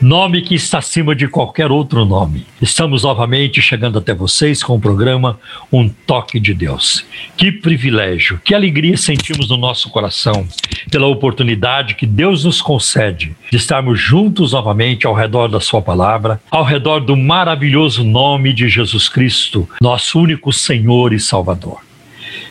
nome 0.00 0.42
que 0.42 0.54
está 0.54 0.78
acima 0.78 1.14
de 1.14 1.26
qualquer 1.26 1.70
outro 1.70 2.04
nome. 2.04 2.46
Estamos 2.60 3.02
novamente 3.02 3.62
chegando 3.62 3.98
até 3.98 4.14
vocês 4.14 4.62
com 4.62 4.76
o 4.76 4.80
programa 4.80 5.38
Um 5.72 5.88
Toque 5.88 6.38
de 6.38 6.52
Deus. 6.52 7.04
Que 7.36 7.50
privilégio, 7.50 8.40
que 8.44 8.54
alegria 8.54 8.96
sentimos 8.96 9.48
no 9.48 9.56
nosso 9.56 9.90
coração 9.90 10.46
pela 10.90 11.06
oportunidade 11.06 11.94
que 11.94 12.06
Deus 12.06 12.44
nos 12.44 12.60
concede 12.60 13.34
de 13.50 13.56
estarmos 13.56 13.98
juntos 13.98 14.52
novamente 14.52 15.06
ao 15.06 15.14
redor 15.14 15.48
da 15.48 15.60
Sua 15.60 15.80
palavra, 15.80 16.40
ao 16.50 16.64
redor 16.64 17.00
do 17.00 17.16
maravilhoso 17.16 18.04
nome 18.04 18.52
de 18.52 18.68
Jesus 18.68 19.08
Cristo, 19.08 19.68
nosso 19.80 20.20
único 20.20 20.52
Senhor 20.52 21.12
e 21.12 21.18
Salvador. 21.18 21.86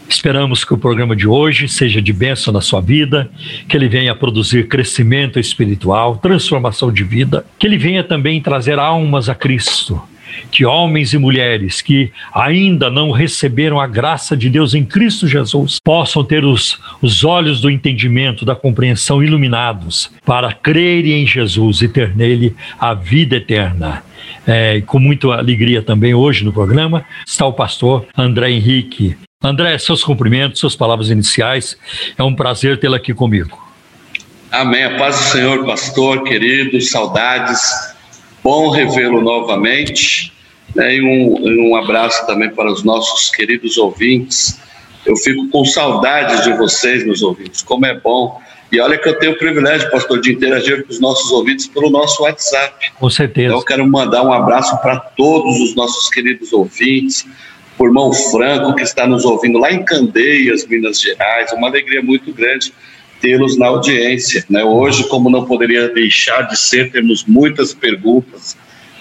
Esperamos 0.07 0.63
que 0.63 0.73
o 0.73 0.77
programa 0.77 1.15
de 1.15 1.27
hoje 1.27 1.67
seja 1.67 2.01
de 2.01 2.13
bênção 2.13 2.53
na 2.53 2.61
sua 2.61 2.79
vida, 2.79 3.29
que 3.67 3.75
ele 3.75 3.87
venha 3.87 4.15
produzir 4.15 4.67
crescimento 4.67 5.39
espiritual, 5.39 6.17
transformação 6.17 6.91
de 6.91 7.03
vida, 7.03 7.45
que 7.57 7.65
ele 7.65 7.77
venha 7.77 8.03
também 8.03 8.41
trazer 8.41 8.77
almas 8.77 9.29
a 9.29 9.35
Cristo. 9.35 10.01
Que 10.51 10.65
homens 10.65 11.13
e 11.13 11.17
mulheres 11.17 11.81
que 11.81 12.11
ainda 12.33 12.89
não 12.89 13.11
receberam 13.11 13.79
a 13.79 13.87
graça 13.87 14.35
de 14.35 14.49
Deus 14.49 14.73
em 14.73 14.83
Cristo 14.83 15.27
Jesus 15.27 15.79
possam 15.83 16.23
ter 16.23 16.43
os, 16.43 16.77
os 17.01 17.23
olhos 17.23 17.61
do 17.61 17.69
entendimento, 17.69 18.43
da 18.43 18.55
compreensão 18.55 19.23
iluminados 19.23 20.11
para 20.25 20.51
crerem 20.51 21.23
em 21.23 21.27
Jesus 21.27 21.81
e 21.81 21.87
ter 21.87 22.15
nele 22.15 22.53
a 22.77 22.93
vida 22.93 23.37
eterna. 23.37 24.03
É, 24.45 24.81
com 24.81 24.99
muita 24.99 25.27
alegria 25.29 25.81
também 25.81 26.13
hoje 26.13 26.43
no 26.43 26.53
programa 26.53 27.05
está 27.25 27.45
o 27.45 27.53
pastor 27.53 28.05
André 28.17 28.51
Henrique. 28.51 29.15
André, 29.43 29.77
seus 29.77 30.03
cumprimentos, 30.03 30.59
suas 30.59 30.75
palavras 30.75 31.09
iniciais. 31.09 31.77
É 32.17 32.23
um 32.23 32.35
prazer 32.35 32.79
tê-la 32.79 32.97
aqui 32.97 33.13
comigo. 33.13 33.63
Amém. 34.51 34.83
A 34.83 34.97
paz 34.97 35.17
do 35.17 35.23
Senhor, 35.25 35.65
pastor, 35.65 36.23
querido, 36.23 36.79
saudades. 36.81 37.61
Bom 38.43 38.69
revê-lo 38.69 39.21
novamente. 39.21 40.33
Né? 40.73 40.95
E 40.95 41.01
um, 41.01 41.71
um 41.71 41.75
abraço 41.75 42.25
também 42.25 42.49
para 42.49 42.71
os 42.71 42.83
nossos 42.83 43.29
queridos 43.29 43.77
ouvintes. 43.77 44.59
Eu 45.05 45.15
fico 45.17 45.47
com 45.49 45.63
saudades 45.65 46.43
de 46.43 46.53
vocês, 46.53 47.05
meus 47.05 47.21
ouvintes. 47.21 47.61
Como 47.61 47.85
é 47.85 47.99
bom 47.99 48.41
e 48.71 48.79
olha 48.79 48.97
que 48.97 49.07
eu 49.07 49.17
tenho 49.17 49.33
o 49.33 49.37
privilégio, 49.37 49.89
pastor, 49.91 50.19
de 50.19 50.33
interagir 50.33 50.85
com 50.85 50.91
os 50.91 50.99
nossos 50.99 51.31
ouvintes 51.31 51.67
pelo 51.67 51.89
nosso 51.89 52.23
WhatsApp. 52.23 52.91
Com 52.99 53.09
certeza. 53.09 53.47
Então, 53.47 53.59
eu 53.59 53.65
quero 53.65 53.87
mandar 53.87 54.23
um 54.23 54.33
abraço 54.33 54.77
para 54.81 54.99
todos 54.99 55.61
os 55.61 55.75
nossos 55.75 56.09
queridos 56.09 56.51
ouvintes, 56.51 57.25
o 57.77 57.85
irmão 57.85 58.11
Franco, 58.13 58.75
que 58.75 58.83
está 58.83 59.05
nos 59.07 59.25
ouvindo 59.25 59.59
lá 59.59 59.71
em 59.71 59.83
Candeias, 59.83 60.65
Minas 60.65 60.99
Gerais. 60.99 61.51
Uma 61.51 61.67
alegria 61.67 62.01
muito 62.01 62.31
grande 62.33 62.73
tê-los 63.21 63.57
na 63.57 63.67
audiência. 63.67 64.45
Né? 64.49 64.63
Hoje, 64.63 65.07
como 65.07 65.29
não 65.29 65.45
poderia 65.45 65.89
deixar 65.89 66.43
de 66.43 66.57
ser, 66.57 66.91
temos 66.91 67.25
muitas 67.25 67.73
perguntas 67.73 68.57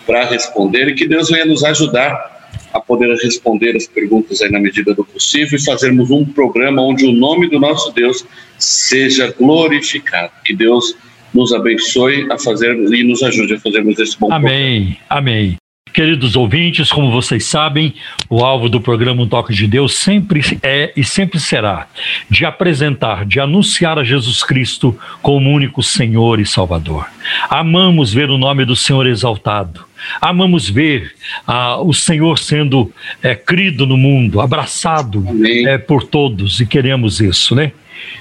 para 0.06 0.24
responder 0.24 0.88
e 0.88 0.94
que 0.94 1.06
Deus 1.06 1.30
venha 1.30 1.44
nos 1.44 1.64
ajudar 1.64 2.34
a 2.72 2.80
poder 2.80 3.14
responder 3.22 3.76
as 3.76 3.86
perguntas 3.86 4.42
aí 4.42 4.50
na 4.50 4.58
medida 4.58 4.92
do 4.94 5.04
possível 5.04 5.58
e 5.58 5.64
fazermos 5.64 6.10
um 6.10 6.24
programa 6.24 6.82
onde 6.82 7.06
o 7.06 7.12
nome 7.12 7.48
do 7.48 7.60
nosso 7.60 7.92
Deus 7.92 8.26
seja 8.58 9.32
glorificado. 9.38 10.32
Que 10.44 10.54
Deus 10.54 10.96
nos 11.32 11.52
abençoe 11.52 12.26
a 12.30 12.38
fazer 12.38 12.74
e 12.74 13.04
nos 13.04 13.22
ajude 13.22 13.54
a 13.54 13.60
fazermos 13.60 13.98
esse 13.98 14.18
bom 14.18 14.32
Amém. 14.32 14.96
Programa. 14.98 14.98
Amém. 15.08 15.63
Queridos 15.94 16.34
ouvintes, 16.34 16.90
como 16.90 17.08
vocês 17.08 17.44
sabem, 17.44 17.94
o 18.28 18.44
alvo 18.44 18.68
do 18.68 18.80
programa 18.80 19.22
Um 19.22 19.28
Toque 19.28 19.54
de 19.54 19.68
Deus 19.68 19.94
sempre 19.94 20.40
é 20.60 20.92
e 20.96 21.04
sempre 21.04 21.38
será 21.38 21.86
de 22.28 22.44
apresentar, 22.44 23.24
de 23.24 23.38
anunciar 23.38 23.96
a 23.96 24.02
Jesus 24.02 24.42
Cristo 24.42 24.98
como 25.22 25.52
único 25.52 25.84
Senhor 25.84 26.40
e 26.40 26.44
Salvador. 26.44 27.06
Amamos 27.48 28.12
ver 28.12 28.28
o 28.28 28.36
nome 28.36 28.64
do 28.64 28.74
Senhor 28.74 29.06
exaltado. 29.06 29.84
Amamos 30.20 30.68
ver 30.68 31.12
ah, 31.46 31.80
o 31.80 31.94
Senhor 31.94 32.40
sendo 32.40 32.92
é, 33.22 33.36
crido 33.36 33.86
no 33.86 33.96
mundo, 33.96 34.40
abraçado 34.40 35.24
é, 35.64 35.78
por 35.78 36.02
todos 36.02 36.58
e 36.58 36.66
queremos 36.66 37.20
isso, 37.20 37.54
né? 37.54 37.70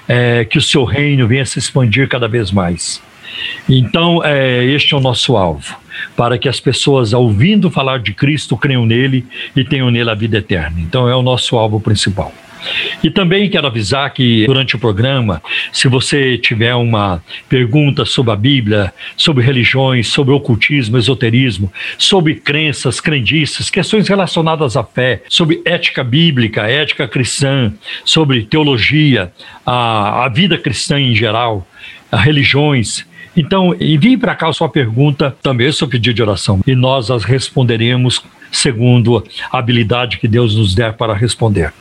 É, 0.07 0.45
que 0.45 0.59
o 0.59 0.62
seu 0.62 0.83
reino 0.83 1.28
venha 1.28 1.44
se 1.44 1.57
expandir 1.57 2.07
cada 2.07 2.28
vez 2.28 2.51
mais. 2.51 3.01
Então, 3.67 4.23
é, 4.23 4.63
este 4.63 4.94
é 4.94 4.97
o 4.97 5.01
nosso 5.01 5.35
alvo 5.35 5.81
para 6.16 6.38
que 6.38 6.50
as 6.50 6.59
pessoas, 6.59 7.14
ouvindo 7.14 7.69
falar 7.69 8.00
de 8.00 8.14
Cristo, 8.14 8.58
creiam 8.58 8.86
nele 8.86 9.25
e 9.56 9.64
tenham 9.64 9.91
nele 9.91 10.09
a 10.09 10.16
vida 10.16 10.38
eterna. 10.38 10.80
Então, 10.80 11.08
é 11.09 11.16
o 11.16 11.22
nosso 11.22 11.58
alvo 11.58 11.80
principal. 11.80 12.34
E 13.03 13.09
também 13.09 13.50
quero 13.50 13.68
avisar 13.68 14.12
que 14.13 14.46
durante 14.46 14.75
o 14.75 14.80
programa, 14.80 15.42
se 15.72 15.88
você 15.88 16.38
tiver 16.38 16.74
uma 16.75 17.24
pergunta 17.50 18.06
sobre 18.06 18.31
a 18.31 18.36
Bíblia, 18.36 18.94
sobre 19.18 19.44
religiões, 19.44 20.08
sobre 20.08 20.34
ocultismo, 20.34 20.97
esoterismo, 20.97 21.72
sobre 21.97 22.36
crenças, 22.36 23.00
crendices, 23.00 23.69
questões 23.69 24.08
relacionadas 24.08 24.78
à 24.78 24.84
fé, 24.84 25.24
sobre 25.28 25.62
ética 25.66 26.03
bíblica, 26.03 26.63
ética 26.63 27.08
cristã, 27.08 27.74
sobre 28.06 28.44
teologia, 28.44 29.31
a, 29.66 30.25
a 30.25 30.30
vida 30.30 30.58
cristã 30.58 31.00
em 31.00 31.13
geral, 31.13 31.68
a 32.12 32.18
religiões, 32.18 33.06
então, 33.35 33.75
envie 33.79 34.17
para 34.17 34.35
cá 34.35 34.49
a 34.49 34.53
sua 34.53 34.69
pergunta, 34.69 35.35
também 35.41 35.71
seu 35.71 35.88
pedido 35.88 36.16
de 36.16 36.21
oração, 36.21 36.61
e 36.66 36.75
nós 36.75 37.09
as 37.09 37.23
responderemos 37.23 38.23
segundo 38.51 39.23
a 39.51 39.57
habilidade 39.57 40.19
que 40.19 40.27
Deus 40.27 40.55
nos 40.55 40.75
der 40.75 40.94
para 40.94 41.13
responder. 41.13 41.73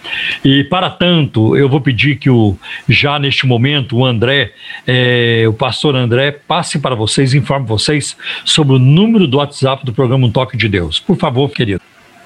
E 0.44 0.64
para 0.64 0.88
tanto, 0.88 1.56
eu 1.56 1.68
vou 1.68 1.80
pedir 1.80 2.16
que 2.16 2.30
o, 2.30 2.56
já 2.88 3.18
neste 3.18 3.46
momento 3.46 3.98
o 3.98 4.04
André, 4.04 4.52
é, 4.86 5.44
o 5.46 5.52
pastor 5.52 5.94
André, 5.94 6.32
passe 6.32 6.78
para 6.78 6.94
vocês, 6.94 7.34
informe 7.34 7.66
vocês 7.66 8.16
sobre 8.44 8.76
o 8.76 8.78
número 8.78 9.26
do 9.26 9.36
WhatsApp 9.36 9.84
do 9.84 9.92
programa 9.92 10.26
Um 10.26 10.30
Toque 10.30 10.56
de 10.56 10.69
Deus. 10.69 10.98
Por 10.98 11.16
favor, 11.16 11.50
querido. 11.50 11.80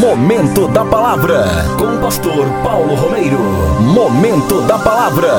Momento 0.01 0.67
da 0.69 0.85
Palavra, 0.85 1.45
com 1.79 1.97
o 1.97 2.01
pastor 2.01 2.47
Paulo 2.63 2.95
Romeiro. 2.95 3.39
Momento 3.81 4.61
da 4.63 4.79
Palavra. 4.79 5.39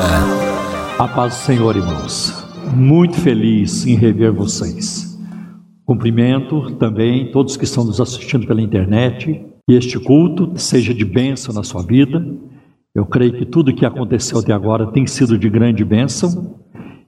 A 0.98 1.08
paz 1.08 1.34
do 1.34 1.40
Senhor, 1.40 1.76
irmãos. 1.76 2.44
Muito 2.74 3.18
feliz 3.20 3.86
em 3.86 3.94
rever 3.94 4.32
vocês. 4.32 5.16
Cumprimento 5.86 6.72
também 6.72 7.30
todos 7.30 7.56
que 7.56 7.64
estão 7.64 7.84
nos 7.84 8.00
assistindo 8.00 8.46
pela 8.46 8.60
internet 8.60 9.42
Que 9.66 9.74
este 9.74 9.98
culto 9.98 10.52
seja 10.56 10.92
de 10.92 11.04
bênção 11.04 11.54
na 11.54 11.62
sua 11.62 11.82
vida. 11.82 12.22
Eu 12.98 13.06
creio 13.06 13.32
que 13.32 13.46
tudo 13.46 13.72
que 13.72 13.86
aconteceu 13.86 14.40
até 14.40 14.52
agora 14.52 14.90
tem 14.90 15.06
sido 15.06 15.38
de 15.38 15.48
grande 15.48 15.84
bênção. 15.84 16.56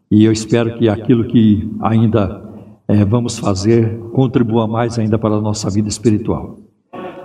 E 0.08 0.22
eu 0.22 0.30
espero 0.30 0.78
que 0.78 0.88
aquilo 0.88 1.24
que 1.24 1.68
ainda 1.80 2.48
é, 2.86 3.04
vamos 3.04 3.40
fazer 3.40 3.98
contribua 4.12 4.68
mais 4.68 5.00
ainda 5.00 5.18
para 5.18 5.34
a 5.34 5.40
nossa 5.40 5.68
vida 5.68 5.88
espiritual. 5.88 6.60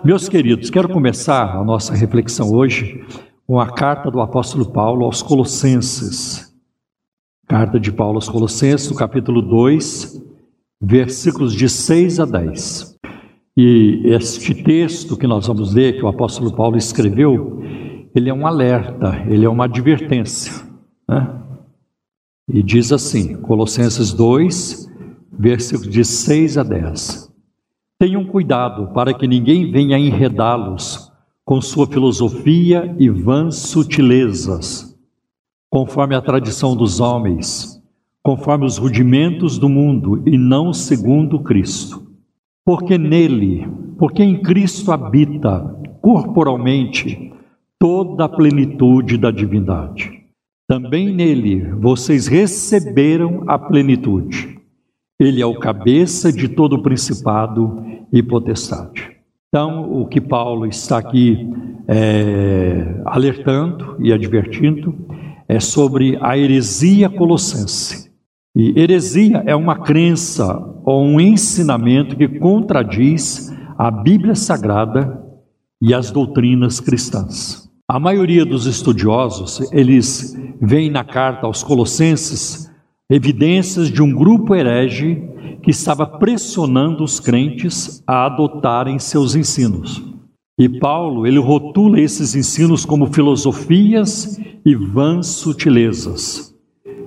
Meus 0.04 0.28
queridos, 0.28 0.72
quero 0.72 0.90
começar 0.90 1.56
a 1.56 1.64
nossa 1.64 1.94
reflexão 1.94 2.52
hoje 2.52 3.06
com 3.46 3.60
a 3.60 3.72
carta 3.72 4.10
do 4.10 4.20
apóstolo 4.20 4.66
Paulo 4.66 5.06
aos 5.06 5.22
Colossenses. 5.22 6.52
Carta 7.48 7.80
de 7.80 7.92
Paulo 7.92 8.16
aos 8.16 8.28
Colossenses, 8.28 8.92
capítulo 8.98 9.44
2, 9.44 10.24
versículos 10.82 11.54
de 11.54 11.70
6 11.70 12.20
a 12.20 12.26
10. 12.26 12.96
E 13.56 14.02
este 14.06 14.56
texto 14.56 15.16
que 15.16 15.28
nós 15.28 15.46
vamos 15.46 15.72
ler, 15.72 15.98
que 15.98 16.04
o 16.04 16.08
apóstolo 16.08 16.52
Paulo 16.52 16.78
escreveu, 16.78 17.62
ele 18.16 18.30
é 18.30 18.34
um 18.34 18.48
alerta, 18.48 19.24
ele 19.28 19.46
é 19.46 19.50
uma 19.50 19.66
advertência. 19.66 20.54
Né? 21.08 21.42
E 22.48 22.64
diz 22.64 22.92
assim, 22.92 23.36
Colossenses 23.36 24.14
2, 24.14 24.92
versículos 25.32 25.92
de 25.92 26.06
6 26.06 26.58
a 26.58 26.64
10. 26.64 27.32
Tenham 28.00 28.26
cuidado 28.26 28.94
para 28.94 29.14
que 29.14 29.28
ninguém 29.28 29.72
venha 29.72 30.00
enredá-los 30.00 31.12
com 31.44 31.62
sua 31.62 31.86
filosofia 31.86 32.96
e 32.98 33.10
vãs 33.10 33.56
sutilezas, 33.56 34.98
conforme 35.70 36.16
a 36.16 36.22
tradição 36.22 36.76
dos 36.76 37.00
homens, 37.00 37.82
conforme 38.24 38.66
os 38.66 38.78
rudimentos 38.78 39.58
do 39.58 39.70
mundo 39.70 40.24
e 40.26 40.38
não 40.38 40.74
segundo 40.74 41.40
Cristo 41.40 42.06
porque 42.66 42.98
nele, 42.98 43.68
porque 44.00 44.24
em 44.24 44.42
Cristo 44.42 44.92
habita 44.92 45.60
corporalmente 46.02 47.32
toda 47.80 48.26
a 48.26 48.30
plenitude 48.30 49.18
da 49.18 49.32
divindade. 49.32 50.12
Também 50.68 51.14
nele 51.14 51.62
vocês 51.80 52.28
receberam 52.28 53.44
a 53.48 53.58
plenitude. 53.58 54.60
Ele 55.20 55.42
é 55.42 55.46
o 55.46 55.60
cabeça 55.60 56.32
de 56.32 56.50
todo 56.50 56.74
o 56.74 56.84
principado 56.84 57.84
e 58.12 58.22
potestade. 58.24 59.16
Então, 59.48 60.02
o 60.02 60.08
que 60.08 60.20
Paulo 60.20 60.66
está 60.66 60.98
aqui 60.98 61.50
é, 61.88 63.02
alertando 63.06 63.96
e 64.00 64.12
advertindo 64.12 64.94
é 65.48 65.60
sobre 65.60 66.18
a 66.20 66.38
heresia 66.38 67.10
colossense. 67.10 68.12
E 68.56 68.78
heresia 68.80 69.44
é 69.46 69.56
uma 69.56 69.78
crença 69.78 70.58
ou 70.84 71.04
um 71.04 71.20
ensinamento 71.20 72.16
que 72.16 72.28
contradiz 72.28 73.54
a 73.78 73.92
Bíblia 73.92 74.36
Sagrada 74.36 75.24
e 75.82 75.94
as 75.94 76.10
doutrinas 76.12 76.80
cristãs. 76.80 77.65
A 77.88 78.00
maioria 78.00 78.44
dos 78.44 78.66
estudiosos, 78.66 79.72
eles 79.72 80.36
veem 80.60 80.90
na 80.90 81.04
carta 81.04 81.46
aos 81.46 81.62
Colossenses 81.62 82.72
evidências 83.08 83.92
de 83.92 84.02
um 84.02 84.12
grupo 84.12 84.56
herege 84.56 85.22
que 85.62 85.70
estava 85.70 86.08
pressionando 86.08 87.04
os 87.04 87.20
crentes 87.20 88.04
a 88.08 88.26
adotarem 88.26 88.98
seus 88.98 89.36
ensinos. 89.36 90.02
E 90.58 90.68
Paulo, 90.68 91.28
ele 91.28 91.38
rotula 91.38 92.00
esses 92.00 92.34
ensinos 92.34 92.86
como 92.86 93.14
filosofias 93.14 94.40
e 94.66 94.74
vãs 94.74 95.28
sutilezas 95.28 96.56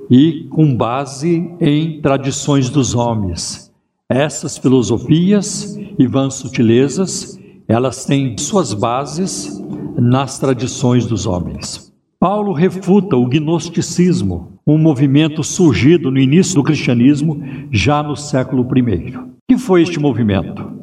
e 0.09 0.47
com 0.51 0.77
base 0.77 1.51
em 1.61 2.01
tradições 2.01 2.71
dos 2.71 2.95
homens. 2.95 3.73
Essas 4.09 4.57
filosofias 4.57 5.77
e 5.99 6.07
vãs 6.07 6.35
sutilezas, 6.35 7.38
elas 7.69 8.07
têm 8.07 8.37
suas 8.39 8.73
bases 8.73 9.63
nas 9.99 10.39
tradições 10.39 11.05
dos 11.05 11.27
homens. 11.27 11.93
Paulo 12.19 12.53
refuta 12.53 13.15
o 13.15 13.27
gnosticismo, 13.27 14.59
um 14.67 14.79
movimento 14.79 15.45
surgido 15.45 16.11
no 16.11 16.19
início 16.19 16.55
do 16.55 16.63
cristianismo, 16.65 17.41
já 17.71 18.03
no 18.03 18.17
século 18.17 18.67
I. 18.77 19.17
O 19.17 19.29
que 19.47 19.59
foi 19.59 19.83
este 19.83 20.01
movimento? 20.01 20.79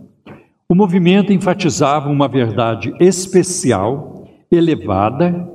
O 0.69 0.75
movimento 0.75 1.33
enfatizava 1.33 2.09
uma 2.09 2.27
verdade 2.27 2.93
especial, 2.99 4.27
elevada, 4.51 5.49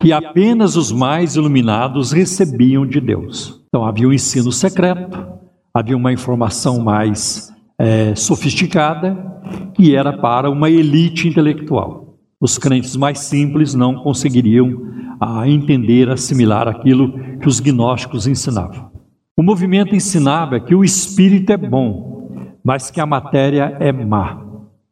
que 0.00 0.12
apenas 0.12 0.76
os 0.76 0.92
mais 0.92 1.34
iluminados 1.34 2.12
recebiam 2.12 2.86
de 2.86 3.00
Deus. 3.00 3.64
Então 3.68 3.84
havia 3.84 4.06
um 4.06 4.12
ensino 4.12 4.52
secreto, 4.52 5.26
havia 5.74 5.96
uma 5.96 6.12
informação 6.12 6.78
mais 6.78 7.52
é, 7.78 8.14
sofisticada, 8.14 9.37
que 9.74 9.94
era 9.94 10.12
para 10.12 10.50
uma 10.50 10.70
elite 10.70 11.28
intelectual. 11.28 12.18
Os 12.40 12.56
crentes 12.56 12.96
mais 12.96 13.18
simples 13.18 13.74
não 13.74 13.96
conseguiriam 13.96 14.88
a 15.20 15.48
entender, 15.48 16.08
assimilar 16.08 16.68
aquilo 16.68 17.12
que 17.38 17.48
os 17.48 17.58
gnósticos 17.60 18.26
ensinavam. 18.26 18.90
O 19.36 19.42
movimento 19.42 19.94
ensinava 19.94 20.60
que 20.60 20.74
o 20.74 20.84
espírito 20.84 21.52
é 21.52 21.56
bom, 21.56 22.52
mas 22.64 22.90
que 22.90 23.00
a 23.00 23.06
matéria 23.06 23.76
é 23.80 23.92
má. 23.92 24.40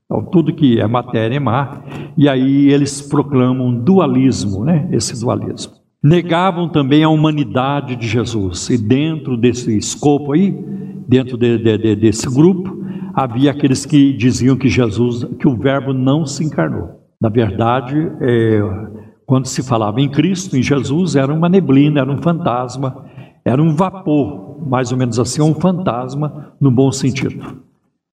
Então, 0.04 0.24
tudo 0.24 0.54
que 0.54 0.80
é 0.80 0.86
matéria 0.86 1.36
é 1.36 1.40
má, 1.40 1.82
e 2.16 2.28
aí 2.28 2.68
eles 2.68 3.02
proclamam 3.02 3.74
dualismo, 3.74 4.64
né? 4.64 4.88
esse 4.92 5.20
dualismo. 5.20 5.72
Negavam 6.02 6.68
também 6.68 7.02
a 7.02 7.08
humanidade 7.08 7.96
de 7.96 8.06
Jesus, 8.06 8.70
e 8.70 8.78
dentro 8.78 9.36
desse 9.36 9.76
escopo 9.76 10.32
aí, 10.32 10.56
dentro 11.08 11.36
de, 11.36 11.58
de, 11.58 11.78
de, 11.78 11.96
desse 11.96 12.32
grupo, 12.32 12.84
havia 13.16 13.50
aqueles 13.50 13.86
que 13.86 14.12
diziam 14.12 14.56
que 14.56 14.68
Jesus, 14.68 15.24
que 15.40 15.48
o 15.48 15.56
Verbo 15.56 15.92
não 15.92 16.26
se 16.26 16.44
encarnou. 16.44 17.00
Na 17.18 17.30
verdade, 17.30 17.96
é, 18.20 18.60
quando 19.24 19.46
se 19.46 19.62
falava 19.62 20.00
em 20.00 20.08
Cristo, 20.10 20.56
em 20.56 20.62
Jesus, 20.62 21.16
era 21.16 21.32
uma 21.32 21.48
neblina, 21.48 22.00
era 22.00 22.12
um 22.12 22.20
fantasma, 22.20 23.06
era 23.44 23.62
um 23.62 23.74
vapor, 23.74 24.68
mais 24.68 24.92
ou 24.92 24.98
menos 24.98 25.18
assim, 25.18 25.40
um 25.40 25.54
fantasma 25.54 26.52
no 26.60 26.70
bom 26.70 26.92
sentido 26.92 27.64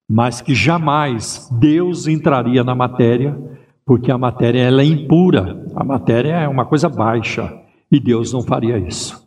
mas 0.10 0.42
que 0.42 0.54
jamais 0.54 1.50
Deus 1.52 2.08
entraria 2.08 2.64
na 2.64 2.76
matéria, 2.76 3.38
porque 3.86 4.12
a 4.12 4.18
matéria 4.18 4.62
ela 4.62 4.82
é 4.82 4.86
impura, 4.86 5.66
a 5.76 5.84
matéria 5.84 6.34
é 6.34 6.48
uma 6.48 6.66
coisa 6.66 6.90
baixa, 6.90 7.52
e 7.92 8.00
Deus 8.00 8.32
não 8.32 8.42
faria 8.42 8.78
isso. 8.78 9.23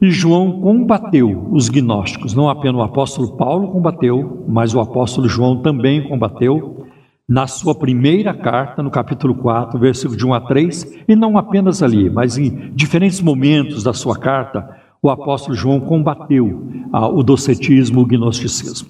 E 0.00 0.10
João 0.10 0.60
combateu 0.60 1.48
os 1.50 1.70
gnósticos, 1.70 2.34
não 2.34 2.50
apenas 2.50 2.76
o 2.76 2.82
apóstolo 2.84 3.36
Paulo 3.36 3.68
combateu, 3.68 4.44
mas 4.46 4.74
o 4.74 4.80
apóstolo 4.80 5.26
João 5.26 5.62
também 5.62 6.06
combateu 6.06 6.86
na 7.26 7.46
sua 7.46 7.74
primeira 7.74 8.34
carta, 8.34 8.82
no 8.82 8.90
capítulo 8.90 9.34
4, 9.34 9.78
versículo 9.78 10.18
de 10.18 10.26
1 10.26 10.34
a 10.34 10.40
3, 10.40 11.04
e 11.08 11.16
não 11.16 11.38
apenas 11.38 11.82
ali, 11.82 12.10
mas 12.10 12.36
em 12.36 12.72
diferentes 12.74 13.22
momentos 13.22 13.82
da 13.82 13.94
sua 13.94 14.18
carta, 14.18 14.68
o 15.02 15.08
apóstolo 15.08 15.54
João 15.54 15.80
combateu 15.80 16.68
ah, 16.92 17.08
o 17.08 17.22
docetismo, 17.22 18.02
o 18.02 18.06
gnosticismo. 18.06 18.88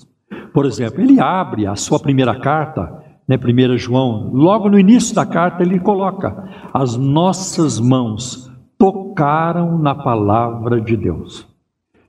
Por 0.53 0.67
exemplo, 0.67 1.01
ele 1.01 1.21
abre 1.21 1.67
a 1.67 1.77
sua 1.77 2.01
primeira 2.01 2.35
carta, 2.35 3.05
né, 3.29 3.37
1 3.37 3.79
João, 3.79 4.31
logo 4.33 4.69
no 4.69 4.79
início 4.79 5.15
da 5.15 5.25
carta 5.25 5.63
ele 5.63 5.79
coloca: 5.79 6.49
as 6.75 6.97
nossas 6.97 7.79
mãos 7.79 8.50
tocaram 8.81 9.77
na 9.79 9.95
palavra 9.95 10.81
de 10.81 10.97
Deus. 10.97 11.47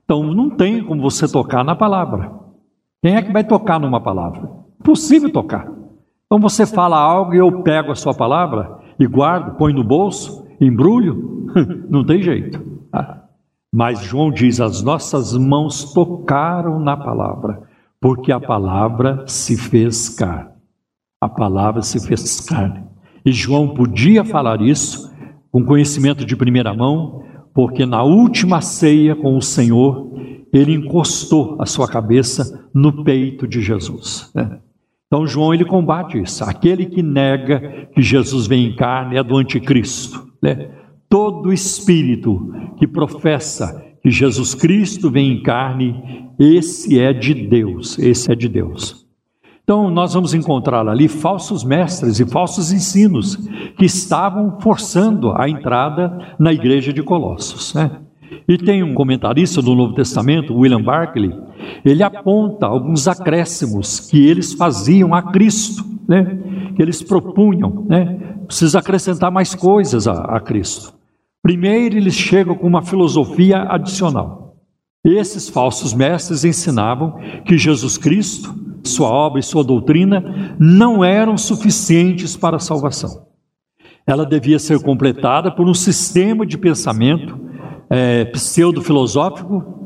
Então 0.02 0.22
não 0.32 0.48
tem 0.48 0.82
como 0.82 1.02
você 1.02 1.30
tocar 1.30 1.62
na 1.62 1.76
palavra. 1.76 2.32
Quem 3.02 3.14
é 3.14 3.20
que 3.20 3.30
vai 3.30 3.44
tocar 3.44 3.78
numa 3.78 4.00
palavra? 4.00 4.48
Possível 4.82 5.30
tocar. 5.30 5.70
Então 6.24 6.40
você 6.40 6.64
fala 6.64 6.98
algo 6.98 7.34
e 7.34 7.38
eu 7.38 7.62
pego 7.62 7.92
a 7.92 7.94
sua 7.94 8.14
palavra 8.14 8.78
e 8.98 9.06
guardo, 9.06 9.58
põe 9.58 9.74
no 9.74 9.84
bolso, 9.84 10.46
embrulho, 10.58 11.46
não 11.90 12.02
tem 12.02 12.22
jeito. 12.22 12.58
Tá? 12.90 13.22
Mas 13.70 14.00
João 14.00 14.30
diz: 14.30 14.58
as 14.58 14.82
nossas 14.82 15.36
mãos 15.36 15.92
tocaram 15.92 16.80
na 16.80 16.96
palavra 16.96 17.64
porque 18.00 18.32
a 18.32 18.40
palavra 18.40 19.24
se 19.26 19.58
fez 19.58 20.08
carne. 20.08 20.52
A 21.20 21.28
palavra 21.28 21.82
se 21.82 22.00
fez 22.00 22.40
carne. 22.40 22.82
E 23.26 23.30
João 23.30 23.74
podia 23.74 24.24
falar 24.24 24.62
isso 24.62 25.11
com 25.52 25.62
conhecimento 25.62 26.24
de 26.24 26.34
primeira 26.34 26.74
mão, 26.74 27.22
porque 27.54 27.84
na 27.84 28.02
última 28.02 28.62
ceia 28.62 29.14
com 29.14 29.36
o 29.36 29.42
Senhor, 29.42 30.10
ele 30.50 30.72
encostou 30.72 31.56
a 31.60 31.66
sua 31.66 31.86
cabeça 31.86 32.68
no 32.74 33.04
peito 33.04 33.46
de 33.46 33.60
Jesus. 33.60 34.30
Né? 34.34 34.58
Então 35.06 35.26
João 35.26 35.52
ele 35.52 35.66
combate 35.66 36.18
isso. 36.18 36.42
Aquele 36.42 36.86
que 36.86 37.02
nega 37.02 37.88
que 37.94 38.00
Jesus 38.00 38.46
vem 38.46 38.66
em 38.66 38.74
carne 38.74 39.18
é 39.18 39.22
do 39.22 39.36
anticristo. 39.36 40.26
Né? 40.42 40.70
Todo 41.06 41.52
espírito 41.52 42.50
que 42.78 42.86
professa 42.86 43.84
que 44.02 44.10
Jesus 44.10 44.54
Cristo 44.54 45.10
vem 45.10 45.32
em 45.32 45.42
carne, 45.42 46.02
esse 46.38 46.98
é 46.98 47.12
de 47.12 47.34
Deus, 47.34 47.98
esse 47.98 48.32
é 48.32 48.34
de 48.34 48.48
Deus. 48.48 49.01
Então, 49.64 49.90
nós 49.90 50.14
vamos 50.14 50.34
encontrar 50.34 50.88
ali 50.88 51.06
falsos 51.06 51.62
mestres 51.62 52.18
e 52.18 52.26
falsos 52.26 52.72
ensinos 52.72 53.36
que 53.78 53.84
estavam 53.84 54.58
forçando 54.60 55.32
a 55.36 55.48
entrada 55.48 56.34
na 56.38 56.52
igreja 56.52 56.92
de 56.92 57.02
Colossos. 57.02 57.72
Né? 57.74 57.90
E 58.48 58.58
tem 58.58 58.82
um 58.82 58.92
comentarista 58.92 59.62
do 59.62 59.74
Novo 59.74 59.94
Testamento, 59.94 60.54
William 60.54 60.82
Barclay, 60.82 61.32
ele 61.84 62.02
aponta 62.02 62.66
alguns 62.66 63.06
acréscimos 63.06 64.00
que 64.00 64.26
eles 64.26 64.52
faziam 64.52 65.14
a 65.14 65.22
Cristo, 65.30 65.84
né? 66.08 66.38
que 66.74 66.82
eles 66.82 67.00
propunham, 67.02 67.86
né? 67.88 68.18
Precisa 68.46 68.80
acrescentar 68.80 69.30
mais 69.30 69.54
coisas 69.54 70.08
a, 70.08 70.24
a 70.24 70.40
Cristo. 70.40 70.92
Primeiro, 71.42 71.96
eles 71.96 72.14
chegam 72.14 72.54
com 72.54 72.66
uma 72.66 72.82
filosofia 72.82 73.62
adicional. 73.62 74.56
Esses 75.04 75.48
falsos 75.48 75.92
mestres 75.92 76.44
ensinavam 76.44 77.18
que 77.44 77.58
Jesus 77.58 77.98
Cristo, 77.98 78.54
sua 78.88 79.08
obra 79.08 79.40
e 79.40 79.42
sua 79.42 79.64
doutrina 79.64 80.56
não 80.58 81.04
eram 81.04 81.36
suficientes 81.36 82.36
para 82.36 82.56
a 82.56 82.60
salvação. 82.60 83.26
Ela 84.06 84.26
devia 84.26 84.58
ser 84.58 84.80
completada 84.82 85.50
por 85.50 85.68
um 85.68 85.74
sistema 85.74 86.44
de 86.44 86.58
pensamento 86.58 87.38
é, 87.88 88.24
pseudo-filosófico 88.26 89.82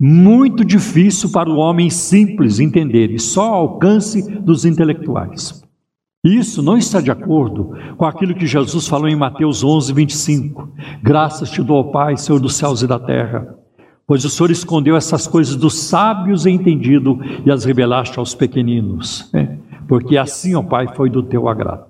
muito 0.00 0.64
difícil 0.64 1.30
para 1.30 1.50
o 1.50 1.56
homem 1.56 1.90
simples 1.90 2.58
entender 2.58 3.10
e 3.10 3.18
só 3.18 3.42
ao 3.42 3.54
alcance 3.54 4.22
dos 4.40 4.64
intelectuais. 4.64 5.62
Isso 6.24 6.62
não 6.62 6.78
está 6.78 7.00
de 7.00 7.10
acordo 7.10 7.72
com 7.96 8.06
aquilo 8.06 8.34
que 8.34 8.46
Jesus 8.46 8.86
falou 8.86 9.08
em 9.08 9.16
Mateus 9.16 9.62
11, 9.62 9.92
25. 9.92 10.70
Graças 11.02 11.50
te 11.50 11.62
dou, 11.62 11.90
Pai, 11.90 12.16
Senhor 12.16 12.38
dos 12.38 12.56
céus 12.56 12.82
e 12.82 12.86
da 12.86 12.98
terra, 12.98 13.58
pois 14.10 14.24
o 14.24 14.28
Senhor 14.28 14.50
escondeu 14.50 14.96
essas 14.96 15.28
coisas 15.28 15.54
dos 15.54 15.82
sábios 15.82 16.44
e 16.44 16.50
entendido 16.50 17.20
e 17.46 17.48
as 17.48 17.64
revelaste 17.64 18.18
aos 18.18 18.34
pequeninos. 18.34 19.30
Né? 19.32 19.60
Porque 19.86 20.16
assim, 20.16 20.52
ó 20.56 20.64
Pai, 20.64 20.92
foi 20.96 21.08
do 21.08 21.22
teu 21.22 21.48
agrado. 21.48 21.84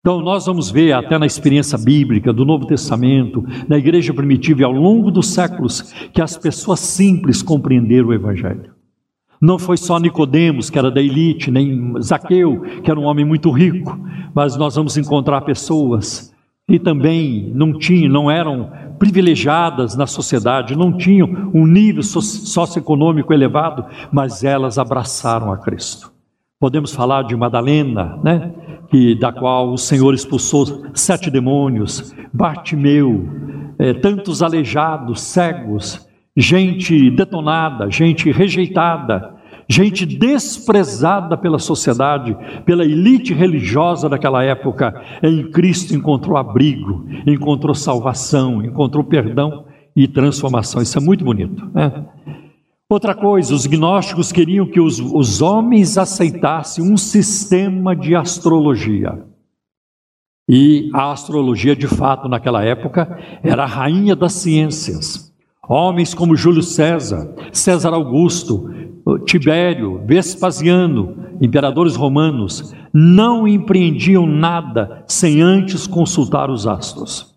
Então, 0.00 0.22
nós 0.22 0.46
vamos 0.46 0.70
ver 0.70 0.92
até 0.92 1.18
na 1.18 1.26
experiência 1.26 1.76
bíblica 1.76 2.32
do 2.32 2.46
Novo 2.46 2.66
Testamento, 2.66 3.44
na 3.68 3.76
igreja 3.76 4.14
primitiva 4.14 4.62
e 4.62 4.64
ao 4.64 4.72
longo 4.72 5.10
dos 5.10 5.34
séculos, 5.34 5.82
que 6.14 6.22
as 6.22 6.34
pessoas 6.34 6.80
simples 6.80 7.42
compreenderam 7.42 8.08
o 8.08 8.14
Evangelho. 8.14 8.72
Não 9.38 9.58
foi 9.58 9.76
só 9.76 9.98
Nicodemos, 9.98 10.70
que 10.70 10.78
era 10.78 10.90
da 10.90 11.02
elite, 11.02 11.50
nem 11.50 11.92
Zaqueu, 12.00 12.62
que 12.82 12.90
era 12.90 12.98
um 12.98 13.04
homem 13.04 13.26
muito 13.26 13.50
rico, 13.50 14.00
mas 14.34 14.56
nós 14.56 14.76
vamos 14.76 14.96
encontrar 14.96 15.42
pessoas 15.42 16.33
que 16.66 16.78
também 16.78 17.52
não 17.54 17.78
tinham, 17.78 18.10
não 18.10 18.30
eram 18.30 18.70
privilegiadas 18.98 19.96
na 19.96 20.06
sociedade, 20.06 20.76
não 20.76 20.96
tinham 20.96 21.50
um 21.52 21.66
nível 21.66 22.02
socioeconômico 22.02 23.32
elevado, 23.32 23.84
mas 24.10 24.44
elas 24.44 24.78
abraçaram 24.78 25.52
a 25.52 25.58
Cristo. 25.58 26.12
Podemos 26.58 26.94
falar 26.94 27.24
de 27.24 27.36
Madalena, 27.36 28.18
né? 28.24 28.52
que, 28.88 29.14
da 29.14 29.32
qual 29.32 29.72
o 29.72 29.78
Senhor 29.78 30.14
expulsou 30.14 30.86
sete 30.94 31.30
demônios, 31.30 32.14
Bartimeu, 32.32 33.28
é, 33.78 33.92
tantos 33.92 34.42
aleijados, 34.42 35.20
cegos, 35.20 36.08
gente 36.36 37.10
detonada, 37.10 37.90
gente 37.90 38.30
rejeitada, 38.30 39.34
gente 39.68 40.04
desprezada 40.04 41.36
pela 41.36 41.58
sociedade, 41.58 42.36
pela 42.64 42.84
elite 42.84 43.32
religiosa 43.32 44.08
daquela 44.08 44.42
época, 44.42 44.94
em 45.22 45.50
Cristo 45.50 45.94
encontrou 45.94 46.36
abrigo, 46.36 47.06
encontrou 47.26 47.74
salvação, 47.74 48.64
encontrou 48.64 49.04
perdão 49.04 49.64
e 49.96 50.08
transformação. 50.08 50.82
Isso 50.82 50.98
é 50.98 51.00
muito 51.00 51.24
bonito. 51.24 51.70
Né? 51.72 52.04
Outra 52.88 53.14
coisa, 53.14 53.54
os 53.54 53.66
gnósticos 53.66 54.30
queriam 54.30 54.66
que 54.66 54.80
os, 54.80 55.00
os 55.00 55.40
homens 55.40 55.96
aceitassem 55.96 56.84
um 56.84 56.96
sistema 56.96 57.96
de 57.96 58.14
astrologia. 58.14 59.24
E 60.48 60.90
a 60.92 61.10
astrologia, 61.10 61.74
de 61.74 61.88
fato, 61.88 62.28
naquela 62.28 62.62
época, 62.62 63.18
era 63.42 63.62
a 63.62 63.66
rainha 63.66 64.14
das 64.14 64.34
ciências. 64.34 65.32
Homens 65.66 66.12
como 66.12 66.36
Júlio 66.36 66.62
César, 66.62 67.34
César 67.50 67.94
Augusto, 67.94 68.70
Tibério, 69.26 70.00
Vespasiano, 70.06 71.16
imperadores 71.40 71.94
romanos, 71.94 72.74
não 72.92 73.46
empreendiam 73.46 74.26
nada 74.26 75.04
sem 75.06 75.42
antes 75.42 75.86
consultar 75.86 76.50
os 76.50 76.66
astros. 76.66 77.34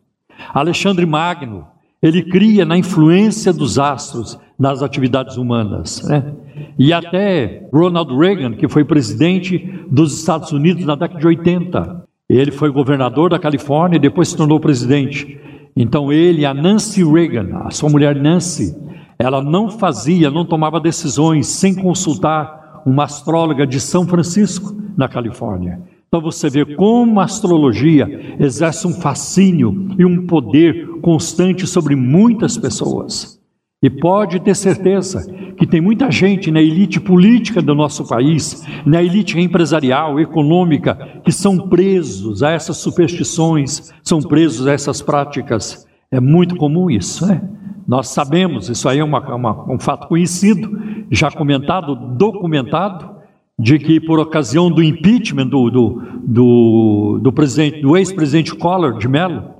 Alexandre 0.54 1.06
Magno, 1.06 1.68
ele 2.02 2.24
cria 2.24 2.64
na 2.64 2.78
influência 2.78 3.52
dos 3.52 3.78
astros 3.78 4.40
nas 4.58 4.82
atividades 4.82 5.36
humanas. 5.36 6.02
Né? 6.04 6.34
E 6.80 6.94
até 6.94 7.68
Ronald 7.74 8.16
Reagan, 8.18 8.54
que 8.54 8.68
foi 8.68 8.86
presidente 8.86 9.58
dos 9.90 10.18
Estados 10.20 10.52
Unidos 10.52 10.86
na 10.86 10.96
década 10.96 11.20
de 11.20 11.28
80, 11.28 12.04
ele 12.30 12.52
foi 12.52 12.70
governador 12.70 13.30
da 13.30 13.40
Califórnia 13.40 13.98
e 13.98 14.02
depois 14.02 14.30
se 14.30 14.38
tornou 14.38 14.60
presidente. 14.60 15.40
Então 15.76 16.12
ele, 16.12 16.46
a 16.46 16.54
Nancy 16.54 17.04
Reagan, 17.04 17.58
a 17.66 17.72
sua 17.72 17.90
mulher 17.90 18.16
Nancy, 18.16 18.76
ela 19.20 19.42
não 19.42 19.70
fazia, 19.70 20.30
não 20.30 20.46
tomava 20.46 20.80
decisões 20.80 21.48
sem 21.48 21.74
consultar 21.74 22.82
uma 22.86 23.04
astróloga 23.04 23.66
de 23.66 23.80
São 23.80 24.08
Francisco, 24.08 24.76
na 24.98 25.08
Califórnia. 25.08 25.80
Então 26.08 26.22
você 26.22 26.50
vê 26.50 26.66
como 26.66 27.20
a 27.20 27.26
astrologia 27.26 28.36
exerce 28.40 28.88
um 28.88 28.94
fascínio 28.94 29.96
e 30.00 30.06
um 30.06 30.26
poder 30.26 30.88
constante 31.02 31.68
sobre 31.68 31.96
muitas 31.96 32.58
pessoas. 32.58 33.38
E 33.84 33.90
pode 33.90 34.40
ter 34.40 34.56
certeza 34.56 35.32
que 35.56 35.68
tem 35.68 35.80
muita 35.80 36.10
gente 36.10 36.50
na 36.50 36.62
elite 36.62 37.00
política 37.00 37.62
do 37.62 37.76
nosso 37.76 38.08
país, 38.08 38.66
na 38.86 39.04
elite 39.04 39.40
empresarial, 39.40 40.20
econômica, 40.20 41.22
que 41.24 41.32
são 41.32 41.70
presos 41.70 42.42
a 42.42 42.52
essas 42.52 42.78
superstições, 42.78 43.94
são 44.02 44.20
presos 44.20 44.66
a 44.66 44.74
essas 44.74 45.02
práticas. 45.02 45.86
É 46.10 46.20
muito 46.20 46.56
comum 46.56 46.90
isso, 46.90 47.28
né? 47.28 47.42
Nós 47.88 48.10
sabemos, 48.10 48.68
isso 48.68 48.90
aí 48.90 49.00
é 49.00 49.04
uma, 49.04 49.20
uma, 49.34 49.72
um 49.72 49.80
fato 49.80 50.08
conhecido, 50.08 51.06
já 51.10 51.32
comentado, 51.32 51.96
documentado, 51.96 53.16
de 53.58 53.80
que 53.80 54.00
por 54.00 54.20
ocasião 54.20 54.70
do 54.70 54.84
impeachment 54.84 55.48
do, 55.48 55.72
do, 55.72 56.02
do, 56.22 57.20
do 57.22 57.32
presidente, 57.32 57.82
do 57.82 57.96
ex-presidente 57.96 58.54
Collor 58.54 58.98
de 58.98 59.08
Mello, 59.08 59.52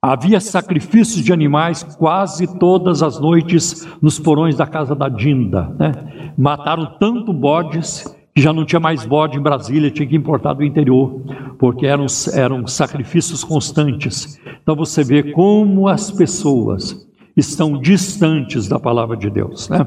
havia 0.00 0.40
sacrifícios 0.40 1.24
de 1.24 1.32
animais 1.32 1.82
quase 1.82 2.46
todas 2.58 3.02
as 3.02 3.18
noites 3.18 3.88
nos 4.00 4.18
porões 4.18 4.56
da 4.56 4.66
casa 4.66 4.94
da 4.94 5.08
Dinda. 5.08 5.74
Né? 5.78 6.32
Mataram 6.36 6.96
tanto 7.00 7.32
bodes 7.32 8.04
que 8.34 8.40
já 8.42 8.52
não 8.52 8.64
tinha 8.64 8.78
mais 8.78 9.04
bode 9.04 9.36
em 9.38 9.42
Brasília, 9.42 9.90
tinha 9.90 10.06
que 10.06 10.14
importar 10.14 10.52
do 10.52 10.62
interior, 10.62 11.20
porque 11.58 11.86
eram, 11.86 12.06
eram 12.34 12.66
sacrifícios 12.66 13.42
constantes. 13.42 14.38
Então 14.62 14.76
você 14.76 15.02
vê 15.02 15.32
como 15.32 15.88
as 15.88 16.10
pessoas 16.10 17.09
estão 17.36 17.80
distantes 17.80 18.68
da 18.68 18.78
palavra 18.78 19.16
de 19.16 19.30
Deus. 19.30 19.68
Né? 19.68 19.84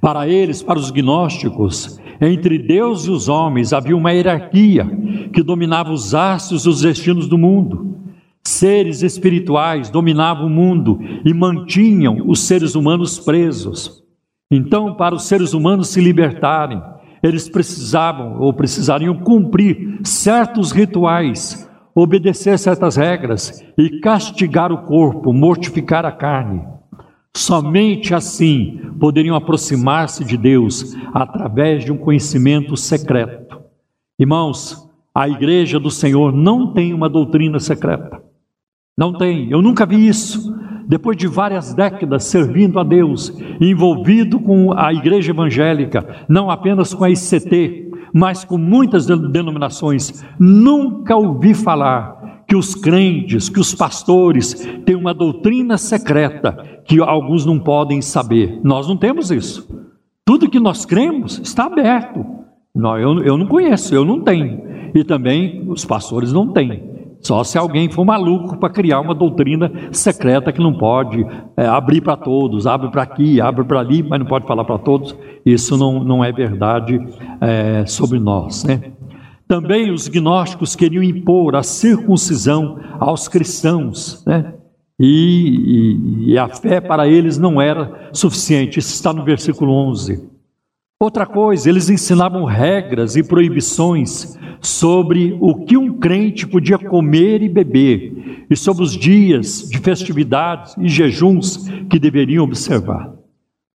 Para 0.00 0.28
eles, 0.28 0.62
para 0.62 0.78
os 0.78 0.90
gnósticos, 0.90 1.98
entre 2.20 2.58
Deus 2.58 3.06
e 3.06 3.10
os 3.10 3.28
homens 3.28 3.72
havia 3.72 3.96
uma 3.96 4.12
hierarquia 4.12 4.86
que 5.32 5.42
dominava 5.42 5.90
os 5.90 6.14
astros 6.14 6.64
e 6.64 6.68
os 6.68 6.82
destinos 6.82 7.26
do 7.26 7.38
mundo. 7.38 7.96
Seres 8.42 9.02
espirituais 9.02 9.90
dominavam 9.90 10.46
o 10.46 10.50
mundo 10.50 10.98
e 11.24 11.32
mantinham 11.32 12.24
os 12.26 12.40
seres 12.40 12.74
humanos 12.74 13.18
presos. 13.18 14.02
Então, 14.50 14.94
para 14.94 15.14
os 15.14 15.24
seres 15.24 15.52
humanos 15.52 15.88
se 15.88 16.00
libertarem, 16.00 16.82
eles 17.22 17.48
precisavam 17.48 18.40
ou 18.40 18.52
precisariam 18.52 19.14
cumprir 19.18 20.00
certos 20.02 20.72
rituais, 20.72 21.69
obedecer 22.02 22.58
certas 22.58 22.96
regras 22.96 23.62
e 23.76 24.00
castigar 24.00 24.72
o 24.72 24.84
corpo, 24.84 25.32
mortificar 25.32 26.06
a 26.06 26.12
carne. 26.12 26.62
Somente 27.36 28.14
assim 28.14 28.80
poderiam 28.98 29.36
aproximar-se 29.36 30.24
de 30.24 30.36
Deus 30.36 30.96
através 31.12 31.84
de 31.84 31.92
um 31.92 31.96
conhecimento 31.96 32.76
secreto. 32.76 33.60
Irmãos, 34.18 34.88
a 35.14 35.28
igreja 35.28 35.78
do 35.78 35.90
Senhor 35.90 36.32
não 36.32 36.72
tem 36.72 36.92
uma 36.92 37.08
doutrina 37.08 37.60
secreta. 37.60 38.22
Não 38.96 39.12
tem, 39.12 39.50
eu 39.50 39.62
nunca 39.62 39.86
vi 39.86 40.08
isso. 40.08 40.54
Depois 40.86 41.16
de 41.16 41.28
várias 41.28 41.72
décadas 41.72 42.24
servindo 42.24 42.80
a 42.80 42.82
Deus, 42.82 43.32
envolvido 43.60 44.40
com 44.40 44.72
a 44.72 44.92
igreja 44.92 45.30
evangélica, 45.30 46.26
não 46.28 46.50
apenas 46.50 46.92
com 46.92 47.04
a 47.04 47.10
ICT, 47.10 47.89
mas 48.12 48.44
com 48.44 48.58
muitas 48.58 49.06
denominações, 49.06 50.24
nunca 50.38 51.16
ouvi 51.16 51.54
falar 51.54 52.44
que 52.46 52.56
os 52.56 52.74
crentes, 52.74 53.48
que 53.48 53.60
os 53.60 53.74
pastores 53.74 54.54
têm 54.84 54.96
uma 54.96 55.14
doutrina 55.14 55.78
secreta 55.78 56.82
que 56.84 57.00
alguns 57.00 57.46
não 57.46 57.58
podem 57.58 58.02
saber. 58.02 58.60
Nós 58.64 58.88
não 58.88 58.96
temos 58.96 59.30
isso. 59.30 59.68
Tudo 60.24 60.50
que 60.50 60.58
nós 60.58 60.84
cremos 60.84 61.38
está 61.38 61.66
aberto. 61.66 62.24
Não, 62.74 62.98
eu, 62.98 63.22
eu 63.22 63.36
não 63.36 63.46
conheço, 63.46 63.94
eu 63.94 64.04
não 64.04 64.20
tenho. 64.20 64.62
E 64.94 65.04
também 65.04 65.64
os 65.68 65.84
pastores 65.84 66.32
não 66.32 66.52
têm. 66.52 66.99
Só 67.20 67.44
se 67.44 67.58
alguém 67.58 67.90
for 67.90 68.04
maluco 68.04 68.56
para 68.56 68.70
criar 68.70 69.00
uma 69.00 69.14
doutrina 69.14 69.70
secreta 69.92 70.52
que 70.52 70.60
não 70.60 70.72
pode 70.72 71.24
é, 71.56 71.66
abrir 71.66 72.00
para 72.00 72.16
todos, 72.16 72.66
abre 72.66 72.90
para 72.90 73.02
aqui, 73.02 73.40
abre 73.40 73.64
para 73.64 73.80
ali, 73.80 74.02
mas 74.02 74.18
não 74.18 74.26
pode 74.26 74.46
falar 74.46 74.64
para 74.64 74.78
todos. 74.78 75.14
Isso 75.44 75.76
não, 75.76 76.02
não 76.02 76.24
é 76.24 76.32
verdade 76.32 76.98
é, 77.40 77.84
sobre 77.86 78.18
nós, 78.18 78.64
né? 78.64 78.92
Também 79.46 79.90
os 79.90 80.06
gnósticos 80.06 80.76
queriam 80.76 81.02
impor 81.02 81.56
a 81.56 81.62
circuncisão 81.62 82.78
aos 83.00 83.26
cristãos, 83.26 84.24
né? 84.24 84.54
E, 84.98 86.26
e, 86.26 86.32
e, 86.32 86.38
a 86.38 86.46
fé 86.48 86.78
para 86.80 87.08
eles 87.08 87.38
não 87.38 87.60
era 87.60 88.10
suficiente. 88.12 88.78
Isso 88.78 88.92
está 88.92 89.14
no 89.14 89.24
versículo 89.24 89.72
11. 89.72 90.29
Outra 91.02 91.24
coisa, 91.24 91.66
eles 91.70 91.88
ensinavam 91.88 92.44
regras 92.44 93.16
e 93.16 93.22
proibições 93.22 94.38
sobre 94.60 95.34
o 95.40 95.64
que 95.64 95.74
um 95.74 95.98
crente 95.98 96.46
podia 96.46 96.78
comer 96.78 97.40
e 97.40 97.48
beber, 97.48 98.44
e 98.50 98.54
sobre 98.54 98.82
os 98.82 98.92
dias 98.92 99.66
de 99.66 99.78
festividades 99.78 100.76
e 100.76 100.88
jejuns 100.88 101.66
que 101.88 101.98
deveriam 101.98 102.44
observar. 102.44 103.14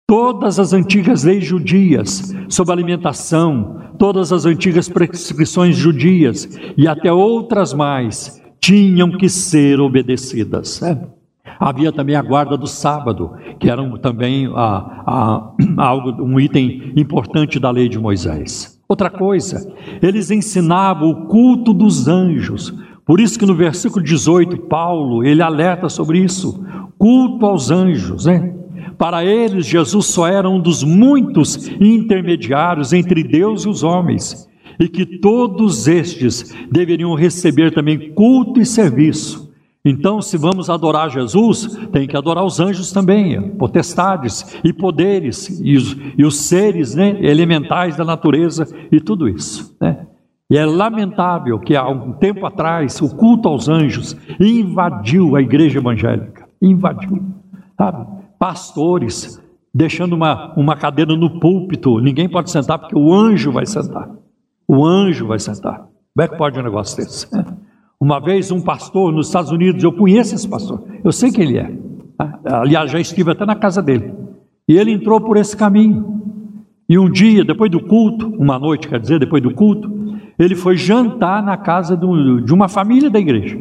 Todas 0.08 0.60
as 0.60 0.72
antigas 0.72 1.24
leis 1.24 1.44
judias 1.44 2.32
sobre 2.48 2.74
alimentação, 2.74 3.82
todas 3.98 4.32
as 4.32 4.46
antigas 4.46 4.88
prescrições 4.88 5.75
judias 5.75 6.48
e 6.77 6.88
até 6.88 7.12
outras 7.12 7.74
mais 7.74 8.39
tinham 8.62 9.17
que 9.17 9.27
ser 9.29 9.79
obedecidas. 9.79 10.79
Né? 10.79 11.01
Havia 11.59 11.91
também 11.91 12.15
a 12.15 12.21
guarda 12.21 12.57
do 12.57 12.67
sábado, 12.67 13.31
que 13.59 13.69
era 13.69 13.81
também 14.00 14.47
a, 14.53 15.03
a, 15.05 15.51
algo, 15.77 16.24
um 16.24 16.39
item 16.39 16.93
importante 16.95 17.59
da 17.59 17.71
lei 17.71 17.88
de 17.88 18.00
Moisés. 18.00 18.79
Outra 18.88 19.09
coisa, 19.09 19.74
eles 20.01 20.29
ensinavam 20.29 21.09
o 21.09 21.25
culto 21.25 21.74
dos 21.74 22.07
anjos. 22.07 22.74
Por 23.05 23.19
isso 23.19 23.38
que 23.38 23.45
no 23.45 23.55
versículo 23.55 24.03
18, 24.03 24.57
Paulo, 24.67 25.24
ele 25.24 25.41
alerta 25.41 25.89
sobre 25.89 26.19
isso, 26.19 26.63
culto 26.97 27.45
aos 27.45 27.71
anjos, 27.71 28.25
né? 28.25 28.53
Para 28.97 29.25
eles, 29.25 29.65
Jesus 29.65 30.05
só 30.05 30.27
era 30.27 30.50
um 30.50 30.59
dos 30.59 30.83
muitos 30.83 31.67
intermediários 31.79 32.93
entre 32.93 33.24
Deus 33.24 33.65
e 33.65 33.69
os 33.69 33.83
homens, 33.83 34.47
e 34.79 34.88
que 34.88 35.05
todos 35.05 35.88
estes 35.88 36.55
deveriam 36.71 37.13
receber 37.13 37.74
também 37.74 38.13
culto 38.13 38.59
e 38.59 38.65
serviço. 38.65 39.45
Então, 39.86 40.20
se 40.20 40.36
vamos 40.36 40.68
adorar 40.68 41.12
Jesus, 41.12 41.77
tem 41.92 42.08
que 42.08 42.18
adorar 42.18 42.44
os 42.44 42.60
anjos 42.60 42.92
também, 42.92 43.51
potestades 43.51 44.60
e 44.63 44.74
poderes, 44.74 45.62
e 45.63 45.77
os, 45.77 45.96
e 46.18 46.25
os 46.25 46.39
seres 46.39 46.96
né, 46.96 47.24
elementais 47.24 47.96
da 47.96 48.04
natureza 48.04 48.68
e 48.92 49.00
tudo 49.00 49.30
isso. 49.30 49.77
Né? 49.80 50.08
E 50.50 50.58
é 50.58 50.65
lamentável 50.65 51.60
que 51.60 51.75
há 51.75 51.88
um 51.88 52.13
tempo 52.13 52.48
atrás 52.48 53.00
o 53.00 53.15
culto 53.15 53.48
aos 53.48 53.70
anjos 53.70 54.18
invadiu 54.39 55.36
a 55.36 55.42
igreja 55.42 55.77
evangélica. 55.77 56.50
Invadiu. 56.60 57.24
Sabe? 57.77 58.08
Pastores 58.39 59.39
deixando 59.74 60.13
uma, 60.13 60.54
uma 60.56 60.75
cadeira 60.75 61.15
no 61.18 61.39
púlpito, 61.39 62.00
ninguém 62.00 62.30
pode 62.30 62.50
sentar 62.50 62.80
porque 62.80 62.98
o 62.98 63.13
anjo 63.13 63.51
vai 63.51 63.65
sentar. 63.65 64.10
O 64.68 64.86
anjo 64.86 65.27
vai 65.27 65.38
sentar. 65.38 65.80
Como 66.15 66.24
é 66.24 66.27
que 66.27 66.38
pode 66.38 66.58
um 66.58 66.63
negócio 66.63 66.98
desse? 66.98 67.27
Uma 68.05 68.19
vez 68.19 68.51
um 68.51 68.62
pastor 68.62 69.12
nos 69.12 69.25
Estados 69.25 69.50
Unidos, 69.50 69.83
eu 69.83 69.91
conheço 69.91 70.35
esse 70.35 70.47
pastor, 70.47 70.83
eu 71.03 71.12
sei 71.12 71.31
quem 71.31 71.45
ele 71.45 71.57
é. 71.57 71.75
Aliás, 72.45 72.91
já 72.91 73.00
estive 73.00 73.31
até 73.31 73.47
na 73.47 73.55
casa 73.55 73.81
dele. 73.81 74.13
E 74.67 74.77
ele 74.77 74.91
entrou 74.91 75.19
por 75.19 75.38
esse 75.38 75.57
caminho. 75.57 76.21
E 76.88 77.00
um 77.00 77.09
dia, 77.09 77.43
depois 77.43 77.71
do 77.71 77.79
culto, 77.79 78.27
uma 78.38 78.59
noite, 78.59 78.88
quer 78.88 79.00
dizer, 79.00 79.19
depois 79.19 79.41
do 79.41 79.51
culto, 79.55 79.91
ele 80.38 80.53
foi 80.53 80.77
jantar 80.77 81.41
na 81.41 81.57
casa 81.57 81.97
de 81.97 82.53
uma 82.53 82.67
família 82.67 83.09
da 83.09 83.17
igreja. 83.17 83.57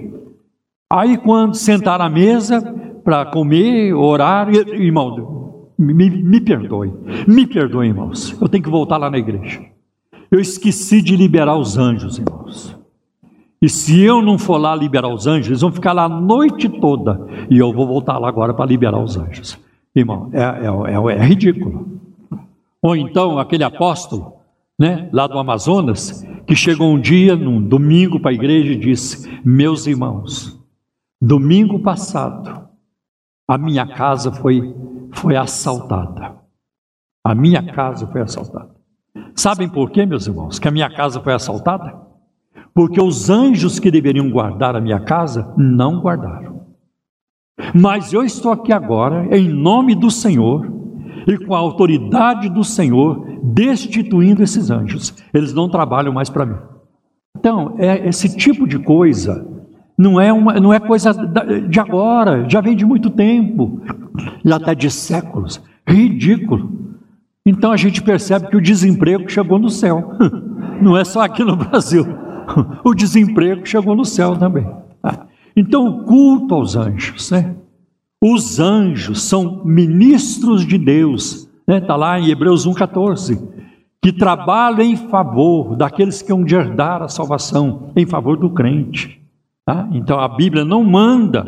Aí, 0.92 1.16
quando 1.16 1.54
sentaram 1.54 2.04
à 2.04 2.10
mesa 2.10 2.60
para 3.02 3.24
comer, 3.24 3.94
orar, 3.94 4.50
irmão, 4.52 5.70
me, 5.78 6.10
me 6.10 6.38
perdoe, 6.42 6.92
me 7.26 7.46
perdoe, 7.46 7.86
irmãos, 7.86 8.38
eu 8.38 8.46
tenho 8.46 8.62
que 8.62 8.68
voltar 8.68 8.98
lá 8.98 9.08
na 9.08 9.16
igreja. 9.16 9.62
Eu 10.30 10.38
esqueci 10.38 11.00
de 11.00 11.16
liberar 11.16 11.56
os 11.56 11.78
anjos, 11.78 12.18
irmãos. 12.18 12.83
E 13.64 13.68
se 13.70 13.98
eu 13.98 14.20
não 14.20 14.36
for 14.36 14.58
lá 14.58 14.76
liberar 14.76 15.08
os 15.08 15.26
anjos, 15.26 15.46
eles 15.46 15.62
vão 15.62 15.72
ficar 15.72 15.94
lá 15.94 16.04
a 16.04 16.08
noite 16.08 16.68
toda. 16.68 17.26
E 17.48 17.56
eu 17.56 17.72
vou 17.72 17.86
voltar 17.86 18.18
lá 18.18 18.28
agora 18.28 18.52
para 18.52 18.66
liberar 18.66 19.02
os 19.02 19.16
anjos. 19.16 19.58
Irmão, 19.96 20.28
é, 20.34 20.42
é, 20.42 21.14
é, 21.14 21.18
é 21.18 21.24
ridículo. 21.24 21.98
Ou 22.82 22.94
então 22.94 23.38
aquele 23.38 23.64
apóstolo, 23.64 24.34
né, 24.78 25.08
lá 25.10 25.26
do 25.26 25.38
Amazonas, 25.38 26.22
que 26.46 26.54
chegou 26.54 26.92
um 26.92 27.00
dia, 27.00 27.36
num 27.36 27.58
domingo, 27.58 28.20
para 28.20 28.32
a 28.32 28.34
igreja 28.34 28.70
e 28.70 28.76
disse: 28.76 29.40
Meus 29.42 29.86
irmãos, 29.86 30.60
domingo 31.18 31.78
passado, 31.78 32.68
a 33.48 33.56
minha 33.56 33.86
casa 33.86 34.30
foi, 34.30 34.74
foi 35.10 35.36
assaltada. 35.36 36.34
A 37.24 37.34
minha 37.34 37.62
casa 37.62 38.06
foi 38.08 38.20
assaltada. 38.20 38.74
Sabem 39.34 39.70
por 39.70 39.90
quê, 39.90 40.04
meus 40.04 40.26
irmãos, 40.26 40.58
que 40.58 40.68
a 40.68 40.70
minha 40.70 40.94
casa 40.94 41.18
foi 41.18 41.32
assaltada? 41.32 42.03
Porque 42.74 43.00
os 43.00 43.30
anjos 43.30 43.78
que 43.78 43.90
deveriam 43.90 44.28
guardar 44.28 44.74
a 44.74 44.80
minha 44.80 44.98
casa 44.98 45.54
não 45.56 46.00
guardaram. 46.00 46.64
Mas 47.72 48.12
eu 48.12 48.24
estou 48.24 48.50
aqui 48.50 48.72
agora, 48.72 49.28
em 49.34 49.48
nome 49.48 49.94
do 49.94 50.10
Senhor, 50.10 50.68
e 51.26 51.38
com 51.38 51.54
a 51.54 51.58
autoridade 51.58 52.48
do 52.48 52.64
Senhor, 52.64 53.24
destituindo 53.42 54.42
esses 54.42 54.70
anjos. 54.70 55.14
Eles 55.32 55.54
não 55.54 55.68
trabalham 55.68 56.12
mais 56.12 56.28
para 56.28 56.44
mim. 56.44 56.56
Então, 57.38 57.76
é 57.78 58.08
esse 58.08 58.36
tipo 58.36 58.66
de 58.66 58.78
coisa 58.78 59.46
não 59.96 60.20
é, 60.20 60.32
uma, 60.32 60.54
não 60.54 60.74
é 60.74 60.80
coisa 60.80 61.12
de 61.68 61.78
agora, 61.78 62.48
já 62.48 62.60
vem 62.60 62.74
de 62.74 62.84
muito 62.84 63.08
tempo, 63.10 63.80
já 64.44 64.56
até 64.56 64.74
de 64.74 64.90
séculos. 64.90 65.62
Ridículo. 65.86 66.96
Então 67.46 67.70
a 67.70 67.76
gente 67.76 68.02
percebe 68.02 68.48
que 68.48 68.56
o 68.56 68.60
desemprego 68.60 69.28
chegou 69.28 69.58
no 69.58 69.70
céu, 69.70 70.12
não 70.82 70.96
é 70.96 71.04
só 71.04 71.20
aqui 71.20 71.44
no 71.44 71.54
Brasil 71.54 72.23
o 72.84 72.94
desemprego 72.94 73.66
chegou 73.66 73.94
no 73.94 74.04
céu 74.04 74.36
também. 74.36 74.66
Então, 75.56 75.86
o 75.86 76.04
culto 76.04 76.54
aos 76.54 76.74
anjos, 76.74 77.30
né? 77.30 77.54
Os 78.20 78.58
anjos 78.58 79.22
são 79.22 79.62
ministros 79.64 80.66
de 80.66 80.78
Deus, 80.78 81.48
né? 81.66 81.78
Está 81.78 81.94
lá 81.94 82.18
em 82.18 82.30
Hebreus 82.30 82.66
1,14, 82.66 83.40
que 84.02 84.12
trabalham 84.12 84.82
em 84.82 84.96
favor 84.96 85.76
daqueles 85.76 86.22
que 86.22 86.32
vão 86.32 86.44
herdar 86.46 87.02
a 87.02 87.08
salvação, 87.08 87.90
em 87.96 88.04
favor 88.04 88.36
do 88.36 88.50
crente. 88.50 89.20
Tá? 89.64 89.88
Então, 89.92 90.20
a 90.20 90.28
Bíblia 90.28 90.64
não 90.64 90.84
manda, 90.84 91.44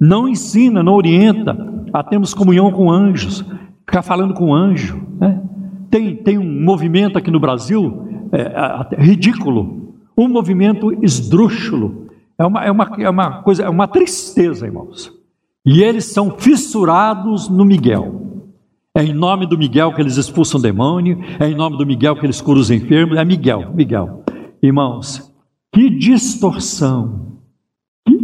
não 0.00 0.28
ensina, 0.28 0.82
não 0.82 0.94
orienta 0.94 1.56
a 1.92 2.02
termos 2.02 2.34
comunhão 2.34 2.72
com 2.72 2.90
anjos, 2.90 3.44
ficar 3.86 4.02
falando 4.02 4.34
com 4.34 4.54
anjo. 4.54 5.00
Né? 5.20 5.40
Tem, 5.90 6.16
tem 6.16 6.38
um 6.38 6.64
movimento 6.64 7.18
aqui 7.18 7.30
no 7.30 7.38
Brasil 7.38 8.28
é, 8.32 8.96
é, 8.96 9.02
ridículo, 9.02 9.81
um 10.16 10.28
movimento 10.28 10.92
esdrúxulo. 11.02 12.08
É 12.38 12.44
uma, 12.44 12.64
é 12.64 12.70
uma, 12.70 12.90
é 12.98 13.10
uma 13.10 13.42
coisa, 13.42 13.64
é 13.64 13.68
uma 13.68 13.86
tristeza, 13.86 14.66
irmãos. 14.66 15.12
E 15.64 15.82
eles 15.82 16.06
são 16.06 16.36
fissurados 16.38 17.48
no 17.48 17.64
Miguel. 17.64 18.22
É 18.94 19.02
em 19.02 19.14
nome 19.14 19.46
do 19.46 19.56
Miguel 19.56 19.94
que 19.94 20.00
eles 20.00 20.16
expulsam 20.16 20.58
o 20.58 20.62
demônio, 20.62 21.18
é 21.40 21.48
em 21.48 21.54
nome 21.54 21.78
do 21.78 21.86
Miguel 21.86 22.16
que 22.16 22.26
eles 22.26 22.40
curam 22.40 22.60
os 22.60 22.70
enfermos, 22.70 23.16
é 23.16 23.24
Miguel, 23.24 23.72
Miguel. 23.74 24.22
Irmãos, 24.62 25.32
que 25.72 25.88
distorção. 25.88 27.32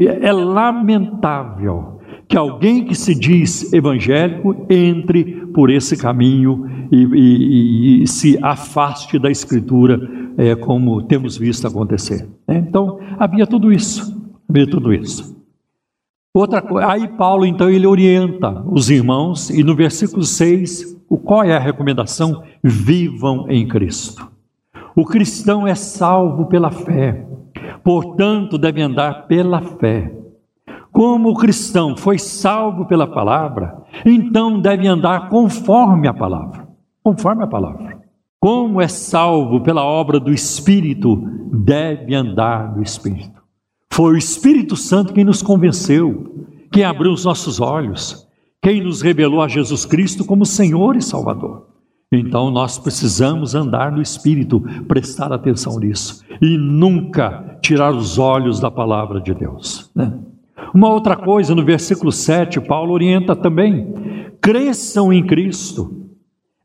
É 0.01 0.33
lamentável 0.33 1.98
que 2.29 2.37
alguém 2.37 2.85
que 2.85 2.95
se 2.95 3.15
diz 3.15 3.73
evangélico 3.73 4.67
entre 4.69 5.47
por 5.47 5.71
esse 5.71 5.97
caminho 5.97 6.69
e, 6.93 7.05
e, 7.05 8.03
e 8.03 8.07
se 8.07 8.39
afaste 8.43 9.19
da 9.19 9.31
Escritura 9.31 9.99
é, 10.37 10.55
como 10.55 11.03
temos 11.03 11.39
visto 11.39 11.67
acontecer. 11.67 12.29
Né? 12.47 12.59
Então, 12.59 13.01
havia 13.19 13.47
tudo 13.47 13.73
isso, 13.73 14.15
havia 14.49 14.67
tudo 14.69 14.93
isso. 14.93 15.37
Outra 16.35 16.61
coisa, 16.61 16.87
aí 16.87 17.09
Paulo 17.09 17.47
então 17.47 17.71
ele 17.71 17.87
orienta 17.87 18.63
os 18.71 18.91
irmãos 18.91 19.49
e 19.51 19.65
no 19.65 19.75
versículo 19.75 20.23
6, 20.23 20.99
o 21.09 21.17
qual 21.17 21.43
é 21.43 21.57
a 21.57 21.59
recomendação? 21.59 22.43
Vivam 22.63 23.47
em 23.49 23.67
Cristo. 23.67 24.31
O 24.95 25.05
cristão 25.05 25.67
é 25.67 25.75
salvo 25.75 26.47
pela 26.47 26.71
fé. 26.71 27.27
Portanto, 27.83 28.59
deve 28.59 28.83
andar 28.83 29.27
pela 29.27 29.61
fé. 29.63 30.13
Como 30.93 31.31
o 31.31 31.35
cristão 31.35 31.97
foi 31.97 32.19
salvo 32.19 32.87
pela 32.87 33.07
palavra, 33.07 33.83
então 34.05 34.61
deve 34.61 34.87
andar 34.87 35.29
conforme 35.29 36.09
a 36.09 36.15
palavra. 36.15 36.69
Conforme 37.03 37.45
a 37.45 37.47
palavra. 37.47 37.99
Como 38.41 38.81
é 38.81 38.89
salvo 38.89 39.61
pela 39.61 39.85
obra 39.85 40.21
do 40.21 40.33
Espírito, 40.33 41.17
deve 41.53 42.15
andar 42.15 42.77
no 42.77 42.83
Espírito. 42.83 43.43
Foi 43.91 44.15
o 44.15 44.19
Espírito 44.19 44.77
Santo 44.77 45.13
quem 45.13 45.25
nos 45.25 45.43
convenceu, 45.43 46.47
quem 46.71 46.85
abriu 46.85 47.13
os 47.13 47.25
nossos 47.25 47.61
olhos, 47.61 48.29
quem 48.63 48.83
nos 48.83 49.03
revelou 49.03 49.43
a 49.43 49.49
Jesus 49.49 49.85
Cristo 49.85 50.25
como 50.25 50.47
Senhor 50.47 50.97
e 50.97 51.03
Salvador. 51.03 51.67
Então 52.11 52.51
nós 52.51 52.79
precisamos 52.79 53.55
andar 53.55 53.93
no 53.93 54.01
Espírito, 54.01 54.61
prestar 54.87 55.33
atenção 55.33 55.79
nisso 55.79 56.25
e 56.41 56.57
nunca 56.57 57.59
tirar 57.61 57.93
os 57.93 58.19
olhos 58.19 58.61
da 58.61 58.71
palavra 58.71 59.21
de 59.21 59.35
Deus. 59.35 59.91
Né? 59.95 60.13
Uma 60.75 60.89
outra 60.89 61.17
coisa, 61.17 61.55
no 61.55 61.65
versículo 61.65 62.13
7, 62.13 62.61
Paulo 62.61 62.93
orienta 62.93 63.35
também: 63.35 63.95
cresçam 64.41 65.13
em 65.13 65.27
Cristo 65.27 65.99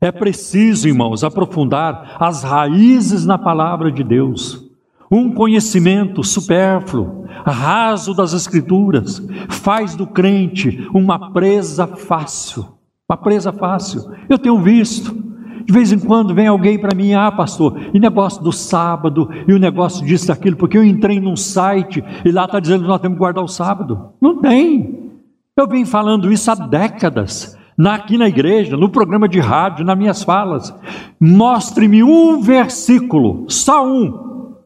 é 0.04 0.12
preciso, 0.12 0.86
irmãos, 0.86 1.24
aprofundar 1.24 2.18
as 2.20 2.42
raízes 2.42 3.24
na 3.24 3.38
palavra 3.38 3.90
de 3.90 4.04
Deus. 4.04 4.62
Um 5.10 5.32
conhecimento 5.32 6.22
supérfluo, 6.22 7.24
raso 7.46 8.12
das 8.12 8.34
Escrituras, 8.34 9.26
faz 9.48 9.96
do 9.96 10.06
crente 10.06 10.86
uma 10.92 11.32
presa 11.32 11.86
fácil. 11.86 12.66
Uma 13.08 13.16
presa 13.16 13.50
fácil. 13.50 14.02
Eu 14.28 14.38
tenho 14.38 14.60
visto 14.60 15.16
De 15.64 15.72
vez 15.72 15.92
em 15.92 15.98
quando 15.98 16.34
vem 16.34 16.46
alguém 16.46 16.78
para 16.78 16.94
mim, 16.94 17.14
ah, 17.14 17.32
pastor, 17.32 17.90
e 17.94 17.98
negócio 17.98 18.42
do 18.42 18.52
sábado, 18.52 19.28
e 19.48 19.52
o 19.52 19.58
negócio 19.58 20.04
disso, 20.04 20.28
daquilo, 20.28 20.56
porque 20.56 20.76
eu 20.76 20.84
entrei 20.84 21.18
num 21.18 21.36
site 21.36 22.04
e 22.24 22.30
lá 22.30 22.44
está 22.44 22.60
dizendo 22.60 22.82
que 22.82 22.88
nós 22.88 23.00
temos 23.00 23.16
que 23.16 23.20
guardar 23.20 23.42
o 23.42 23.48
sábado. 23.48 24.10
Não 24.20 24.40
tem. 24.40 25.12
Eu 25.56 25.66
venho 25.68 25.86
falando 25.86 26.32
isso 26.32 26.50
há 26.50 26.54
décadas. 26.54 27.56
Aqui 27.86 28.16
na 28.18 28.28
igreja, 28.28 28.76
no 28.76 28.88
programa 28.88 29.28
de 29.28 29.40
rádio, 29.40 29.84
nas 29.84 29.98
minhas 29.98 30.22
falas. 30.22 30.74
Mostre-me 31.18 32.02
um 32.02 32.40
versículo, 32.40 33.46
só 33.48 33.86
um, 33.86 34.56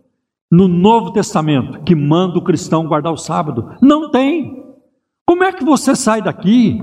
no 0.51 0.67
Novo 0.67 1.13
Testamento, 1.13 1.81
que 1.85 1.95
manda 1.95 2.39
o 2.39 2.45
cristão 2.45 2.87
guardar 2.87 3.13
o 3.13 3.17
sábado. 3.17 3.71
Não 3.81 4.11
tem. 4.11 4.65
Como 5.27 5.45
é 5.45 5.53
que 5.53 5.65
você 5.65 5.95
sai 5.95 6.23
daqui, 6.23 6.83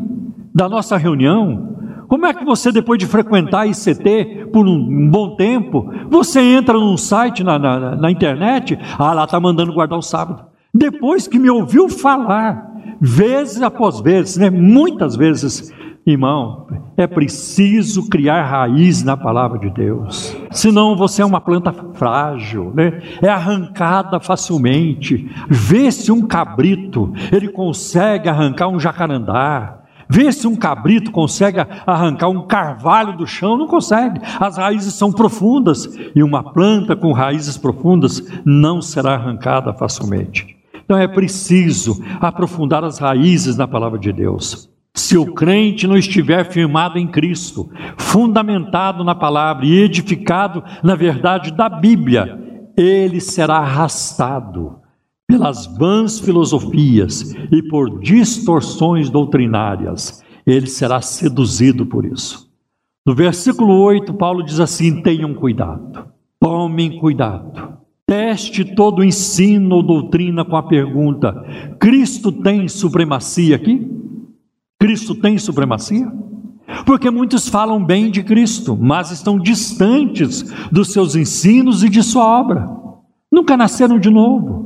da 0.54 0.70
nossa 0.70 0.98
reunião, 0.98 1.75
como 2.08 2.26
é 2.26 2.34
que 2.34 2.46
você, 2.46 2.72
depois 2.72 3.00
de 3.00 3.06
frequentar 3.06 3.68
ICT 3.68 4.50
por 4.52 4.68
um 4.68 5.10
bom 5.10 5.36
tempo, 5.36 5.92
você 6.10 6.40
entra 6.40 6.76
num 6.76 6.98
site 6.98 7.44
na, 7.44 7.58
na, 7.58 7.96
na 7.96 8.12
internet, 8.12 8.78
ah, 8.98 9.14
lá 9.14 9.24
está 9.24 9.40
mandando 9.40 9.74
guardar 9.74 9.98
o 9.98 10.02
sábado. 10.02 10.46
Depois 10.74 11.28
que 11.28 11.40
me 11.40 11.50
ouviu 11.50 11.88
falar, 11.88 12.72
vezes 13.00 13.62
após 13.62 14.02
vezes, 14.02 14.38
né, 14.38 14.50
muitas 14.50 15.16
vezes, 15.16 15.74
irmão, 16.06 16.68
é 16.98 17.08
preciso 17.08 18.08
criar 18.10 18.44
raiz 18.44 19.04
na 19.04 19.18
palavra 19.18 19.58
de 19.58 19.70
Deus. 19.70 20.36
Senão 20.52 20.96
você 20.96 21.22
é 21.22 21.26
uma 21.26 21.42
planta 21.42 21.74
frágil, 21.94 22.72
né? 22.76 23.02
é 23.22 23.30
arrancada 23.30 24.20
facilmente. 24.20 25.30
Vê 25.50 25.92
se 25.92 26.12
um 26.12 26.22
cabrito 26.28 27.12
ele 27.32 27.48
consegue 27.48 28.30
arrancar 28.30 28.68
um 28.68 28.80
jacarandá. 28.80 29.85
Vê 30.10 30.32
se 30.32 30.48
um 30.48 30.56
cabrito 30.56 31.12
consegue 31.12 31.60
arrancar 31.86 32.30
um 32.30 32.46
carvalho 32.46 33.18
do 33.18 33.26
chão, 33.26 33.58
não 33.58 33.68
consegue. 33.68 34.22
As 34.40 34.58
raízes 34.58 34.94
são 34.94 35.12
profundas 35.12 35.90
e 36.16 36.22
uma 36.22 36.44
planta 36.44 36.96
com 36.96 37.12
raízes 37.12 37.58
profundas 37.58 38.24
não 38.46 38.82
será 38.82 39.14
arrancada 39.16 39.74
facilmente. 39.74 40.56
Então 40.84 40.98
é 40.98 41.08
preciso 41.08 42.04
aprofundar 42.22 42.84
as 42.84 43.00
raízes 43.00 43.58
na 43.58 43.68
palavra 43.68 43.98
de 43.98 44.14
Deus. 44.14 44.70
Se 44.94 45.18
o 45.18 45.34
crente 45.34 45.88
não 45.88 45.98
estiver 45.98 46.50
firmado 46.50 46.98
em 46.98 47.08
Cristo, 47.08 47.70
fundamentado 47.98 49.04
na 49.04 49.14
palavra 49.14 49.66
e 49.66 49.82
edificado 49.82 50.64
na 50.82 50.96
verdade 50.96 51.52
da 51.52 51.68
Bíblia, 51.68 52.40
ele 52.78 53.20
será 53.20 53.58
arrastado 53.58 54.85
pelas 55.28 55.66
vãs 55.78 56.20
filosofias 56.20 57.34
e 57.52 57.62
por 57.64 58.00
distorções 58.00 59.10
doutrinárias. 59.10 60.24
Ele 60.46 60.68
será 60.68 61.02
seduzido 61.02 61.86
por 61.86 62.06
isso. 62.06 62.50
No 63.06 63.14
versículo 63.14 63.74
8, 63.82 64.14
Paulo 64.14 64.44
diz 64.44 64.60
assim: 64.60 65.02
tenham 65.02 65.34
cuidado, 65.34 66.06
tomem 66.40 67.00
cuidado. 67.00 67.76
Teste 68.08 68.64
todo 68.64 69.04
ensino 69.04 69.76
ou 69.76 69.84
doutrina 69.84 70.46
com 70.46 70.56
a 70.56 70.64
pergunta: 70.64 71.34
Cristo 71.80 72.32
tem 72.32 72.68
supremacia 72.68 73.56
aqui? 73.56 73.92
Cristo 74.80 75.16
tem 75.16 75.38
supremacia? 75.38 76.12
Porque 76.86 77.10
muitos 77.10 77.48
falam 77.48 77.84
bem 77.84 78.12
de 78.12 78.24
Cristo, 78.24 78.78
mas 78.80 79.12
estão 79.12 79.40
distantes 79.40 80.44
dos 80.72 80.92
seus 80.92 81.16
ensinos 81.16 81.84
e 81.84 81.90
de 81.90 82.04
sua 82.04 82.26
obra. 82.26 82.70
Nunca 83.32 83.56
nasceram 83.56 84.00
de 84.00 84.10
novo 84.10 84.65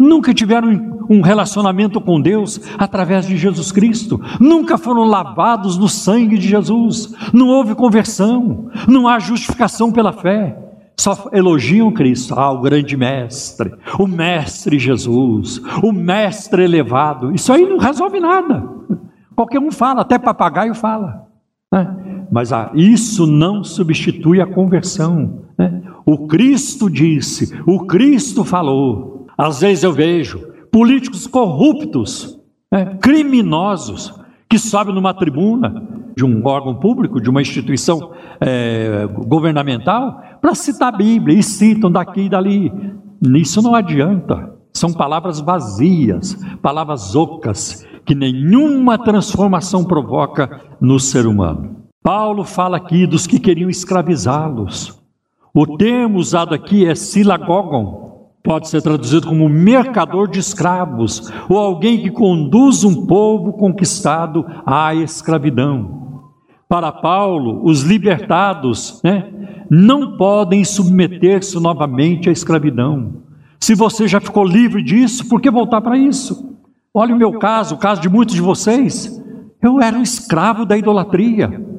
nunca 0.00 0.32
tiveram 0.32 1.04
um 1.10 1.20
relacionamento 1.20 2.00
com 2.00 2.18
Deus 2.18 2.58
através 2.78 3.26
de 3.26 3.36
Jesus 3.36 3.70
Cristo, 3.70 4.18
nunca 4.40 4.78
foram 4.78 5.04
lavados 5.04 5.76
no 5.76 5.88
sangue 5.88 6.38
de 6.38 6.48
Jesus, 6.48 7.12
não 7.34 7.48
houve 7.48 7.74
conversão, 7.74 8.70
não 8.88 9.06
há 9.06 9.18
justificação 9.18 9.92
pela 9.92 10.12
fé, 10.12 10.56
só 10.98 11.28
elogiam 11.32 11.92
Cristo, 11.92 12.34
ah, 12.34 12.50
o 12.50 12.60
grande 12.60 12.96
mestre, 12.96 13.72
o 13.98 14.06
mestre 14.06 14.78
Jesus, 14.78 15.60
o 15.82 15.92
mestre 15.92 16.62
elevado, 16.62 17.34
isso 17.34 17.52
aí 17.52 17.68
não 17.68 17.78
resolve 17.78 18.18
nada, 18.20 18.66
qualquer 19.36 19.58
um 19.58 19.70
fala, 19.70 20.00
até 20.00 20.18
papagaio 20.18 20.74
fala, 20.74 21.26
né? 21.70 22.26
mas 22.30 22.52
ah, 22.52 22.70
isso 22.74 23.26
não 23.26 23.62
substitui 23.62 24.40
a 24.40 24.46
conversão, 24.46 25.42
né? 25.58 25.82
o 26.06 26.26
Cristo 26.26 26.88
disse, 26.88 27.52
o 27.66 27.84
Cristo 27.84 28.44
falou, 28.44 29.19
às 29.36 29.60
vezes 29.60 29.84
eu 29.84 29.92
vejo 29.92 30.40
políticos 30.70 31.26
corruptos, 31.26 32.38
né, 32.70 32.98
criminosos, 33.00 34.14
que 34.48 34.58
sobem 34.58 34.94
numa 34.94 35.14
tribuna 35.14 35.82
de 36.16 36.24
um 36.24 36.44
órgão 36.44 36.74
público, 36.74 37.20
de 37.20 37.30
uma 37.30 37.40
instituição 37.40 38.12
é, 38.40 39.06
governamental, 39.06 40.20
para 40.40 40.54
citar 40.54 40.92
a 40.92 40.96
Bíblia 40.96 41.38
e 41.38 41.42
citam 41.42 41.90
daqui 41.90 42.22
e 42.22 42.28
dali. 42.28 42.72
Isso 43.36 43.62
não 43.62 43.74
adianta. 43.74 44.54
São 44.72 44.92
palavras 44.92 45.40
vazias, 45.40 46.36
palavras 46.62 47.14
ocas, 47.14 47.86
que 48.04 48.14
nenhuma 48.14 48.98
transformação 48.98 49.84
provoca 49.84 50.60
no 50.80 50.98
ser 50.98 51.26
humano. 51.26 51.76
Paulo 52.02 52.44
fala 52.44 52.76
aqui 52.78 53.06
dos 53.06 53.26
que 53.26 53.38
queriam 53.38 53.68
escravizá-los. 53.68 54.98
O 55.52 55.76
termo 55.76 56.18
usado 56.18 56.54
aqui 56.54 56.86
é 56.86 56.94
silagogon, 56.94 58.09
pode 58.42 58.68
ser 58.68 58.82
traduzido 58.82 59.28
como 59.28 59.48
mercador 59.48 60.28
de 60.28 60.38
escravos, 60.38 61.30
ou 61.48 61.58
alguém 61.58 62.02
que 62.02 62.10
conduz 62.10 62.84
um 62.84 63.06
povo 63.06 63.52
conquistado 63.52 64.44
à 64.64 64.94
escravidão. 64.94 66.00
Para 66.68 66.92
Paulo, 66.92 67.62
os 67.64 67.82
libertados 67.82 69.00
né, 69.02 69.28
não 69.68 70.16
podem 70.16 70.64
submeter-se 70.64 71.58
novamente 71.60 72.28
à 72.28 72.32
escravidão. 72.32 73.14
Se 73.58 73.74
você 73.74 74.08
já 74.08 74.20
ficou 74.20 74.44
livre 74.44 74.82
disso, 74.82 75.28
por 75.28 75.40
que 75.40 75.50
voltar 75.50 75.80
para 75.80 75.98
isso? 75.98 76.56
Olha 76.94 77.14
o 77.14 77.18
meu 77.18 77.38
caso, 77.38 77.74
o 77.74 77.78
caso 77.78 78.00
de 78.00 78.08
muitos 78.08 78.34
de 78.34 78.40
vocês. 78.40 79.20
Eu 79.62 79.80
era 79.80 79.96
um 79.96 80.02
escravo 80.02 80.64
da 80.64 80.78
idolatria. 80.78 81.69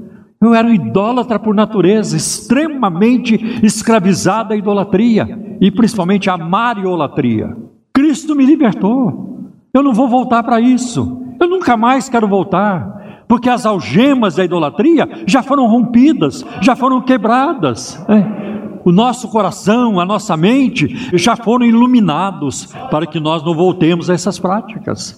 Eu 0.42 0.56
era 0.56 0.68
um 0.68 0.74
idólatra 0.74 1.38
por 1.38 1.54
natureza, 1.54 2.18
extremamente 2.18 3.36
escravizado 3.64 4.54
à 4.54 4.58
idolatria 4.58 5.58
e 5.62 5.70
principalmente 5.70 6.32
a 6.32 6.38
mariolatria. 6.38 7.56
Cristo 7.94 8.36
me 8.36 8.44
libertou. 8.44 9.52
Eu 9.72 9.84
não 9.84 9.94
vou 9.94 10.08
voltar 10.08 10.42
para 10.42 10.60
isso. 10.60 11.22
Eu 11.40 11.48
nunca 11.48 11.78
mais 11.78 12.10
quero 12.10 12.28
voltar, 12.28 13.26
porque 13.28 13.50
as 13.50 13.68
algemas 13.68 14.36
da 14.36 14.44
idolatria 14.44 15.08
já 15.28 15.44
foram 15.44 15.68
rompidas, 15.68 16.44
já 16.60 16.76
foram 16.76 17.02
quebradas. 17.02 18.04
É. 18.10 18.82
O 18.84 18.92
nosso 18.92 19.30
coração, 19.30 20.00
a 20.00 20.06
nossa 20.06 20.36
mente 20.36 20.88
já 21.14 21.36
foram 21.36 21.68
iluminados 21.68 22.66
para 22.90 23.06
que 23.06 23.20
nós 23.20 23.44
não 23.44 23.54
voltemos 23.54 24.10
a 24.10 24.14
essas 24.16 24.40
práticas. 24.40 25.16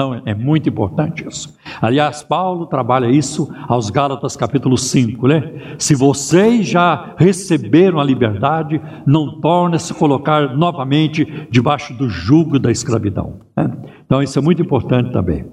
Então, 0.00 0.22
é 0.24 0.34
muito 0.34 0.66
importante 0.66 1.28
isso. 1.28 1.54
Aliás, 1.78 2.22
Paulo 2.22 2.64
trabalha 2.64 3.10
isso 3.10 3.54
aos 3.68 3.90
Gálatas 3.90 4.34
capítulo 4.34 4.78
5, 4.78 5.28
né? 5.28 5.74
Se 5.78 5.94
vocês 5.94 6.66
já 6.66 7.12
receberam 7.18 8.00
a 8.00 8.04
liberdade, 8.04 8.80
não 9.06 9.38
torne 9.42 9.78
se 9.78 9.92
colocar 9.92 10.56
novamente 10.56 11.46
debaixo 11.50 11.92
do 11.92 12.08
jugo 12.08 12.58
da 12.58 12.70
escravidão. 12.72 13.40
Né? 13.54 13.70
Então, 14.06 14.22
isso 14.22 14.38
é 14.38 14.42
muito 14.42 14.62
importante 14.62 15.12
também. 15.12 15.44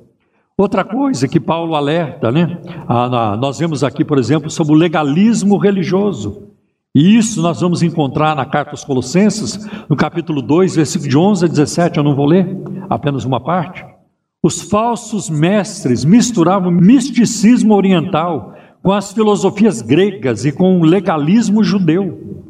Outra 0.57 0.85
coisa 0.85 1.27
que 1.27 1.41
Paulo 1.41 1.75
alerta, 1.75 2.31
né? 2.31 2.57
Ah, 2.87 3.35
nós 3.35 3.59
vemos 3.59 3.83
aqui, 3.83 4.05
por 4.05 4.17
exemplo, 4.17 4.49
sobre 4.49 4.71
o 4.71 4.77
legalismo 4.77 5.57
religioso. 5.57 6.53
E 6.95 7.17
isso 7.17 7.41
nós 7.41 7.59
vamos 7.59 7.83
encontrar 7.83 8.33
na 8.33 8.45
carta 8.45 8.71
aos 8.71 8.85
Colossenses, 8.85 9.67
no 9.89 9.97
capítulo 9.97 10.41
2, 10.41 10.77
versículo 10.77 11.09
de 11.09 11.17
11 11.17 11.43
a 11.43 11.47
17. 11.49 11.97
Eu 11.97 12.03
não 12.05 12.15
vou 12.15 12.25
ler, 12.25 12.47
apenas 12.89 13.25
uma 13.25 13.41
parte. 13.41 13.96
Os 14.43 14.61
falsos 14.61 15.29
mestres 15.29 16.05
misturavam 16.05 16.71
misticismo 16.71 17.73
oriental 17.73 18.53
com 18.83 18.91
as 18.91 19.11
filosofias 19.11 19.81
gregas 19.81 20.45
e 20.45 20.51
com 20.51 20.79
o 20.79 20.85
legalismo 20.85 21.63
judeu. 21.63 22.45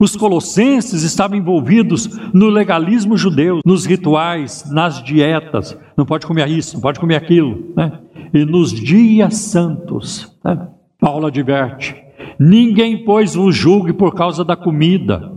Os 0.00 0.16
colossenses 0.16 1.02
estavam 1.02 1.36
envolvidos 1.36 2.08
no 2.32 2.48
legalismo 2.48 3.16
judeu, 3.16 3.60
nos 3.64 3.84
rituais, 3.84 4.68
nas 4.70 5.02
dietas. 5.02 5.78
Não 5.96 6.04
pode 6.04 6.26
comer 6.26 6.48
isso, 6.48 6.74
não 6.74 6.80
pode 6.80 6.98
comer 6.98 7.16
aquilo. 7.16 7.72
Né? 7.76 8.00
E 8.32 8.44
nos 8.44 8.72
dias 8.72 9.36
santos. 9.36 10.36
Né? 10.44 10.66
Paulo 10.98 11.26
adverte: 11.26 11.94
ninguém, 12.38 13.04
pois, 13.04 13.34
vos 13.34 13.54
julgue 13.54 13.92
por 13.92 14.14
causa 14.14 14.44
da 14.44 14.56
comida 14.56 15.30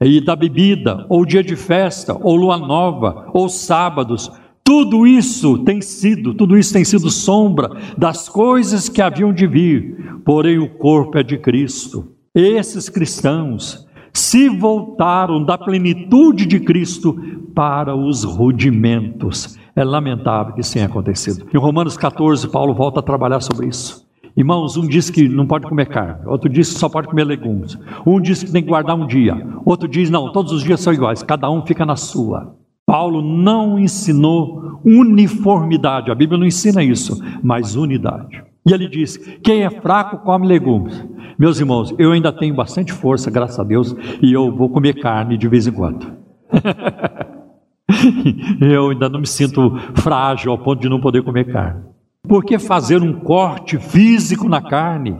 e 0.00 0.20
da 0.20 0.36
bebida, 0.36 1.04
ou 1.08 1.26
dia 1.26 1.42
de 1.42 1.56
festa, 1.56 2.16
ou 2.18 2.36
lua 2.36 2.56
nova, 2.56 3.28
ou 3.34 3.48
sábados 3.48 4.30
tudo 4.68 5.06
isso 5.06 5.56
tem 5.60 5.80
sido, 5.80 6.34
tudo 6.34 6.54
isso 6.54 6.74
tem 6.74 6.84
sido 6.84 7.08
sombra 7.08 7.70
das 7.96 8.28
coisas 8.28 8.86
que 8.86 9.00
haviam 9.00 9.32
de 9.32 9.46
vir, 9.46 10.20
porém 10.26 10.58
o 10.58 10.68
corpo 10.68 11.16
é 11.16 11.22
de 11.22 11.38
Cristo. 11.38 12.12
Esses 12.34 12.90
cristãos 12.90 13.88
se 14.12 14.50
voltaram 14.50 15.42
da 15.42 15.56
plenitude 15.56 16.44
de 16.44 16.60
Cristo 16.60 17.18
para 17.54 17.96
os 17.96 18.24
rudimentos. 18.24 19.58
É 19.74 19.82
lamentável 19.82 20.52
que 20.52 20.60
isso 20.60 20.74
tenha 20.74 20.84
acontecido. 20.84 21.46
Em 21.50 21.56
Romanos 21.56 21.96
14, 21.96 22.46
Paulo 22.50 22.74
volta 22.74 23.00
a 23.00 23.02
trabalhar 23.02 23.40
sobre 23.40 23.68
isso. 23.68 24.06
Irmãos, 24.36 24.76
um 24.76 24.86
diz 24.86 25.08
que 25.08 25.30
não 25.30 25.46
pode 25.46 25.66
comer 25.66 25.86
carne, 25.86 26.26
outro 26.26 26.46
diz 26.46 26.74
que 26.74 26.78
só 26.78 26.90
pode 26.90 27.08
comer 27.08 27.24
legumes. 27.24 27.78
Um 28.06 28.20
diz 28.20 28.42
que 28.42 28.52
tem 28.52 28.62
que 28.62 28.68
guardar 28.68 28.96
um 28.96 29.06
dia, 29.06 29.34
outro 29.64 29.88
diz 29.88 30.10
não, 30.10 30.30
todos 30.30 30.52
os 30.52 30.62
dias 30.62 30.80
são 30.80 30.92
iguais, 30.92 31.22
cada 31.22 31.50
um 31.50 31.64
fica 31.64 31.86
na 31.86 31.96
sua. 31.96 32.57
Paulo 32.88 33.20
não 33.20 33.78
ensinou 33.78 34.80
uniformidade, 34.82 36.10
a 36.10 36.14
Bíblia 36.14 36.38
não 36.38 36.46
ensina 36.46 36.82
isso, 36.82 37.22
mas 37.42 37.76
unidade. 37.76 38.42
E 38.66 38.72
ele 38.72 38.88
diz: 38.88 39.18
quem 39.44 39.62
é 39.62 39.68
fraco 39.68 40.24
come 40.24 40.46
legumes. 40.46 41.06
Meus 41.38 41.60
irmãos, 41.60 41.94
eu 41.98 42.12
ainda 42.12 42.32
tenho 42.32 42.54
bastante 42.54 42.90
força, 42.90 43.30
graças 43.30 43.60
a 43.60 43.62
Deus, 43.62 43.94
e 44.22 44.32
eu 44.32 44.56
vou 44.56 44.70
comer 44.70 44.94
carne 44.94 45.36
de 45.36 45.46
vez 45.46 45.66
em 45.66 45.72
quando. 45.72 46.10
eu 48.58 48.88
ainda 48.88 49.10
não 49.10 49.20
me 49.20 49.26
sinto 49.26 49.78
frágil 49.96 50.50
ao 50.50 50.56
ponto 50.56 50.80
de 50.80 50.88
não 50.88 50.98
poder 50.98 51.22
comer 51.22 51.52
carne. 51.52 51.82
Por 52.26 52.42
que 52.42 52.58
fazer 52.58 53.02
um 53.02 53.20
corte 53.20 53.76
físico 53.76 54.48
na 54.48 54.62
carne? 54.62 55.14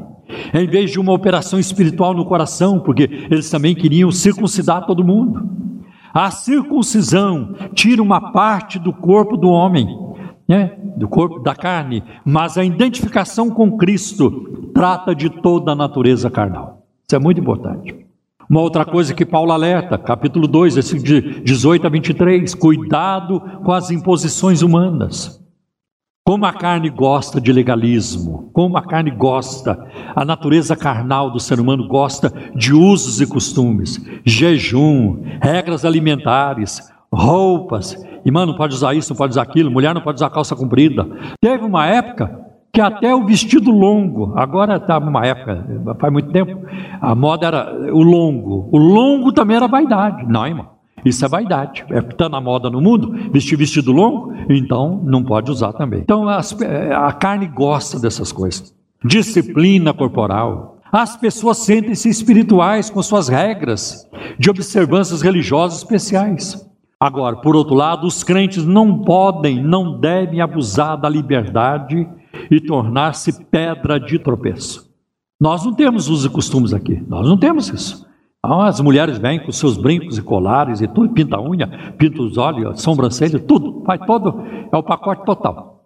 Em 0.54 0.66
vez 0.66 0.90
de 0.90 0.98
uma 0.98 1.12
operação 1.12 1.58
espiritual 1.58 2.14
no 2.14 2.24
coração, 2.24 2.80
porque 2.80 3.26
eles 3.30 3.50
também 3.50 3.74
queriam 3.74 4.10
circuncidar 4.10 4.86
todo 4.86 5.04
mundo. 5.04 5.67
A 6.12 6.30
circuncisão 6.30 7.54
tira 7.74 8.02
uma 8.02 8.32
parte 8.32 8.78
do 8.78 8.92
corpo 8.92 9.36
do 9.36 9.48
homem, 9.48 9.86
né? 10.48 10.78
do 10.96 11.08
corpo 11.08 11.40
da 11.40 11.54
carne, 11.54 12.02
mas 12.24 12.58
a 12.58 12.64
identificação 12.64 13.50
com 13.50 13.76
Cristo 13.76 14.70
trata 14.74 15.14
de 15.14 15.30
toda 15.30 15.72
a 15.72 15.76
natureza 15.76 16.30
carnal. 16.30 16.86
Isso 17.06 17.16
é 17.16 17.18
muito 17.18 17.40
importante. 17.40 18.06
Uma 18.48 18.62
outra 18.62 18.84
coisa 18.84 19.12
que 19.12 19.26
Paulo 19.26 19.52
alerta, 19.52 19.98
capítulo 19.98 20.48
2, 20.48 20.74
versículo 20.74 21.04
de 21.04 21.40
18 21.42 21.86
a 21.86 21.90
23, 21.90 22.54
cuidado 22.54 23.40
com 23.62 23.72
as 23.72 23.90
imposições 23.90 24.62
humanas. 24.62 25.38
Como 26.28 26.44
a 26.44 26.52
carne 26.52 26.90
gosta 26.90 27.40
de 27.40 27.50
legalismo, 27.50 28.50
como 28.52 28.76
a 28.76 28.82
carne 28.82 29.10
gosta, 29.10 29.82
a 30.14 30.26
natureza 30.26 30.76
carnal 30.76 31.30
do 31.30 31.40
ser 31.40 31.58
humano 31.58 31.88
gosta 31.88 32.30
de 32.54 32.74
usos 32.74 33.18
e 33.18 33.26
costumes, 33.26 33.98
jejum, 34.26 35.22
regras 35.40 35.86
alimentares, 35.86 36.86
roupas. 37.10 37.96
E 38.26 38.30
mano, 38.30 38.52
não 38.52 38.58
pode 38.58 38.74
usar 38.74 38.92
isso, 38.92 39.08
não 39.10 39.16
pode 39.16 39.30
usar 39.30 39.40
aquilo, 39.40 39.70
mulher 39.70 39.94
não 39.94 40.02
pode 40.02 40.16
usar 40.16 40.28
calça 40.28 40.54
comprida. 40.54 41.08
Teve 41.40 41.64
uma 41.64 41.86
época 41.86 42.38
que 42.74 42.80
até 42.82 43.14
o 43.14 43.24
vestido 43.24 43.70
longo, 43.70 44.34
agora 44.36 44.76
está 44.76 44.98
uma 44.98 45.24
época, 45.24 45.64
faz 45.98 46.12
muito 46.12 46.30
tempo, 46.30 46.60
a 47.00 47.14
moda 47.14 47.46
era 47.46 47.72
o 47.90 48.02
longo. 48.02 48.68
O 48.70 48.76
longo 48.76 49.32
também 49.32 49.56
era 49.56 49.66
vaidade. 49.66 50.26
Não, 50.28 50.46
irmão. 50.46 50.77
Isso 51.04 51.24
é 51.24 51.28
vaidade. 51.28 51.84
É 51.90 51.98
está 51.98 52.28
na 52.28 52.40
moda 52.40 52.70
no 52.70 52.80
mundo, 52.80 53.12
vestir 53.32 53.56
vestido 53.56 53.92
longo, 53.92 54.32
então 54.48 55.00
não 55.04 55.22
pode 55.24 55.50
usar 55.50 55.72
também. 55.72 56.00
Então 56.00 56.28
as, 56.28 56.58
é, 56.60 56.94
a 56.94 57.12
carne 57.12 57.46
gosta 57.46 57.98
dessas 57.98 58.32
coisas. 58.32 58.74
Disciplina 59.04 59.92
corporal. 59.94 60.78
As 60.90 61.16
pessoas 61.16 61.58
sentem-se 61.58 62.08
espirituais 62.08 62.88
com 62.88 63.02
suas 63.02 63.28
regras 63.28 64.08
de 64.38 64.50
observâncias 64.50 65.20
religiosas 65.20 65.78
especiais. 65.78 66.66
Agora, 66.98 67.36
por 67.36 67.54
outro 67.54 67.74
lado, 67.74 68.06
os 68.06 68.24
crentes 68.24 68.64
não 68.64 68.98
podem, 69.02 69.62
não 69.62 70.00
devem 70.00 70.40
abusar 70.40 71.00
da 71.00 71.08
liberdade 71.08 72.08
e 72.50 72.60
tornar-se 72.60 73.44
pedra 73.44 74.00
de 74.00 74.18
tropeço. 74.18 74.88
Nós 75.40 75.64
não 75.64 75.72
temos 75.72 76.08
os 76.08 76.26
costumes 76.26 76.72
aqui, 76.74 77.00
nós 77.06 77.28
não 77.28 77.36
temos 77.36 77.68
isso. 77.68 78.07
As 78.48 78.80
mulheres 78.80 79.18
vêm 79.18 79.38
com 79.38 79.52
seus 79.52 79.76
brincos 79.76 80.16
e 80.16 80.22
colares 80.22 80.80
e 80.80 80.88
tudo, 80.88 81.12
pinta 81.12 81.36
a 81.36 81.42
unha, 81.42 81.66
pinta 81.98 82.22
os 82.22 82.38
olhos, 82.38 82.80
sobrancelha, 82.80 83.38
tudo, 83.38 83.82
faz 83.84 84.00
todo, 84.06 84.42
é 84.72 84.76
o 84.76 84.82
pacote 84.82 85.24
total. 85.24 85.84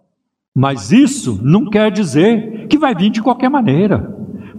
Mas 0.55 0.91
isso 0.91 1.39
não 1.43 1.69
quer 1.69 1.91
dizer 1.91 2.67
que 2.67 2.77
vai 2.77 2.95
vir 2.95 3.09
de 3.09 3.21
qualquer 3.21 3.49
maneira, 3.49 4.13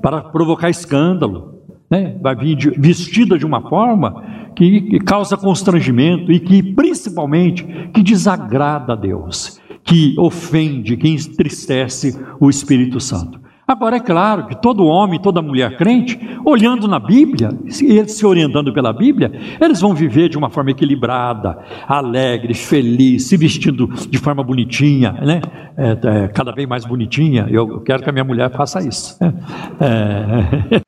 para 0.04 0.20
provocar 0.20 0.68
escândalo. 0.68 1.60
Né? 1.90 2.18
Vai 2.20 2.36
vir 2.36 2.56
de, 2.56 2.70
vestida 2.70 3.38
de 3.38 3.46
uma 3.46 3.62
forma 3.62 4.22
que, 4.54 4.82
que 4.82 4.98
causa 4.98 5.34
constrangimento 5.34 6.30
e 6.30 6.38
que, 6.38 6.62
principalmente, 6.62 7.64
que 7.94 8.02
desagrada 8.02 8.92
a 8.92 8.96
Deus, 8.96 9.58
que 9.82 10.14
ofende, 10.18 10.96
que 10.98 11.08
entristece 11.08 12.22
o 12.38 12.50
Espírito 12.50 13.00
Santo. 13.00 13.40
Agora, 13.66 13.96
é 13.96 14.00
claro 14.00 14.46
que 14.46 14.54
todo 14.54 14.84
homem, 14.84 15.18
toda 15.18 15.40
mulher 15.40 15.76
crente, 15.76 16.18
olhando 16.44 16.86
na 16.86 16.98
Bíblia, 16.98 17.48
e 17.64 18.08
se 18.08 18.26
orientando 18.26 18.72
pela 18.74 18.92
Bíblia, 18.92 19.32
eles 19.58 19.80
vão 19.80 19.94
viver 19.94 20.28
de 20.28 20.36
uma 20.36 20.50
forma 20.50 20.70
equilibrada, 20.70 21.58
alegre, 21.88 22.52
feliz, 22.52 23.26
se 23.26 23.36
vestindo 23.38 23.86
de 23.86 24.18
forma 24.18 24.42
bonitinha, 24.42 25.12
né? 25.12 25.40
É, 25.76 26.24
é, 26.24 26.28
cada 26.28 26.52
vez 26.52 26.68
mais 26.68 26.84
bonitinha. 26.84 27.46
Eu 27.50 27.80
quero 27.80 28.02
que 28.02 28.10
a 28.10 28.12
minha 28.12 28.24
mulher 28.24 28.50
faça 28.52 28.86
isso. 28.86 29.16
Né? 29.20 29.34
É, 29.80 30.82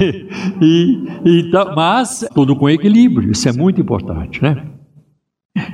e, 0.60 1.04
então, 1.24 1.74
mas 1.76 2.26
tudo 2.34 2.56
com 2.56 2.68
equilíbrio, 2.68 3.30
isso 3.30 3.48
é 3.48 3.52
muito 3.52 3.80
importante, 3.80 4.42
né? 4.42 4.64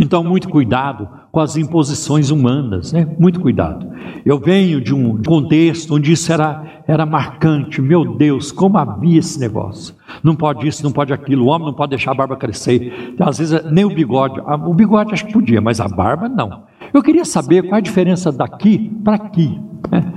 Então, 0.01 0.25
muito 0.25 0.49
cuidado 0.49 1.09
com 1.39 1.43
as 1.43 1.57
imposições 1.57 2.31
humanas, 2.33 2.93
né? 2.93 3.07
muito 3.17 3.39
cuidado. 3.39 3.87
Eu 4.27 4.41
venho 4.41 4.81
de 4.81 4.93
um 4.93 5.23
contexto 5.23 5.95
onde 5.95 6.11
isso 6.11 6.33
era, 6.33 6.83
era 6.85 7.07
marcante. 7.07 7.81
Meu 7.81 8.17
Deus, 8.17 8.51
como 8.51 8.77
havia 8.77 9.21
esse 9.21 9.39
negócio. 9.39 9.95
Não 10.21 10.35
pode 10.35 10.67
isso, 10.67 10.83
não 10.83 10.91
pode 10.91 11.13
aquilo. 11.13 11.45
O 11.45 11.47
homem 11.47 11.69
não 11.69 11.75
pode 11.75 11.91
deixar 11.91 12.11
a 12.11 12.15
barba 12.15 12.37
crescer. 12.37 13.15
Às 13.21 13.39
vezes, 13.39 13.65
nem 13.71 13.85
o 13.85 13.95
bigode. 13.95 14.41
O 14.67 14.75
bigode 14.75 15.13
acho 15.13 15.27
que 15.27 15.33
podia, 15.33 15.61
mas 15.61 15.81
a 15.81 15.87
barba 15.87 16.29
não. 16.29 16.65
Eu 16.93 17.05
queria 17.05 17.25
saber 17.25 17.63
qual 17.63 17.77
a 17.77 17.81
diferença 17.81 18.33
daqui 18.33 18.91
para 19.05 19.15
aqui. 19.15 19.61
Né? 19.93 20.13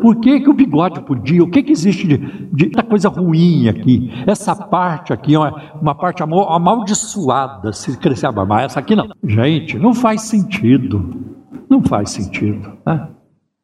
Por 0.00 0.16
que, 0.16 0.40
que 0.40 0.48
o 0.48 0.54
bigode 0.54 1.02
podia? 1.02 1.42
O 1.42 1.50
que, 1.50 1.62
que 1.62 1.72
existe 1.72 2.06
de, 2.06 2.16
de 2.52 2.82
coisa 2.84 3.08
ruim 3.08 3.68
aqui? 3.68 4.10
Essa 4.26 4.56
parte 4.56 5.12
aqui 5.12 5.34
é 5.34 5.38
uma, 5.38 5.94
parte 5.94 6.22
amaldiçoada 6.22 7.72
se 7.72 7.96
crescer 7.98 8.26
a 8.26 8.32
barba. 8.32 8.62
Essa 8.62 8.80
aqui 8.80 8.96
não. 8.96 9.08
Gente, 9.22 9.78
não 9.78 9.92
faz 9.92 10.22
sentido. 10.22 11.14
Não 11.68 11.82
faz 11.82 12.10
sentido. 12.10 12.72
Né? 12.86 13.08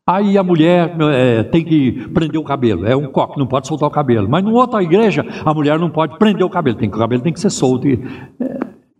Aí 0.06 0.38
a 0.38 0.42
mulher 0.42 0.96
é, 1.12 1.42
tem 1.42 1.64
que 1.64 2.08
prender 2.08 2.40
o 2.40 2.44
cabelo. 2.44 2.86
É 2.86 2.96
um 2.96 3.10
coque, 3.10 3.38
não 3.38 3.46
pode 3.46 3.66
soltar 3.66 3.88
o 3.88 3.92
cabelo. 3.92 4.28
Mas 4.28 4.44
numa 4.44 4.60
outra 4.60 4.82
igreja, 4.82 5.24
a 5.44 5.54
mulher 5.54 5.78
não 5.78 5.90
pode 5.90 6.18
prender 6.18 6.44
o 6.44 6.50
cabelo. 6.50 6.76
Tem, 6.76 6.88
o 6.88 6.92
cabelo 6.92 7.22
tem 7.22 7.32
que 7.32 7.40
ser 7.40 7.50
solto. 7.50 7.86
E, 7.88 8.02
é, 8.40 8.58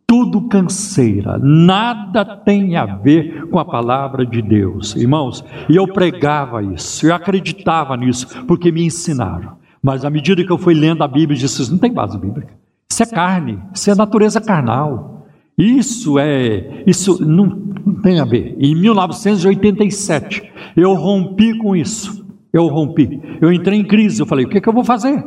tudo 0.08 0.48
canseira, 0.48 1.38
nada 1.38 2.24
tem 2.24 2.76
a 2.76 2.86
ver 2.86 3.46
com 3.50 3.58
a 3.58 3.64
palavra 3.64 4.24
de 4.24 4.40
Deus, 4.40 4.96
irmãos. 4.96 5.44
E 5.68 5.76
eu 5.76 5.86
pregava 5.86 6.62
isso, 6.62 7.06
eu 7.06 7.14
acreditava 7.14 7.94
nisso, 7.94 8.26
porque 8.46 8.72
me 8.72 8.82
ensinaram. 8.82 9.58
Mas 9.82 10.06
à 10.06 10.10
medida 10.10 10.42
que 10.42 10.50
eu 10.50 10.56
fui 10.56 10.72
lendo 10.72 11.04
a 11.04 11.08
Bíblia, 11.08 11.36
eu 11.36 11.40
disse: 11.40 11.70
não 11.70 11.76
tem 11.76 11.92
base 11.92 12.18
bíblica. 12.18 12.54
Isso 12.90 13.02
é 13.02 13.06
carne, 13.06 13.58
isso 13.74 13.90
é 13.90 13.94
natureza 13.94 14.40
carnal. 14.40 15.26
Isso 15.58 16.18
é, 16.18 16.84
isso 16.86 17.22
não, 17.22 17.46
não 17.84 18.00
tem 18.00 18.18
a 18.20 18.24
ver. 18.24 18.56
Em 18.58 18.74
1987, 18.76 20.42
eu 20.76 20.94
rompi 20.94 21.58
com 21.58 21.76
isso. 21.76 22.24
Eu 22.52 22.66
rompi. 22.68 23.20
Eu 23.40 23.52
entrei 23.52 23.78
em 23.78 23.84
crise. 23.84 24.22
Eu 24.22 24.26
falei: 24.26 24.46
O 24.46 24.48
que, 24.48 24.58
é 24.58 24.60
que 24.60 24.68
eu 24.68 24.72
vou 24.72 24.84
fazer? 24.84 25.22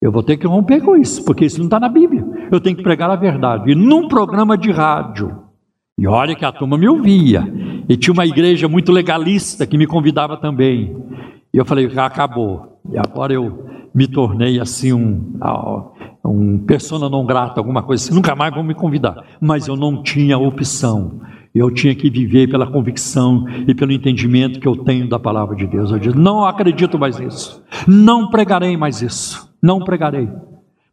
Eu 0.00 0.10
vou 0.10 0.22
ter 0.22 0.38
que 0.38 0.46
romper 0.46 0.80
com 0.80 0.96
isso, 0.96 1.22
porque 1.24 1.44
isso 1.44 1.58
não 1.58 1.66
está 1.66 1.78
na 1.78 1.88
Bíblia. 1.88 2.24
Eu 2.50 2.60
tenho 2.60 2.74
que 2.76 2.82
pregar 2.82 3.10
a 3.10 3.16
verdade. 3.16 3.70
E 3.70 3.74
num 3.74 4.08
programa 4.08 4.56
de 4.56 4.70
rádio, 4.70 5.36
e 5.98 6.06
olha 6.06 6.34
que 6.34 6.44
a 6.44 6.50
turma 6.50 6.78
me 6.78 6.88
ouvia, 6.88 7.46
e 7.86 7.96
tinha 7.96 8.14
uma 8.14 8.24
igreja 8.24 8.66
muito 8.66 8.90
legalista 8.90 9.66
que 9.66 9.76
me 9.76 9.86
convidava 9.86 10.38
também. 10.38 10.96
E 11.52 11.58
eu 11.58 11.66
falei, 11.66 11.90
acabou. 11.98 12.80
E 12.90 12.96
agora 12.96 13.34
eu 13.34 13.66
me 13.94 14.06
tornei 14.06 14.58
assim 14.58 14.94
um, 14.94 15.38
um 16.24 16.58
persona 16.58 17.10
não 17.10 17.26
grata, 17.26 17.60
alguma 17.60 17.82
coisa 17.82 18.02
assim. 18.02 18.14
Nunca 18.14 18.34
mais 18.34 18.54
vão 18.54 18.62
me 18.62 18.74
convidar. 18.74 19.22
Mas 19.38 19.68
eu 19.68 19.76
não 19.76 20.02
tinha 20.02 20.38
opção. 20.38 21.20
Eu 21.54 21.70
tinha 21.70 21.94
que 21.94 22.08
viver 22.08 22.48
pela 22.48 22.66
convicção 22.70 23.44
e 23.66 23.74
pelo 23.74 23.92
entendimento 23.92 24.60
que 24.60 24.68
eu 24.68 24.76
tenho 24.76 25.08
da 25.08 25.18
palavra 25.18 25.56
de 25.56 25.66
Deus. 25.66 25.90
Eu 25.90 25.98
disse: 25.98 26.16
não 26.16 26.44
acredito 26.44 26.98
mais 26.98 27.18
nisso. 27.18 27.62
Não 27.86 28.30
pregarei 28.30 28.76
mais 28.76 29.02
isso 29.02 29.50
não 29.62 29.80
pregarei. 29.80 30.28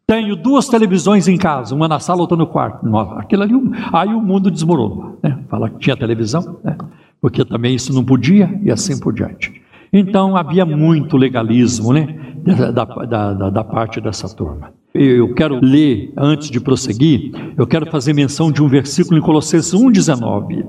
Tenho 0.06 0.36
duas 0.36 0.68
televisões 0.68 1.28
em 1.28 1.36
casa, 1.36 1.74
uma 1.74 1.86
na 1.86 2.00
sala, 2.00 2.20
outra 2.20 2.36
no 2.36 2.46
quarto. 2.46 2.86
Aquilo 3.18 3.42
ali, 3.42 3.54
aí 3.92 4.08
o 4.08 4.20
mundo 4.20 4.50
desmorona. 4.50 5.14
Né? 5.22 5.38
Fala 5.48 5.68
que 5.68 5.78
tinha 5.78 5.96
televisão, 5.96 6.58
né? 6.64 6.76
porque 7.20 7.44
também 7.44 7.74
isso 7.74 7.92
não 7.92 8.04
podia 8.04 8.58
e 8.62 8.70
assim 8.70 8.98
por 8.98 9.12
diante. 9.12 9.60
Então 9.92 10.36
havia 10.36 10.66
muito 10.66 11.16
legalismo 11.16 11.92
né? 11.92 12.16
da, 12.42 12.70
da, 12.70 13.32
da, 13.34 13.50
da 13.50 13.64
parte 13.64 14.00
dessa 14.00 14.28
turma. 14.34 14.72
Eu 14.94 15.34
quero 15.34 15.60
ler, 15.62 16.12
antes 16.16 16.50
de 16.50 16.60
prosseguir, 16.60 17.32
eu 17.56 17.66
quero 17.66 17.86
fazer 17.86 18.12
menção 18.12 18.50
de 18.50 18.62
um 18.62 18.68
versículo 18.68 19.18
em 19.18 19.22
Colossenses 19.22 19.72
1,19. 19.72 20.66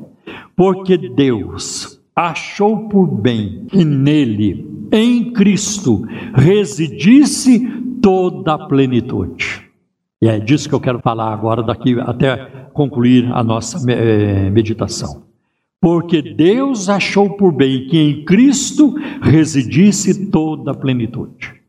Porque 0.55 0.97
Deus 0.97 1.99
achou 2.15 2.89
por 2.89 3.07
bem 3.07 3.65
que 3.69 3.83
nele, 3.85 4.67
em 4.91 5.31
Cristo, 5.31 6.05
residisse 6.33 7.65
toda 8.01 8.53
a 8.53 8.67
plenitude. 8.67 9.69
E 10.21 10.27
é 10.27 10.37
disso 10.37 10.67
que 10.67 10.75
eu 10.75 10.81
quero 10.81 10.99
falar 10.99 11.31
agora, 11.31 11.63
daqui 11.63 11.97
até 12.01 12.35
concluir 12.73 13.29
a 13.31 13.41
nossa 13.41 13.89
eh, 13.89 14.49
meditação. 14.49 15.28
Porque 15.81 16.21
Deus 16.21 16.89
achou 16.89 17.31
por 17.31 17.51
bem 17.51 17.87
que 17.87 17.97
em 17.97 18.23
Cristo 18.25 18.95
residisse 19.21 20.29
toda 20.29 20.71
a 20.71 20.75
plenitude. 20.75 21.59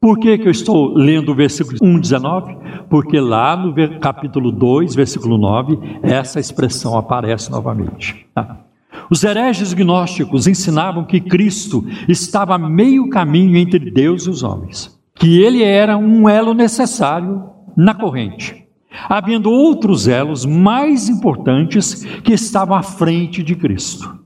Por 0.00 0.18
que, 0.18 0.38
que 0.38 0.48
eu 0.48 0.50
estou 0.50 0.94
lendo 0.94 1.30
o 1.30 1.34
versículo 1.34 1.78
1, 1.82 2.00
19? 2.00 2.56
Porque 2.88 3.20
lá 3.20 3.54
no 3.54 3.74
capítulo 4.00 4.50
2, 4.50 4.94
versículo 4.94 5.36
9, 5.36 5.78
essa 6.02 6.40
expressão 6.40 6.96
aparece 6.96 7.50
novamente. 7.50 8.26
Tá? 8.34 8.64
Os 9.10 9.22
hereges 9.22 9.74
gnósticos 9.74 10.46
ensinavam 10.46 11.04
que 11.04 11.20
Cristo 11.20 11.84
estava 12.08 12.54
a 12.54 12.58
meio 12.58 13.10
caminho 13.10 13.56
entre 13.56 13.90
Deus 13.90 14.24
e 14.24 14.30
os 14.30 14.42
homens, 14.42 14.98
que 15.14 15.42
ele 15.42 15.62
era 15.62 15.98
um 15.98 16.28
elo 16.28 16.54
necessário 16.54 17.44
na 17.76 17.94
corrente, 17.94 18.64
havendo 19.08 19.50
outros 19.50 20.08
elos 20.08 20.44
mais 20.44 21.08
importantes 21.08 22.04
que 22.22 22.32
estavam 22.32 22.76
à 22.76 22.82
frente 22.82 23.42
de 23.42 23.54
Cristo. 23.54 24.18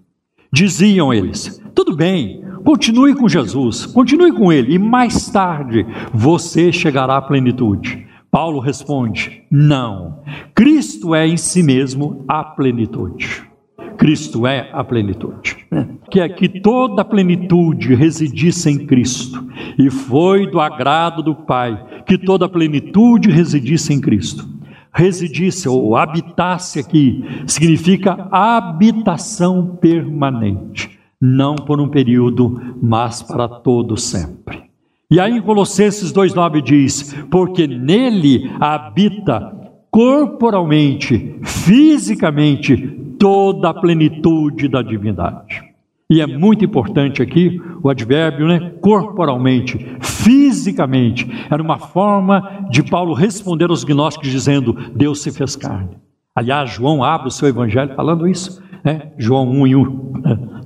Diziam 0.52 1.12
eles: 1.12 1.60
tudo 1.74 1.96
bem, 1.96 2.44
Continue 2.64 3.14
com 3.14 3.28
Jesus, 3.28 3.84
continue 3.84 4.32
com 4.32 4.50
Ele, 4.50 4.74
e 4.74 4.78
mais 4.78 5.28
tarde 5.28 5.86
você 6.14 6.72
chegará 6.72 7.18
à 7.18 7.22
plenitude. 7.22 8.06
Paulo 8.30 8.58
responde: 8.58 9.42
não. 9.50 10.22
Cristo 10.54 11.14
é 11.14 11.26
em 11.26 11.36
si 11.36 11.62
mesmo 11.62 12.24
a 12.26 12.42
plenitude. 12.42 13.46
Cristo 13.96 14.46
é 14.46 14.70
a 14.72 14.82
plenitude. 14.84 15.56
Que 16.10 16.20
é 16.20 16.28
que 16.28 16.48
toda 16.48 17.02
a 17.02 17.04
plenitude 17.04 17.94
residisse 17.94 18.70
em 18.70 18.86
Cristo. 18.86 19.44
E 19.78 19.90
foi 19.90 20.46
do 20.46 20.60
agrado 20.60 21.22
do 21.22 21.34
Pai 21.34 22.02
que 22.06 22.18
toda 22.18 22.46
a 22.46 22.48
plenitude 22.48 23.30
residisse 23.30 23.92
em 23.92 24.00
Cristo. 24.00 24.48
Residisse 24.92 25.68
ou 25.68 25.96
habitasse 25.96 26.78
aqui 26.78 27.24
significa 27.46 28.28
habitação 28.30 29.76
permanente 29.80 30.94
não 31.24 31.54
por 31.54 31.80
um 31.80 31.88
período, 31.88 32.76
mas 32.82 33.22
para 33.22 33.48
todo 33.48 33.96
sempre. 33.96 34.64
E 35.10 35.18
aí 35.18 35.38
em 35.38 35.40
Colossenses 35.40 36.12
2:9 36.12 36.60
diz: 36.60 37.14
"Porque 37.30 37.66
nele 37.66 38.50
habita 38.60 39.52
corporalmente, 39.90 41.36
fisicamente 41.42 43.00
toda 43.24 43.70
a 43.70 43.74
plenitude 43.74 44.68
da 44.68 44.82
divindade". 44.82 45.62
E 46.10 46.20
é 46.20 46.26
muito 46.26 46.62
importante 46.62 47.22
aqui 47.22 47.58
o 47.82 47.88
advérbio, 47.88 48.46
né? 48.46 48.74
Corporalmente, 48.82 49.78
fisicamente. 50.02 51.26
Era 51.50 51.62
uma 51.62 51.78
forma 51.78 52.66
de 52.70 52.82
Paulo 52.82 53.14
responder 53.14 53.70
aos 53.70 53.82
gnósticos 53.82 54.30
dizendo: 54.30 54.74
Deus 54.94 55.22
se 55.22 55.32
fez 55.32 55.56
carne. 55.56 55.96
Aliás, 56.36 56.70
João 56.70 57.02
abre 57.02 57.28
o 57.28 57.30
seu 57.30 57.48
evangelho 57.48 57.94
falando 57.94 58.28
isso. 58.28 58.62
Né? 58.84 59.12
João 59.16 59.48
1 59.48 59.66
e 59.66 59.76
1. 59.76 60.14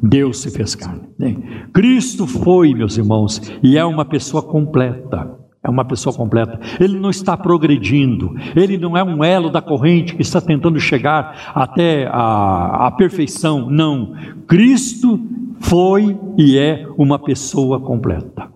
Deus 0.02 0.40
se 0.40 0.50
fez 0.50 0.74
carne. 0.74 1.08
Né? 1.16 1.36
Cristo 1.72 2.26
foi, 2.26 2.74
meus 2.74 2.98
irmãos, 2.98 3.40
e 3.62 3.78
é 3.78 3.84
uma 3.84 4.04
pessoa 4.04 4.42
completa. 4.42 5.38
É 5.68 5.70
uma 5.70 5.85
pessoa 5.85 6.16
completa. 6.16 6.59
Ele 6.81 6.98
não 6.98 7.11
está 7.11 7.37
progredindo. 7.37 8.35
Ele 8.57 8.78
não 8.78 8.96
é 8.96 9.04
um 9.04 9.22
elo 9.22 9.50
da 9.50 9.61
corrente 9.61 10.14
que 10.14 10.22
está 10.22 10.40
tentando 10.40 10.81
chegar 10.81 11.52
até 11.54 12.09
a, 12.11 12.87
a 12.87 12.90
perfeição. 12.90 13.70
Não. 13.70 14.14
Cristo 14.46 15.20
foi 15.61 16.18
e 16.38 16.57
é 16.57 16.87
uma 16.96 17.18
pessoa 17.18 17.78
completa. 17.78 18.48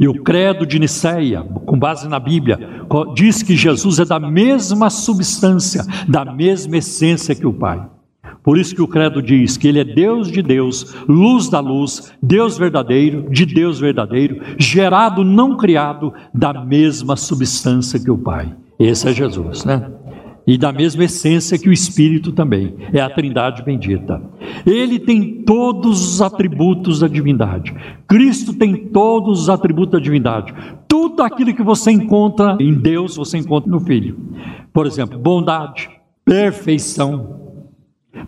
E 0.00 0.08
o 0.08 0.22
credo 0.22 0.66
de 0.66 0.78
Nicéia, 0.78 1.42
com 1.42 1.78
base 1.78 2.08
na 2.08 2.18
Bíblia, 2.18 2.58
diz 3.14 3.42
que 3.42 3.54
Jesus 3.54 3.98
é 3.98 4.06
da 4.06 4.18
mesma 4.18 4.88
substância, 4.88 5.84
da 6.08 6.24
mesma 6.24 6.78
essência 6.78 7.34
que 7.34 7.46
o 7.46 7.52
Pai. 7.52 7.86
Por 8.44 8.58
isso 8.58 8.74
que 8.74 8.82
o 8.82 8.86
credo 8.86 9.22
diz 9.22 9.56
que 9.56 9.66
ele 9.66 9.80
é 9.80 9.84
Deus 9.84 10.30
de 10.30 10.42
Deus, 10.42 10.94
luz 11.08 11.48
da 11.48 11.60
luz, 11.60 12.12
Deus 12.22 12.58
verdadeiro, 12.58 13.26
de 13.30 13.46
Deus 13.46 13.80
verdadeiro, 13.80 14.38
gerado, 14.58 15.24
não 15.24 15.56
criado, 15.56 16.12
da 16.32 16.52
mesma 16.52 17.16
substância 17.16 17.98
que 17.98 18.10
o 18.10 18.18
Pai. 18.18 18.54
Esse 18.78 19.08
é 19.08 19.12
Jesus, 19.14 19.64
né? 19.64 19.90
E 20.46 20.58
da 20.58 20.70
mesma 20.70 21.04
essência 21.04 21.58
que 21.58 21.70
o 21.70 21.72
Espírito 21.72 22.32
também, 22.32 22.74
é 22.92 23.00
a 23.00 23.08
Trindade 23.08 23.62
bendita. 23.62 24.20
Ele 24.66 24.98
tem 24.98 25.42
todos 25.42 26.06
os 26.06 26.20
atributos 26.20 27.00
da 27.00 27.08
divindade. 27.08 27.74
Cristo 28.06 28.52
tem 28.52 28.76
todos 28.76 29.40
os 29.40 29.48
atributos 29.48 29.92
da 29.92 30.04
divindade. 30.04 30.52
Tudo 30.86 31.22
aquilo 31.22 31.54
que 31.54 31.62
você 31.62 31.90
encontra 31.90 32.58
em 32.60 32.74
Deus, 32.74 33.16
você 33.16 33.38
encontra 33.38 33.70
no 33.70 33.80
Filho. 33.80 34.18
Por 34.70 34.86
exemplo, 34.86 35.18
bondade, 35.18 35.88
perfeição, 36.26 37.43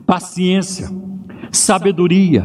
paciência, 0.07 0.89
sabedoria, 1.51 2.45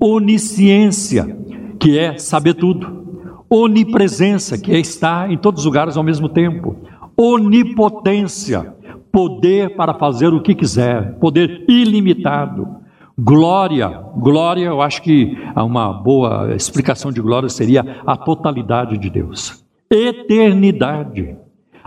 onisciência, 0.00 1.36
que 1.78 1.98
é 1.98 2.18
saber 2.18 2.54
tudo, 2.54 3.02
onipresença, 3.48 4.58
que 4.58 4.72
é 4.72 4.78
estar 4.78 5.30
em 5.30 5.36
todos 5.36 5.60
os 5.60 5.66
lugares 5.66 5.96
ao 5.96 6.02
mesmo 6.02 6.28
tempo, 6.28 6.76
onipotência, 7.16 8.74
poder 9.12 9.76
para 9.76 9.94
fazer 9.94 10.32
o 10.32 10.40
que 10.40 10.54
quiser, 10.54 11.18
poder 11.18 11.64
ilimitado. 11.68 12.82
Glória, 13.18 13.88
glória, 14.16 14.64
eu 14.64 14.80
acho 14.80 15.02
que 15.02 15.36
uma 15.54 15.92
boa 15.92 16.54
explicação 16.54 17.12
de 17.12 17.20
glória 17.20 17.48
seria 17.48 18.00
a 18.06 18.16
totalidade 18.16 18.96
de 18.96 19.10
Deus. 19.10 19.62
Eternidade, 19.90 21.36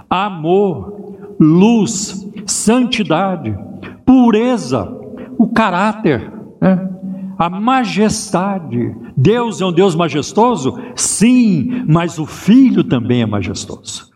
amor, 0.08 1.16
luz, 1.40 2.32
santidade, 2.46 3.58
pureza, 4.06 4.88
o 5.38 5.48
caráter, 5.48 6.32
né? 6.62 6.90
a 7.38 7.50
majestade. 7.50 8.96
Deus 9.16 9.62
é 9.62 9.66
um 9.66 9.72
Deus 9.72 9.96
majestoso? 9.96 10.78
Sim, 10.96 11.84
mas 11.88 12.18
o 12.18 12.26
Filho 12.26 12.84
também 12.84 13.22
é 13.22 13.26
majestoso. 13.26 14.14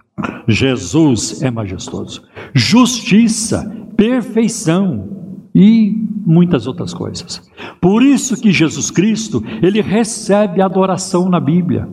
Jesus 0.48 1.42
é 1.42 1.50
majestoso. 1.50 2.24
Justiça, 2.54 3.70
perfeição 3.96 5.08
e 5.54 5.96
muitas 6.26 6.68
outras 6.68 6.94
coisas. 6.94 7.42
Por 7.82 8.04
isso 8.04 8.40
que 8.40 8.52
Jesus 8.52 8.92
Cristo, 8.92 9.44
ele 9.62 9.82
recebe 9.82 10.62
adoração 10.62 11.30
na 11.30 11.40
Bíblia. 11.40 11.88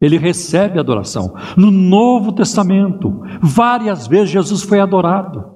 Ele 0.00 0.18
recebe 0.18 0.78
adoração. 0.78 1.34
No 1.56 1.70
Novo 1.70 2.32
Testamento, 2.32 3.22
várias 3.40 4.06
vezes 4.06 4.30
Jesus 4.30 4.62
foi 4.62 4.80
adorado 4.80 5.52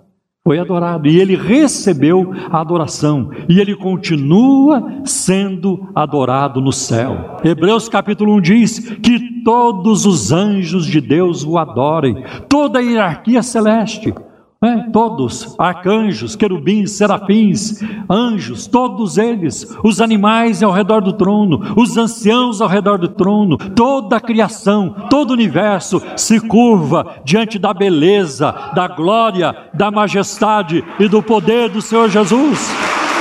foi 0.46 0.60
adorado 0.60 1.08
e 1.08 1.20
ele 1.20 1.34
recebeu 1.34 2.32
a 2.52 2.60
adoração 2.60 3.32
e 3.48 3.58
ele 3.58 3.74
continua 3.74 5.02
sendo 5.04 5.88
adorado 5.92 6.60
no 6.60 6.70
céu. 6.70 7.38
Hebreus 7.42 7.88
capítulo 7.88 8.32
1 8.36 8.40
diz 8.40 8.78
que 8.78 9.42
todos 9.42 10.06
os 10.06 10.30
anjos 10.30 10.86
de 10.86 11.00
Deus 11.00 11.44
o 11.44 11.58
adorem, 11.58 12.22
toda 12.48 12.78
a 12.78 12.82
hierarquia 12.82 13.42
celeste. 13.42 14.14
É, 14.64 14.90
todos, 14.90 15.54
arcanjos, 15.58 16.34
querubins, 16.34 16.92
serafins, 16.92 17.82
anjos, 18.08 18.66
todos 18.66 19.18
eles, 19.18 19.76
os 19.84 20.00
animais 20.00 20.62
ao 20.62 20.72
redor 20.72 21.02
do 21.02 21.12
trono, 21.12 21.74
os 21.76 21.98
anciãos 21.98 22.62
ao 22.62 22.68
redor 22.68 22.96
do 22.96 23.08
trono, 23.08 23.58
toda 23.58 24.16
a 24.16 24.20
criação, 24.20 24.96
todo 25.10 25.30
o 25.30 25.34
universo 25.34 26.00
se 26.16 26.40
curva 26.40 27.20
diante 27.22 27.58
da 27.58 27.74
beleza, 27.74 28.50
da 28.74 28.88
glória, 28.88 29.54
da 29.74 29.90
majestade 29.90 30.82
e 30.98 31.06
do 31.06 31.22
poder 31.22 31.68
do 31.68 31.82
Senhor 31.82 32.08
Jesus. 32.08 32.70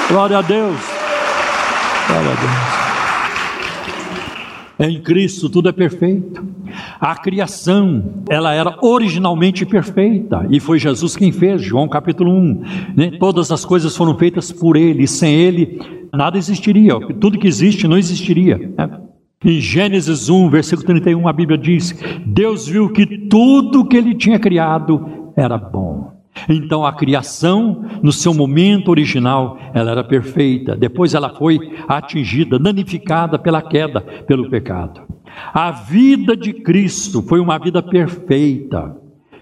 Glória 0.08 0.38
a 0.38 0.41
Deus. 0.41 0.80
Glória 2.08 2.32
a 2.32 2.36
Deus. 2.36 2.85
Em 4.80 5.02
Cristo 5.02 5.50
tudo 5.50 5.70
é 5.70 5.72
perfeito. 5.72 6.44
A 7.00 7.16
criação, 7.16 8.24
ela 8.30 8.54
era 8.54 8.78
originalmente 8.82 9.66
perfeita 9.66 10.46
e 10.50 10.60
foi 10.60 10.80
Jesus 10.80 11.16
quem 11.16 11.32
fez, 11.32 11.62
João 11.62 11.88
capítulo 11.88 12.32
1. 12.32 12.62
Né? 12.96 13.12
Todas 13.20 13.52
as 13.52 13.64
coisas 13.64 13.96
foram 13.96 14.18
feitas 14.18 14.52
por 14.52 14.76
Ele, 14.76 15.04
e 15.04 15.08
sem 15.08 15.34
Ele 15.34 15.80
nada 16.14 16.38
existiria, 16.38 17.00
tudo 17.20 17.40
que 17.40 17.48
existe 17.48 17.88
não 17.88 17.98
existiria. 17.98 18.58
Né? 18.78 19.00
Em 19.44 19.60
Gênesis 19.60 20.28
1, 20.28 20.50
versículo 20.50 20.88
31, 20.88 21.28
a 21.28 21.34
Bíblia 21.34 21.58
diz: 21.58 21.96
Deus 22.26 22.68
viu 22.68 22.90
que 22.90 23.06
tudo 23.30 23.86
que 23.86 23.96
Ele 23.96 24.15
tinha 24.15 24.40
criado 24.40 25.32
era 25.38 25.58
bom. 25.58 25.94
Então 26.50 26.86
a 26.86 26.94
criação, 26.94 27.86
no 28.04 28.12
seu 28.12 28.33
momento 28.33 28.90
original, 28.90 29.58
ela 29.73 29.92
era 29.92 30.04
perfeita. 30.04 30.75
Depois 30.75 31.13
ela 31.13 31.29
foi 31.29 31.60
atingida, 31.88 32.60
danificada 32.60 33.40
pela 33.40 33.62
queda, 33.62 34.02
pelo 34.02 34.50
pecado. 34.50 35.02
A 35.54 35.71
vida 35.71 36.36
de 36.36 36.54
Cristo 36.54 37.21
foi 37.21 37.40
uma 37.40 37.58
vida 37.58 37.81
perfeita. 37.81 38.96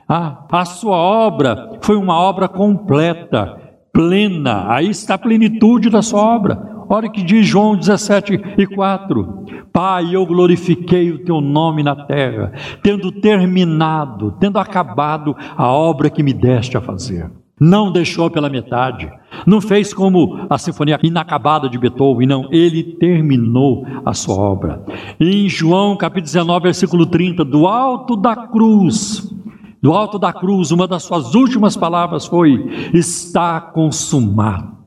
A, 0.07 0.45
a 0.51 0.65
sua 0.65 0.97
obra 0.97 1.79
foi 1.81 1.95
uma 1.95 2.17
obra 2.19 2.47
completa, 2.47 3.57
plena. 3.91 4.71
Aí 4.71 4.89
está 4.89 5.15
a 5.15 5.19
plenitude 5.19 5.89
da 5.89 6.01
sua 6.01 6.21
obra. 6.21 6.72
Olha 6.89 7.07
o 7.07 7.11
que 7.11 7.23
diz 7.23 7.45
João 7.47 7.75
17 7.75 8.55
e 8.57 8.67
4: 8.67 9.45
Pai, 9.71 10.15
eu 10.15 10.25
glorifiquei 10.25 11.11
o 11.11 11.23
teu 11.23 11.41
nome 11.41 11.83
na 11.83 11.95
terra, 11.95 12.51
tendo 12.81 13.11
terminado, 13.11 14.35
tendo 14.39 14.59
acabado 14.59 15.35
a 15.55 15.67
obra 15.71 16.09
que 16.09 16.23
me 16.23 16.33
deste 16.33 16.77
a 16.77 16.81
fazer. 16.81 17.29
não 17.59 17.91
deixou 17.91 18.29
pela 18.29 18.49
metade, 18.49 19.09
não 19.45 19.61
fez 19.61 19.93
como 19.93 20.45
a 20.49 20.57
sinfonia 20.57 20.99
inacabada 21.01 21.69
de 21.69 21.77
Beethoven, 21.77 22.27
não, 22.27 22.47
ele 22.51 22.83
terminou 22.83 23.85
a 24.05 24.13
sua 24.13 24.35
obra. 24.35 24.83
Em 25.19 25.47
João 25.47 25.95
capítulo 25.95 26.25
19, 26.25 26.63
versículo 26.63 27.05
30, 27.05 27.45
do 27.45 27.65
alto 27.65 28.17
da 28.17 28.35
cruz, 28.35 29.33
do 29.81 29.93
alto 29.93 30.17
da 30.17 30.33
cruz, 30.33 30.71
uma 30.71 30.87
das 30.87 31.03
suas 31.03 31.35
últimas 31.35 31.75
palavras 31.77 32.25
foi: 32.25 32.89
está 32.93 33.59
consumado. 33.59 34.82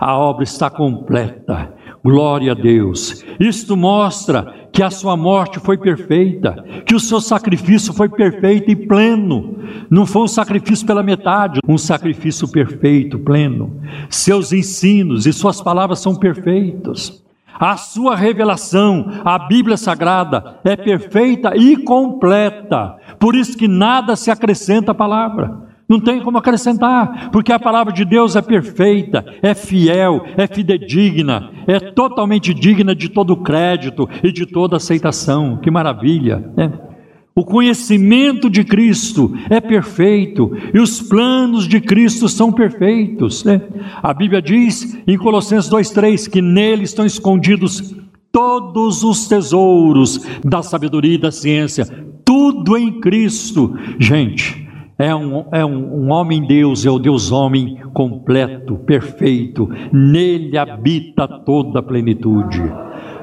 A 0.00 0.16
obra 0.16 0.44
está 0.44 0.70
completa. 0.70 1.72
Glória 2.04 2.52
a 2.52 2.54
Deus. 2.54 3.24
Isto 3.40 3.76
mostra 3.76 4.54
que 4.72 4.82
a 4.82 4.90
sua 4.90 5.16
morte 5.16 5.58
foi 5.58 5.76
perfeita, 5.76 6.64
que 6.86 6.94
o 6.94 7.00
seu 7.00 7.20
sacrifício 7.20 7.92
foi 7.92 8.08
perfeito 8.08 8.70
e 8.70 8.76
pleno. 8.76 9.58
Não 9.90 10.06
foi 10.06 10.22
um 10.22 10.28
sacrifício 10.28 10.86
pela 10.86 11.02
metade, 11.02 11.60
um 11.66 11.76
sacrifício 11.76 12.46
perfeito, 12.48 13.18
pleno. 13.18 13.80
Seus 14.08 14.52
ensinos 14.52 15.26
e 15.26 15.32
suas 15.32 15.60
palavras 15.60 15.98
são 15.98 16.14
perfeitos. 16.14 17.24
A 17.58 17.76
sua 17.76 18.14
revelação, 18.14 19.10
a 19.24 19.36
Bíblia 19.36 19.76
Sagrada, 19.76 20.60
é 20.62 20.76
perfeita 20.76 21.56
e 21.56 21.76
completa. 21.76 22.94
Por 23.18 23.34
isso 23.34 23.58
que 23.58 23.66
nada 23.66 24.14
se 24.14 24.30
acrescenta 24.30 24.92
à 24.92 24.94
palavra. 24.94 25.67
Não 25.88 25.98
tem 25.98 26.20
como 26.20 26.36
acrescentar, 26.36 27.30
porque 27.30 27.50
a 27.50 27.58
palavra 27.58 27.92
de 27.92 28.04
Deus 28.04 28.36
é 28.36 28.42
perfeita, 28.42 29.24
é 29.40 29.54
fiel, 29.54 30.22
é 30.36 30.46
fidedigna, 30.46 31.50
é 31.66 31.80
totalmente 31.80 32.52
digna 32.52 32.94
de 32.94 33.08
todo 33.08 33.36
crédito 33.36 34.06
e 34.22 34.30
de 34.30 34.44
toda 34.44 34.76
aceitação. 34.76 35.56
Que 35.56 35.70
maravilha, 35.70 36.52
né? 36.54 36.72
O 37.34 37.44
conhecimento 37.44 38.50
de 38.50 38.64
Cristo 38.64 39.32
é 39.48 39.60
perfeito 39.60 40.50
e 40.74 40.80
os 40.80 41.00
planos 41.00 41.68
de 41.68 41.80
Cristo 41.80 42.28
são 42.28 42.50
perfeitos. 42.50 43.44
Né? 43.44 43.62
A 44.02 44.12
Bíblia 44.12 44.42
diz 44.42 44.98
em 45.06 45.16
Colossenses 45.16 45.70
2,3 45.70 46.28
que 46.28 46.42
nele 46.42 46.82
estão 46.82 47.06
escondidos 47.06 47.94
todos 48.32 49.04
os 49.04 49.28
tesouros 49.28 50.26
da 50.44 50.64
sabedoria 50.64 51.14
e 51.14 51.18
da 51.18 51.30
ciência, 51.30 51.86
tudo 52.24 52.76
em 52.76 53.00
Cristo. 53.00 53.72
Gente, 54.00 54.67
é 54.98 55.14
um, 55.14 55.44
é 55.52 55.64
um, 55.64 56.06
um 56.06 56.10
homem 56.10 56.44
Deus, 56.44 56.84
é 56.84 56.90
o 56.90 56.98
Deus 56.98 57.30
homem 57.30 57.80
completo, 57.94 58.76
perfeito, 58.78 59.68
nele 59.92 60.58
habita 60.58 61.28
toda 61.28 61.78
a 61.78 61.82
plenitude. 61.82 62.60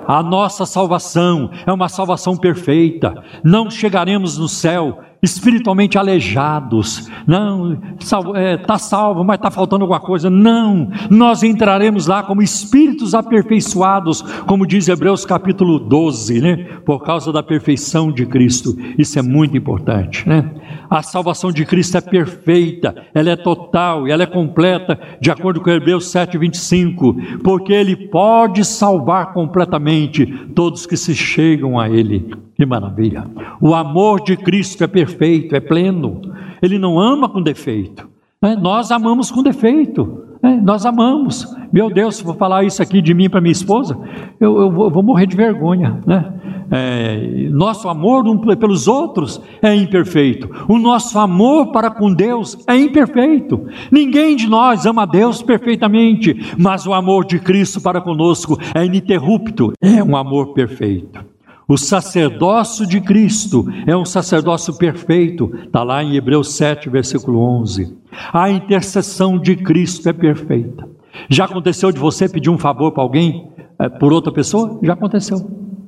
A 0.07 0.23
nossa 0.23 0.65
salvação 0.65 1.49
é 1.65 1.73
uma 1.73 1.89
salvação 1.89 2.37
perfeita. 2.37 3.23
Não 3.43 3.69
chegaremos 3.69 4.37
no 4.37 4.47
céu 4.47 4.99
espiritualmente 5.21 5.97
aleijados. 5.97 7.09
Não, 7.27 7.77
está 7.99 8.75
é, 8.75 8.77
salvo, 8.77 9.23
mas 9.23 9.37
está 9.37 9.49
faltando 9.51 9.83
alguma 9.83 9.99
coisa. 9.99 10.29
Não, 10.29 10.89
nós 11.09 11.43
entraremos 11.43 12.07
lá 12.07 12.23
como 12.23 12.41
espíritos 12.41 13.13
aperfeiçoados, 13.13 14.21
como 14.45 14.67
diz 14.67 14.87
Hebreus 14.87 15.25
capítulo 15.25 15.79
12, 15.79 16.41
né? 16.41 16.55
Por 16.85 17.03
causa 17.03 17.31
da 17.31 17.41
perfeição 17.41 18.11
de 18.11 18.25
Cristo. 18.25 18.75
Isso 18.97 19.17
é 19.17 19.21
muito 19.21 19.57
importante, 19.57 20.27
né? 20.27 20.51
A 20.89 21.01
salvação 21.01 21.51
de 21.51 21.65
Cristo 21.65 21.97
é 21.97 22.01
perfeita, 22.01 22.95
ela 23.13 23.29
é 23.31 23.35
total 23.35 24.05
ela 24.11 24.23
é 24.23 24.25
completa, 24.25 24.99
de 25.19 25.31
acordo 25.31 25.61
com 25.61 25.69
Hebreus 25.69 26.09
7, 26.09 26.37
25, 26.37 27.15
porque 27.43 27.73
Ele 27.73 27.95
pode 27.95 28.63
salvar 28.65 29.33
completamente 29.33 30.25
todos 30.53 30.85
que 30.85 30.97
se 30.97 31.15
chegam 31.15 31.79
a 31.79 31.89
Ele. 31.89 32.31
Que 32.55 32.65
maravilha! 32.65 33.25
O 33.59 33.75
amor 33.75 34.21
de 34.21 34.37
Cristo 34.37 34.83
é 34.83 34.87
perfeito, 34.87 35.55
é 35.55 35.59
pleno. 35.59 36.21
Ele 36.61 36.79
não 36.79 36.99
ama 36.99 37.27
com 37.27 37.41
defeito. 37.41 38.07
Né? 38.41 38.55
Nós 38.55 38.91
amamos 38.91 39.29
com 39.29 39.43
defeito. 39.43 40.23
Né? 40.41 40.59
Nós 40.63 40.85
amamos. 40.85 41.53
Meu 41.71 41.89
Deus, 41.89 42.15
se 42.15 42.23
vou 42.23 42.35
falar 42.35 42.63
isso 42.63 42.81
aqui 42.81 43.01
de 43.01 43.13
mim 43.13 43.29
para 43.29 43.41
minha 43.41 43.51
esposa, 43.51 43.97
eu, 44.39 44.61
eu, 44.61 44.71
vou, 44.71 44.85
eu, 44.85 44.91
vou, 44.91 45.03
morrer 45.03 45.25
de 45.25 45.35
vergonha. 45.35 45.99
Né? 46.05 46.33
É, 46.71 47.49
nosso 47.51 47.89
amor 47.89 48.25
um, 48.25 48.37
pelos 48.37 48.87
outros 48.87 49.41
é 49.61 49.75
imperfeito. 49.75 50.49
O 50.69 50.79
nosso 50.79 51.19
amor 51.19 51.73
para 51.73 51.91
com 51.91 52.13
Deus 52.13 52.57
é 52.67 52.77
imperfeito. 52.77 53.67
Ninguém 53.91 54.35
de 54.35 54.47
nós 54.47 54.85
ama 54.85 55.05
Deus 55.05 55.41
perfeitamente, 55.41 56.53
mas 56.57 56.87
o 56.87 56.93
amor 56.93 57.25
de 57.25 57.37
Cristo 57.37 57.81
para 57.81 57.99
conosco 57.99 58.57
é 58.73 58.85
ininterrupto. 58.85 59.73
É 59.81 60.01
um 60.01 60.15
amor 60.15 60.53
perfeito. 60.53 61.34
O 61.67 61.77
sacerdócio 61.77 62.85
de 62.85 63.01
Cristo 63.01 63.65
é 63.87 63.97
um 63.97 64.05
sacerdócio 64.05 64.77
perfeito, 64.77 65.51
está 65.65 65.81
lá 65.83 66.03
em 66.03 66.15
Hebreus 66.15 66.53
7, 66.53 66.89
versículo 66.89 67.39
11. 67.39 67.97
A 68.31 68.51
intercessão 68.51 69.39
de 69.39 69.55
Cristo 69.55 70.07
é 70.07 70.13
perfeita. 70.13 70.87
Já 71.27 71.45
aconteceu 71.45 71.91
de 71.91 71.99
você 71.99 72.29
pedir 72.29 72.51
um 72.51 72.57
favor 72.57 72.91
para 72.91 73.01
alguém, 73.01 73.49
é, 73.79 73.89
por 73.89 74.13
outra 74.13 74.31
pessoa? 74.31 74.79
Já 74.83 74.93
aconteceu. 74.93 75.37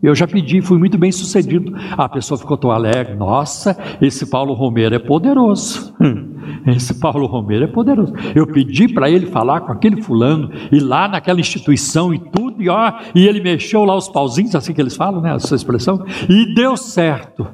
Eu 0.01 0.13
já 0.13 0.27
pedi, 0.27 0.61
fui 0.61 0.77
muito 0.77 0.97
bem 0.97 1.11
sucedido. 1.11 1.73
A 1.91 2.07
pessoa 2.07 2.37
ficou 2.37 2.57
tão 2.57 2.71
alegre. 2.71 3.15
Nossa, 3.15 3.77
esse 4.01 4.25
Paulo 4.25 4.53
Romero 4.53 4.95
é 4.95 4.99
poderoso. 4.99 5.93
Hum, 5.99 6.35
esse 6.67 6.93
Paulo 6.93 7.25
Romero 7.25 7.63
é 7.63 7.67
poderoso. 7.67 8.13
Eu 8.35 8.47
pedi 8.47 8.87
para 8.87 9.09
ele 9.09 9.25
falar 9.27 9.61
com 9.61 9.71
aquele 9.71 10.01
fulano, 10.01 10.51
e 10.71 10.79
lá 10.79 11.07
naquela 11.07 11.39
instituição 11.39 12.13
e 12.13 12.19
tudo, 12.19 12.61
e, 12.61 12.69
ó, 12.69 12.93
e 13.15 13.27
ele 13.27 13.41
mexeu 13.41 13.83
lá 13.83 13.95
os 13.95 14.07
pauzinhos, 14.07 14.55
assim 14.55 14.73
que 14.73 14.81
eles 14.81 14.95
falam, 14.95 15.21
né? 15.21 15.35
Essa 15.35 15.55
expressão, 15.55 16.05
e 16.29 16.53
deu 16.53 16.77
certo. 16.77 17.47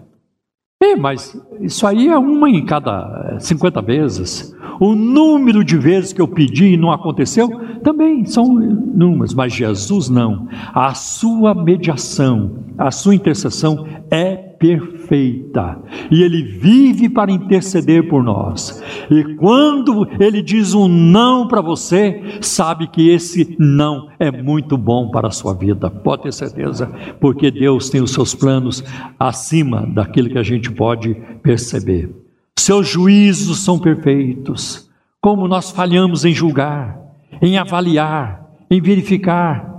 É, 0.84 0.97
mas 0.97 1.41
isso 1.61 1.88
aí 1.88 2.09
é 2.09 2.17
uma 2.17 2.49
em 2.49 2.65
cada 2.65 3.38
50 3.39 3.81
vezes. 3.81 4.53
O 4.81 4.93
número 4.93 5.63
de 5.63 5.77
vezes 5.77 6.11
que 6.11 6.21
eu 6.21 6.27
pedi 6.27 6.73
e 6.73 6.77
não 6.77 6.91
aconteceu, 6.91 7.49
também 7.81 8.25
são 8.25 8.53
números, 8.53 9.34
mas 9.34 9.53
Jesus 9.53 10.09
não. 10.09 10.45
A 10.73 10.93
sua 10.93 11.53
mediação, 11.53 12.65
a 12.77 12.91
sua 12.91 13.15
intercessão 13.15 13.88
é 14.11 14.52
perfeita. 14.64 15.78
E 16.09 16.24
ele 16.24 16.41
vive 16.41 17.09
para 17.09 17.30
interceder 17.30 18.07
por 18.07 18.24
nós. 18.24 18.82
E 19.11 19.36
quando 19.36 20.07
ele 20.18 20.41
diz 20.41 20.74
um 20.74 20.88
não 20.88 21.49
para 21.49 21.59
você, 21.59 22.39
sabe 22.39 22.88
que 22.88 23.09
esse 23.09 23.57
não 23.59 24.07
é 24.18 24.32
muito 24.32 24.78
bom 24.78 25.11
para 25.11 25.28
a 25.28 25.32
sua 25.32 25.53
vida. 25.53 25.89
Pode 25.89 26.24
ter 26.24 26.32
certeza, 26.32 26.89
porque 27.20 27.51
Deus 27.51 27.89
tem 27.89 28.01
os 28.01 28.11
seus 28.11 28.34
planos 28.34 28.82
acima 29.20 29.86
daquilo 29.86 30.30
que 30.30 30.38
a 30.38 30.43
gente 30.43 30.72
pode 30.72 31.14
perceber. 31.43 32.09
Seus 32.57 32.88
juízos 32.88 33.59
são 33.59 33.78
perfeitos. 33.78 34.89
Como 35.20 35.45
nós 35.45 35.72
falhamos 35.72 36.24
em 36.24 36.34
julgar, 36.34 36.97
em 37.41 37.57
avaliar, 37.57 38.47
em 38.72 38.82
verificar, 38.82 39.74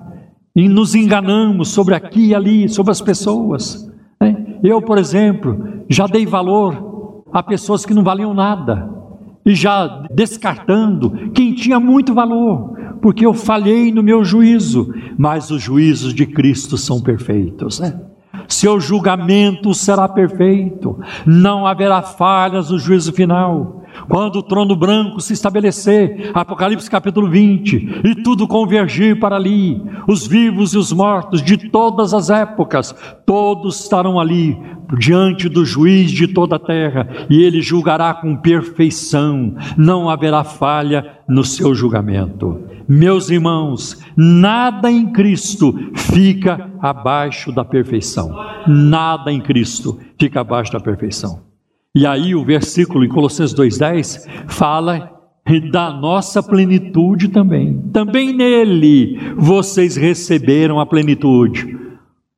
em 0.54 0.68
nos 0.68 0.94
enganamos 0.94 1.68
sobre 1.68 1.94
aqui 1.94 2.26
e 2.28 2.34
ali, 2.34 2.68
sobre 2.68 2.92
as 2.92 3.00
pessoas. 3.00 3.93
Eu, 4.62 4.80
por 4.80 4.98
exemplo, 4.98 5.84
já 5.88 6.06
dei 6.06 6.26
valor 6.26 7.24
a 7.32 7.42
pessoas 7.42 7.84
que 7.84 7.94
não 7.94 8.04
valiam 8.04 8.32
nada 8.32 8.88
e 9.44 9.54
já 9.54 10.06
descartando 10.12 11.30
quem 11.32 11.54
tinha 11.54 11.78
muito 11.78 12.14
valor, 12.14 12.74
porque 13.02 13.26
eu 13.26 13.34
falhei 13.34 13.92
no 13.92 14.02
meu 14.02 14.24
juízo, 14.24 14.94
mas 15.18 15.50
os 15.50 15.62
juízos 15.62 16.14
de 16.14 16.26
Cristo 16.26 16.78
são 16.78 17.00
perfeitos, 17.00 17.78
né? 17.80 18.00
seu 18.48 18.78
julgamento 18.80 19.72
será 19.74 20.08
perfeito, 20.08 20.98
não 21.26 21.66
haverá 21.66 22.02
falhas 22.02 22.70
no 22.70 22.78
juízo 22.78 23.12
final. 23.12 23.83
Quando 24.08 24.36
o 24.36 24.42
trono 24.42 24.76
branco 24.76 25.20
se 25.20 25.32
estabelecer, 25.32 26.30
Apocalipse 26.34 26.90
capítulo 26.90 27.28
20, 27.28 28.02
e 28.04 28.14
tudo 28.22 28.46
convergir 28.46 29.18
para 29.18 29.36
ali, 29.36 29.82
os 30.06 30.26
vivos 30.26 30.74
e 30.74 30.78
os 30.78 30.92
mortos 30.92 31.42
de 31.42 31.56
todas 31.56 32.12
as 32.12 32.30
épocas, 32.30 32.94
todos 33.26 33.80
estarão 33.80 34.20
ali, 34.20 34.58
diante 34.98 35.48
do 35.48 35.64
juiz 35.64 36.10
de 36.10 36.28
toda 36.28 36.56
a 36.56 36.58
terra, 36.58 37.08
e 37.30 37.42
ele 37.42 37.62
julgará 37.62 38.14
com 38.14 38.36
perfeição, 38.36 39.54
não 39.76 40.08
haverá 40.08 40.44
falha 40.44 41.18
no 41.28 41.44
seu 41.44 41.74
julgamento. 41.74 42.60
Meus 42.86 43.30
irmãos, 43.30 43.98
nada 44.14 44.90
em 44.90 45.10
Cristo 45.10 45.74
fica 45.94 46.70
abaixo 46.80 47.50
da 47.50 47.64
perfeição. 47.64 48.30
Nada 48.66 49.32
em 49.32 49.40
Cristo 49.40 49.98
fica 50.18 50.40
abaixo 50.40 50.72
da 50.72 50.80
perfeição. 50.80 51.53
E 51.96 52.04
aí 52.04 52.34
o 52.34 52.44
versículo 52.44 53.04
em 53.04 53.08
Colossenses 53.08 53.54
2:10 53.54 54.26
fala 54.48 55.12
da 55.70 55.92
nossa 55.92 56.42
plenitude 56.42 57.28
também. 57.28 57.78
Também 57.92 58.32
nele 58.32 59.20
vocês 59.36 59.94
receberam 59.94 60.80
a 60.80 60.86
plenitude. 60.86 61.78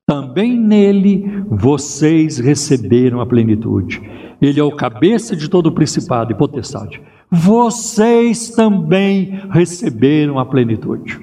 Também 0.07 0.59
nele 0.59 1.25
vocês 1.49 2.39
receberam 2.39 3.21
a 3.21 3.27
plenitude. 3.27 4.03
Ele 4.43 4.61
é 4.61 4.63
o 4.63 4.77
cabeça 4.77 5.35
de 5.35 5.49
todo 5.49 5.69
o 5.69 5.73
principado 5.73 6.33
e 6.33 6.35
potestade. 6.35 7.01
Vocês 7.31 8.51
também 8.51 9.41
receberam 9.51 10.39
a 10.39 10.45
plenitude. 10.45 11.19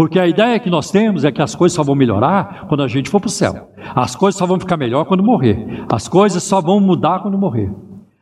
Porque 0.00 0.18
a 0.18 0.26
ideia 0.26 0.58
que 0.58 0.70
nós 0.70 0.90
temos 0.90 1.26
é 1.26 1.30
que 1.30 1.42
as 1.42 1.54
coisas 1.54 1.76
só 1.76 1.82
vão 1.82 1.94
melhorar 1.94 2.64
quando 2.68 2.82
a 2.82 2.88
gente 2.88 3.10
for 3.10 3.20
para 3.20 3.28
o 3.28 3.30
céu. 3.30 3.68
As 3.94 4.16
coisas 4.16 4.38
só 4.38 4.46
vão 4.46 4.58
ficar 4.58 4.78
melhor 4.78 5.04
quando 5.04 5.22
morrer. 5.22 5.84
As 5.92 6.08
coisas 6.08 6.42
só 6.42 6.58
vão 6.58 6.80
mudar 6.80 7.20
quando 7.20 7.36
morrer. 7.36 7.70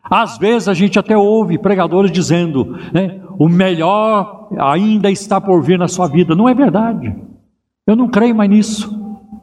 Às 0.02 0.38
vezes 0.38 0.66
a 0.66 0.74
gente 0.74 0.98
até 0.98 1.16
ouve 1.16 1.56
pregadores 1.56 2.10
dizendo, 2.10 2.76
né, 2.92 3.20
o 3.38 3.48
melhor 3.48 4.48
ainda 4.58 5.08
está 5.08 5.40
por 5.40 5.62
vir 5.62 5.78
na 5.78 5.86
sua 5.86 6.08
vida. 6.08 6.34
Não 6.34 6.48
é 6.48 6.52
verdade. 6.52 7.14
Eu 7.86 7.94
não 7.94 8.08
creio 8.08 8.34
mais 8.34 8.50
nisso. 8.50 8.92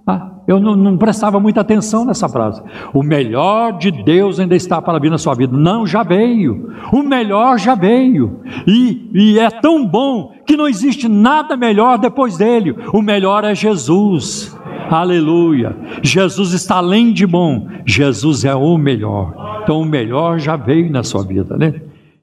Ah, 0.06 0.35
eu 0.48 0.60
não, 0.60 0.76
não, 0.76 0.98
prestava 0.98 1.40
muita 1.40 1.62
atenção 1.62 2.06
nessa 2.06 2.30
frase. 2.30 2.62
O 2.94 3.02
melhor 3.02 3.78
de 3.78 3.92
Deus 3.92 4.40
ainda 4.40 4.56
está 4.56 4.82
para 4.82 5.00
vir 5.00 5.10
na 5.10 5.18
sua 5.18 5.34
vida. 5.34 5.58
Não, 5.58 5.88
já 5.88 6.04
veio. 6.04 6.72
O 6.92 7.02
melhor 7.02 7.58
já 7.58 7.74
veio. 7.74 8.42
E, 8.68 9.10
e 9.14 9.40
é 9.40 9.50
tão 9.50 9.86
bom 9.86 10.34
que 10.46 10.56
não 10.56 10.68
existe 10.68 11.08
nada 11.08 11.58
melhor 11.58 11.98
depois 11.98 12.38
dele. 12.38 12.76
O 12.94 13.02
melhor 13.02 13.44
é 13.44 13.56
Jesus. 13.56 14.56
Aleluia. 14.90 15.76
Jesus 16.04 16.54
está 16.54 16.76
além 16.76 17.12
de 17.12 17.26
bom. 17.26 17.68
Jesus 17.86 18.46
é 18.46 18.54
o 18.54 18.78
melhor. 18.78 19.62
Então 19.64 19.82
o 19.82 19.86
melhor 19.86 20.38
já 20.38 20.56
veio 20.56 20.92
na 20.92 21.04
sua 21.04 21.24
vida, 21.24 21.58
né? 21.58 21.74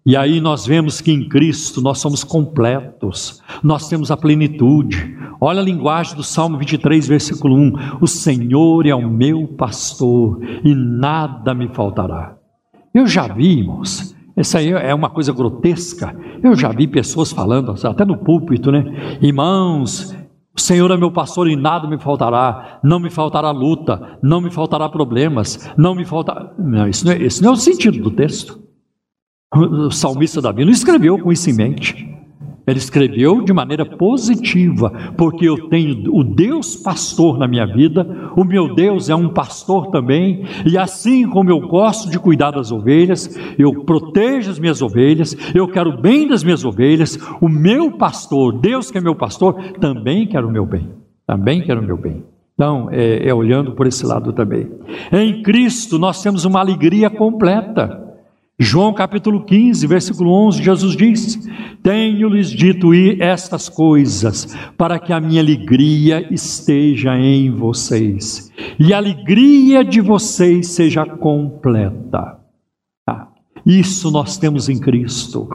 E 0.04 0.16
aí 0.16 0.40
nós 0.40 0.66
vemos 0.66 1.00
que 1.00 1.12
em 1.12 1.28
Cristo 1.28 1.80
nós 1.80 1.98
somos 1.98 2.24
completos, 2.24 3.40
nós 3.62 3.88
temos 3.88 4.10
a 4.10 4.16
plenitude. 4.16 5.16
Olha 5.40 5.60
a 5.60 5.64
linguagem 5.64 6.16
do 6.16 6.24
Salmo 6.24 6.58
23, 6.58 7.06
versículo 7.06 7.54
1: 7.54 7.98
O 8.00 8.06
Senhor 8.08 8.84
é 8.84 8.94
o 8.94 9.08
meu 9.08 9.46
pastor 9.46 10.40
e 10.64 10.74
nada 10.74 11.54
me 11.54 11.68
faltará. 11.68 12.36
Eu 12.92 13.06
já 13.06 13.28
vi, 13.28 13.60
irmãos, 13.60 14.12
essa 14.36 14.58
aí 14.58 14.70
é 14.70 14.92
uma 14.92 15.08
coisa 15.08 15.32
grotesca. 15.32 16.16
Eu 16.42 16.56
já 16.56 16.70
vi 16.70 16.88
pessoas 16.88 17.30
falando, 17.30 17.72
até 17.86 18.04
no 18.04 18.18
púlpito, 18.18 18.72
né? 18.72 19.18
Irmãos, 19.20 20.12
o 20.54 20.60
Senhor 20.60 20.90
é 20.90 20.96
meu 20.96 21.12
pastor 21.12 21.48
e 21.48 21.54
nada 21.54 21.86
me 21.88 21.98
faltará, 21.98 22.80
não 22.82 22.98
me 22.98 23.08
faltará 23.08 23.52
luta, 23.52 24.18
não 24.20 24.40
me 24.40 24.50
faltará 24.50 24.88
problemas, 24.88 25.70
não 25.76 25.94
me 25.94 26.04
faltará. 26.04 26.52
Não, 26.58 26.88
isso 26.88 27.06
não 27.06 27.12
é, 27.12 27.22
esse 27.22 27.40
não 27.40 27.50
é 27.50 27.52
o 27.52 27.56
sentido 27.56 28.02
do 28.02 28.10
texto. 28.10 28.60
O 29.54 29.90
salmista 29.90 30.40
Davi 30.40 30.64
não 30.64 30.72
escreveu 30.72 31.18
com 31.18 31.30
isso 31.30 31.50
em 31.50 31.54
mente. 31.54 32.12
Ele 32.66 32.78
escreveu 32.78 33.42
de 33.42 33.52
maneira 33.52 33.84
positiva, 33.84 34.90
porque 35.16 35.48
eu 35.48 35.68
tenho 35.68 36.14
o 36.14 36.22
Deus 36.22 36.76
pastor 36.76 37.36
na 37.36 37.48
minha 37.48 37.66
vida, 37.66 38.06
o 38.36 38.44
meu 38.44 38.72
Deus 38.72 39.10
é 39.10 39.16
um 39.16 39.28
pastor 39.28 39.88
também, 39.88 40.44
e 40.64 40.78
assim 40.78 41.28
como 41.28 41.50
eu 41.50 41.60
gosto 41.60 42.08
de 42.08 42.20
cuidar 42.20 42.52
das 42.52 42.70
ovelhas, 42.70 43.36
eu 43.58 43.84
protejo 43.84 44.48
as 44.48 44.60
minhas 44.60 44.80
ovelhas, 44.80 45.36
eu 45.52 45.66
quero 45.66 46.00
bem 46.00 46.28
das 46.28 46.44
minhas 46.44 46.64
ovelhas, 46.64 47.18
o 47.40 47.48
meu 47.48 47.90
pastor, 47.98 48.60
Deus 48.60 48.92
que 48.92 48.98
é 48.98 49.00
meu 49.00 49.16
pastor, 49.16 49.60
também 49.80 50.28
quer 50.28 50.44
o 50.44 50.50
meu 50.50 50.64
bem, 50.64 50.88
também 51.26 51.62
quer 51.62 51.76
o 51.76 51.82
meu 51.82 51.96
bem. 51.96 52.22
Então, 52.54 52.88
é, 52.92 53.28
é 53.28 53.34
olhando 53.34 53.72
por 53.72 53.88
esse 53.88 54.06
lado 54.06 54.32
também. 54.32 54.70
Em 55.10 55.42
Cristo 55.42 55.98
nós 55.98 56.22
temos 56.22 56.44
uma 56.44 56.60
alegria 56.60 57.10
completa. 57.10 58.01
João 58.58 58.92
capítulo 58.92 59.44
15, 59.44 59.86
versículo 59.86 60.30
11, 60.46 60.62
Jesus 60.62 60.96
diz: 60.96 61.48
Tenho-lhes 61.82 62.50
dito 62.50 62.92
estas 63.18 63.68
coisas, 63.68 64.54
para 64.76 64.98
que 64.98 65.12
a 65.12 65.20
minha 65.20 65.40
alegria 65.40 66.32
esteja 66.32 67.16
em 67.18 67.50
vocês, 67.50 68.52
e 68.78 68.92
a 68.92 68.98
alegria 68.98 69.82
de 69.82 70.00
vocês 70.00 70.68
seja 70.68 71.04
completa. 71.06 72.38
Ah, 73.08 73.28
isso 73.64 74.10
nós 74.10 74.36
temos 74.36 74.68
em 74.68 74.78
Cristo, 74.78 75.48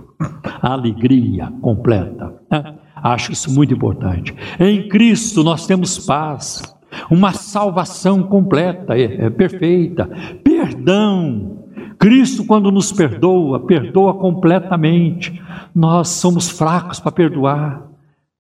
a 0.44 0.74
alegria 0.74 1.54
completa. 1.62 2.34
Ah, 2.50 2.74
acho 2.96 3.32
isso 3.32 3.54
muito 3.54 3.76
importante. 3.76 4.34
Em 4.60 4.90
Cristo 4.90 5.44
nós 5.44 5.68
temos 5.68 6.00
paz, 6.00 6.64
uma 7.12 7.32
salvação 7.32 8.24
completa, 8.24 8.98
é, 8.98 9.28
é 9.28 9.30
perfeita, 9.30 10.10
perdão 10.44 11.57
Cristo, 11.98 12.46
quando 12.46 12.72
nos 12.72 12.92
perdoa, 12.92 13.60
perdoa 13.60 14.14
completamente. 14.14 15.42
Nós 15.74 16.10
somos 16.10 16.50
fracos 16.50 17.00
para 17.00 17.12
perdoar. 17.12 17.88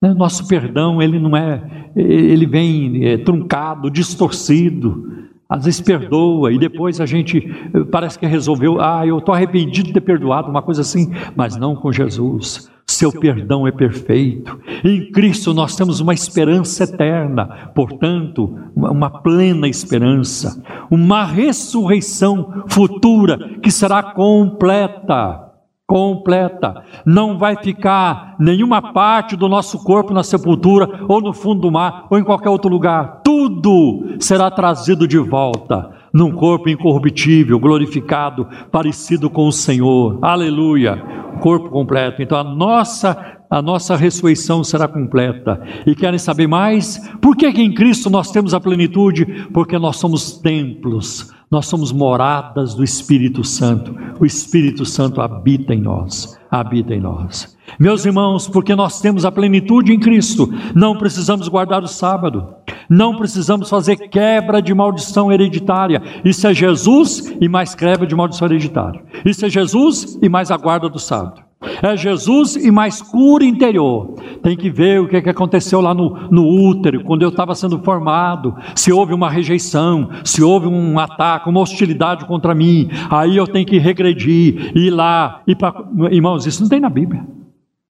Né? 0.01 0.13
Nosso 0.13 0.47
perdão, 0.47 1.01
ele 1.01 1.19
não 1.19 1.35
é, 1.35 1.89
ele 1.95 2.45
vem 2.45 3.05
é, 3.05 3.17
truncado, 3.17 3.89
distorcido. 3.89 5.27
Às 5.49 5.65
vezes 5.65 5.81
perdoa 5.81 6.51
e 6.51 6.59
depois 6.59 6.99
a 6.99 7.05
gente 7.05 7.37
eh, 7.73 7.83
parece 7.89 8.19
que 8.19 8.25
resolveu, 8.25 8.81
ah, 8.81 9.05
eu 9.05 9.19
estou 9.19 9.33
arrependido 9.33 9.87
de 9.87 9.93
ter 9.93 10.01
perdoado, 10.01 10.49
uma 10.49 10.61
coisa 10.61 10.81
assim, 10.81 11.13
mas 11.35 11.55
não 11.55 11.75
com 11.75 11.91
Jesus. 11.91 12.69
Seu 12.89 13.11
perdão 13.11 13.67
é 13.67 13.71
perfeito. 13.71 14.59
Em 14.83 15.11
Cristo 15.11 15.53
nós 15.53 15.75
temos 15.75 15.99
uma 15.99 16.13
esperança 16.13 16.85
eterna, 16.85 17.71
portanto, 17.75 18.57
uma 18.73 19.09
plena 19.09 19.67
esperança, 19.67 20.63
uma 20.89 21.25
ressurreição 21.25 22.63
futura 22.67 23.59
que 23.61 23.69
será 23.69 24.01
completa. 24.01 25.43
Completa, 25.89 26.83
não 27.05 27.37
vai 27.37 27.55
ficar 27.63 28.35
nenhuma 28.37 28.91
parte 28.91 29.37
do 29.37 29.47
nosso 29.47 29.81
corpo 29.85 30.13
na 30.13 30.21
sepultura, 30.21 31.05
ou 31.07 31.21
no 31.21 31.31
fundo 31.31 31.61
do 31.61 31.71
mar, 31.71 32.07
ou 32.09 32.19
em 32.19 32.25
qualquer 32.25 32.49
outro 32.49 32.69
lugar, 32.69 33.16
tudo 33.47 34.17
será 34.19 34.51
trazido 34.51 35.07
de 35.07 35.17
volta 35.17 35.91
num 36.13 36.31
corpo 36.31 36.69
incorruptível, 36.69 37.59
glorificado, 37.59 38.47
parecido 38.71 39.29
com 39.29 39.47
o 39.47 39.51
Senhor. 39.51 40.19
Aleluia! 40.21 40.97
Corpo 41.41 41.69
completo. 41.69 42.21
Então 42.21 42.37
a 42.37 42.43
nossa 42.43 43.35
a 43.49 43.61
nossa 43.61 43.95
ressurreição 43.95 44.61
será 44.61 44.89
completa. 44.89 45.61
E 45.85 45.95
querem 45.95 46.19
saber 46.19 46.47
mais? 46.47 46.99
Por 47.21 47.33
que, 47.33 47.49
que 47.53 47.61
em 47.61 47.73
Cristo 47.73 48.09
nós 48.09 48.29
temos 48.29 48.53
a 48.53 48.59
plenitude? 48.59 49.47
Porque 49.53 49.79
nós 49.79 49.95
somos 49.95 50.37
templos, 50.39 51.33
nós 51.49 51.65
somos 51.65 51.93
moradas 51.93 52.75
do 52.75 52.83
Espírito 52.83 53.45
Santo. 53.45 53.95
O 54.19 54.25
Espírito 54.25 54.85
Santo 54.85 55.21
habita 55.21 55.73
em 55.73 55.79
nós, 55.79 56.37
habita 56.51 56.93
em 56.93 56.99
nós. 56.99 57.56
Meus 57.79 58.05
irmãos, 58.05 58.47
porque 58.47 58.75
nós 58.75 59.01
temos 59.01 59.25
a 59.25 59.31
plenitude 59.31 59.93
em 59.93 59.99
Cristo, 59.99 60.51
não 60.73 60.97
precisamos 60.97 61.47
guardar 61.47 61.83
o 61.83 61.87
sábado, 61.87 62.55
não 62.89 63.15
precisamos 63.15 63.69
fazer 63.69 63.97
quebra 64.09 64.61
de 64.61 64.73
maldição 64.73 65.31
hereditária. 65.31 66.01
Isso 66.23 66.47
é 66.47 66.53
Jesus 66.53 67.35
e 67.39 67.47
mais 67.49 67.75
quebra 67.75 68.07
de 68.07 68.15
maldição 68.15 68.47
hereditária. 68.47 69.01
Isso 69.25 69.45
é 69.45 69.49
Jesus 69.49 70.17
e 70.21 70.29
mais 70.29 70.49
a 70.49 70.57
guarda 70.57 70.89
do 70.89 70.99
sábado. 70.99 71.47
É 71.81 71.97
Jesus 71.97 72.55
e 72.55 72.69
mais 72.69 73.01
cura 73.01 73.43
interior. 73.43 74.13
Tem 74.43 74.55
que 74.55 74.69
ver 74.69 75.01
o 75.01 75.07
que, 75.07 75.21
que 75.21 75.29
aconteceu 75.29 75.81
lá 75.81 75.93
no, 75.93 76.29
no 76.29 76.47
útero, 76.47 77.03
quando 77.03 77.23
eu 77.23 77.29
estava 77.29 77.55
sendo 77.55 77.79
formado. 77.79 78.55
Se 78.75 78.91
houve 78.91 79.13
uma 79.13 79.29
rejeição, 79.29 80.09
se 80.23 80.43
houve 80.43 80.67
um 80.67 80.99
ataque, 80.99 81.49
uma 81.49 81.59
hostilidade 81.59 82.25
contra 82.25 82.53
mim. 82.53 82.89
Aí 83.09 83.35
eu 83.35 83.47
tenho 83.47 83.65
que 83.65 83.79
regredir, 83.79 84.71
ir 84.75 84.91
lá. 84.91 85.41
Ir 85.47 85.55
pra... 85.55 85.73
Irmãos, 86.11 86.45
isso 86.45 86.61
não 86.61 86.69
tem 86.69 86.79
na 86.79 86.89
Bíblia. 86.89 87.25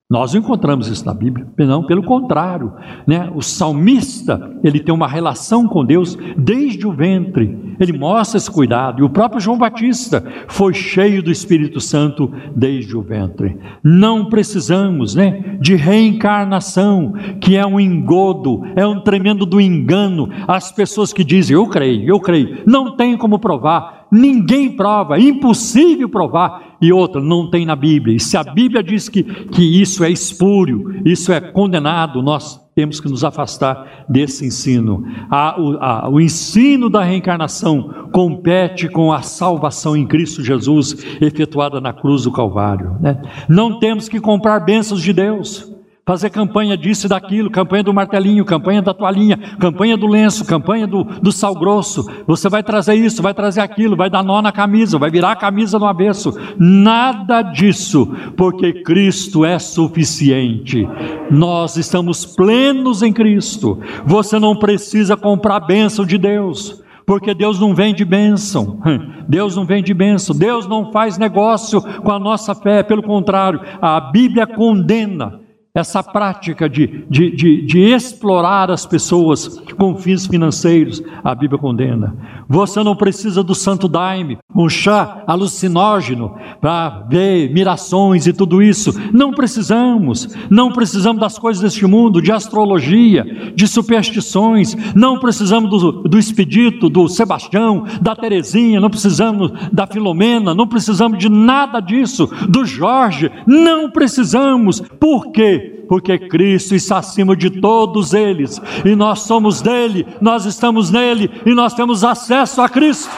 Nós 0.09 0.33
não 0.33 0.39
encontramos 0.39 0.87
isso 0.87 1.05
na 1.05 1.13
Bíblia, 1.13 1.45
não, 1.57 1.85
pelo 1.85 2.01
contrário, 2.01 2.71
né? 3.05 3.29
O 3.35 3.41
salmista, 3.41 4.57
ele 4.63 4.79
tem 4.79 4.95
uma 4.95 5.07
relação 5.07 5.67
com 5.67 5.83
Deus 5.83 6.17
desde 6.37 6.87
o 6.87 6.93
ventre. 6.93 7.75
Ele 7.77 7.91
mostra 7.91 8.37
esse 8.37 8.49
cuidado. 8.49 9.01
E 9.01 9.03
o 9.03 9.09
próprio 9.09 9.41
João 9.41 9.57
Batista 9.57 10.23
foi 10.47 10.73
cheio 10.73 11.21
do 11.21 11.29
Espírito 11.29 11.81
Santo 11.81 12.31
desde 12.55 12.95
o 12.95 13.01
ventre. 13.01 13.59
Não 13.83 14.29
precisamos, 14.29 15.13
né, 15.13 15.57
de 15.59 15.75
reencarnação, 15.75 17.11
que 17.41 17.57
é 17.57 17.65
um 17.65 17.77
engodo, 17.77 18.61
é 18.77 18.87
um 18.87 19.01
tremendo 19.01 19.45
do 19.45 19.59
engano. 19.59 20.29
As 20.47 20.71
pessoas 20.71 21.11
que 21.11 21.23
dizem, 21.23 21.53
eu 21.53 21.67
creio, 21.67 22.07
eu 22.07 22.19
creio, 22.21 22.63
não 22.65 22.95
tem 22.95 23.17
como 23.17 23.39
provar 23.39 23.96
ninguém 24.11 24.75
prova, 24.75 25.17
é 25.17 25.21
impossível 25.21 26.09
provar. 26.09 26.77
E 26.81 26.93
outra, 26.93 27.19
não 27.19 27.49
tem 27.49 27.65
na 27.65 27.75
Bíblia. 27.75 28.15
E 28.15 28.19
se 28.19 28.37
a 28.37 28.43
Bíblia 28.43 28.83
diz 28.83 29.09
que, 29.09 29.23
que 29.23 29.81
isso 29.81 30.03
é 30.03 30.11
espúrio, 30.11 31.01
isso 31.05 31.31
é 31.31 31.41
condenado, 31.41 32.21
nós 32.21 32.61
temos 32.75 32.99
que 32.99 33.09
nos 33.09 33.23
afastar 33.23 34.05
desse 34.07 34.45
ensino. 34.45 35.03
A, 35.31 35.59
o, 35.59 35.77
a, 35.79 36.09
o 36.09 36.21
ensino 36.21 36.89
da 36.89 37.01
reencarnação 37.01 38.07
compete 38.11 38.87
com 38.87 39.11
a 39.11 39.23
salvação 39.23 39.97
em 39.97 40.05
Cristo 40.05 40.43
Jesus, 40.43 40.95
efetuada 41.19 41.81
na 41.81 41.91
cruz 41.91 42.23
do 42.23 42.31
Calvário. 42.31 42.95
Né? 42.99 43.19
Não 43.49 43.79
temos 43.79 44.07
que 44.07 44.19
comprar 44.19 44.59
bênçãos 44.59 45.01
de 45.01 45.11
Deus 45.11 45.76
fazer 46.07 46.29
campanha 46.29 46.77
disso 46.77 47.05
e 47.05 47.09
daquilo, 47.09 47.51
campanha 47.51 47.83
do 47.83 47.93
martelinho, 47.93 48.45
campanha 48.45 48.81
da 48.81 48.93
toalhinha, 48.93 49.37
campanha 49.59 49.97
do 49.97 50.07
lenço, 50.07 50.45
campanha 50.45 50.87
do, 50.87 51.03
do 51.03 51.33
sal 51.33 51.53
grosso. 51.53 52.09
Você 52.25 52.47
vai 52.47 52.63
trazer 52.63 52.93
isso, 52.93 53.21
vai 53.21 53.33
trazer 53.33 53.59
aquilo, 53.59 53.97
vai 53.97 54.09
dar 54.09 54.23
nó 54.23 54.41
na 54.41 54.53
camisa, 54.53 54.97
vai 54.97 55.11
virar 55.11 55.33
a 55.33 55.35
camisa 55.35 55.77
no 55.77 55.85
avesso. 55.85 56.33
Nada 56.57 57.41
disso, 57.41 58.09
porque 58.37 58.81
Cristo 58.83 59.43
é 59.43 59.59
suficiente. 59.59 60.87
Nós 61.29 61.75
estamos 61.75 62.25
plenos 62.25 63.03
em 63.03 63.11
Cristo. 63.11 63.77
Você 64.05 64.39
não 64.39 64.55
precisa 64.55 65.17
comprar 65.17 65.57
a 65.57 65.67
bênção 65.67 66.05
de 66.05 66.17
Deus 66.17 66.81
porque 67.05 67.33
Deus 67.33 67.57
não 67.57 67.73
vende 67.73 68.03
bênção, 68.03 68.81
Deus 69.29 69.55
não 69.55 69.65
vende 69.65 69.93
bênção, 69.93 70.35
Deus 70.35 70.67
não 70.67 70.91
faz 70.91 71.17
negócio 71.17 71.81
com 72.01 72.11
a 72.11 72.19
nossa 72.19 72.53
fé, 72.53 72.83
pelo 72.83 73.01
contrário, 73.01 73.61
a 73.81 74.01
Bíblia 74.01 74.45
condena 74.45 75.46
essa 75.77 76.01
prática 76.01 76.67
de, 76.67 77.05
de, 77.07 77.29
de, 77.35 77.61
de, 77.61 77.79
explorar 77.79 78.71
as 78.71 78.83
pessoas 78.83 79.59
com 79.77 79.95
fins 79.95 80.25
financeiros, 80.25 81.03
a 81.23 81.35
Bíblia 81.35 81.59
condena. 81.59 82.15
Você 82.49 82.83
não 82.83 82.95
precisa 82.95 83.43
do 83.43 83.53
santo 83.53 83.87
daime, 83.87 84.39
um 84.55 84.67
chá 84.67 85.23
alucinógeno 85.27 86.35
para 86.59 87.05
ver 87.07 87.53
mirações 87.53 88.25
e 88.25 88.33
tudo 88.33 88.59
isso. 88.59 88.91
Não 89.13 89.31
precisamos. 89.31 90.35
Não 90.49 90.71
precisamos 90.71 91.21
das 91.21 91.37
coisas 91.37 91.61
deste 91.61 91.85
mundo, 91.85 92.23
de 92.23 92.31
astrologia, 92.31 93.23
de 93.53 93.67
superstições. 93.67 94.75
Não 94.95 95.19
precisamos 95.19 95.69
do, 95.69 95.91
do 96.03 96.17
expedito, 96.17 96.89
do 96.89 97.07
Sebastião, 97.07 97.83
da 98.01 98.15
Terezinha. 98.15 98.79
Não 98.79 98.89
precisamos 98.89 99.51
da 99.71 99.85
Filomena. 99.85 100.55
Não 100.55 100.65
precisamos 100.65 101.19
de 101.19 101.29
nada 101.29 101.79
disso. 101.79 102.27
Do 102.49 102.65
Jorge. 102.65 103.29
Não 103.45 103.91
precisamos. 103.91 104.79
Por 104.99 105.31
quê? 105.31 105.66
Porque 105.87 106.17
Cristo 106.17 106.75
está 106.75 106.97
acima 106.97 107.35
de 107.35 107.49
todos 107.49 108.13
eles, 108.13 108.61
e 108.85 108.95
nós 108.95 109.19
somos 109.21 109.61
dele, 109.61 110.05
nós 110.21 110.45
estamos 110.45 110.89
nele, 110.91 111.29
e 111.45 111.53
nós 111.53 111.73
temos 111.73 112.03
acesso 112.03 112.61
a 112.61 112.69
Cristo, 112.69 113.11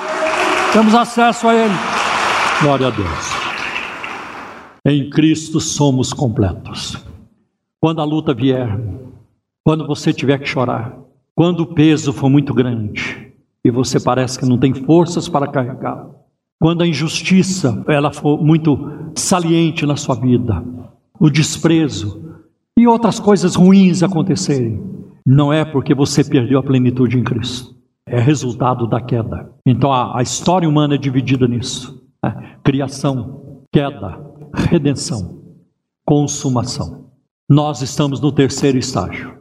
temos 0.73 0.93
acesso 0.93 1.47
a 1.47 1.55
Ele. 1.55 1.73
Glória 2.61 2.87
a 2.87 2.89
Deus. 2.89 3.39
Em 4.85 5.09
Cristo 5.09 5.59
somos 5.59 6.13
completos. 6.13 6.97
Quando 7.81 8.01
a 8.01 8.05
luta 8.05 8.33
vier, 8.33 8.79
quando 9.63 9.87
você 9.87 10.11
tiver 10.11 10.37
que 10.39 10.47
chorar, 10.47 10.97
quando 11.35 11.61
o 11.61 11.73
peso 11.73 12.11
for 12.11 12.29
muito 12.29 12.53
grande 12.53 13.31
e 13.63 13.71
você 13.71 13.99
parece 13.99 14.37
que 14.37 14.45
não 14.45 14.57
tem 14.57 14.73
forças 14.73 15.29
para 15.29 15.47
carregar, 15.47 16.05
quando 16.59 16.81
a 16.81 16.87
injustiça 16.87 17.83
ela 17.87 18.11
for 18.11 18.43
muito 18.43 19.11
saliente 19.15 19.85
na 19.85 19.95
sua 19.95 20.15
vida, 20.15 20.61
o 21.19 21.29
desprezo, 21.29 22.38
e 22.79 22.87
outras 22.87 23.19
coisas 23.19 23.55
ruins 23.55 24.01
acontecerem, 24.01 24.81
não 25.25 25.51
é 25.51 25.65
porque 25.65 25.93
você 25.93 26.23
perdeu 26.23 26.59
a 26.59 26.63
plenitude 26.63 27.19
em 27.19 27.23
Cristo, 27.25 27.75
é 28.07 28.17
resultado 28.21 28.87
da 28.87 29.01
queda. 29.01 29.53
Então 29.65 29.91
a, 29.91 30.17
a 30.17 30.21
história 30.21 30.67
humana 30.67 30.95
é 30.95 30.97
dividida 30.97 31.45
nisso: 31.45 32.01
né? 32.23 32.55
criação, 32.63 33.65
queda, 33.69 34.17
redenção, 34.53 35.41
consumação. 36.05 37.09
Nós 37.49 37.81
estamos 37.81 38.21
no 38.21 38.31
terceiro 38.31 38.77
estágio, 38.77 39.37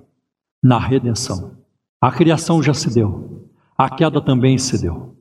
na 0.60 0.80
redenção. 0.80 1.52
A 2.00 2.10
criação 2.10 2.60
já 2.60 2.74
se 2.74 2.92
deu, 2.92 3.46
a 3.76 3.88
queda 3.88 4.20
também 4.20 4.58
se 4.58 4.82
deu, 4.82 5.14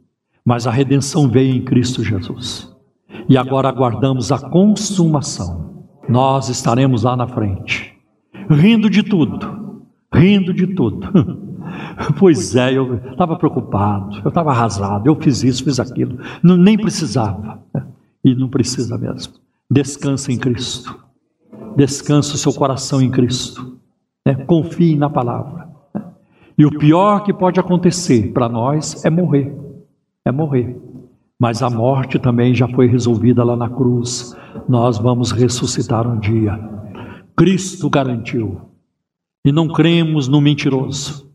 mas 0.43 0.65
a 0.65 0.71
redenção 0.71 1.29
veio 1.29 1.55
em 1.55 1.63
Cristo 1.63 2.03
Jesus. 2.03 2.75
E 3.29 3.37
agora 3.37 3.69
aguardamos 3.69 4.31
a 4.31 4.39
consumação. 4.39 5.85
Nós 6.09 6.49
estaremos 6.49 7.03
lá 7.03 7.15
na 7.15 7.27
frente 7.27 7.96
rindo 8.49 8.89
de 8.89 9.03
tudo, 9.03 9.85
rindo 10.13 10.53
de 10.53 10.67
tudo. 10.67 11.47
Pois 12.17 12.55
é, 12.55 12.73
eu 12.73 12.95
estava 12.95 13.35
preocupado, 13.35 14.19
eu 14.23 14.29
estava 14.29 14.51
arrasado, 14.51 15.05
eu 15.05 15.15
fiz 15.15 15.43
isso, 15.43 15.65
fiz 15.65 15.79
aquilo, 15.79 16.17
nem 16.41 16.77
precisava. 16.77 17.61
E 18.23 18.33
não 18.33 18.47
precisa 18.47 18.97
mesmo. 18.97 19.33
Descansa 19.69 20.31
em 20.31 20.37
Cristo, 20.37 20.97
descansa 21.75 22.35
o 22.35 22.37
seu 22.37 22.53
coração 22.53 23.01
em 23.01 23.11
Cristo, 23.11 23.77
né? 24.25 24.35
confie 24.45 24.95
na 24.95 25.09
palavra. 25.09 25.67
Né? 25.93 26.01
E 26.57 26.65
o 26.65 26.77
pior 26.77 27.23
que 27.23 27.33
pode 27.33 27.59
acontecer 27.59 28.31
para 28.31 28.47
nós 28.47 29.03
é 29.03 29.09
morrer, 29.09 29.53
é 30.23 30.31
morrer. 30.31 30.75
Mas 31.39 31.61
a 31.61 31.69
morte 31.69 32.17
também 32.17 32.55
já 32.55 32.67
foi 32.67 32.87
resolvida 32.87 33.43
lá 33.43 33.55
na 33.55 33.69
cruz. 33.69 34.35
Nós 34.67 34.97
vamos 34.97 35.31
ressuscitar 35.31 36.07
um 36.07 36.19
dia. 36.19 36.57
Cristo 37.37 37.87
garantiu. 37.87 38.61
E 39.45 39.51
não 39.51 39.67
cremos 39.67 40.27
no 40.27 40.41
mentiroso. 40.41 41.31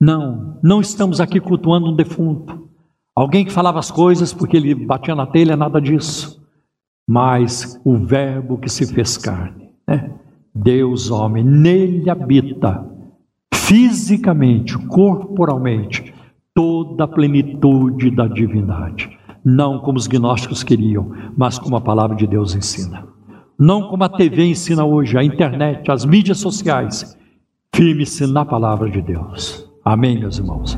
Não, 0.00 0.58
não 0.60 0.80
estamos 0.80 1.20
aqui 1.20 1.38
cultuando 1.38 1.86
um 1.86 1.94
defunto. 1.94 2.68
Alguém 3.14 3.44
que 3.44 3.52
falava 3.52 3.78
as 3.78 3.88
coisas 3.88 4.34
porque 4.34 4.56
ele 4.56 4.74
batia 4.74 5.14
na 5.14 5.24
telha, 5.24 5.56
nada 5.56 5.80
disso. 5.80 6.44
Mas 7.08 7.80
o 7.84 7.96
Verbo 7.96 8.58
que 8.58 8.68
se 8.68 8.92
fez 8.92 9.16
carne, 9.16 9.70
né? 9.86 10.10
Deus, 10.52 11.10
homem, 11.10 11.44
nele 11.44 12.10
habita 12.10 12.84
fisicamente, 13.54 14.76
corporalmente, 14.88 16.12
toda 16.52 17.04
a 17.04 17.08
plenitude 17.08 18.10
da 18.10 18.26
divindade. 18.26 19.16
Não 19.44 19.78
como 19.78 19.96
os 19.96 20.08
gnósticos 20.08 20.64
queriam, 20.64 21.12
mas 21.36 21.56
como 21.56 21.76
a 21.76 21.80
palavra 21.80 22.16
de 22.16 22.26
Deus 22.26 22.54
ensina 22.54 23.15
não 23.58 23.88
como 23.88 24.04
a 24.04 24.08
TV 24.08 24.44
ensina 24.44 24.84
hoje, 24.84 25.16
a 25.16 25.24
internet, 25.24 25.90
as 25.90 26.04
mídias 26.04 26.38
sociais. 26.38 27.16
Firme-se 27.74 28.26
na 28.26 28.44
palavra 28.44 28.90
de 28.90 29.02
Deus. 29.02 29.66
Amém, 29.84 30.18
meus 30.18 30.38
irmãos. 30.38 30.76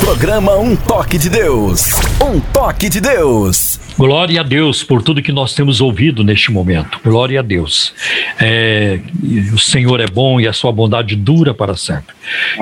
Programa 0.00 0.56
Um 0.56 0.74
Toque 0.74 1.18
de 1.18 1.28
Deus. 1.28 1.92
Um 2.20 2.40
Toque 2.40 2.88
de 2.88 3.00
Deus. 3.00 3.78
Glória 3.98 4.40
a 4.40 4.44
Deus 4.44 4.84
por 4.84 5.02
tudo 5.02 5.20
que 5.20 5.32
nós 5.32 5.54
temos 5.54 5.80
ouvido 5.80 6.22
neste 6.22 6.52
momento. 6.52 7.00
Glória 7.04 7.40
a 7.40 7.42
Deus. 7.42 7.92
É, 8.40 9.00
o 9.52 9.58
Senhor 9.58 10.00
é 10.00 10.06
bom 10.06 10.40
e 10.40 10.46
a 10.46 10.52
sua 10.52 10.70
bondade 10.70 11.16
dura 11.16 11.52
para 11.52 11.76
sempre. 11.76 12.14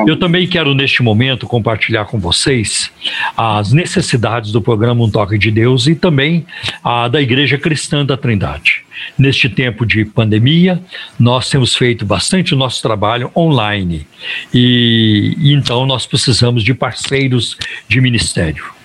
Eu 0.06 0.16
também 0.16 0.46
quero, 0.46 0.74
neste 0.74 1.02
momento, 1.02 1.46
compartilhar 1.46 2.06
com 2.06 2.18
vocês 2.18 2.90
as 3.36 3.72
necessidades 3.72 4.52
do 4.52 4.62
programa 4.62 5.04
Um 5.04 5.10
Toque 5.10 5.36
de 5.36 5.50
Deus 5.50 5.86
e 5.86 5.94
também 5.94 6.46
a 6.82 7.08
da 7.08 7.20
Igreja 7.20 7.58
Cristã 7.58 8.04
da 8.04 8.16
Trindade. 8.16 8.84
Neste 9.18 9.48
tempo 9.48 9.84
de 9.84 10.04
pandemia, 10.06 10.80
nós 11.18 11.50
temos 11.50 11.74
feito 11.74 12.06
bastante 12.06 12.54
o 12.54 12.56
nosso 12.56 12.80
trabalho 12.80 13.30
online 13.36 14.06
e, 14.54 15.36
e 15.38 15.52
então 15.52 15.84
nós 15.84 16.06
precisamos 16.06 16.64
de 16.64 16.72
parceiros 16.72 17.58
de 17.86 18.00
ministério 18.00 18.75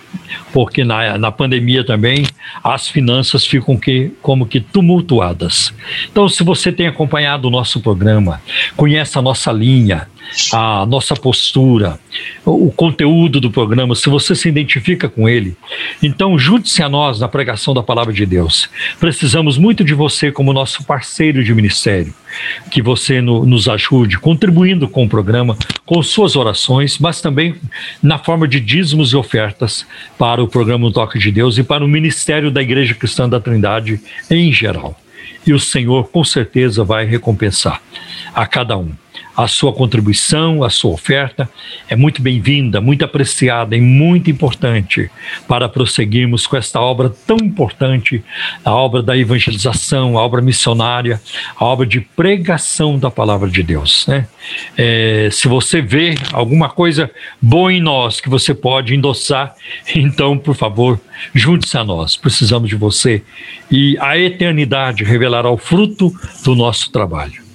porque 0.53 0.83
na, 0.83 1.17
na 1.17 1.31
pandemia 1.31 1.83
também 1.83 2.25
as 2.63 2.87
finanças 2.87 3.45
ficam 3.45 3.77
que, 3.77 4.11
como 4.21 4.45
que 4.45 4.59
tumultuadas. 4.59 5.73
Então, 6.11 6.27
se 6.27 6.43
você 6.43 6.71
tem 6.71 6.87
acompanhado 6.87 7.47
o 7.47 7.51
nosso 7.51 7.79
programa, 7.79 8.41
conhece 8.75 9.17
a 9.17 9.21
nossa 9.21 9.51
linha, 9.51 10.07
a 10.53 10.85
nossa 10.85 11.15
postura, 11.15 11.99
o 12.45 12.71
conteúdo 12.71 13.39
do 13.39 13.51
programa, 13.51 13.95
se 13.95 14.09
você 14.09 14.33
se 14.35 14.47
identifica 14.47 15.09
com 15.09 15.27
ele, 15.27 15.55
então 16.01 16.37
junte-se 16.37 16.81
a 16.81 16.89
nós 16.89 17.19
na 17.19 17.27
pregação 17.27 17.73
da 17.73 17.83
palavra 17.83 18.13
de 18.13 18.25
Deus. 18.25 18.69
Precisamos 18.99 19.57
muito 19.57 19.83
de 19.83 19.93
você 19.93 20.31
como 20.31 20.53
nosso 20.53 20.83
parceiro 20.83 21.43
de 21.43 21.53
ministério, 21.53 22.13
que 22.69 22.81
você 22.81 23.21
no, 23.21 23.45
nos 23.45 23.67
ajude 23.67 24.17
contribuindo 24.17 24.87
com 24.87 25.03
o 25.03 25.09
programa, 25.09 25.57
com 25.85 26.01
suas 26.01 26.35
orações, 26.35 26.97
mas 26.97 27.21
também 27.21 27.55
na 28.01 28.17
forma 28.17 28.47
de 28.47 28.59
dízimos 28.59 29.11
e 29.11 29.17
ofertas 29.17 29.85
para 30.17 30.41
o 30.43 30.47
programa 30.47 30.87
O 30.87 30.91
Toque 30.91 31.19
de 31.19 31.31
Deus 31.31 31.57
e 31.57 31.63
para 31.63 31.83
o 31.83 31.87
ministério 31.87 32.49
da 32.49 32.61
Igreja 32.61 32.95
Cristã 32.95 33.27
da 33.27 33.39
Trindade 33.39 33.99
em 34.29 34.51
geral. 34.51 34.97
E 35.45 35.53
o 35.53 35.59
Senhor 35.59 36.09
com 36.09 36.23
certeza 36.23 36.83
vai 36.83 37.05
recompensar 37.05 37.81
a 38.33 38.45
cada 38.45 38.77
um 38.77 38.91
a 39.35 39.47
sua 39.47 39.71
contribuição, 39.73 40.63
a 40.63 40.69
sua 40.69 40.91
oferta 40.91 41.49
é 41.89 41.95
muito 41.95 42.21
bem-vinda, 42.21 42.81
muito 42.81 43.05
apreciada 43.05 43.75
e 43.75 43.81
muito 43.81 44.29
importante 44.29 45.09
para 45.47 45.69
prosseguirmos 45.69 46.45
com 46.45 46.57
esta 46.57 46.79
obra 46.79 47.09
tão 47.09 47.37
importante, 47.37 48.23
a 48.63 48.71
obra 48.71 49.01
da 49.01 49.17
evangelização, 49.17 50.17
a 50.17 50.21
obra 50.21 50.41
missionária, 50.41 51.21
a 51.55 51.65
obra 51.65 51.85
de 51.85 52.01
pregação 52.01 52.99
da 52.99 53.09
palavra 53.09 53.49
de 53.49 53.63
Deus. 53.63 54.05
Né? 54.07 54.27
É, 54.77 55.29
se 55.31 55.47
você 55.47 55.81
vê 55.81 56.15
alguma 56.33 56.69
coisa 56.69 57.09
boa 57.41 57.71
em 57.73 57.81
nós 57.81 58.19
que 58.19 58.29
você 58.29 58.53
pode 58.53 58.95
endossar, 58.95 59.55
então, 59.95 60.37
por 60.37 60.55
favor, 60.55 60.99
junte-se 61.33 61.77
a 61.77 61.83
nós. 61.83 62.17
Precisamos 62.17 62.69
de 62.69 62.75
você 62.75 63.23
e 63.69 63.97
a 63.99 64.17
eternidade 64.17 65.03
revelará 65.03 65.49
o 65.49 65.57
fruto 65.57 66.13
do 66.43 66.55
nosso 66.55 66.91
trabalho. 66.91 67.50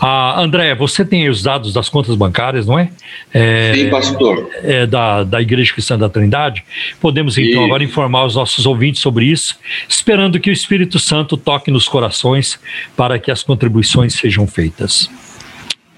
Ah, 0.00 0.40
André, 0.40 0.74
você 0.74 1.04
tem 1.04 1.28
os 1.28 1.42
dados 1.42 1.72
das 1.72 1.88
contas 1.88 2.14
bancárias, 2.14 2.66
não 2.66 2.78
é? 2.78 2.90
é 3.32 3.72
Sim, 3.74 3.90
pastor. 3.90 4.50
É, 4.62 4.86
da, 4.86 5.24
da 5.24 5.40
Igreja 5.40 5.72
Cristã 5.72 5.98
da 5.98 6.08
Trindade. 6.08 6.64
Podemos 7.00 7.38
então 7.38 7.62
e... 7.62 7.64
agora 7.64 7.84
informar 7.84 8.24
os 8.24 8.34
nossos 8.34 8.66
ouvintes 8.66 9.00
sobre 9.00 9.26
isso, 9.26 9.58
esperando 9.88 10.40
que 10.40 10.50
o 10.50 10.52
Espírito 10.52 10.98
Santo 10.98 11.36
toque 11.36 11.70
nos 11.70 11.88
corações 11.88 12.58
para 12.96 13.18
que 13.18 13.30
as 13.30 13.42
contribuições 13.42 14.14
sejam 14.14 14.46
feitas. 14.46 15.08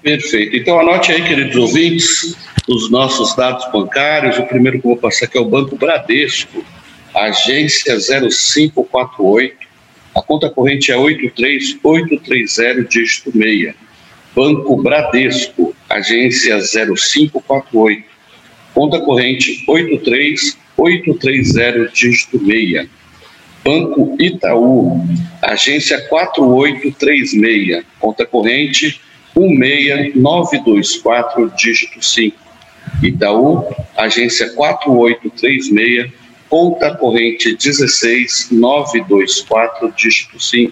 Perfeito. 0.01 0.55
Então 0.55 0.79
anote 0.79 1.11
aí, 1.11 1.23
queridos 1.23 1.55
ouvintes, 1.55 2.37
os 2.67 2.91
nossos 2.91 3.35
dados 3.35 3.65
bancários. 3.71 4.37
O 4.37 4.43
primeiro 4.43 4.79
que 4.79 4.85
eu 4.85 4.91
vou 4.91 4.97
passar 4.97 5.25
aqui 5.25 5.37
é 5.37 5.41
o 5.41 5.45
Banco 5.45 5.75
Bradesco, 5.75 6.63
agência 7.13 7.97
0548 7.99 9.64
a 10.15 10.21
conta 10.21 10.49
corrente 10.49 10.93
é 10.93 10.97
83830, 10.97 12.87
dígito 12.87 13.33
6. 13.33 13.73
Banco 14.33 14.81
Bradesco, 14.81 15.75
agência 15.89 16.57
0548. 16.61 18.05
Conta 18.73 19.01
corrente 19.01 19.65
83830, 19.67 21.91
dígito 21.93 22.39
6. 22.45 22.87
Banco 23.65 24.15
Itaú, 24.17 25.05
agência 25.41 25.99
4836. 26.07 27.83
Conta 27.99 28.25
corrente 28.25 29.01
16924, 29.35 31.51
dígito 31.57 32.01
5. 32.01 32.37
Itaú, 33.03 33.65
agência 33.97 34.49
4836 34.53 36.15
conta 36.55 36.95
corrente 36.95 37.53
16924, 37.53 39.91
dígito 39.91 40.39
5. 40.39 40.71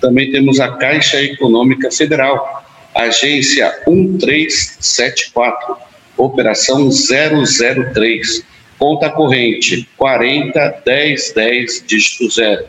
Também 0.00 0.32
temos 0.32 0.58
a 0.58 0.70
Caixa 0.78 1.22
Econômica 1.22 1.90
Federal, 1.90 2.64
agência 2.94 3.70
1374, 3.86 5.76
operação 6.16 6.88
003, 6.88 8.42
conta 8.78 9.10
corrente 9.10 9.86
40 9.98 10.80
10 10.82 11.32
10, 11.34 11.84
dígito 11.86 12.30
0. 12.30 12.64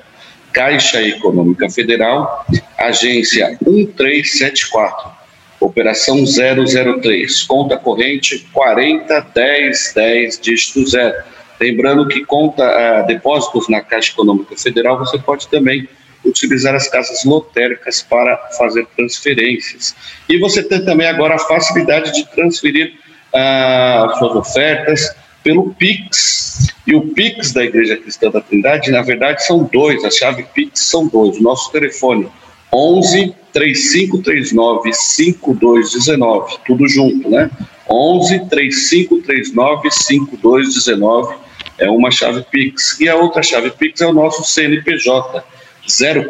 Caixa 0.52 1.02
Econômica 1.02 1.70
Federal, 1.70 2.46
agência 2.78 3.58
1374, 3.66 5.12
operação 5.62 6.26
003, 6.26 7.44
conta 7.44 7.78
corrente 7.78 8.46
40 8.52 9.28
10 9.34 9.94
10, 9.96 10.42
dígito 10.42 10.86
0 10.86 11.32
Lembrando 11.60 12.08
que 12.08 12.26
conta 12.26 12.64
uh, 12.64 13.08
depósitos 13.08 13.70
na 13.70 13.82
Caixa 13.82 14.12
Econômica 14.12 14.56
Federal, 14.58 14.98
você 14.98 15.18
pode 15.18 15.48
também 15.48 15.88
utilizar 16.26 16.74
as 16.74 16.88
casas 16.88 17.24
lotéricas 17.26 18.02
para 18.02 18.38
fazer 18.58 18.88
transferências. 18.96 19.96
E 20.30 20.38
você 20.38 20.64
tem 20.64 20.84
também 20.84 21.08
agora 21.08 21.36
a 21.36 21.40
facilidade 21.40 22.14
de 22.14 22.26
transferir 22.28 22.94
uh, 23.34 24.18
suas 24.18 24.36
ofertas 24.36 25.16
pelo 25.44 25.74
Pix. 25.74 26.74
E 26.88 26.96
o 26.96 27.14
Pix 27.14 27.52
da 27.52 27.64
Igreja 27.64 27.98
Cristã 27.98 28.30
da 28.30 28.42
Trindade, 28.42 28.92
na 28.92 29.02
verdade, 29.02 29.46
são 29.46 29.64
dois, 29.72 30.04
a 30.04 30.12
chave 30.12 30.44
Pix 30.54 30.82
são 30.82 31.08
dois. 31.08 31.38
O 31.38 31.44
nosso 31.44 31.72
telefone 31.72 32.30
11 32.74 33.36
3539 33.52 34.94
5219, 34.94 36.58
tudo 36.66 36.88
junto, 36.88 37.30
né? 37.30 37.50
11 37.90 38.50
3539 38.50 39.92
5219 39.92 41.36
é 41.78 41.90
uma 41.90 42.12
chave 42.12 42.46
Pix. 42.50 43.00
E 43.00 43.10
a 43.10 43.16
outra 43.16 43.42
chave 43.44 43.72
Pix 43.72 44.02
é 44.02 44.06
o 44.08 44.14
nosso 44.14 44.44
CNPJ, 44.44 45.44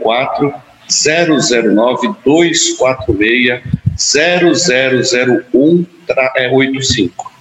04 0.02 0.54
009 0.88 2.16
246 2.24 3.62
0001 3.96 5.86
85. 6.52 7.32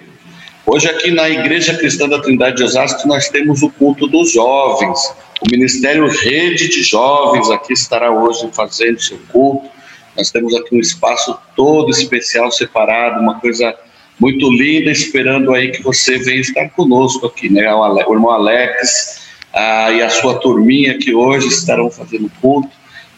Hoje 0.65 0.87
aqui 0.87 1.11
na 1.11 1.29
Igreja 1.29 1.75
Cristã 1.77 2.07
da 2.07 2.19
Trindade 2.19 2.57
de 2.57 2.63
Osasco 2.63 3.07
nós 3.07 3.27
temos 3.27 3.61
o 3.61 3.69
culto 3.69 4.07
dos 4.07 4.31
jovens. 4.31 4.99
O 5.41 5.51
Ministério 5.51 6.07
Rede 6.07 6.69
de 6.69 6.83
Jovens 6.83 7.49
aqui 7.49 7.73
estará 7.73 8.11
hoje 8.11 8.47
fazendo 8.53 9.01
seu 9.01 9.17
culto. 9.29 9.67
Nós 10.15 10.31
temos 10.31 10.53
aqui 10.55 10.75
um 10.75 10.79
espaço 10.79 11.37
todo 11.55 11.89
especial 11.89 12.51
separado, 12.51 13.21
uma 13.21 13.39
coisa 13.39 13.75
muito 14.19 14.51
linda, 14.51 14.91
esperando 14.91 15.53
aí 15.53 15.71
que 15.71 15.81
você 15.81 16.17
venha 16.17 16.41
estar 16.41 16.69
conosco 16.69 17.25
aqui, 17.25 17.49
né? 17.49 17.73
O, 17.73 18.13
irmão 18.13 18.31
Alex 18.31 19.29
ah, 19.53 19.91
e 19.91 20.01
a 20.01 20.09
sua 20.09 20.39
turminha 20.39 20.97
que 20.97 21.13
hoje 21.13 21.47
estarão 21.47 21.89
fazendo 21.89 22.29
culto, 22.41 22.69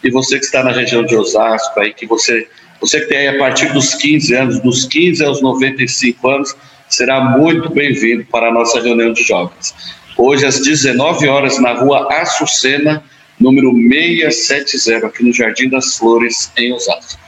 e 0.02 0.10
você 0.10 0.38
que 0.38 0.44
está 0.44 0.62
na 0.62 0.70
região 0.72 1.04
de 1.04 1.16
Osasco 1.16 1.78
aí, 1.80 1.92
que 1.92 2.06
você, 2.06 2.46
você 2.80 3.00
que 3.00 3.06
tem 3.06 3.18
aí 3.18 3.28
a 3.28 3.38
partir 3.38 3.72
dos 3.72 3.94
15 3.94 4.34
anos, 4.34 4.60
dos 4.60 4.84
15 4.84 5.24
aos 5.24 5.42
95 5.42 6.28
anos, 6.28 6.56
será 6.88 7.20
muito 7.20 7.68
bem-vindo 7.70 8.24
para 8.24 8.48
a 8.48 8.52
nossa 8.52 8.80
reunião 8.80 9.12
de 9.12 9.22
jovens. 9.22 9.74
Hoje 10.16 10.44
às 10.44 10.60
19 10.60 11.26
horas 11.26 11.58
na 11.60 11.72
rua 11.72 12.12
Açucena, 12.12 13.02
número 13.40 13.72
670, 13.72 15.06
aqui 15.06 15.24
no 15.24 15.32
Jardim 15.32 15.68
das 15.68 15.96
Flores, 15.96 16.52
em 16.56 16.72
Osasco. 16.72 17.20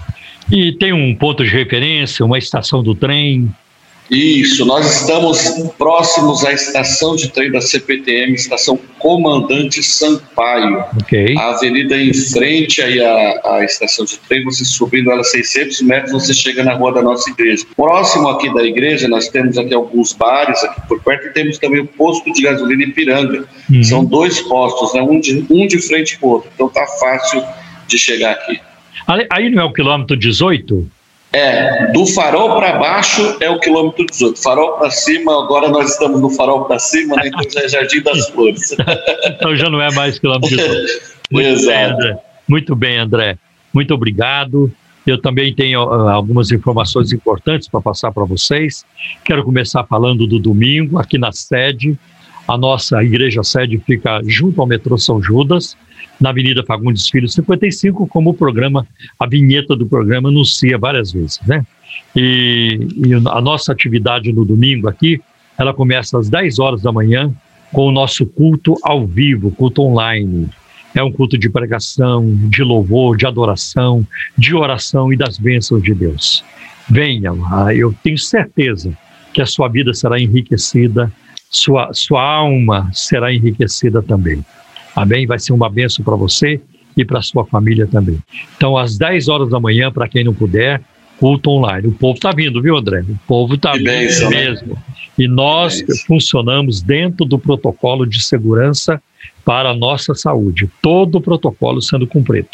E 0.51 0.72
tem 0.72 0.93
um 0.93 1.14
ponto 1.14 1.43
de 1.43 1.51
referência, 1.51 2.25
uma 2.25 2.39
estação 2.39 2.83
do 2.83 2.95
trem, 2.95 3.51
isso, 4.11 4.67
nós 4.67 5.01
estamos 5.01 5.51
próximos 5.79 6.45
à 6.45 6.53
estação 6.53 7.17
de 7.17 7.29
trem 7.29 7.51
da 7.51 7.61
CPTM, 7.61 8.35
estação 8.35 8.79
Comandante 8.99 9.83
Sampaio. 9.83 10.85
Okay. 11.03 11.37
A 11.39 11.51
avenida 11.51 11.97
em 11.97 12.13
frente 12.13 12.83
aí 12.83 13.01
à, 13.01 13.41
à 13.45 13.65
estação 13.65 14.05
de 14.05 14.19
trem, 14.19 14.45
você 14.45 14.65
subindo 14.65 15.11
ela 15.11 15.25
600 15.25 15.81
metros, 15.83 16.13
você 16.13 16.35
chega 16.35 16.63
na 16.63 16.75
rua 16.75 16.93
da 16.93 17.03
nossa 17.03 17.31
igreja. 17.31 17.65
Próximo 17.77 18.29
aqui 18.29 18.53
da 18.53 18.63
igreja, 18.63 19.09
nós 19.09 19.29
temos 19.29 19.57
aqui 19.57 19.73
alguns 19.73 20.13
bares 20.13 20.63
aqui 20.63 20.83
por 20.87 21.03
perto 21.03 21.29
e 21.29 21.33
temos 21.33 21.59
também 21.59 21.81
o 21.81 21.87
posto 21.87 22.31
de 22.33 22.43
gasolina 22.43 22.83
Ipiranga. 22.83 23.49
Uhum. 23.71 23.83
São 23.83 24.05
dois 24.05 24.41
postos, 24.43 24.93
né? 24.95 25.03
um, 25.03 25.19
de, 25.19 25.47
um 25.51 25.67
de 25.67 25.81
frente 25.81 26.19
para 26.19 26.29
o 26.29 26.33
outro. 26.33 26.51
Então 26.55 26.69
tá 26.69 26.87
fácil 27.01 27.43
de 27.87 27.99
chegar 27.99 28.33
aqui. 28.33 28.61
Aí 29.31 29.51
não 29.51 29.63
é 29.63 29.67
o 29.67 29.73
quilômetro 29.73 30.17
18? 30.17 30.91
É, 31.35 31.91
do 31.93 32.07
farol 32.07 32.55
para 32.55 32.78
baixo 32.78 33.37
é 33.41 33.51
o 33.51 33.59
quilômetro 33.59 34.07
18. 34.07 34.41
Farol 34.41 34.78
para 34.78 34.89
cima, 34.93 35.43
agora 35.43 35.68
nós 35.68 35.91
estamos 35.91 36.20
no 36.20 36.30
farol 36.30 36.64
para 36.64 36.78
cima, 36.78 37.16
né? 37.16 37.22
então 37.26 37.43
já 37.51 37.61
é 37.61 37.68
Jardim 37.68 38.03
das 38.03 38.28
Flores. 38.30 38.76
então 39.26 39.57
já 39.57 39.68
não 39.68 39.82
é 39.82 39.93
mais 39.93 40.16
quilômetro 40.18 40.57
18. 40.57 41.14
Muito 41.32 41.49
Exato. 41.49 41.99
Bem, 41.99 42.16
Muito 42.49 42.76
bem, 42.76 42.99
André. 42.99 43.37
Muito 43.72 43.93
obrigado. 43.93 44.70
Eu 45.05 45.20
também 45.20 45.53
tenho 45.53 45.82
uh, 45.85 46.09
algumas 46.09 46.53
informações 46.53 47.12
importantes 47.12 47.66
para 47.66 47.80
passar 47.80 48.12
para 48.12 48.24
vocês. 48.24 48.85
Quero 49.24 49.43
começar 49.43 49.85
falando 49.85 50.28
do 50.28 50.39
domingo, 50.39 50.99
aqui 50.99 51.18
na 51.18 51.32
sede. 51.32 51.99
A 52.47 52.59
nossa 52.59 53.03
igreja 53.03 53.42
sede 53.42 53.78
fica 53.78 54.20
junto 54.26 54.61
ao 54.61 54.66
metrô 54.66 54.99
São 54.99 55.22
Judas 55.22 55.76
na 56.20 56.30
Avenida 56.30 56.62
Fagundes 56.62 57.09
Filho 57.09 57.28
55, 57.28 58.07
como 58.07 58.30
o 58.30 58.34
programa, 58.34 58.86
a 59.18 59.26
vinheta 59.26 59.74
do 59.74 59.86
programa 59.86 60.28
anuncia 60.28 60.78
várias 60.78 61.12
vezes, 61.12 61.40
né? 61.47 61.64
E, 62.14 62.78
e, 62.97 63.14
a 63.14 63.40
nossa 63.40 63.72
atividade 63.72 64.32
no 64.32 64.45
domingo 64.45 64.88
aqui, 64.88 65.20
ela 65.59 65.72
começa 65.72 66.18
às 66.18 66.28
10 66.28 66.59
horas 66.59 66.82
da 66.82 66.92
manhã 66.92 67.32
com 67.72 67.86
o 67.86 67.92
nosso 67.92 68.26
culto 68.26 68.76
ao 68.82 69.07
vivo, 69.07 69.51
culto 69.51 69.82
online. 69.82 70.49
É 70.95 71.03
um 71.03 71.11
culto 71.11 71.36
de 71.36 71.51
pregação, 71.51 72.24
de 72.49 72.62
louvor, 72.62 73.16
de 73.16 73.26
adoração, 73.26 74.07
de 74.38 74.55
oração 74.55 75.12
e 75.12 75.16
das 75.16 75.38
bênçãos 75.38 75.82
de 75.82 75.92
Deus. 75.92 76.45
Venham, 76.88 77.38
eu 77.72 77.92
tenho 78.03 78.18
certeza 78.18 78.97
que 79.32 79.42
a 79.42 79.47
sua 79.47 79.68
vida 79.68 79.92
será 79.92 80.20
enriquecida, 80.20 81.11
sua, 81.55 81.93
sua 81.93 82.23
alma 82.23 82.91
será 82.93 83.33
enriquecida 83.33 84.03
também. 84.03 84.45
Amém? 84.95 85.27
Vai 85.27 85.39
ser 85.39 85.53
uma 85.53 85.71
benção 85.71 86.05
para 86.05 86.17
você 86.17 86.61
e 86.97 87.05
para 87.05 87.23
sua 87.23 87.45
família 87.45 87.87
também. 87.87 88.19
Então, 88.57 88.77
às 88.77 88.99
10 88.99 89.29
horas 89.29 89.49
da 89.49 89.61
manhã, 89.61 89.91
para 89.91 90.09
quem 90.09 90.25
não 90.25 90.35
puder, 90.35 90.81
culto 91.19 91.51
online. 91.51 91.89
O 91.89 91.93
povo 91.93 92.17
está 92.17 92.33
vindo, 92.33 92.61
viu, 92.61 92.77
André? 92.77 93.01
O 93.09 93.19
povo 93.27 93.55
está 93.55 93.73
vindo 93.73 93.85
bênção, 93.85 94.31
né? 94.31 94.49
mesmo. 94.49 94.75
Né? 94.75 94.83
E 95.17 95.29
nós 95.29 95.85
funcionamos 96.07 96.83
dentro 96.83 97.25
do 97.25 97.39
protocolo 97.39 98.05
de 98.05 98.21
segurança 98.23 99.01
para 99.45 99.71
a 99.71 99.75
nossa 99.75 100.15
saúde, 100.15 100.69
todo 100.83 101.19
o 101.19 101.21
protocolo 101.21 101.81
sendo 101.81 102.07
cumprido. 102.07 102.49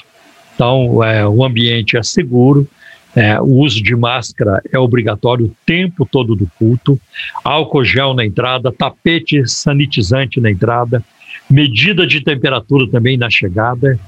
Então, 0.54 1.02
é, 1.02 1.26
o 1.26 1.42
ambiente 1.42 1.96
é 1.96 2.02
seguro, 2.02 2.68
é, 3.14 3.40
o 3.40 3.56
uso 3.56 3.82
de 3.82 3.94
máscara 3.96 4.62
é 4.72 4.78
obrigatório 4.78 5.46
o 5.46 5.56
tempo 5.66 6.06
todo 6.06 6.36
do 6.36 6.48
culto, 6.58 7.00
álcool 7.42 7.84
gel 7.84 8.14
na 8.14 8.24
entrada, 8.24 8.72
tapete 8.72 9.48
sanitizante 9.48 10.40
na 10.40 10.50
entrada, 10.50 11.02
medida 11.48 12.06
de 12.06 12.20
temperatura 12.20 12.88
também 12.88 13.16
na 13.16 13.28
chegada 13.28 13.98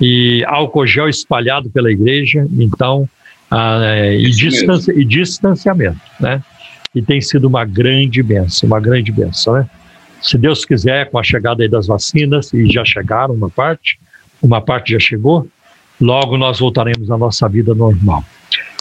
e 0.00 0.44
álcool 0.46 0.86
gel 0.86 1.08
espalhado 1.08 1.70
pela 1.70 1.90
igreja, 1.90 2.46
então, 2.52 3.08
ah, 3.50 3.80
é, 3.82 4.16
e, 4.16 4.30
distanci 4.30 4.90
e, 4.92 5.04
distanciamento, 5.04 6.00
né? 6.20 6.42
E 6.94 7.02
tem 7.02 7.20
sido 7.20 7.46
uma 7.46 7.64
grande 7.64 8.22
benção, 8.22 8.66
uma 8.68 8.80
grande 8.80 9.10
benção, 9.10 9.54
né? 9.54 9.66
Se 10.20 10.38
Deus 10.38 10.64
quiser, 10.64 11.10
com 11.10 11.18
a 11.18 11.22
chegada 11.22 11.68
das 11.68 11.88
vacinas, 11.88 12.52
e 12.52 12.70
já 12.70 12.84
chegaram 12.84 13.34
uma 13.34 13.50
parte, 13.50 13.98
uma 14.40 14.60
parte 14.60 14.92
já 14.92 15.00
chegou, 15.00 15.48
logo 16.02 16.36
nós 16.36 16.58
voltaremos 16.58 17.10
à 17.10 17.16
nossa 17.16 17.48
vida 17.48 17.74
normal. 17.74 18.24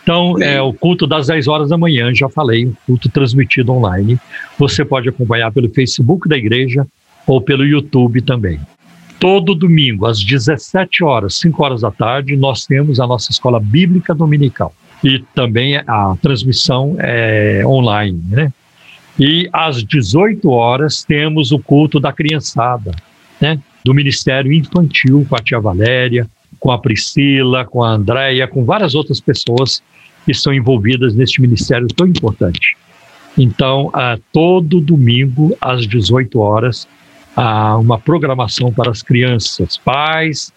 Então, 0.04 0.42
é 0.42 0.60
o 0.60 0.74
culto 0.74 1.06
das 1.06 1.28
10 1.28 1.48
horas 1.48 1.70
da 1.70 1.78
manhã, 1.78 2.14
já 2.14 2.28
falei, 2.28 2.66
um 2.66 2.74
culto 2.88 3.08
transmitido 3.08 3.72
online. 3.72 4.20
Você 4.58 4.84
pode 4.84 5.08
acompanhar 5.08 5.52
pelo 5.52 5.70
Facebook 5.70 6.28
da 6.28 6.36
igreja, 6.36 6.88
ou 7.28 7.40
pelo 7.40 7.66
YouTube 7.66 8.22
também. 8.22 8.60
Todo 9.20 9.54
domingo, 9.54 10.08
às 10.08 10.24
17 10.24 11.04
horas, 11.04 11.36
5 11.36 11.64
horas 11.64 11.82
da 11.82 11.92
tarde, 11.92 12.36
nós 12.36 12.66
temos 12.66 13.00
a 13.00 13.06
nossa 13.06 13.32
escola 13.32 13.60
bíblica 13.60 14.16
dominical. 14.16 14.74
E 15.04 15.24
também 15.36 15.78
a 15.78 16.16
transmissão 16.22 16.96
é 17.00 17.62
online, 17.66 18.20
né? 18.30 18.54
E 19.20 19.48
às 19.54 19.84
18 19.84 20.50
horas 20.50 21.04
temos 21.04 21.52
o 21.52 21.60
culto 21.60 22.00
da 22.00 22.12
criançada, 22.12 22.92
né? 23.40 23.60
Do 23.86 23.94
Ministério 23.94 24.52
Infantil 24.52 25.26
com 25.30 25.36
a 25.36 25.40
tia 25.40 25.60
Valéria, 25.60 26.28
com 26.62 26.72
a 26.72 26.78
Priscila, 26.78 27.66
com 27.66 27.84
a 27.84 27.90
Andréia, 27.90 28.48
com 28.48 28.64
várias 28.64 28.94
outras 28.94 29.20
pessoas 29.20 29.82
que 30.24 30.34
são 30.34 30.54
envolvidas 30.54 31.16
neste 31.16 31.42
ministério 31.42 31.88
tão 31.88 32.08
importante. 32.08 32.78
Então, 33.36 33.90
a, 33.94 34.20
todo 34.32 34.80
domingo, 34.80 35.58
às 35.60 35.88
18 35.88 36.40
horas, 36.40 36.88
a 37.36 37.76
uma 37.78 37.98
programação 37.98 38.72
para 38.72 38.92
as 38.92 39.02
crianças. 39.02 39.78
Pais, 39.78 40.54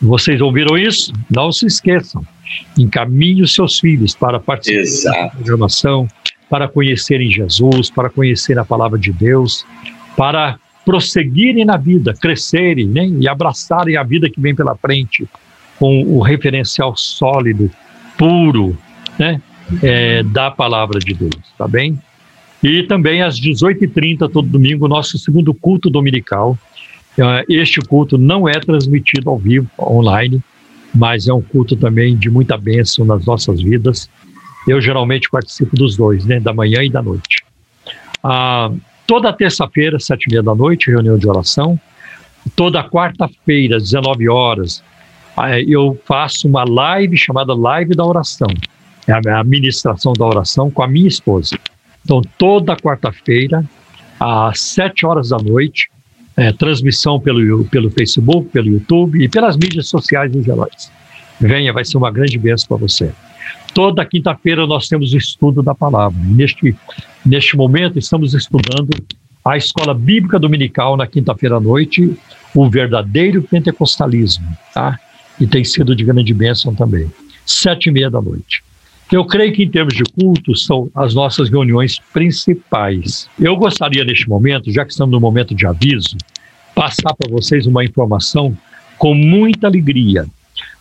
vocês 0.00 0.40
ouviram 0.40 0.78
isso? 0.78 1.12
Não 1.28 1.50
se 1.50 1.66
esqueçam. 1.66 2.24
Encaminhe 2.78 3.42
os 3.42 3.52
seus 3.52 3.80
filhos 3.80 4.14
para 4.14 4.38
participar 4.38 4.80
Exato. 4.80 5.18
da 5.18 5.30
programação, 5.30 6.06
para 6.48 6.68
conhecerem 6.68 7.32
Jesus, 7.32 7.90
para 7.90 8.08
conhecer 8.08 8.60
a 8.60 8.64
palavra 8.64 8.96
de 8.96 9.12
Deus, 9.12 9.66
para 10.16 10.56
prosseguirem 10.84 11.64
na 11.64 11.76
vida, 11.76 12.14
crescerem 12.14 12.86
né, 12.86 13.08
e 13.08 13.28
abraçarem 13.28 13.96
a 13.96 14.04
vida 14.04 14.30
que 14.30 14.40
vem 14.40 14.54
pela 14.54 14.76
frente 14.76 15.28
com 15.78 16.02
o 16.02 16.20
referencial 16.20 16.96
sólido, 16.96 17.70
puro, 18.16 18.76
né, 19.18 19.40
é, 19.82 20.22
da 20.22 20.50
palavra 20.50 20.98
de 20.98 21.14
Deus, 21.14 21.36
tá 21.56 21.68
bem? 21.68 21.98
E 22.62 22.82
também 22.82 23.22
às 23.22 23.40
18h30, 23.40 24.30
todo 24.30 24.42
domingo, 24.48 24.88
nosso 24.88 25.16
segundo 25.18 25.54
culto 25.54 25.88
dominical. 25.88 26.58
É, 27.16 27.44
este 27.48 27.80
culto 27.80 28.18
não 28.18 28.48
é 28.48 28.58
transmitido 28.58 29.30
ao 29.30 29.38
vivo, 29.38 29.68
online, 29.78 30.42
mas 30.94 31.28
é 31.28 31.32
um 31.32 31.42
culto 31.42 31.76
também 31.76 32.16
de 32.16 32.28
muita 32.28 32.56
bênção 32.56 33.04
nas 33.04 33.24
nossas 33.24 33.60
vidas. 33.60 34.10
Eu 34.66 34.80
geralmente 34.80 35.30
participo 35.30 35.76
dos 35.76 35.96
dois, 35.96 36.24
né, 36.24 36.40
da 36.40 36.52
manhã 36.52 36.82
e 36.82 36.90
da 36.90 37.02
noite. 37.02 37.44
Ah, 38.22 38.70
toda 39.06 39.32
terça-feira, 39.32 40.00
sete 40.00 40.26
e 40.26 40.30
meia 40.30 40.42
da 40.42 40.54
noite, 40.54 40.90
reunião 40.90 41.16
de 41.16 41.28
oração. 41.28 41.78
Toda 42.56 42.82
quarta-feira, 42.82 43.76
às 43.76 43.84
19 43.84 44.28
horas, 44.28 44.82
eu 45.66 45.98
faço 46.04 46.48
uma 46.48 46.64
live 46.64 47.16
chamada 47.16 47.54
Live 47.54 47.94
da 47.94 48.04
Oração. 48.04 48.48
É 49.06 49.30
a 49.32 49.44
ministração 49.44 50.12
da 50.12 50.26
oração 50.26 50.70
com 50.70 50.82
a 50.82 50.88
minha 50.88 51.08
esposa. 51.08 51.58
Então, 52.04 52.20
toda 52.36 52.76
quarta-feira, 52.76 53.64
às 54.20 54.60
sete 54.60 55.06
horas 55.06 55.30
da 55.30 55.38
noite, 55.38 55.88
é, 56.36 56.52
transmissão 56.52 57.18
pelo, 57.18 57.64
pelo 57.64 57.90
Facebook, 57.90 58.50
pelo 58.50 58.68
YouTube 58.68 59.22
e 59.22 59.28
pelas 59.28 59.56
mídias 59.56 59.88
sociais 59.88 60.34
em 60.34 60.42
geral. 60.42 60.68
Venha, 61.40 61.72
vai 61.72 61.84
ser 61.84 61.96
uma 61.96 62.10
grande 62.10 62.38
bênção 62.38 62.68
para 62.68 62.76
você. 62.76 63.12
Toda 63.74 64.04
quinta-feira 64.04 64.66
nós 64.66 64.88
temos 64.88 65.12
o 65.12 65.16
estudo 65.16 65.62
da 65.62 65.74
palavra. 65.74 66.18
Neste, 66.22 66.76
neste 67.24 67.56
momento, 67.56 67.98
estamos 67.98 68.34
estudando 68.34 68.90
a 69.44 69.56
Escola 69.56 69.94
Bíblica 69.94 70.38
Dominical 70.38 70.96
na 70.96 71.06
quinta-feira 71.06 71.56
à 71.56 71.60
noite, 71.60 72.16
o 72.54 72.68
verdadeiro 72.68 73.42
pentecostalismo, 73.42 74.46
tá? 74.74 74.98
E 75.40 75.46
tem 75.46 75.64
sido 75.64 75.94
de 75.94 76.04
grande 76.04 76.34
bênção 76.34 76.74
também. 76.74 77.10
Sete 77.46 77.88
e 77.88 77.92
meia 77.92 78.10
da 78.10 78.20
noite. 78.20 78.62
Eu 79.10 79.24
creio 79.24 79.52
que, 79.54 79.62
em 79.62 79.70
termos 79.70 79.94
de 79.94 80.04
culto, 80.04 80.54
são 80.54 80.90
as 80.94 81.14
nossas 81.14 81.48
reuniões 81.48 81.98
principais. 82.12 83.28
Eu 83.38 83.56
gostaria, 83.56 84.04
neste 84.04 84.28
momento, 84.28 84.70
já 84.70 84.84
que 84.84 84.92
estamos 84.92 85.12
no 85.12 85.20
momento 85.20 85.54
de 85.54 85.66
aviso, 85.66 86.16
passar 86.74 87.14
para 87.14 87.30
vocês 87.30 87.66
uma 87.66 87.82
informação 87.82 88.56
com 88.98 89.14
muita 89.14 89.66
alegria. 89.66 90.26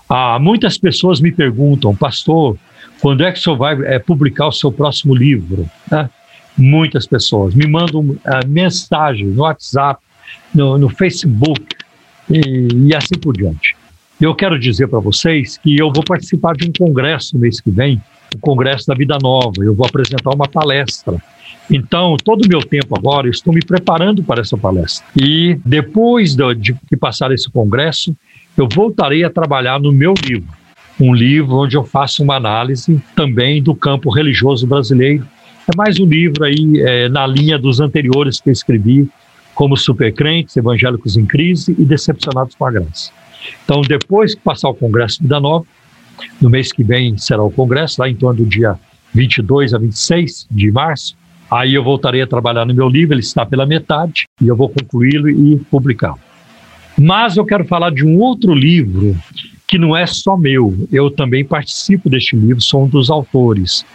Ah, 0.10 0.38
muitas 0.39 0.78
pessoas 0.78 1.22
me 1.22 1.32
perguntam, 1.32 1.95
pastor, 1.95 2.58
quando 2.99 3.24
é 3.24 3.32
que 3.32 3.39
o 3.39 3.41
senhor 3.41 3.58
vai 3.58 3.78
é, 3.86 3.99
publicar 3.99 4.47
o 4.47 4.51
seu 4.51 4.72
próximo 4.72 5.16
livro? 5.16 5.70
Né? 5.89 6.10
Muitas 6.58 7.05
pessoas 7.05 7.53
me 7.53 7.66
mandam 7.66 8.18
ah, 8.26 8.41
mensagens 8.45 9.36
no 9.36 9.43
WhatsApp, 9.43 10.01
no, 10.53 10.78
no 10.78 10.89
Facebook 10.89 11.64
e, 12.30 12.68
e 12.89 12.95
assim 12.95 13.18
por 13.22 13.38
diante. 13.38 13.76
Eu 14.20 14.34
quero 14.34 14.57
dizer 14.57 14.88
para 14.88 14.99
vocês 14.99 15.57
que 15.57 15.78
eu 15.78 15.91
vou 15.93 16.03
participar 16.03 16.55
de 16.55 16.68
um 16.68 16.74
congresso 16.74 17.38
mês 17.38 17.61
que 17.61 17.70
vem 17.70 18.01
o 18.36 18.39
Congresso 18.39 18.88
da 18.88 18.95
Vida 18.95 19.18
Nova, 19.22 19.63
eu 19.63 19.76
vou 19.76 19.86
apresentar 19.86 20.34
uma 20.34 20.47
palestra. 20.47 21.22
Então, 21.70 22.18
todo 22.18 22.43
o 22.43 22.47
meu 22.47 22.59
tempo 22.59 22.97
agora, 22.97 23.28
eu 23.28 23.32
estou 23.32 23.53
me 23.53 23.61
preparando 23.61 24.24
para 24.24 24.41
essa 24.41 24.57
palestra. 24.57 25.05
E 25.15 25.59
depois 25.63 26.36
de, 26.36 26.76
de 26.89 26.97
passar 26.97 27.32
esse 27.32 27.49
congresso, 27.49 28.15
eu 28.57 28.68
voltarei 28.68 29.24
a 29.24 29.30
trabalhar 29.30 29.80
no 29.80 29.91
meu 29.91 30.13
livro. 30.26 30.49
Um 30.99 31.13
livro 31.13 31.55
onde 31.55 31.78
eu 31.78 31.84
faço 31.84 32.24
uma 32.24 32.36
análise 32.36 33.01
também 33.15 33.61
do 33.61 33.76
campo 33.76 34.09
religioso 34.09 34.65
brasileiro. 34.65 35.28
É 35.68 35.78
mais 35.78 35.99
um 35.99 36.05
livro 36.05 36.43
aí 36.43 36.82
é, 36.82 37.07
na 37.07 37.28
linha 37.28 37.57
dos 37.57 37.80
anteriores 37.80 38.41
que 38.41 38.49
eu 38.49 38.53
escrevi, 38.53 39.07
como 39.53 39.78
Supercrentes, 39.78 40.57
Evangélicos 40.57 41.15
em 41.18 41.26
Crise 41.26 41.76
e 41.78 41.86
Decepcionados 41.86 42.55
com 42.55 42.65
a 42.65 42.72
Graça. 42.72 43.11
Então, 43.64 43.82
depois 43.82 44.36
que 44.36 44.42
passar 44.42 44.70
o 44.70 44.74
Congresso 44.74 45.22
Vida 45.22 45.40
Nova, 45.40 45.66
no 46.42 46.50
mês 46.50 46.72
que 46.72 46.84
vem 46.84 47.18
será 47.18 47.44
o 47.44 47.52
congresso, 47.52 48.02
lá 48.02 48.10
em 48.10 48.16
torno 48.16 48.44
do 48.44 48.50
dia 48.50 48.78
22 49.14 49.74
a 49.74 49.78
26 49.78 50.48
de 50.50 50.72
março. 50.72 51.16
Aí 51.50 51.74
eu 51.74 51.84
voltarei 51.84 52.22
a 52.22 52.28
trabalhar 52.28 52.66
no 52.66 52.74
meu 52.74 52.90
livro, 52.90 53.14
ele 53.14 53.22
está 53.22 53.46
pela 53.46 53.66
metade, 53.66 54.26
e 54.42 54.48
eu 54.48 54.56
vou 54.56 54.70
concluí-lo 54.70 55.30
e 55.30 55.58
publicá-lo. 55.72 56.20
Mas 57.00 57.38
eu 57.38 57.46
quero 57.46 57.66
falar 57.66 57.92
de 57.92 58.06
um 58.06 58.20
outro 58.20 58.54
livro 58.54 59.16
que 59.68 59.78
não 59.78 59.96
é 59.96 60.06
só 60.06 60.38
meu, 60.38 60.88
eu 60.92 61.12
também 61.12 61.44
participo 61.44 62.10
deste 62.10 62.36
livro, 62.36 62.62
sou 62.62 62.86
um 62.86 62.88
dos 62.88 63.10
autores, 63.10 63.86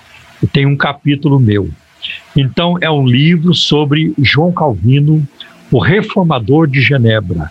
e 0.43 0.47
tem 0.47 0.67
um 0.67 0.77
capítulo 0.77 1.41
meu. 1.41 1.71
Então, 2.37 2.77
é 2.81 2.91
um 2.91 3.07
livro 3.07 3.55
sobre 3.55 4.13
João 4.19 4.53
Calvino, 4.53 5.27
o 5.71 5.79
reformador 5.79 6.67
de 6.67 6.81
Genebra. 6.81 7.51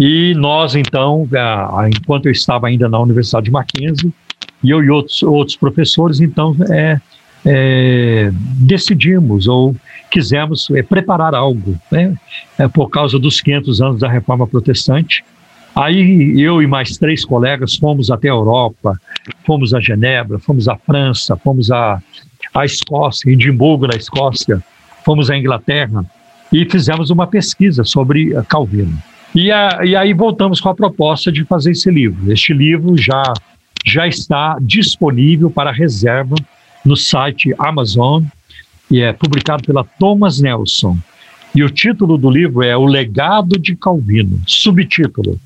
E 0.00 0.34
nós, 0.34 0.74
então, 0.74 1.28
enquanto 1.94 2.24
eu 2.24 2.32
estava 2.32 2.68
ainda 2.68 2.88
na 2.88 2.98
Universidade 2.98 3.44
de 3.44 3.50
Mackenzie, 3.50 4.10
e 4.64 4.70
eu 4.70 4.82
e 4.82 4.88
outros, 4.88 5.22
outros 5.22 5.56
professores, 5.58 6.20
então, 6.20 6.56
é, 6.70 6.98
é, 7.44 8.30
decidimos 8.32 9.46
ou 9.46 9.76
quisemos 10.10 10.70
é, 10.70 10.82
preparar 10.82 11.34
algo, 11.34 11.78
né, 11.92 12.16
é, 12.58 12.66
por 12.66 12.88
causa 12.88 13.18
dos 13.18 13.42
500 13.42 13.82
anos 13.82 14.00
da 14.00 14.08
Reforma 14.08 14.46
Protestante. 14.46 15.22
Aí 15.76 16.40
eu 16.40 16.62
e 16.62 16.66
mais 16.66 16.96
três 16.96 17.22
colegas 17.22 17.76
fomos 17.76 18.10
até 18.10 18.28
a 18.28 18.32
Europa, 18.32 18.98
fomos 19.44 19.74
a 19.74 19.80
Genebra, 19.80 20.38
fomos 20.38 20.66
à 20.66 20.76
França, 20.76 21.36
fomos 21.36 21.70
à, 21.70 22.02
à 22.54 22.64
Escócia, 22.64 23.30
Edimburgo, 23.30 23.86
na 23.86 23.96
Escócia, 23.96 24.62
fomos 25.04 25.30
à 25.30 25.36
Inglaterra 25.36 26.04
e 26.50 26.64
fizemos 26.64 27.10
uma 27.10 27.26
pesquisa 27.26 27.84
sobre 27.84 28.32
Calvino. 28.48 28.98
E, 29.34 29.50
a, 29.50 29.80
e 29.84 29.94
aí 29.94 30.12
voltamos 30.12 30.60
com 30.60 30.68
a 30.68 30.74
proposta 30.74 31.30
de 31.30 31.44
fazer 31.44 31.72
esse 31.72 31.90
livro. 31.90 32.32
Este 32.32 32.52
livro 32.52 32.96
já, 32.96 33.22
já 33.84 34.06
está 34.06 34.58
disponível 34.60 35.50
para 35.50 35.70
reserva 35.70 36.34
no 36.84 36.96
site 36.96 37.54
Amazon 37.58 38.24
e 38.90 39.00
é 39.00 39.12
publicado 39.12 39.62
pela 39.62 39.84
Thomas 39.84 40.40
Nelson. 40.40 40.98
E 41.54 41.62
o 41.62 41.70
título 41.70 42.16
do 42.16 42.30
livro 42.30 42.62
é 42.62 42.76
O 42.76 42.86
Legado 42.86 43.58
de 43.58 43.76
Calvino. 43.76 44.40
Subtítulo: 44.46 45.38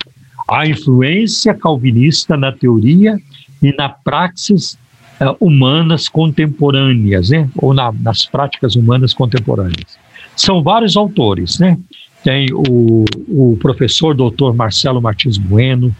A 0.48 0.66
influência 0.66 1.54
calvinista 1.54 2.36
na 2.36 2.52
teoria 2.52 3.18
e 3.62 3.74
na 3.74 3.88
praxis 3.88 4.78
uh, 5.20 5.36
humanas 5.40 6.08
contemporâneas, 6.08 7.30
né? 7.30 7.48
ou 7.56 7.72
na, 7.72 7.90
nas 7.92 8.26
práticas 8.26 8.76
humanas 8.76 9.14
contemporâneas. 9.14 9.98
São 10.36 10.62
vários 10.62 10.96
autores, 10.96 11.58
né? 11.58 11.78
Tem 12.24 12.46
o, 12.52 13.04
o 13.28 13.56
professor 13.60 14.14
doutor 14.14 14.56
Marcelo 14.56 15.00
Martins 15.00 15.36
Bueno, 15.36 15.94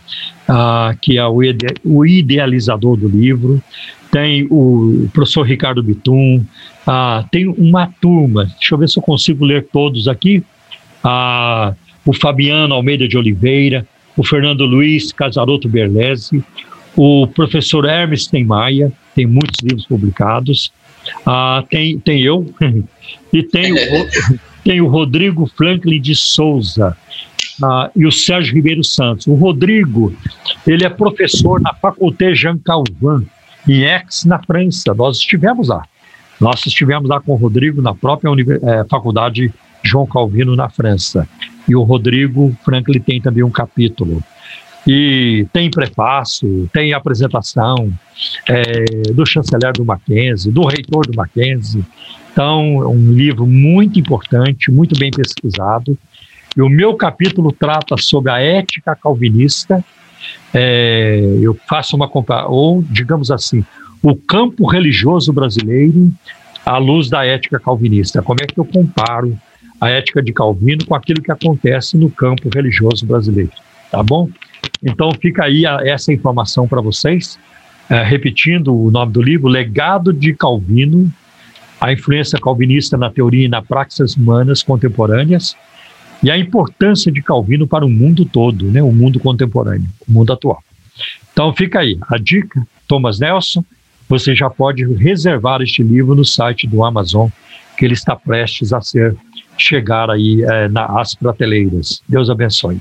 uh, 0.49 0.97
que 1.01 1.19
é 1.19 1.27
o, 1.27 1.43
ide, 1.43 1.67
o, 1.85 2.05
idealizador 2.05 2.97
do 2.97 3.07
livro, 3.07 3.63
tem 4.11 4.47
o 4.51 5.07
professor 5.13 5.43
Ricardo 5.43 5.83
Bitum, 5.83 6.39
uh, 6.87 7.29
tem 7.31 7.47
uma 7.47 7.93
turma, 8.01 8.47
deixa 8.47 8.75
eu 8.75 8.79
ver 8.79 8.89
se 8.89 8.99
eu 8.99 9.03
consigo 9.03 9.45
ler 9.45 9.69
todos 9.71 10.09
aqui, 10.09 10.43
uh, 11.05 11.77
o 12.07 12.15
Fabiano 12.15 12.75
Almeida 12.75 13.07
de 13.07 13.19
Oliveira, 13.19 13.87
o 14.17 14.25
Fernando 14.25 14.65
Luiz 14.65 15.13
Casaroto 15.13 15.69
Berlese, 15.69 16.43
o 16.97 17.27
professor 17.27 17.85
Hermes 17.85 18.31
Maia, 18.47 18.91
tem 19.15 19.27
muitos 19.27 19.61
livros 19.63 19.85
publicados, 19.85 20.73
tem, 21.69 21.99
tem 21.99 22.23
eu, 22.23 22.47
e 23.33 23.43
tem 23.43 23.73
o, 23.73 23.77
tem 24.65 24.81
o 24.81 24.89
Rodrigo 24.89 25.47
Franklin 25.47 26.01
de 26.01 26.15
Souza 26.15 26.97
uh, 27.63 27.91
e 27.95 28.07
o 28.07 28.11
Sérgio 28.11 28.55
Ribeiro 28.55 28.83
Santos. 28.83 29.27
O 29.27 29.35
Rodrigo, 29.35 30.13
ele 30.67 30.85
é 30.85 30.89
professor 30.89 31.61
na 31.61 31.75
Faculté 31.75 32.35
Jean 32.35 32.59
Calvin, 32.59 33.27
em 33.69 33.87
Aix, 33.87 34.25
na 34.25 34.43
França. 34.43 34.95
Nós 34.95 35.19
estivemos 35.19 35.69
lá. 35.69 35.85
Nós 36.41 36.65
estivemos 36.67 37.09
lá 37.09 37.21
com 37.21 37.33
o 37.33 37.37
Rodrigo 37.37 37.81
na 37.81 37.95
própria 37.95 38.31
é, 38.31 38.85
Faculdade 38.91 39.53
João 39.83 40.07
Calvino, 40.07 40.57
na 40.57 40.69
França. 40.69 41.29
E 41.69 41.77
o 41.77 41.83
Rodrigo 41.83 42.57
Franklin 42.65 43.01
tem 43.01 43.21
também 43.21 43.45
um 43.45 43.51
capítulo. 43.51 44.23
E 44.87 45.47
tem 45.53 45.71
prefácio, 45.71 46.69
tem 46.73 46.93
apresentação 46.93 47.91
é, 48.47 49.13
do 49.13 49.25
chanceler 49.25 49.73
do 49.73 49.85
Mackenzie, 49.85 50.53
do 50.53 50.67
reitor 50.67 51.07
do 51.07 51.17
Mackenzie, 51.17 51.83
então, 52.35 52.83
é 52.83 52.89
um 52.89 53.13
livro 53.13 53.47
muito 53.47 53.97
importante, 54.01 54.69
muito 54.69 54.99
bem 54.99 55.09
pesquisado. 55.09 55.97
E 56.57 56.61
o 56.61 56.69
meu 56.69 56.97
capítulo 56.97 57.53
trata 57.53 57.97
sobre 57.97 58.33
a 58.33 58.41
ética 58.41 58.97
calvinista. 58.97 59.85
É, 60.53 61.21
eu 61.41 61.57
faço 61.69 61.95
uma 61.95 62.09
comparação, 62.09 62.51
ou 62.51 62.83
digamos 62.83 63.31
assim, 63.31 63.65
o 64.03 64.17
campo 64.17 64.67
religioso 64.67 65.33
brasileiro 65.33 66.13
à 66.67 66.77
luz 66.77 67.09
da 67.09 67.25
ética 67.25 67.61
calvinista. 67.61 68.21
Como 68.21 68.41
é 68.43 68.47
que 68.47 68.59
eu 68.59 68.65
comparo 68.65 69.39
a 69.81 69.89
ética 69.89 70.21
de 70.21 70.33
Calvino 70.33 70.85
com 70.85 70.97
aquilo 70.97 71.23
que 71.23 71.31
acontece 71.31 71.97
no 71.97 72.11
campo 72.11 72.49
religioso 72.53 73.07
brasileiro? 73.07 73.53
Tá 73.93 74.03
bom? 74.03 74.29
Então 74.83 75.13
fica 75.23 75.45
aí 75.45 75.65
a, 75.65 75.87
essa 75.87 76.13
informação 76.13 76.67
para 76.67 76.81
vocês. 76.81 77.39
É, 77.89 78.03
repetindo 78.03 78.75
o 78.75 78.91
nome 78.91 79.13
do 79.13 79.23
livro, 79.23 79.47
Legado 79.47 80.13
de 80.13 80.35
Calvino, 80.35 81.13
a 81.85 81.93
influência 81.93 82.39
calvinista 82.41 82.97
na 82.97 83.11
teoria 83.11 83.45
e 83.45 83.49
na 83.49 83.61
praxis 83.61 84.17
humanas 84.17 84.63
contemporâneas. 84.63 85.55
e 86.23 86.31
a 86.31 86.39
importância 86.39 87.13
de 87.13 87.21
Calvino 87.21 87.67
para 87.67 87.85
o 87.85 87.89
mundo 87.91 88.25
todo, 88.25 88.65
né, 88.71 88.83
o 88.83 88.91
mundo 88.91 89.21
contemporâneo, 89.21 89.87
o 90.09 90.11
mundo 90.11 90.33
atual. 90.33 90.63
Então 91.31 91.53
fica 91.55 91.81
aí 91.81 91.99
a 92.09 92.17
dica, 92.17 92.67
Thomas 92.89 93.19
Nelson, 93.19 93.63
você 94.09 94.35
já 94.35 94.49
pode 94.49 94.83
reservar 94.95 95.61
este 95.61 95.83
livro 95.83 96.15
no 96.15 96.25
site 96.25 96.67
do 96.67 96.83
Amazon, 96.83 97.29
que 97.77 97.85
ele 97.85 97.93
está 97.93 98.17
prestes 98.17 98.73
a 98.73 98.81
ser 98.81 99.15
chegar 99.59 100.11
aí 100.11 100.43
é, 100.43 100.69
nas 100.69 101.15
prateleiras. 101.15 102.03
Deus 102.09 102.31
abençoe. 102.31 102.81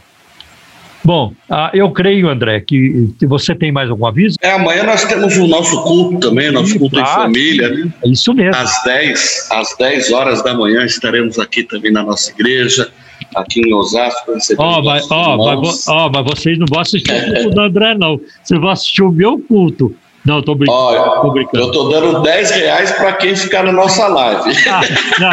Bom, 1.03 1.33
ah, 1.49 1.69
eu 1.73 1.91
creio, 1.91 2.29
André, 2.29 2.61
que 2.61 3.13
você 3.21 3.53
tem 3.53 3.71
mais 3.71 3.89
algum 3.89 4.05
aviso? 4.05 4.37
É, 4.41 4.51
amanhã 4.51 4.83
nós 4.83 5.03
temos 5.03 5.35
o 5.37 5.47
nosso 5.47 5.81
culto 5.83 6.19
também, 6.19 6.49
nosso 6.49 6.79
culto 6.79 6.97
em 6.97 7.05
família. 7.05 7.91
É 8.03 8.07
isso 8.07 8.33
mesmo. 8.33 8.55
Às 8.55 8.81
10, 8.83 9.49
às 9.51 9.75
10 9.77 10.11
horas 10.13 10.41
da 10.43 10.53
manhã 10.53 10.85
estaremos 10.85 11.37
aqui 11.39 11.63
também 11.63 11.91
na 11.91 12.03
nossa 12.03 12.31
igreja, 12.31 12.89
aqui 13.35 13.59
em 13.59 13.73
Osasco. 13.73 14.31
Ó, 14.57 14.79
oh, 14.79 14.83
mas, 14.83 15.11
oh, 15.11 15.37
mas, 15.37 15.87
oh, 15.87 16.09
mas 16.09 16.25
vocês 16.25 16.57
não 16.57 16.65
vão 16.69 16.79
assistir 16.79 17.11
o 17.11 17.25
culto 17.35 17.49
do 17.49 17.61
André, 17.61 17.95
não. 17.95 18.19
Vocês 18.41 18.59
vão 18.59 18.69
assistir 18.69 19.03
o 19.03 19.11
meu 19.11 19.37
culto. 19.39 19.93
Não, 20.25 20.41
tô 20.41 20.55
brincando. 20.55 20.79
Olha, 20.79 21.21
tô 21.21 21.31
brincando. 21.31 21.65
Eu 21.65 21.71
tô 21.71 21.89
dando 21.89 22.21
10 22.21 22.51
reais 22.51 22.91
para 22.93 23.11
quem 23.13 23.35
ficar 23.35 23.63
na 23.63 23.73
nossa 23.73 24.07
live. 24.07 24.55
Ah, 24.69 24.81
não. 25.19 25.31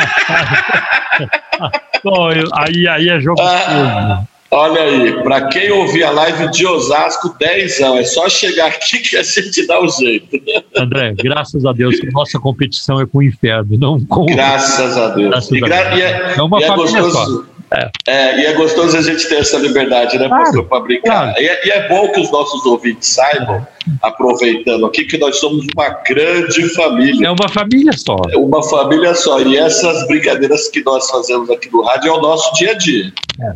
aí, 2.59 2.89
aí 2.89 3.09
é 3.09 3.21
jogo 3.21 3.41
ah, 3.41 4.25
Olha 4.53 4.83
aí, 4.83 5.23
para 5.23 5.47
quem 5.47 5.71
ouvir 5.71 6.03
a 6.03 6.11
live 6.11 6.51
de 6.51 6.67
Osasco, 6.67 7.37
10 7.39 7.81
anos. 7.83 8.01
É 8.01 8.05
só 8.05 8.29
chegar 8.29 8.67
aqui 8.67 8.99
que 8.99 9.17
a 9.17 9.23
gente 9.23 9.65
dá 9.65 9.79
o 9.79 9.85
um 9.85 9.89
jeito. 9.89 10.43
André, 10.77 11.15
graças 11.17 11.65
a 11.65 11.73
Deus 11.73 12.01
que 12.01 12.11
nossa 12.11 12.37
competição 12.39 13.01
é 13.01 13.07
com 13.07 13.19
o 13.19 13.23
inferno, 13.23 13.79
não 13.79 14.05
com 14.05 14.27
Graças 14.27 14.97
a 14.97 15.11
Deus. 15.11 15.31
Graças 15.31 15.53
e, 15.53 15.61
gra... 15.61 15.97
E 15.97 16.03
é, 16.03 16.35
é 16.37 16.43
uma 16.43 16.61
é 16.61 16.67
família 16.67 17.03
gostoso... 17.03 17.45
só. 17.45 17.50
É. 17.73 17.91
é. 18.07 18.41
e 18.41 18.47
é 18.47 18.53
gostoso 18.55 18.97
a 18.97 19.03
gente 19.03 19.29
ter 19.29 19.37
essa 19.37 19.57
liberdade, 19.59 20.19
né, 20.19 20.27
claro, 20.27 20.45
pastor, 20.45 20.65
para 20.65 20.81
brincar. 20.81 21.33
Claro. 21.33 21.41
E, 21.41 21.49
é, 21.49 21.67
e, 21.67 21.71
é 21.71 21.89
bom 21.89 22.09
que 22.09 22.21
os 22.21 22.31
nossos 22.31 22.65
ouvintes 22.67 23.09
saibam, 23.09 23.67
aproveitando 24.03 24.87
aqui, 24.87 25.05
que 25.05 25.17
nós 25.19 25.37
somos 25.37 25.67
uma 25.75 25.89
grande 25.89 26.69
família. 26.75 27.29
É 27.29 27.31
uma 27.31 27.49
família 27.49 27.93
só. 27.97 28.17
É 28.31 28.37
uma 28.37 28.63
família 28.63 29.15
só. 29.15 29.41
E 29.41 29.57
essas 29.57 30.07
brincadeiras 30.09 30.69
que 30.69 30.83
nós 30.83 31.09
fazemos 31.09 31.49
aqui 31.51 31.73
no 31.73 31.83
rádio 31.83 32.09
é 32.09 32.13
o 32.13 32.21
nosso 32.21 32.53
dia 32.55 32.73
a 32.73 32.75
dia. 32.75 33.13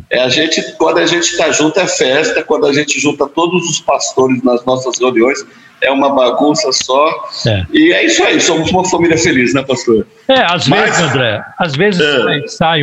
É. 0.09 0.17
é 0.17 0.21
a 0.23 0.29
gente, 0.29 0.61
quando 0.77 0.99
a 0.99 1.05
gente 1.05 1.25
está 1.25 1.51
junto 1.51 1.79
é 1.79 1.87
festa, 1.87 2.41
quando 2.43 2.65
a 2.65 2.73
gente 2.73 2.99
junta 2.99 3.27
todos 3.27 3.69
os 3.69 3.81
pastores 3.81 4.41
nas 4.43 4.63
nossas 4.65 4.97
reuniões, 4.97 5.45
é 5.81 5.91
uma 5.91 6.09
bagunça 6.09 6.71
só. 6.71 7.27
É. 7.45 7.65
E 7.71 7.93
é 7.93 8.05
isso 8.05 8.23
aí, 8.23 8.39
somos 8.39 8.69
uma 8.71 8.85
família 8.85 9.17
feliz, 9.17 9.53
né, 9.53 9.61
pastor? 9.61 10.05
É, 10.27 10.41
às 10.41 10.67
Mas, 10.67 10.85
vezes, 10.85 11.01
André, 11.01 11.45
às 11.59 11.75
vezes 11.75 12.01
é. 12.01 12.47
sai, 12.47 12.81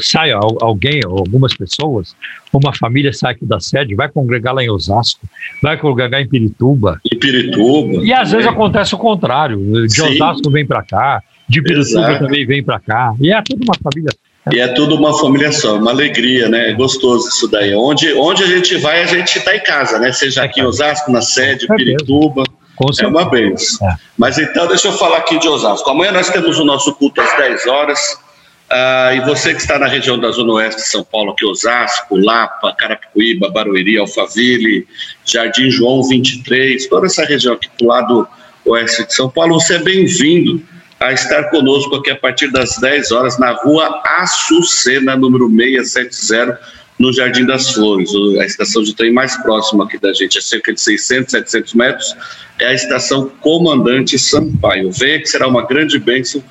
sai 0.00 0.30
alguém, 0.32 1.00
algumas 1.04 1.54
pessoas, 1.54 2.14
uma 2.52 2.74
família 2.74 3.12
sai 3.12 3.32
aqui 3.32 3.44
da 3.44 3.60
sede, 3.60 3.94
vai 3.94 4.08
congregar 4.08 4.54
lá 4.54 4.62
em 4.62 4.70
Osasco, 4.70 5.20
vai 5.62 5.76
congregar 5.76 6.20
em 6.20 6.28
Pirituba. 6.28 7.00
Em 7.10 7.18
Pirituba. 7.18 8.04
E 8.04 8.12
às 8.12 8.30
vezes 8.30 8.46
acontece 8.46 8.94
o 8.94 8.98
contrário, 8.98 9.58
de 9.86 9.94
Sim. 9.94 10.14
Osasco 10.14 10.50
vem 10.50 10.66
para 10.66 10.82
cá, 10.82 11.22
de 11.48 11.62
Pirituba 11.62 12.00
Exato. 12.00 12.24
também 12.24 12.46
vem 12.46 12.62
para 12.62 12.80
cá, 12.80 13.14
e 13.20 13.32
é 13.32 13.42
tudo 13.42 13.64
uma 13.64 13.74
família 13.82 14.10
e 14.52 14.60
é 14.60 14.68
tudo 14.68 14.94
uma 14.94 15.18
família 15.18 15.50
só, 15.50 15.76
uma 15.76 15.90
alegria, 15.90 16.48
né? 16.48 16.70
É 16.70 16.72
gostoso 16.72 17.28
isso 17.28 17.48
daí. 17.48 17.74
Onde, 17.74 18.12
onde 18.14 18.44
a 18.44 18.46
gente 18.46 18.76
vai, 18.76 19.02
a 19.02 19.06
gente 19.06 19.38
está 19.38 19.56
em 19.56 19.60
casa, 19.60 19.98
né? 19.98 20.12
Seja 20.12 20.44
aqui 20.44 20.60
em 20.60 20.64
Osasco, 20.64 21.10
na 21.10 21.20
sede, 21.20 21.66
Pirituba. 21.66 22.44
É 23.02 23.06
uma 23.06 23.24
benção. 23.24 23.88
É. 23.88 23.96
Mas 24.16 24.38
então, 24.38 24.68
deixa 24.68 24.88
eu 24.88 24.92
falar 24.92 25.18
aqui 25.18 25.38
de 25.38 25.48
Osasco. 25.48 25.88
Amanhã 25.90 26.12
nós 26.12 26.28
temos 26.30 26.58
o 26.58 26.64
nosso 26.64 26.94
culto 26.94 27.20
às 27.20 27.36
10 27.36 27.66
horas. 27.66 28.18
Uh, 28.70 29.14
e 29.16 29.20
você 29.20 29.54
que 29.54 29.60
está 29.60 29.78
na 29.78 29.86
região 29.86 30.18
da 30.18 30.28
Zona 30.32 30.54
Oeste 30.54 30.82
de 30.82 30.88
São 30.88 31.04
Paulo, 31.04 31.30
aqui 31.30 31.46
Osasco, 31.46 32.16
Lapa, 32.16 32.74
Carapicuíba, 32.76 33.48
Barueri, 33.48 33.96
Alphaville, 33.96 34.86
Jardim 35.24 35.70
João 35.70 36.02
23, 36.02 36.88
toda 36.88 37.06
essa 37.06 37.24
região 37.24 37.54
aqui 37.54 37.68
do 37.78 37.86
lado 37.86 38.28
oeste 38.64 39.06
de 39.06 39.14
São 39.14 39.30
Paulo, 39.30 39.60
você 39.60 39.76
é 39.76 39.78
bem-vindo 39.78 40.60
a 40.98 41.12
estar 41.12 41.44
conosco 41.50 41.94
aqui 41.94 42.10
a 42.10 42.16
partir 42.16 42.50
das 42.50 42.76
10 42.78 43.12
horas 43.12 43.38
na 43.38 43.52
rua 43.52 44.02
Açucena, 44.04 45.14
número 45.14 45.48
670, 45.48 46.58
no 46.98 47.12
Jardim 47.12 47.44
das 47.44 47.70
Flores. 47.70 48.10
A 48.40 48.46
estação 48.46 48.82
de 48.82 48.94
trem 48.94 49.12
mais 49.12 49.36
próxima 49.36 49.84
aqui 49.84 49.98
da 49.98 50.12
gente 50.12 50.38
é 50.38 50.40
cerca 50.40 50.72
de 50.72 50.80
600, 50.80 51.30
700 51.30 51.74
metros. 51.74 52.16
É 52.58 52.66
a 52.66 52.72
estação 52.72 53.30
Comandante 53.40 54.18
Sampaio. 54.18 54.90
Venha 54.90 55.20
que 55.20 55.26
será 55.26 55.46
uma 55.46 55.66
grande 55.66 55.98
bênção 55.98 56.42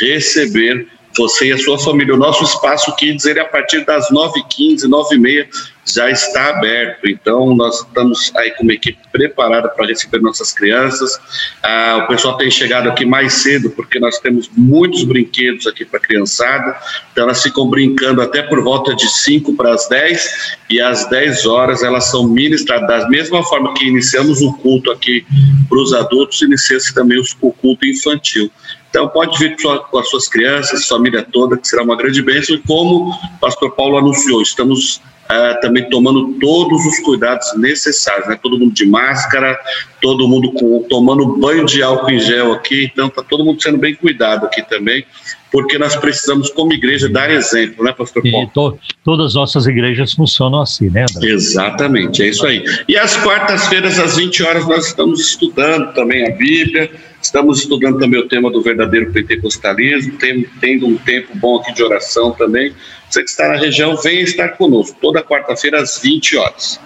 receber 0.00 0.86
você 1.20 1.48
e 1.48 1.52
a 1.52 1.58
sua 1.58 1.78
família. 1.78 2.14
O 2.14 2.18
nosso 2.18 2.42
espaço 2.42 2.94
Kids, 2.96 3.26
ele 3.26 3.40
a 3.40 3.44
partir 3.44 3.84
das 3.84 4.08
9h15, 4.10 4.88
9h30, 4.88 5.48
já 5.94 6.10
está 6.10 6.50
aberto. 6.50 7.08
Então, 7.08 7.54
nós 7.54 7.80
estamos 7.80 8.32
aí 8.36 8.50
com 8.52 8.62
uma 8.62 8.72
equipe 8.72 8.98
preparada 9.12 9.68
para 9.68 9.86
receber 9.86 10.20
nossas 10.20 10.52
crianças. 10.52 11.18
Ah, 11.62 12.02
o 12.04 12.08
pessoal 12.08 12.36
tem 12.36 12.50
chegado 12.50 12.88
aqui 12.88 13.04
mais 13.04 13.34
cedo, 13.34 13.70
porque 13.70 13.98
nós 13.98 14.18
temos 14.18 14.48
muitos 14.56 15.04
brinquedos 15.04 15.66
aqui 15.66 15.84
para 15.84 15.98
a 15.98 16.02
criançada. 16.02 16.76
Então, 17.12 17.24
elas 17.24 17.42
ficam 17.42 17.68
brincando 17.68 18.22
até 18.22 18.42
por 18.42 18.62
volta 18.62 18.94
de 18.94 19.06
5 19.06 19.54
para 19.54 19.74
as 19.74 19.88
10, 19.88 20.56
e 20.70 20.80
às 20.80 21.08
10 21.10 21.44
horas 21.44 21.82
elas 21.82 22.04
são 22.10 22.26
ministradas. 22.26 22.88
Da 22.88 23.08
mesma 23.08 23.42
forma 23.42 23.74
que 23.74 23.84
iniciamos 23.84 24.40
o 24.40 24.52
culto 24.54 24.90
aqui 24.90 25.26
para 25.68 25.78
os 25.78 25.92
adultos, 25.92 26.40
inicia-se 26.40 26.94
também 26.94 27.20
o 27.40 27.52
culto 27.52 27.84
infantil. 27.86 28.50
Então, 28.90 29.08
pode 29.08 29.38
vir 29.38 29.56
com 29.88 29.98
as 29.98 30.10
suas 30.10 30.28
crianças, 30.28 30.86
família 30.86 31.22
toda, 31.22 31.56
que 31.56 31.66
será 31.66 31.82
uma 31.82 31.96
grande 31.96 32.20
bênção. 32.22 32.56
E 32.56 32.58
como 32.58 33.10
o 33.10 33.38
pastor 33.40 33.70
Paulo 33.70 33.96
anunciou, 33.96 34.42
estamos 34.42 34.96
uh, 34.96 35.60
também 35.60 35.88
tomando 35.88 36.34
todos 36.40 36.84
os 36.84 36.98
cuidados 36.98 37.46
necessários, 37.56 38.28
né? 38.28 38.36
Todo 38.42 38.58
mundo 38.58 38.74
de 38.74 38.84
máscara, 38.84 39.56
todo 40.02 40.26
mundo 40.26 40.50
com, 40.52 40.84
tomando 40.88 41.36
banho 41.36 41.64
de 41.64 41.84
álcool 41.84 42.10
em 42.10 42.18
gel 42.18 42.52
aqui. 42.52 42.90
Então, 42.92 43.06
está 43.06 43.22
todo 43.22 43.44
mundo 43.44 43.62
sendo 43.62 43.78
bem 43.78 43.94
cuidado 43.94 44.46
aqui 44.46 44.60
também, 44.68 45.06
porque 45.52 45.78
nós 45.78 45.94
precisamos, 45.94 46.50
como 46.50 46.72
igreja, 46.72 47.08
dar 47.08 47.30
exemplo, 47.30 47.84
né, 47.84 47.92
pastor 47.92 48.24
Paulo? 48.28 48.48
E 48.48 48.50
to, 48.52 48.78
todas 49.04 49.26
as 49.26 49.34
nossas 49.34 49.68
igrejas 49.68 50.14
funcionam 50.14 50.60
assim, 50.60 50.90
né, 50.90 51.06
André? 51.08 51.30
Exatamente, 51.30 52.24
é 52.24 52.28
isso 52.28 52.44
aí. 52.44 52.64
E 52.88 52.96
às 52.96 53.16
quartas-feiras, 53.18 54.00
às 54.00 54.16
20 54.16 54.42
horas, 54.42 54.66
nós 54.66 54.86
estamos 54.88 55.20
estudando 55.20 55.94
também 55.94 56.26
a 56.26 56.36
Bíblia 56.36 56.90
Estamos 57.22 57.60
estudando 57.60 57.98
também 57.98 58.18
o 58.18 58.28
tema 58.28 58.50
do 58.50 58.62
verdadeiro 58.62 59.12
pentecostalismo, 59.12 60.16
tem, 60.18 60.44
tendo 60.60 60.86
um 60.86 60.96
tempo 60.96 61.36
bom 61.36 61.60
aqui 61.60 61.74
de 61.74 61.82
oração 61.82 62.32
também. 62.32 62.74
Você 63.08 63.22
que 63.22 63.28
está 63.28 63.48
na 63.48 63.56
região, 63.56 63.96
venha 63.96 64.22
estar 64.22 64.50
conosco, 64.50 64.96
toda 65.00 65.22
quarta-feira 65.22 65.80
às 65.82 65.98
20 66.00 66.36
horas. 66.36 66.80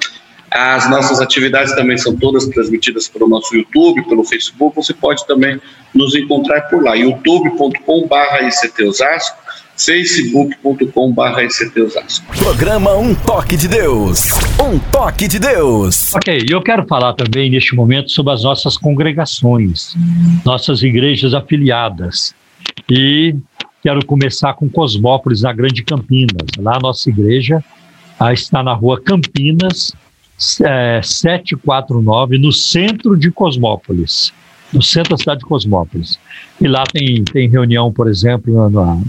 As 0.50 0.88
nossas 0.88 1.20
atividades 1.20 1.74
também 1.74 1.98
são 1.98 2.16
todas 2.16 2.46
transmitidas 2.46 3.08
pelo 3.08 3.28
nosso 3.28 3.56
YouTube, 3.56 4.06
pelo 4.08 4.24
Facebook. 4.24 4.76
Você 4.76 4.94
pode 4.94 5.26
também 5.26 5.60
nos 5.92 6.14
encontrar 6.14 6.62
por 6.62 6.82
lá, 6.82 6.94
youtube.com.br 6.94 8.44
Facebook.com.br 9.76 10.60
Programa 12.38 12.96
Um 12.96 13.12
Toque 13.14 13.56
de 13.56 13.66
Deus. 13.66 14.30
Um 14.60 14.78
Toque 14.78 15.26
de 15.26 15.40
Deus. 15.40 16.14
Ok, 16.14 16.46
eu 16.48 16.62
quero 16.62 16.86
falar 16.86 17.12
também 17.14 17.50
neste 17.50 17.74
momento 17.74 18.10
sobre 18.12 18.32
as 18.32 18.44
nossas 18.44 18.76
congregações, 18.76 19.96
nossas 20.44 20.82
igrejas 20.82 21.34
afiliadas. 21.34 22.32
E 22.88 23.34
quero 23.82 24.04
começar 24.06 24.54
com 24.54 24.68
Cosmópolis, 24.68 25.42
na 25.42 25.52
Grande 25.52 25.82
Campinas. 25.82 26.46
Lá 26.56 26.76
a 26.76 26.80
nossa 26.80 27.10
igreja 27.10 27.62
está 28.32 28.62
na 28.62 28.74
rua 28.74 29.00
Campinas, 29.02 29.92
é, 30.62 31.00
749, 31.02 32.38
no 32.38 32.52
centro 32.52 33.16
de 33.16 33.32
Cosmópolis 33.32 34.32
no 34.74 34.82
centro 34.82 35.10
da 35.10 35.16
cidade 35.16 35.40
de 35.40 35.46
Cosmópolis. 35.46 36.18
E 36.60 36.66
lá 36.66 36.82
tem, 36.84 37.22
tem 37.24 37.48
reunião, 37.48 37.92
por 37.92 38.08
exemplo, 38.08 38.52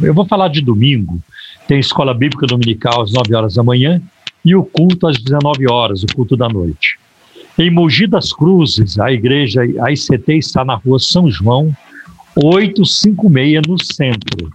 eu 0.02 0.14
vou 0.14 0.26
falar 0.26 0.50
de 0.50 0.62
domingo, 0.62 1.20
tem 1.68 1.80
escola 1.80 2.14
bíblica 2.14 2.46
dominical 2.46 3.02
às 3.02 3.12
9 3.12 3.36
horas 3.36 3.56
da 3.56 3.64
manhã 3.64 4.00
e 4.44 4.56
o 4.56 4.64
culto 4.64 5.08
às 5.08 5.18
19 5.18 5.70
horas, 5.70 6.04
o 6.04 6.08
culto 6.08 6.38
da 6.38 6.48
noite. 6.48 7.00
Em 7.58 7.72
Mogi 7.72 8.06
das 8.06 8.32
Cruzes, 8.32 9.00
a 9.00 9.12
igreja, 9.12 9.62
a 9.82 9.92
ICT 9.92 10.34
está 10.34 10.64
na 10.64 10.76
rua 10.76 11.00
São 11.00 11.32
João, 11.32 11.76
856 12.36 13.62
no 13.68 13.84
centro. 13.84 14.54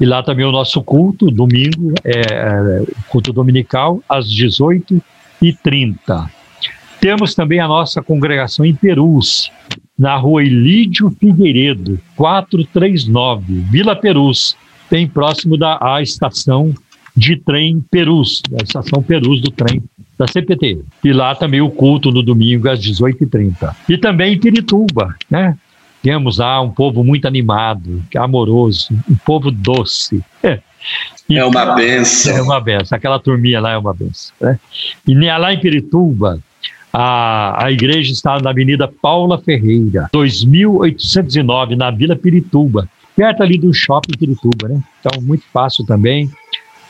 E 0.00 0.04
lá 0.04 0.22
também 0.22 0.44
o 0.44 0.52
nosso 0.52 0.82
culto, 0.82 1.30
domingo, 1.30 1.94
é, 2.04 2.20
é 2.20 2.84
culto 3.08 3.32
dominical, 3.32 4.02
às 4.08 4.26
18h30. 4.26 6.28
Temos 7.00 7.34
também 7.34 7.60
a 7.60 7.68
nossa 7.68 8.02
congregação 8.02 8.64
em 8.64 8.74
Perus, 8.74 9.50
na 9.98 10.16
rua 10.16 10.42
Ilídio 10.42 11.10
Figueiredo, 11.18 12.00
439, 12.16 13.60
Vila 13.70 13.94
Perus, 13.94 14.56
bem 14.90 15.06
próximo 15.06 15.56
da 15.56 15.78
a 15.80 16.02
estação 16.02 16.74
de 17.16 17.36
trem 17.36 17.80
Perus, 17.90 18.42
da 18.50 18.62
estação 18.62 19.02
Perus 19.02 19.40
do 19.40 19.50
trem 19.50 19.82
da 20.18 20.26
CPT. 20.26 20.80
E 21.04 21.12
lá 21.12 21.34
também 21.34 21.60
o 21.60 21.70
culto 21.70 22.10
no 22.10 22.22
domingo 22.22 22.68
às 22.68 22.80
18h30. 22.80 23.74
E 23.88 23.98
também 23.98 24.34
em 24.34 24.38
Pirituba, 24.38 25.14
né? 25.30 25.56
Temos 26.02 26.38
lá 26.38 26.60
um 26.60 26.70
povo 26.70 27.04
muito 27.04 27.28
animado, 27.28 28.02
amoroso, 28.16 28.88
um 29.08 29.14
povo 29.24 29.50
doce. 29.50 30.22
É. 30.42 30.58
E, 31.28 31.38
é 31.38 31.44
uma 31.44 31.74
benção. 31.74 32.36
É 32.36 32.42
uma 32.42 32.60
benção. 32.60 32.96
Aquela 32.96 33.20
turminha 33.20 33.60
lá 33.60 33.70
é 33.70 33.78
uma 33.78 33.94
benção. 33.94 34.34
Né? 34.40 34.58
E 35.06 35.14
lá 35.14 35.52
em 35.52 35.60
Pirituba, 35.60 36.40
a, 36.92 37.64
a 37.64 37.72
igreja 37.72 38.12
está 38.12 38.38
na 38.40 38.50
Avenida 38.50 38.86
Paula 38.86 39.38
Ferreira, 39.38 40.08
2809, 40.12 41.74
na 41.74 41.90
Vila 41.90 42.14
Pirituba, 42.14 42.88
perto 43.16 43.42
ali 43.42 43.56
do 43.56 43.72
shopping 43.72 44.16
Pirituba, 44.16 44.68
né? 44.68 44.82
Então, 45.00 45.22
muito 45.22 45.44
fácil 45.52 45.86
também. 45.86 46.30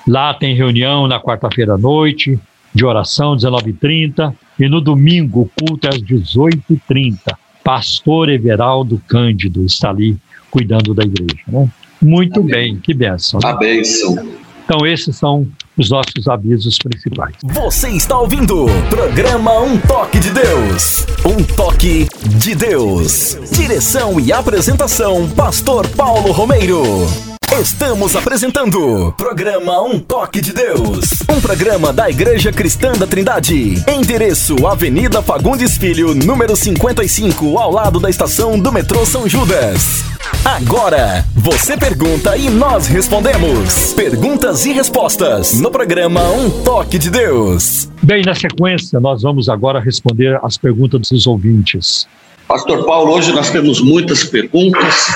Lá 0.07 0.35
tem 0.35 0.57
reunião 0.57 1.07
na 1.07 1.20
quarta-feira 1.20 1.74
à 1.74 1.79
noite, 1.79 2.39
de 2.74 2.85
oração, 2.85 3.37
19h30, 3.37 4.35
e 4.59 4.69
no 4.69 4.81
domingo 4.81 5.43
o 5.43 5.51
culto 5.61 5.87
é 5.87 5.91
às 5.91 6.03
18h30. 6.03 7.19
Pastor 7.62 8.29
Everaldo 8.29 9.01
Cândido 9.07 9.65
está 9.65 9.91
ali 9.91 10.16
cuidando 10.51 10.93
da 10.93 11.05
igreja, 11.05 11.43
né? 11.47 11.70
Muito 12.01 12.41
Amém. 12.41 12.53
bem, 12.53 12.77
que 12.77 12.93
benção. 12.93 13.39
Né? 13.43 13.49
A 13.49 13.55
benção. 13.55 14.16
Então, 14.65 14.85
esses 14.85 15.15
são 15.15 15.47
os 15.83 15.91
nossos 15.91 16.29
avisos 16.29 16.79
principais. 16.79 17.35
Você 17.43 17.89
está 17.91 18.19
ouvindo 18.19 18.67
programa 18.89 19.61
Um 19.61 19.79
Toque 19.79 20.19
de 20.21 20.31
Deus. 20.31 21.05
Um 21.27 21.43
Toque 21.43 22.07
de 22.39 22.55
Deus. 22.55 23.37
Direção 23.53 24.21
e 24.21 24.33
apresentação: 24.33 25.29
Pastor 25.31 25.89
Paulo 25.89 26.31
Romeiro. 26.33 27.32
Estamos 27.61 28.16
apresentando 28.16 29.12
programa 29.12 29.83
Um 29.83 29.99
Toque 29.99 30.41
de 30.41 30.55
Deus, 30.55 31.23
um 31.29 31.39
programa 31.39 31.93
da 31.93 32.09
Igreja 32.09 32.51
Cristã 32.51 32.93
da 32.93 33.07
Trindade. 33.07 33.74
Endereço: 33.87 34.66
Avenida 34.66 35.20
Fagundes 35.20 35.77
Filho, 35.77 36.15
número 36.15 36.57
55, 36.57 37.59
ao 37.59 37.70
lado 37.70 38.01
da 38.01 38.09
estação 38.09 38.59
do 38.59 38.73
metrô 38.73 39.05
São 39.05 39.29
Judas. 39.29 40.03
Agora, 40.43 41.27
você 41.35 41.77
pergunta 41.77 42.37
e 42.39 42.49
nós 42.49 42.87
respondemos. 42.87 43.93
Perguntas 43.93 44.65
e 44.65 44.73
respostas 44.73 45.61
no 45.61 45.70
programa 45.70 46.23
Um 46.31 46.49
Toque 46.65 46.99
de 46.99 47.11
Deus. 47.11 47.91
Bem, 48.03 48.23
na 48.24 48.35
sequência, 48.35 48.99
nós 48.99 49.23
vamos 49.23 49.51
agora 49.51 49.79
responder 49.79 50.41
as 50.43 50.57
perguntas 50.57 51.11
dos 51.11 51.27
ouvintes. 51.27 52.09
Pastor 52.49 52.85
Paulo, 52.85 53.12
hoje 53.12 53.33
nós 53.33 53.51
temos 53.51 53.81
muitas 53.81 54.24
perguntas, 54.24 55.07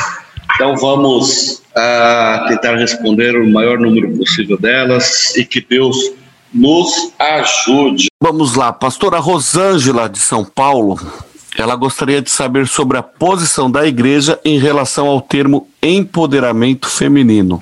então 0.57 0.75
vamos 0.75 1.63
a 1.75 2.47
tentar 2.49 2.77
responder 2.77 3.37
o 3.37 3.47
maior 3.47 3.79
número 3.79 4.17
possível 4.17 4.57
delas 4.57 5.37
e 5.37 5.45
que 5.45 5.61
Deus 5.61 5.97
nos 6.53 7.13
ajude. 7.19 8.07
Vamos 8.19 8.55
lá, 8.55 8.73
pastora 8.73 9.19
Rosângela 9.19 10.09
de 10.09 10.19
São 10.19 10.47
Paulo, 10.47 10.99
ela 11.59 11.77
gostaria 11.77 12.23
de 12.23 12.31
saber 12.31 12.67
sobre 12.67 12.97
a 12.97 13.03
posição 13.03 13.71
da 13.71 13.87
igreja 13.87 14.41
em 14.45 14.59
relação 14.59 15.07
ao 15.09 15.21
termo 15.21 15.69
empoderamento 15.83 16.89
feminino. 16.89 17.61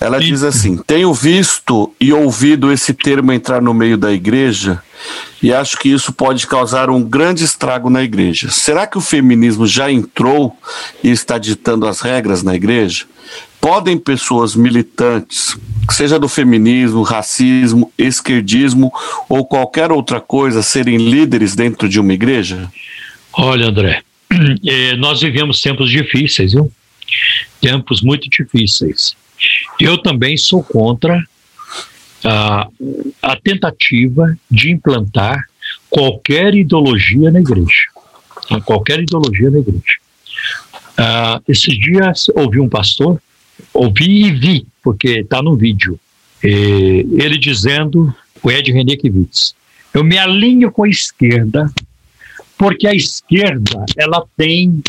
Ela 0.00 0.20
diz 0.20 0.42
assim: 0.42 0.76
Tenho 0.76 1.12
visto 1.12 1.92
e 2.00 2.12
ouvido 2.12 2.70
esse 2.72 2.94
termo 2.94 3.32
entrar 3.32 3.60
no 3.60 3.74
meio 3.74 3.96
da 3.96 4.12
igreja 4.12 4.82
e 5.42 5.52
acho 5.52 5.78
que 5.78 5.88
isso 5.88 6.12
pode 6.12 6.46
causar 6.46 6.90
um 6.90 7.02
grande 7.02 7.44
estrago 7.44 7.88
na 7.90 8.02
igreja. 8.02 8.50
Será 8.50 8.86
que 8.86 8.98
o 8.98 9.00
feminismo 9.00 9.66
já 9.66 9.90
entrou 9.90 10.56
e 11.02 11.10
está 11.10 11.38
ditando 11.38 11.86
as 11.86 12.00
regras 12.00 12.42
na 12.42 12.54
igreja? 12.54 13.04
Podem 13.60 13.98
pessoas 13.98 14.54
militantes, 14.54 15.56
seja 15.90 16.18
do 16.18 16.28
feminismo, 16.28 17.02
racismo, 17.02 17.92
esquerdismo 17.98 18.92
ou 19.28 19.44
qualquer 19.44 19.90
outra 19.90 20.20
coisa, 20.20 20.62
serem 20.62 20.96
líderes 20.96 21.56
dentro 21.56 21.88
de 21.88 21.98
uma 21.98 22.12
igreja? 22.12 22.70
Olha, 23.32 23.66
André, 23.66 24.02
eh, 24.66 24.96
nós 24.96 25.20
vivemos 25.20 25.60
tempos 25.60 25.90
difíceis, 25.90 26.52
viu? 26.52 26.70
Tempos 27.60 28.00
muito 28.00 28.28
difíceis. 28.30 29.16
Eu 29.80 29.98
também 29.98 30.36
sou 30.36 30.62
contra 30.62 31.22
a, 32.24 32.68
a 33.22 33.36
tentativa 33.36 34.36
de 34.50 34.70
implantar 34.70 35.44
qualquer 35.88 36.54
ideologia 36.54 37.30
na 37.30 37.40
igreja. 37.40 37.88
Qualquer 38.64 39.00
ideologia 39.00 39.50
na 39.50 39.58
igreja. 39.58 39.98
Uh, 40.98 41.42
esses 41.46 41.78
dias 41.78 42.28
ouvi 42.34 42.58
um 42.58 42.68
pastor, 42.68 43.20
ouvi 43.72 44.26
e 44.26 44.32
vi, 44.32 44.66
porque 44.82 45.20
está 45.20 45.42
no 45.42 45.56
vídeo, 45.56 45.98
ele 46.42 47.38
dizendo, 47.38 48.14
o 48.42 48.50
Ed 48.50 48.70
René 48.72 48.96
Kivitz, 48.96 49.54
eu 49.92 50.04
me 50.04 50.16
alinho 50.18 50.70
com 50.70 50.84
a 50.84 50.88
esquerda, 50.88 51.70
porque 52.56 52.86
a 52.86 52.94
esquerda 52.94 53.84
ela 53.96 54.24
tem 54.36 54.82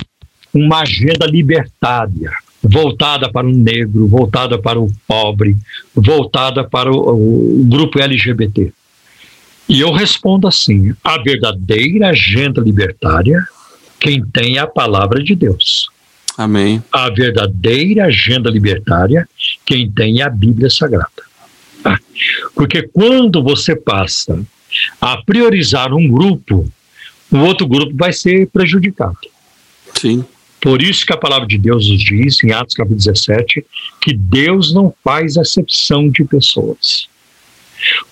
uma 0.53 0.81
agenda 0.81 1.25
libertária 1.25 2.31
voltada 2.61 3.31
para 3.31 3.47
o 3.47 3.51
negro, 3.51 4.07
voltada 4.07 4.57
para 4.57 4.79
o 4.79 4.91
pobre, 5.07 5.55
voltada 5.93 6.63
para 6.63 6.91
o, 6.91 7.61
o 7.61 7.65
grupo 7.65 7.99
LGBT. 7.99 8.71
E 9.67 9.81
eu 9.81 9.91
respondo 9.91 10.47
assim: 10.47 10.93
a 11.03 11.21
verdadeira 11.21 12.09
agenda 12.09 12.59
libertária, 12.61 13.47
quem 13.99 14.25
tem 14.25 14.57
é 14.57 14.59
a 14.59 14.67
palavra 14.67 15.23
de 15.23 15.35
Deus. 15.35 15.89
Amém. 16.37 16.81
A 16.91 17.09
verdadeira 17.09 18.05
agenda 18.05 18.49
libertária, 18.49 19.27
quem 19.65 19.91
tem 19.91 20.21
é 20.21 20.23
a 20.23 20.29
Bíblia 20.29 20.69
Sagrada. 20.69 21.23
Tá? 21.83 21.99
Porque 22.55 22.83
quando 22.83 23.43
você 23.43 23.75
passa 23.75 24.41
a 25.01 25.17
priorizar 25.17 25.93
um 25.93 26.07
grupo, 26.07 26.71
o 27.31 27.37
outro 27.39 27.67
grupo 27.67 27.93
vai 27.95 28.13
ser 28.13 28.47
prejudicado. 28.47 29.17
Sim. 29.99 30.23
Por 30.61 30.81
isso 30.81 31.05
que 31.05 31.13
a 31.13 31.17
palavra 31.17 31.47
de 31.47 31.57
Deus 31.57 31.89
nos 31.89 32.01
diz, 32.01 32.43
em 32.43 32.51
Atos 32.51 32.75
capítulo 32.75 32.97
17, 32.97 33.65
que 34.01 34.13
Deus 34.13 34.73
não 34.73 34.93
faz 35.03 35.37
acepção 35.37 36.09
de 36.09 36.23
pessoas. 36.25 37.07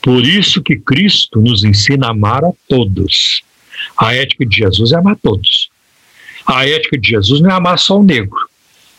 Por 0.01 0.25
isso 0.25 0.61
que 0.61 0.77
Cristo 0.77 1.41
nos 1.41 1.63
ensina 1.63 2.07
a 2.07 2.11
amar 2.11 2.45
a 2.45 2.51
todos. 2.69 3.41
A 3.97 4.15
ética 4.15 4.45
de 4.45 4.57
Jesus 4.57 4.93
é 4.93 4.95
amar 4.95 5.17
todos. 5.17 5.69
A 6.45 6.65
ética 6.65 6.97
de 6.97 7.09
Jesus 7.09 7.41
não 7.41 7.49
é 7.49 7.53
amar 7.53 7.77
só 7.77 7.99
o 7.99 8.03
negro, 8.03 8.39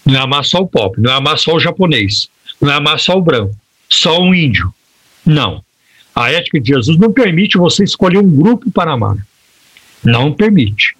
não 0.04 0.14
é 0.14 0.22
amar 0.22 0.44
só 0.44 0.58
o 0.58 0.66
pobre, 0.66 1.00
não 1.00 1.10
é 1.10 1.14
amar 1.14 1.38
só 1.38 1.54
o 1.54 1.60
japonês, 1.60 2.28
não 2.60 2.70
é 2.70 2.74
amar 2.74 3.00
só 3.00 3.16
o 3.16 3.22
branco, 3.22 3.56
só 3.88 4.20
o 4.20 4.34
índio. 4.34 4.72
Não. 5.24 5.64
A 6.14 6.30
ética 6.30 6.60
de 6.60 6.68
Jesus 6.68 6.98
não 6.98 7.12
permite 7.12 7.56
você 7.56 7.84
escolher 7.84 8.18
um 8.18 8.36
grupo 8.36 8.70
para 8.70 8.92
amar. 8.92 9.16
Não 10.04 10.32
permite. 10.32 10.97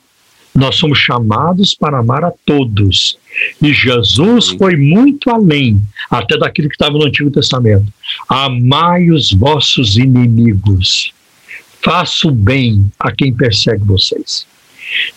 Nós 0.59 0.75
somos 0.75 0.99
chamados 0.99 1.73
para 1.73 1.99
amar 1.99 2.25
a 2.25 2.33
todos. 2.45 3.17
E 3.63 3.73
Jesus 3.73 4.49
foi 4.59 4.77
muito 4.77 5.31
além, 5.31 5.81
até 6.11 6.37
daquilo 6.37 6.69
que 6.69 6.75
estava 6.75 6.99
no 6.99 7.07
Antigo 7.07 7.31
Testamento. 7.31 7.87
Amai 8.29 9.09
os 9.09 9.33
vossos 9.33 9.97
inimigos. 9.97 11.13
Faça 11.81 12.27
o 12.27 12.33
bem 12.33 12.91
a 12.99 13.13
quem 13.13 13.33
persegue 13.33 13.85
vocês. 13.85 14.49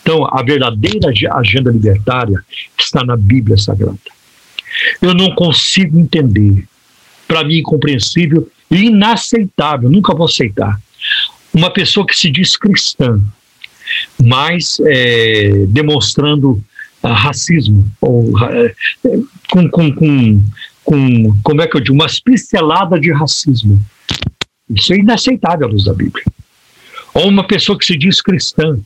Então, 0.00 0.24
a 0.32 0.44
verdadeira 0.44 1.12
agenda 1.32 1.72
libertária 1.72 2.40
está 2.78 3.02
na 3.04 3.16
Bíblia 3.16 3.58
Sagrada. 3.58 3.98
Eu 5.00 5.12
não 5.12 5.34
consigo 5.34 5.98
entender, 5.98 6.68
para 7.26 7.42
mim, 7.42 7.58
incompreensível 7.58 8.48
e 8.70 8.84
inaceitável, 8.84 9.90
nunca 9.90 10.14
vou 10.14 10.26
aceitar, 10.26 10.80
uma 11.52 11.70
pessoa 11.70 12.06
que 12.06 12.16
se 12.16 12.30
diz 12.30 12.56
cristã, 12.56 13.20
mas 14.22 14.78
é, 14.86 15.64
demonstrando 15.68 16.62
uh, 17.02 17.08
racismo, 17.08 17.90
ou, 18.00 18.30
uh, 18.30 19.28
com, 19.50 19.68
com, 19.70 19.92
com, 19.94 20.42
com, 20.84 21.36
como 21.42 21.62
é 21.62 21.66
que 21.66 21.76
eu 21.76 21.80
digo, 21.80 21.94
uma 21.94 22.06
pincelada 22.24 22.98
de 22.98 23.12
racismo. 23.12 23.80
Isso 24.70 24.92
é 24.92 24.98
inaceitável 24.98 25.66
à 25.66 25.70
luz 25.70 25.84
da 25.84 25.92
Bíblia. 25.92 26.24
Ou 27.14 27.28
uma 27.28 27.46
pessoa 27.46 27.78
que 27.78 27.84
se 27.84 27.96
diz 27.96 28.22
cristã, 28.22 28.78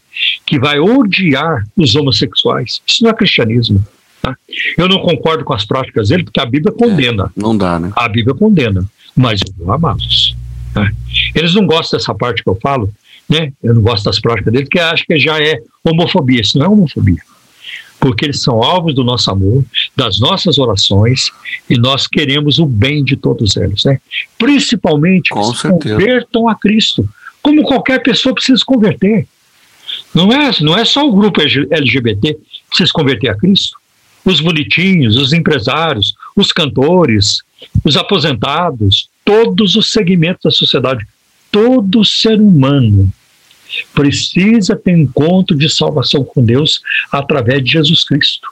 que 0.45 0.59
vai 0.59 0.81
odiar 0.81 1.65
os 1.77 1.95
homossexuais. 1.95 2.83
Isso 2.87 3.05
não 3.05 3.11
é 3.11 3.15
cristianismo. 3.15 3.87
Tá? 4.21 4.37
Eu 4.77 4.89
não 4.89 4.99
concordo 4.99 5.45
com 5.45 5.55
as 5.55 5.65
práticas 5.65 6.09
dele, 6.09 6.25
porque 6.25 6.41
a 6.41 6.47
Bíblia 6.47 6.73
condena. 6.73 7.33
É, 7.37 7.41
não 7.41 7.57
dá, 7.57 7.79
né? 7.79 7.93
A 7.95 8.09
Bíblia 8.09 8.35
condena, 8.35 8.85
mas 9.15 9.41
eu 9.41 9.65
vou 9.65 9.73
amá-los. 9.73 10.37
Tá? 10.75 10.91
Eles 11.35 11.55
não 11.55 11.67
gostam 11.67 11.99
dessa 11.99 12.15
parte 12.15 12.43
que 12.43 12.51
eu 12.51 12.59
falo, 12.61 12.93
né? 13.29 13.53
Eu 13.63 13.75
não 13.75 13.83
gosto 13.83 14.05
das 14.05 14.21
práticas 14.21 14.53
dele, 14.53 14.65
porque 14.65 14.79
acho 14.79 15.05
que 15.05 15.19
já 15.19 15.41
é 15.41 15.61
homofobia. 15.85 16.41
Isso 16.41 16.59
não 16.59 16.67
é 16.67 16.69
homofobia. 16.69 17.21
Porque 17.99 18.27
eles 18.27 18.43
são 18.43 18.63
alvos 18.63 18.95
do 18.95 19.03
nosso 19.03 19.31
amor, 19.31 19.65
das 19.97 20.21
nossas 20.21 20.59
orações, 20.59 21.31
e 21.69 21.77
nós 21.77 22.07
queremos 22.07 22.59
o 22.59 22.67
bem 22.67 23.03
de 23.03 23.17
todos 23.17 23.57
eles, 23.57 23.85
né? 23.85 24.01
Principalmente 24.39 25.33
que 25.33 25.45
se 25.45 25.69
convertam 25.69 26.49
a 26.49 26.55
Cristo, 26.55 27.09
como 27.43 27.63
qualquer 27.63 28.03
pessoa 28.03 28.35
precisa 28.35 28.59
se 28.59 28.65
converter. 28.65 29.27
Não 30.15 30.31
é, 30.31 30.51
não 30.61 30.77
é 30.77 30.85
só 30.85 31.09
o 31.09 31.13
grupo 31.13 31.41
LGBT 31.41 32.35
que 32.35 32.41
precisa 32.69 32.87
se 32.87 32.93
converter 32.93 33.31
a 33.31 33.35
Cristo. 33.35 33.77
Os 34.25 34.41
bonitinhos, 34.41 35.17
os 35.17 35.33
empresários, 35.33 36.15
os 36.35 36.53
cantores, 36.53 37.43
os 37.85 37.97
aposentados, 37.97 39.09
todos 39.25 39.75
os 39.75 39.91
segmentos 39.91 40.43
da 40.45 40.51
sociedade 40.51 41.07
todo 41.57 42.05
ser 42.05 42.39
humano 42.39 43.11
precisa 43.95 44.77
ter 44.77 44.93
encontro 44.93 45.57
de 45.57 45.69
salvação 45.69 46.25
com 46.25 46.45
Deus 46.45 46.81
através 47.11 47.63
de 47.65 47.73
Jesus 47.73 48.05
Cristo. 48.05 48.49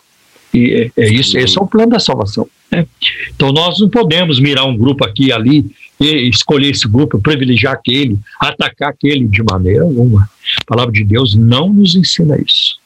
E 0.52 0.90
é, 0.96 1.02
é 1.02 1.12
isso, 1.12 1.36
esse 1.36 1.58
é 1.58 1.60
o 1.60 1.66
plano 1.66 1.90
da 1.90 1.98
salvação. 1.98 2.48
Né? 2.70 2.86
Então 3.34 3.52
nós 3.52 3.80
não 3.80 3.88
podemos 3.88 4.38
mirar 4.40 4.64
um 4.64 4.76
grupo 4.76 5.04
aqui 5.04 5.26
e 5.26 5.32
ali 5.32 5.70
e 6.00 6.28
escolher 6.28 6.70
esse 6.70 6.88
grupo, 6.88 7.20
privilegiar 7.20 7.74
aquele, 7.74 8.18
atacar 8.40 8.90
aquele 8.90 9.26
de 9.26 9.42
maneira 9.42 9.82
alguma. 9.82 10.28
A 10.60 10.64
palavra 10.66 10.92
de 10.92 11.04
Deus 11.04 11.34
não 11.34 11.72
nos 11.72 11.94
ensina 11.94 12.36
isso. 12.36 12.78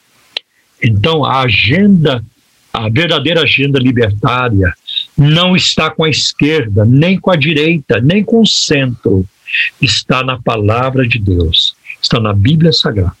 Então 0.81 1.25
a 1.25 1.41
agenda, 1.41 2.23
a 2.71 2.87
verdadeira 2.89 3.41
agenda 3.41 3.79
libertária, 3.79 4.73
não 5.17 5.55
está 5.55 5.89
com 5.89 6.03
a 6.03 6.09
esquerda, 6.09 6.85
nem 6.85 7.19
com 7.19 7.31
a 7.31 7.35
direita, 7.35 7.99
nem 7.99 8.23
com 8.23 8.41
o 8.41 8.47
centro. 8.47 9.25
Está 9.81 10.23
na 10.23 10.39
palavra 10.39 11.07
de 11.07 11.19
Deus, 11.19 11.75
está 12.01 12.19
na 12.19 12.33
Bíblia 12.33 12.71
Sagrada. 12.71 13.13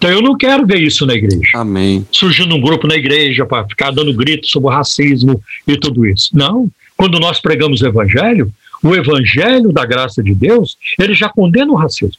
Então 0.00 0.10
eu 0.10 0.22
não 0.22 0.36
quero 0.36 0.66
ver 0.66 0.80
isso 0.80 1.04
na 1.04 1.14
igreja. 1.14 1.50
Amém. 1.54 2.06
Surgindo 2.10 2.54
um 2.54 2.60
grupo 2.60 2.86
na 2.86 2.94
igreja 2.94 3.44
para 3.44 3.68
ficar 3.68 3.90
dando 3.90 4.14
gritos 4.14 4.50
sobre 4.50 4.68
o 4.68 4.72
racismo 4.72 5.42
e 5.68 5.76
tudo 5.76 6.06
isso. 6.06 6.30
Não. 6.32 6.70
Quando 6.96 7.20
nós 7.20 7.38
pregamos 7.38 7.82
o 7.82 7.86
evangelho, 7.86 8.50
o 8.82 8.94
evangelho 8.94 9.72
da 9.72 9.84
graça 9.84 10.22
de 10.22 10.34
Deus, 10.34 10.78
ele 10.98 11.12
já 11.12 11.28
condena 11.28 11.70
o 11.70 11.76
racismo. 11.76 12.16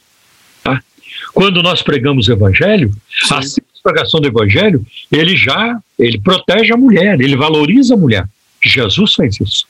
Tá? 0.62 0.80
Quando 1.34 1.60
nós 1.60 1.82
pregamos 1.82 2.28
o 2.28 2.32
evangelho, 2.32 2.92
Sim. 3.26 3.34
a 3.34 3.42
simples 3.42 3.82
pregação 3.82 4.20
do 4.20 4.28
evangelho, 4.28 4.86
ele 5.10 5.36
já 5.36 5.76
ele 5.98 6.20
protege 6.20 6.72
a 6.72 6.76
mulher, 6.76 7.20
ele 7.20 7.36
valoriza 7.36 7.94
a 7.94 7.96
mulher. 7.96 8.26
Jesus 8.62 9.14
fez 9.14 9.40
isso. 9.40 9.66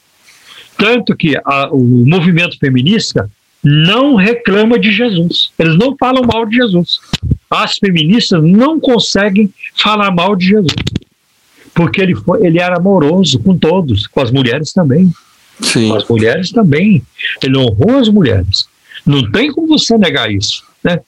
Tanto 0.77 1.17
que 1.17 1.35
a, 1.45 1.69
o 1.73 1.83
movimento 2.07 2.59
feminista 2.59 3.31
não 3.63 4.17
reclama 4.17 4.79
de 4.79 4.91
Jesus. 4.91 5.53
Eles 5.59 5.77
não 5.79 5.97
falam 5.97 6.25
mal 6.25 6.45
de 6.45 6.57
Jesus. 6.57 6.99
As 7.49 7.77
feministas 7.77 8.43
não 8.43 8.81
conseguem 8.81 9.53
falar 9.77 10.11
mal 10.11 10.35
de 10.35 10.49
Jesus. 10.49 10.75
Porque 11.75 12.01
ele, 12.01 12.15
foi, 12.15 12.45
ele 12.47 12.59
era 12.59 12.77
amoroso 12.77 13.39
com 13.39 13.57
todos, 13.57 14.07
com 14.07 14.21
as 14.21 14.31
mulheres 14.31 14.73
também. 14.73 15.11
Sim. 15.61 15.89
Com 15.89 15.95
as 15.95 16.09
mulheres 16.09 16.51
também. 16.51 17.03
Ele 17.43 17.57
honrou 17.57 17.99
as 17.99 18.09
mulheres. 18.09 18.67
Não 19.07 19.31
tem 19.31 19.53
como 19.53 19.69
você 19.69 19.97
negar 19.97 20.31
isso. 20.31 20.65
Né? 20.83 21.01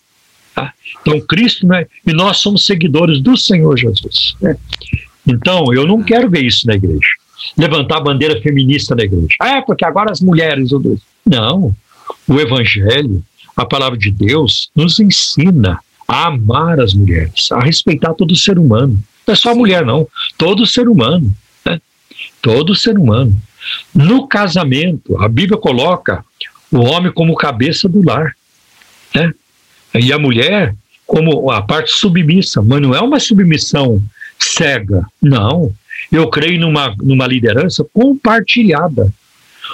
Tá? 0.54 0.72
Então, 1.00 1.20
Cristo, 1.20 1.66
né? 1.66 1.86
e 2.06 2.12
nós 2.12 2.38
somos 2.38 2.64
seguidores 2.64 3.20
do 3.20 3.36
Senhor 3.36 3.76
Jesus. 3.76 4.36
Né? 4.40 4.56
Então, 5.26 5.72
eu 5.72 5.86
não 5.86 6.02
quero 6.02 6.30
ver 6.30 6.44
isso 6.44 6.66
na 6.66 6.74
igreja. 6.74 7.08
Levantar 7.56 7.98
a 7.98 8.00
bandeira 8.00 8.40
feminista 8.40 8.94
na 8.94 9.02
igreja. 9.02 9.34
Ah, 9.40 9.58
é, 9.58 9.62
porque 9.62 9.84
agora 9.84 10.10
as 10.10 10.20
mulheres. 10.20 10.70
Não. 11.26 11.74
O 12.26 12.40
Evangelho, 12.40 13.22
a 13.56 13.64
palavra 13.64 13.98
de 13.98 14.10
Deus, 14.10 14.70
nos 14.74 14.98
ensina 14.98 15.78
a 16.06 16.26
amar 16.26 16.80
as 16.80 16.94
mulheres, 16.94 17.50
a 17.52 17.60
respeitar 17.60 18.14
todo 18.14 18.36
ser 18.36 18.58
humano. 18.58 19.02
Não 19.26 19.32
é 19.32 19.36
só 19.36 19.52
a 19.52 19.54
mulher, 19.54 19.84
não. 19.84 20.06
Todo 20.36 20.66
ser 20.66 20.88
humano. 20.88 21.32
Né? 21.64 21.80
Todo 22.42 22.74
ser 22.74 22.98
humano. 22.98 23.40
No 23.94 24.26
casamento, 24.26 25.16
a 25.18 25.28
Bíblia 25.28 25.58
coloca 25.58 26.24
o 26.70 26.80
homem 26.80 27.10
como 27.12 27.34
cabeça 27.34 27.88
do 27.88 28.04
lar. 28.04 28.36
Né? 29.14 29.32
E 29.94 30.12
a 30.12 30.18
mulher 30.18 30.74
como 31.06 31.50
a 31.50 31.62
parte 31.62 31.92
submissa. 31.92 32.62
Mas 32.62 32.80
não 32.80 32.94
é 32.94 33.00
uma 33.00 33.20
submissão 33.20 34.02
cega. 34.38 35.06
Não. 35.20 35.72
Eu 36.10 36.28
creio 36.28 36.60
numa, 36.60 36.94
numa 37.02 37.26
liderança 37.26 37.84
compartilhada. 37.92 39.12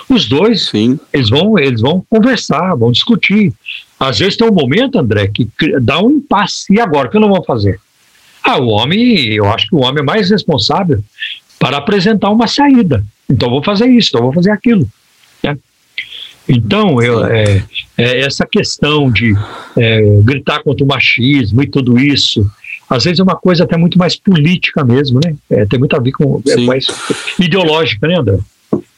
Os 0.09 0.27
dois, 0.27 0.69
Sim. 0.69 0.99
eles 1.13 1.29
vão, 1.29 1.59
eles 1.59 1.81
vão 1.81 2.05
conversar, 2.09 2.75
vão 2.75 2.91
discutir. 2.91 3.53
Às 3.99 4.19
vezes 4.19 4.37
tem 4.37 4.49
um 4.49 4.55
momento, 4.55 4.99
André, 4.99 5.29
que 5.29 5.49
dá 5.81 6.01
um 6.01 6.11
impasse. 6.11 6.73
E 6.73 6.81
agora, 6.81 7.09
o 7.09 7.11
que 7.11 7.17
eu 7.17 7.21
não 7.21 7.29
vou 7.29 7.45
fazer? 7.45 7.81
Ah, 8.43 8.59
o 8.59 8.69
homem, 8.69 9.35
eu 9.35 9.47
acho 9.47 9.69
que 9.69 9.75
o 9.75 9.81
homem 9.81 10.03
é 10.03 10.05
mais 10.05 10.31
responsável 10.31 11.03
para 11.59 11.77
apresentar 11.77 12.31
uma 12.31 12.47
saída. 12.47 13.05
Então, 13.29 13.51
vou 13.51 13.63
fazer 13.63 13.87
isso, 13.87 14.09
então, 14.09 14.23
vou 14.23 14.33
fazer 14.33 14.51
aquilo. 14.51 14.89
Né? 15.43 15.57
Então, 16.49 17.01
eu, 17.01 17.25
é, 17.27 17.63
é, 17.97 18.21
essa 18.21 18.47
questão 18.47 19.11
de 19.11 19.35
é, 19.77 20.01
gritar 20.23 20.63
contra 20.63 20.85
o 20.85 20.89
machismo 20.89 21.63
e 21.63 21.67
tudo 21.67 21.99
isso, 21.99 22.45
às 22.89 23.05
vezes 23.05 23.21
é 23.21 23.23
uma 23.23 23.37
coisa 23.37 23.65
até 23.65 23.77
muito 23.77 23.99
mais 23.99 24.17
política 24.17 24.83
mesmo, 24.83 25.21
né? 25.25 25.37
É, 25.49 25.65
tem 25.65 25.79
muito 25.79 25.95
a 25.95 26.01
ver 26.01 26.11
com 26.11 26.43
é, 26.49 26.57
mais 26.57 26.87
ideológica, 27.39 28.09
né, 28.09 28.19
André? 28.19 28.39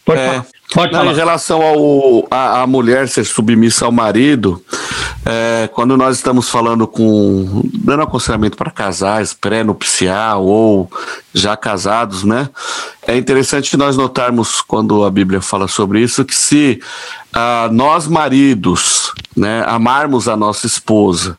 Pode 0.05 0.20
é, 0.20 0.27
falar. 0.27 0.47
Pode 0.73 0.93
falar. 0.93 1.12
Em 1.12 1.15
relação 1.15 1.62
ao 1.62 2.27
a, 2.31 2.62
a, 2.62 2.66
mulher 2.66 3.09
ser 3.09 3.24
submissa 3.24 3.85
ao 3.85 3.93
marido, 3.93 4.62
é, 5.24 5.69
quando 5.73 5.97
nós 5.97 6.16
estamos 6.16 6.49
falando 6.49 6.86
com 6.86 7.62
dando 7.74 8.03
aconselhamento 8.03 8.57
para 8.57 8.70
casais 8.70 9.32
pré-nupcial 9.32 10.44
ou 10.44 10.90
já 11.35 11.57
casados, 11.57 12.24
né? 12.24 12.49
É 13.07 13.16
interessante 13.16 13.77
nós 13.77 13.97
notarmos 13.97 14.61
quando 14.61 15.05
a 15.05 15.11
Bíblia 15.11 15.40
fala 15.40 15.69
sobre 15.69 16.01
isso 16.01 16.24
que 16.24 16.35
se 16.35 16.81
ah, 17.32 17.69
nós 17.73 18.07
maridos, 18.07 19.12
né, 19.36 19.65
amarmos 19.66 20.28
a 20.28 20.36
nossa 20.36 20.66
esposa 20.66 21.36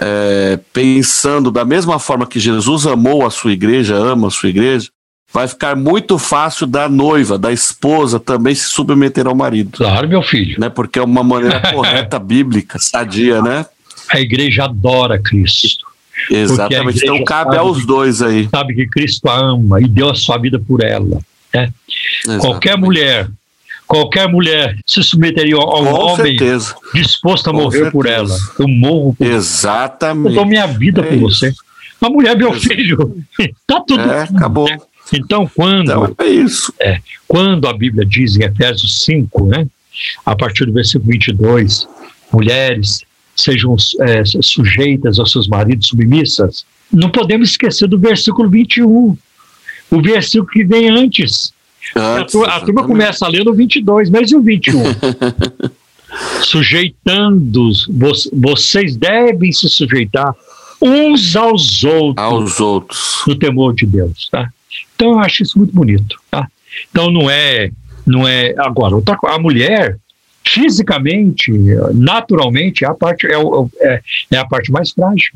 é, 0.00 0.58
pensando 0.72 1.50
da 1.50 1.64
mesma 1.64 1.98
forma 1.98 2.26
que 2.26 2.40
Jesus 2.40 2.86
amou 2.86 3.26
a 3.26 3.30
sua 3.30 3.52
igreja, 3.52 3.94
ama 3.96 4.28
a 4.28 4.30
sua 4.30 4.48
igreja, 4.48 4.88
vai 5.32 5.46
ficar 5.46 5.76
muito 5.76 6.18
fácil 6.18 6.66
da 6.66 6.88
noiva, 6.88 7.38
da 7.38 7.52
esposa 7.52 8.18
também 8.18 8.54
se 8.54 8.66
submeter 8.66 9.26
ao 9.26 9.34
marido. 9.34 9.78
Claro, 9.78 10.08
meu 10.08 10.22
filho. 10.22 10.58
Né? 10.58 10.68
Porque 10.68 10.98
é 10.98 11.02
uma 11.02 11.22
maneira 11.22 11.60
correta, 11.72 12.18
bíblica, 12.18 12.78
sadia, 12.78 13.40
né? 13.40 13.64
A 14.10 14.20
igreja 14.20 14.64
adora 14.64 15.18
Cristo. 15.18 15.86
Exatamente. 16.30 17.00
Então 17.02 17.22
cabe 17.24 17.56
aos 17.56 17.86
dois 17.86 18.20
aí. 18.20 18.48
Sabe 18.50 18.74
que 18.74 18.86
Cristo 18.86 19.28
a 19.28 19.36
ama 19.38 19.80
e 19.80 19.86
deu 19.88 20.10
a 20.10 20.14
sua 20.14 20.36
vida 20.36 20.58
por 20.58 20.82
ela. 20.82 21.20
Né? 21.54 21.72
Qualquer 22.40 22.76
mulher, 22.76 23.28
qualquer 23.86 24.28
mulher 24.28 24.76
se 24.86 25.02
submeteria 25.02 25.56
ao 25.56 25.68
Com 25.68 25.84
homem 25.84 26.36
certeza. 26.38 26.74
disposto 26.94 27.48
a 27.48 27.52
Com 27.52 27.58
morrer 27.60 27.78
certeza. 27.78 27.92
por 27.92 28.06
ela. 28.06 28.36
Eu 28.58 28.68
morro 28.68 29.14
por 29.14 29.26
Exatamente. 29.26 30.28
Eu 30.28 30.34
dou 30.34 30.46
minha 30.46 30.66
vida 30.66 31.00
é 31.00 31.04
por 31.04 31.14
isso. 31.30 31.40
você. 31.40 31.52
A 32.02 32.08
mulher, 32.08 32.36
meu 32.36 32.52
filho, 32.54 33.16
tá 33.66 33.80
tudo. 33.86 34.00
É, 34.10 34.22
acabou. 34.22 34.68
Né? 34.68 34.78
Então, 35.12 35.50
quando, 35.54 35.90
então, 35.90 36.14
é 36.18 36.26
isso. 36.26 36.72
É, 36.80 37.00
quando 37.26 37.66
a 37.66 37.72
Bíblia 37.72 38.06
diz 38.06 38.36
em 38.36 38.44
Efésios 38.44 39.04
5, 39.04 39.46
né, 39.46 39.66
a 40.24 40.36
partir 40.36 40.66
do 40.66 40.72
versículo 40.72 41.10
22, 41.12 41.88
mulheres 42.32 43.02
sejam 43.36 43.74
é, 44.00 44.22
sujeitas 44.42 45.18
aos 45.18 45.32
seus 45.32 45.48
maridos 45.48 45.88
submissas, 45.88 46.64
não 46.92 47.10
podemos 47.10 47.50
esquecer 47.50 47.88
do 47.88 47.98
versículo 47.98 48.48
21, 48.48 49.16
o 49.90 50.02
versículo 50.02 50.50
que 50.50 50.64
vem 50.64 50.88
antes. 50.88 51.52
a 51.94 52.60
turma 52.60 52.84
começa 52.84 53.26
a 53.26 53.28
ler 53.28 53.44
no 53.44 53.54
22, 53.54 54.10
mas 54.10 54.30
e 54.30 54.36
o 54.36 54.42
21? 54.42 54.82
Sujeitando, 56.42 57.70
vocês 58.32 58.96
devem 58.96 59.52
se 59.52 59.68
sujeitar 59.68 60.34
uns 60.80 61.36
aos 61.36 61.84
outros. 61.84 62.24
Aos 62.24 62.60
outros. 62.60 63.22
No 63.26 63.34
temor 63.36 63.74
de 63.74 63.86
Deus, 63.86 64.28
tá? 64.30 64.50
Então 65.00 65.12
eu 65.12 65.18
acho 65.18 65.42
isso 65.42 65.56
muito 65.56 65.74
bonito, 65.74 66.20
tá? 66.30 66.46
Então 66.90 67.10
não 67.10 67.30
é, 67.30 67.70
não 68.06 68.28
é 68.28 68.54
agora 68.58 68.94
outra, 68.94 69.16
a 69.22 69.38
mulher 69.38 69.96
fisicamente, 70.44 71.50
naturalmente, 71.94 72.84
é 72.84 72.88
a 72.88 72.92
parte 72.92 73.26
é, 73.26 73.34
é, 73.80 74.02
é 74.30 74.36
a 74.36 74.44
parte 74.44 74.70
mais 74.70 74.90
frágil. 74.90 75.32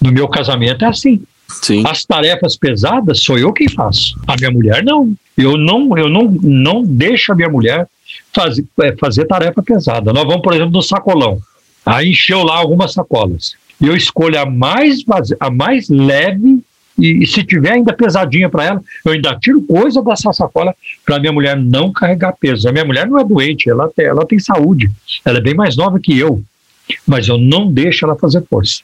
No 0.00 0.12
meu 0.12 0.28
casamento 0.28 0.84
é 0.84 0.88
assim. 0.88 1.24
Sim. 1.48 1.82
As 1.84 2.04
tarefas 2.04 2.56
pesadas 2.56 3.20
sou 3.20 3.36
eu 3.36 3.52
quem 3.52 3.68
faço. 3.68 4.16
A 4.28 4.36
minha 4.36 4.52
mulher 4.52 4.84
não. 4.84 5.12
Eu 5.36 5.56
não, 5.56 5.98
eu 5.98 6.08
não, 6.08 6.30
não 6.30 6.84
deixo 6.84 7.32
a 7.32 7.34
minha 7.34 7.48
mulher 7.48 7.88
fazer, 8.32 8.64
é, 8.80 8.94
fazer 8.96 9.24
tarefa 9.24 9.60
pesada. 9.60 10.12
Nós 10.12 10.24
vamos, 10.24 10.42
por 10.42 10.52
exemplo, 10.52 10.70
no 10.70 10.82
sacolão. 10.82 11.40
Aí 11.84 12.10
encheu 12.10 12.44
lá 12.44 12.58
algumas 12.58 12.92
sacolas. 12.92 13.54
E 13.80 13.88
eu 13.88 13.96
escolho 13.96 14.38
a 14.38 14.46
mais, 14.46 15.02
a 15.40 15.50
mais 15.50 15.88
leve 15.88 16.62
e, 17.00 17.22
e 17.22 17.26
se 17.26 17.42
tiver 17.42 17.72
ainda 17.72 17.92
pesadinha 17.92 18.48
para 18.48 18.64
ela, 18.64 18.82
eu 19.04 19.12
ainda 19.12 19.36
tiro 19.36 19.62
coisa 19.62 20.02
dessa 20.02 20.32
sacola 20.32 20.74
para 21.04 21.18
minha 21.18 21.32
mulher 21.32 21.56
não 21.56 21.92
carregar 21.92 22.34
peso. 22.38 22.68
A 22.68 22.72
minha 22.72 22.84
mulher 22.84 23.08
não 23.08 23.18
é 23.18 23.24
doente, 23.24 23.68
ela 23.68 23.88
tem, 23.88 24.06
ela 24.06 24.26
tem 24.26 24.38
saúde, 24.38 24.90
ela 25.24 25.38
é 25.38 25.40
bem 25.40 25.54
mais 25.54 25.76
nova 25.76 25.98
que 25.98 26.18
eu, 26.18 26.42
mas 27.06 27.28
eu 27.28 27.38
não 27.38 27.70
deixo 27.70 28.04
ela 28.04 28.16
fazer 28.16 28.42
força, 28.48 28.82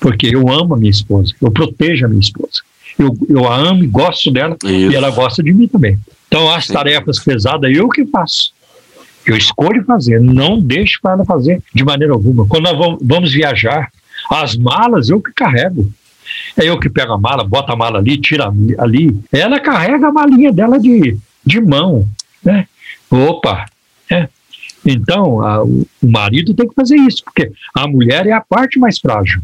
porque 0.00 0.26
eu 0.34 0.48
amo 0.48 0.74
a 0.74 0.76
minha 0.76 0.90
esposa, 0.90 1.34
eu 1.40 1.50
protejo 1.50 2.06
a 2.06 2.08
minha 2.08 2.20
esposa. 2.20 2.60
Eu, 2.98 3.16
eu 3.28 3.48
a 3.48 3.56
amo 3.56 3.82
e 3.82 3.88
gosto 3.88 4.30
dela 4.30 4.56
Isso. 4.62 4.92
e 4.92 4.94
ela 4.94 5.10
gosta 5.10 5.42
de 5.42 5.52
mim 5.52 5.66
também. 5.66 5.98
Então, 6.28 6.48
as 6.48 6.66
Sim. 6.66 6.74
tarefas 6.74 7.18
pesadas 7.18 7.76
eu 7.76 7.88
que 7.88 8.06
faço. 8.06 8.52
Eu 9.26 9.36
escolho 9.36 9.84
fazer, 9.84 10.20
não 10.20 10.60
deixo 10.60 10.98
para 11.02 11.12
ela 11.12 11.24
fazer 11.24 11.62
de 11.74 11.82
maneira 11.82 12.12
alguma. 12.12 12.46
Quando 12.46 12.64
nós 12.64 12.98
vamos 13.00 13.32
viajar, 13.32 13.90
as 14.30 14.56
malas 14.56 15.08
eu 15.08 15.20
que 15.20 15.32
carrego. 15.32 15.90
É 16.56 16.64
eu 16.68 16.78
que 16.78 16.88
pego 16.88 17.12
a 17.12 17.18
mala, 17.18 17.44
bota 17.44 17.72
a 17.72 17.76
mala 17.76 17.98
ali, 17.98 18.16
tira 18.18 18.52
ali. 18.78 19.18
Ela 19.32 19.60
carrega 19.60 20.08
a 20.08 20.12
malinha 20.12 20.52
dela 20.52 20.78
de, 20.78 21.16
de 21.44 21.60
mão, 21.60 22.08
né? 22.42 22.66
Opa, 23.10 23.66
é. 24.10 24.28
Então, 24.84 25.40
a, 25.40 25.64
o 25.64 25.86
marido 26.02 26.52
tem 26.52 26.68
que 26.68 26.74
fazer 26.74 26.96
isso, 26.96 27.24
porque 27.24 27.52
a 27.74 27.86
mulher 27.86 28.26
é 28.26 28.32
a 28.32 28.40
parte 28.40 28.78
mais 28.78 28.98
frágil, 28.98 29.40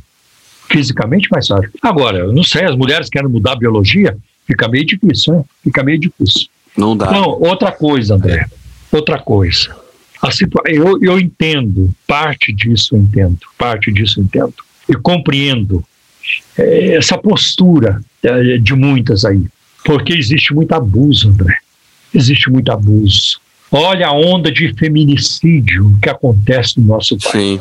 fisicamente 0.69 1.29
mais 1.31 1.47
frágil. 1.47 1.71
Agora, 1.81 2.19
eu 2.19 2.33
não 2.33 2.43
sei, 2.43 2.65
as 2.65 2.77
mulheres 2.77 3.09
querem 3.09 3.29
mudar 3.29 3.53
a 3.53 3.57
biologia, 3.57 4.17
fica 4.47 4.69
meio 4.69 4.85
difícil, 4.85 5.35
né? 5.35 5.45
Fica 5.65 5.83
meio 5.83 5.99
difícil. 5.99 6.49
Não 6.77 6.97
dá. 6.97 7.11
Não, 7.11 7.41
outra 7.41 7.73
coisa, 7.73 8.15
André. 8.15 8.47
Outra 8.93 9.19
coisa. 9.19 9.75
A 10.21 10.31
situa 10.31 10.63
eu, 10.67 11.03
eu 11.03 11.19
entendo, 11.19 11.95
parte 12.07 12.53
disso 12.53 12.95
eu 12.95 13.01
entendo, 13.01 13.39
parte 13.57 13.91
disso 13.91 14.21
eu 14.21 14.25
entendo. 14.25 14.55
E 14.89 14.95
compreendo 14.95 15.83
é, 16.57 16.97
essa 16.97 17.17
postura 17.19 18.01
é, 18.23 18.59
de 18.59 18.75
muitas 18.75 19.25
aí. 19.25 19.45
Porque 19.85 20.13
existe 20.13 20.55
muito 20.55 20.73
abuso, 20.73 21.29
André. 21.29 21.57
Existe 22.15 22.51
muito 22.51 22.71
abuso. 22.71 23.41
Olha 23.71 24.09
a 24.09 24.13
onda 24.13 24.51
de 24.51 24.75
feminicídio 24.75 25.97
que 26.03 26.11
acontece 26.11 26.81
no 26.81 26.87
nosso 26.87 27.17
país. 27.19 27.61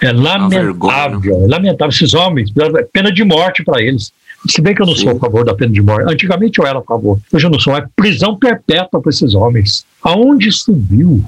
É 0.00 0.12
lamentável, 0.12 1.44
é 1.44 1.48
lamentável. 1.48 1.88
Esses 1.88 2.12
homens, 2.12 2.52
pena 2.92 3.10
de 3.10 3.24
morte 3.24 3.64
para 3.64 3.82
eles. 3.82 4.12
Se 4.46 4.60
bem 4.60 4.74
que 4.74 4.82
eu 4.82 4.86
não 4.86 4.94
Sim. 4.94 5.04
sou 5.04 5.16
a 5.16 5.18
favor 5.18 5.44
da 5.44 5.54
pena 5.54 5.72
de 5.72 5.80
morte. 5.80 6.12
Antigamente 6.12 6.58
eu 6.58 6.66
era 6.66 6.78
a 6.78 6.82
favor. 6.82 7.18
Hoje 7.32 7.46
eu 7.46 7.50
não 7.50 7.58
sou. 7.58 7.74
É 7.74 7.84
prisão 7.96 8.36
perpétua 8.36 9.00
para 9.00 9.10
esses 9.10 9.34
homens. 9.34 9.86
Aonde 10.02 10.50
viu? 10.68 11.24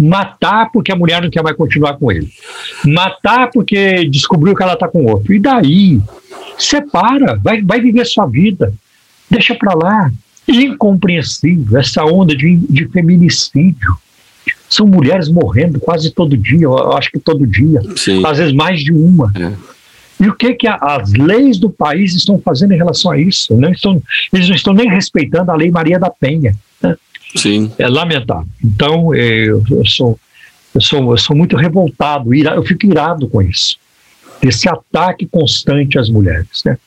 Matar 0.00 0.70
porque 0.72 0.92
a 0.92 0.96
mulher 0.96 1.20
não 1.22 1.30
quer 1.30 1.42
mais 1.42 1.56
continuar 1.56 1.94
com 1.94 2.10
ele. 2.10 2.30
Matar 2.84 3.50
porque 3.50 4.08
descobriu 4.08 4.54
que 4.54 4.62
ela 4.62 4.74
está 4.74 4.86
com 4.88 5.04
outro. 5.04 5.32
E 5.34 5.38
daí? 5.38 6.00
Separa, 6.56 7.38
vai, 7.42 7.62
vai 7.62 7.80
viver 7.80 8.04
sua 8.06 8.26
vida. 8.26 8.72
Deixa 9.30 9.54
para 9.54 9.74
lá. 9.74 10.10
Incompreensível 10.46 11.78
essa 11.78 12.04
onda 12.04 12.34
de, 12.34 12.56
de 12.56 12.88
feminicídio. 12.88 13.96
São 14.68 14.86
mulheres 14.86 15.28
morrendo 15.28 15.80
quase 15.80 16.10
todo 16.10 16.36
dia, 16.36 16.64
eu 16.64 16.92
acho 16.92 17.10
que 17.10 17.18
todo 17.18 17.46
dia. 17.46 17.82
Sim. 17.96 18.24
Às 18.24 18.38
vezes 18.38 18.54
mais 18.54 18.80
de 18.80 18.92
uma. 18.92 19.32
É. 19.34 19.52
E 20.20 20.28
o 20.28 20.34
que, 20.34 20.54
que 20.54 20.66
a, 20.66 20.76
as 20.76 21.12
leis 21.12 21.58
do 21.58 21.70
país 21.70 22.14
estão 22.14 22.40
fazendo 22.40 22.72
em 22.72 22.76
relação 22.76 23.12
a 23.12 23.18
isso? 23.18 23.56
Não 23.56 23.70
estão, 23.70 24.02
eles 24.32 24.48
não 24.48 24.56
estão 24.56 24.74
nem 24.74 24.88
respeitando 24.88 25.50
a 25.50 25.56
Lei 25.56 25.70
Maria 25.70 25.98
da 25.98 26.10
Penha. 26.10 26.56
Né? 26.82 26.96
Sim. 27.34 27.70
É 27.78 27.88
lamentável. 27.88 28.46
Então, 28.64 29.14
é, 29.14 29.20
eu, 29.20 29.62
eu, 29.70 29.84
sou, 29.84 30.18
eu, 30.74 30.80
sou, 30.80 31.10
eu 31.12 31.18
sou 31.18 31.36
muito 31.36 31.56
revoltado, 31.56 32.34
ira, 32.34 32.54
eu 32.54 32.62
fico 32.62 32.86
irado 32.86 33.28
com 33.28 33.42
isso. 33.42 33.76
Esse 34.40 34.68
ataque 34.68 35.26
constante 35.26 35.98
às 35.98 36.08
mulheres. 36.08 36.62
Né? 36.64 36.78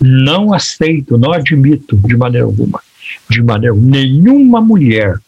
Não 0.00 0.52
aceito, 0.52 1.18
não 1.18 1.32
admito 1.32 1.96
de 1.96 2.16
maneira 2.16 2.46
alguma. 2.46 2.80
De 3.28 3.42
maneira 3.42 3.74
nenhuma 3.76 4.60
mulher 4.60 5.18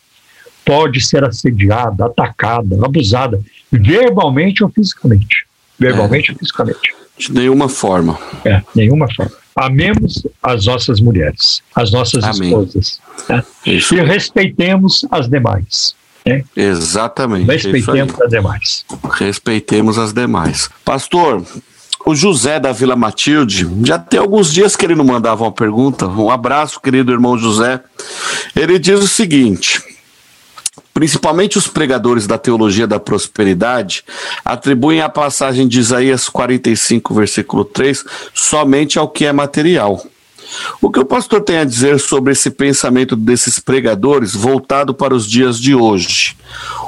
pode 0.65 1.01
ser 1.01 1.25
assediada, 1.25 2.07
atacada, 2.07 2.77
abusada, 2.85 3.41
verbalmente 3.71 4.65
ou 4.65 4.71
fisicamente. 4.71 5.47
Verbalmente 5.79 6.31
é. 6.31 6.33
ou 6.33 6.39
fisicamente. 6.39 6.95
De 7.19 7.33
nenhuma 7.33 7.69
forma. 7.69 8.19
É, 8.45 8.63
nenhuma 8.75 9.07
forma. 9.15 9.46
Amemos 9.57 10.27
as 10.43 10.67
nossas 10.67 11.01
mulheres, 11.01 11.63
as 11.75 11.91
nossas 11.91 12.23
Amém. 12.23 12.51
esposas. 12.51 13.01
Né? 13.29 13.43
E 13.65 13.79
respeitemos 14.03 15.07
as 15.11 15.29
demais. 15.29 15.95
Né? 16.27 16.45
Exatamente. 16.55 17.47
Respeitemos 17.47 18.21
as 18.21 18.31
demais. 18.31 18.85
Respeitemos 19.13 19.99
as 19.99 20.13
demais. 20.13 20.69
Pastor, 20.85 21.43
o 22.05 22.15
José 22.15 22.61
da 22.61 22.71
Vila 22.71 22.95
Matilde, 22.95 23.67
já 23.85 23.99
tem 23.99 24.21
alguns 24.21 24.53
dias 24.53 24.77
que 24.77 24.85
ele 24.85 24.95
não 24.95 25.05
mandava 25.05 25.43
uma 25.45 25.53
pergunta. 25.53 26.07
Um 26.07 26.31
abraço, 26.31 26.81
querido 26.81 27.11
irmão 27.11 27.39
José. 27.39 27.81
Ele 28.55 28.79
diz 28.79 29.01
o 29.01 29.09
seguinte: 29.09 29.81
principalmente 30.97 31.59
os 31.59 31.69
pregadores 31.69 32.27
da 32.27 32.39
teologia 32.39 32.87
da 32.87 32.99
prosperidade, 32.99 34.03
atribuem 34.43 35.03
a 35.03 35.11
passagem 35.11 35.69
de 35.69 35.79
Isaías 35.79 36.27
45, 36.27 37.13
versículo 37.13 37.67
3, 37.67 38.03
somente 38.33 38.99
ao 38.99 39.07
que 39.07 39.27
é 39.27 39.33
material. 39.33 40.03
O 40.81 40.91
que 40.91 40.99
o 40.99 41.05
pastor 41.05 41.43
tem 41.43 41.59
a 41.59 41.65
dizer 41.65 42.01
sobre 42.01 42.33
esse 42.33 42.49
pensamento 42.51 43.15
desses 43.15 43.59
pregadores 43.59 44.33
voltado 44.35 44.95
para 44.95 45.15
os 45.15 45.29
dias 45.29 45.61
de 45.61 45.75
hoje? 45.75 46.35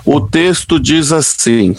O 0.07 0.23
texto 0.23 0.81
diz 0.81 1.13
assim: 1.13 1.77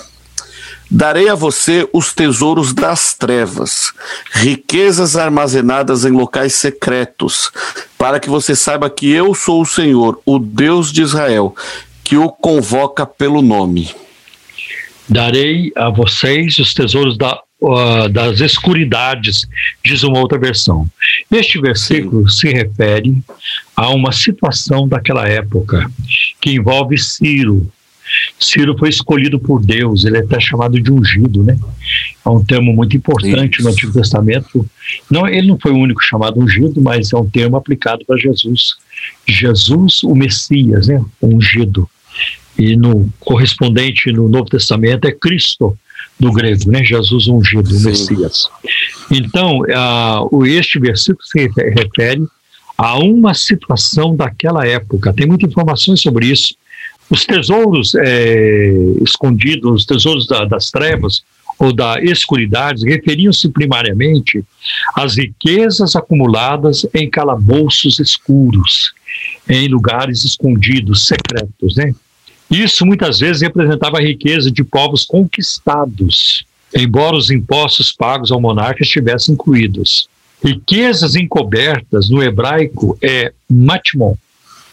Darei 0.91 1.29
a 1.29 1.35
você 1.35 1.89
os 1.91 2.13
tesouros 2.13 2.73
das 2.73 3.15
trevas, 3.15 3.91
riquezas 4.33 5.15
armazenadas 5.15 6.05
em 6.05 6.11
locais 6.11 6.53
secretos, 6.53 7.51
para 7.97 8.19
que 8.19 8.29
você 8.29 8.55
saiba 8.55 8.87
que 8.87 9.11
eu 9.11 9.33
sou 9.33 9.63
o 9.63 9.65
Senhor, 9.65 10.21
o 10.25 10.37
Deus 10.37 10.91
de 10.91 11.01
Israel, 11.01 11.55
que 12.09 12.17
o 12.17 12.27
convoca 12.27 13.05
pelo 13.05 13.39
nome. 13.39 13.91
Darei 15.07 15.71
a 15.75 15.91
vocês 15.91 16.57
os 16.57 16.73
tesouros 16.73 17.15
da, 17.15 17.39
uh, 17.61 18.09
das 18.09 18.39
escuridades, 18.39 19.47
diz 19.85 20.01
uma 20.01 20.17
outra 20.17 20.39
versão. 20.39 20.89
Este 21.31 21.61
versículo 21.61 22.27
Sim. 22.27 22.35
se 22.35 22.51
refere 22.51 23.15
a 23.75 23.91
uma 23.91 24.11
situação 24.11 24.87
daquela 24.87 25.27
época 25.27 25.87
que 26.41 26.49
envolve 26.49 26.97
Ciro. 26.97 27.71
Ciro 28.39 28.75
foi 28.75 28.89
escolhido 28.89 29.39
por 29.39 29.63
Deus, 29.63 30.03
ele 30.03 30.17
é 30.17 30.21
até 30.21 30.39
chamado 30.39 30.81
de 30.81 30.91
ungido, 30.91 31.43
né? 31.43 31.59
É 32.25 32.29
um 32.29 32.43
termo 32.43 32.73
muito 32.73 32.97
importante 32.97 33.57
Isso. 33.57 33.63
no 33.63 33.69
Antigo 33.69 33.93
Testamento. 33.93 34.67
Não, 35.11 35.27
ele 35.27 35.47
não 35.47 35.59
foi 35.59 35.71
o 35.71 35.77
único 35.77 36.01
chamado 36.01 36.39
ungido, 36.39 36.81
mas 36.81 37.13
é 37.13 37.17
um 37.17 37.29
termo 37.29 37.55
aplicado 37.55 38.03
para 38.03 38.17
Jesus. 38.17 38.77
Jesus, 39.27 40.01
o 40.01 40.15
Messias, 40.15 40.87
né? 40.87 41.05
Ungido 41.21 41.87
e 42.59 42.75
no 42.75 43.09
correspondente 43.21 44.11
no 44.11 44.27
Novo 44.27 44.49
Testamento 44.49 45.07
é 45.07 45.11
Cristo 45.13 45.77
do 46.19 46.31
grego, 46.33 46.69
né? 46.69 46.83
Jesus 46.83 47.27
ungido, 47.27 47.69
o 47.69 47.79
Messias. 47.79 48.49
Então, 49.09 49.61
uh, 49.61 50.45
este 50.45 50.77
versículo 50.77 51.23
se 51.23 51.49
refere 51.55 52.27
a 52.77 52.97
uma 52.99 53.33
situação 53.33 54.13
daquela 54.13 54.67
época. 54.67 55.13
Tem 55.13 55.25
muitas 55.25 55.49
informações 55.49 56.01
sobre 56.01 56.27
isso. 56.27 56.55
Os 57.09 57.25
tesouros 57.25 57.95
é, 57.95 58.71
escondidos, 59.01 59.81
os 59.81 59.85
tesouros 59.85 60.27
da, 60.27 60.45
das 60.45 60.69
trevas 60.69 61.23
ou 61.57 61.73
da 61.73 62.01
escuridade 62.01 62.85
referiam-se 62.85 63.49
primariamente 63.49 64.43
às 64.95 65.17
riquezas 65.17 65.95
acumuladas 65.95 66.85
em 66.93 67.09
calabouços 67.09 67.99
escuros, 67.99 68.93
em 69.47 69.67
lugares 69.67 70.23
escondidos, 70.23 71.07
secretos, 71.07 71.75
né? 71.75 71.93
Isso 72.49 72.85
muitas 72.85 73.19
vezes 73.19 73.41
representava 73.41 73.97
a 73.97 74.01
riqueza 74.01 74.49
de 74.49 74.63
povos 74.63 75.05
conquistados, 75.05 76.43
embora 76.75 77.15
os 77.15 77.29
impostos 77.29 77.91
pagos 77.91 78.31
ao 78.31 78.41
monarca 78.41 78.83
estivessem 78.83 79.33
incluídos. 79.33 80.09
Riquezas 80.43 81.15
encobertas 81.15 82.09
no 82.09 82.23
hebraico 82.23 82.97
é 83.01 83.33
matmon. 83.49 84.15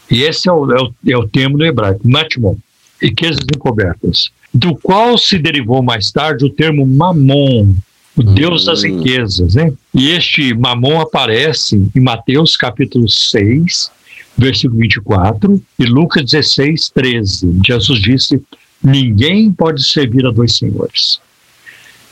E 0.09 0.23
esse 0.23 0.47
é 0.47 0.51
o, 0.51 0.71
é 0.71 0.81
o, 0.81 0.93
é 1.07 1.17
o 1.17 1.27
termo 1.27 1.57
no 1.57 1.65
hebraico, 1.65 2.07
matmon. 2.07 2.55
Riquezas 3.01 3.45
encobertas. 3.53 4.31
Do 4.53 4.75
qual 4.75 5.17
se 5.17 5.37
derivou 5.37 5.83
mais 5.83 6.11
tarde 6.11 6.45
o 6.45 6.49
termo 6.49 6.87
mamon, 6.87 7.75
o 8.15 8.23
Deus 8.23 8.65
das 8.65 8.83
hum. 8.83 8.97
riquezas, 8.97 9.53
né? 9.53 9.71
E 9.93 10.09
este 10.09 10.53
mamon 10.53 10.99
aparece 10.99 11.75
em 11.93 11.99
Mateus 11.99 12.55
capítulo 12.55 13.07
6, 13.07 13.91
versículo 14.37 14.79
24, 14.79 15.61
e 15.79 15.85
Lucas 15.85 16.23
16, 16.23 16.89
13. 16.89 17.59
Jesus 17.65 17.99
disse: 17.99 18.41
Ninguém 18.83 19.51
pode 19.51 19.83
servir 19.83 20.25
a 20.25 20.31
dois 20.31 20.55
senhores, 20.55 21.19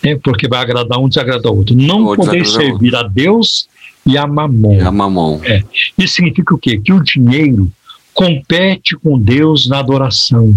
é, 0.01 0.15
porque 0.15 0.47
vai 0.47 0.59
agradar 0.59 0.99
um 0.99 1.05
e 1.05 1.09
desagradar 1.09 1.51
o 1.51 1.57
outro. 1.57 1.75
Não 1.75 2.15
podeis 2.15 2.51
servir 2.51 2.95
a 2.95 3.03
Deus 3.03 3.67
e 4.05 4.17
a 4.17 4.25
mamon. 4.25 4.75
E 4.75 4.81
a 4.81 4.91
mamon. 4.91 5.39
É. 5.43 5.63
Isso 5.97 6.15
significa 6.15 6.55
o 6.55 6.57
quê? 6.57 6.79
Que 6.79 6.93
o 6.93 7.03
dinheiro 7.03 7.71
compete 8.13 8.95
com 8.95 9.19
Deus 9.19 9.67
na 9.67 9.79
adoração. 9.79 10.55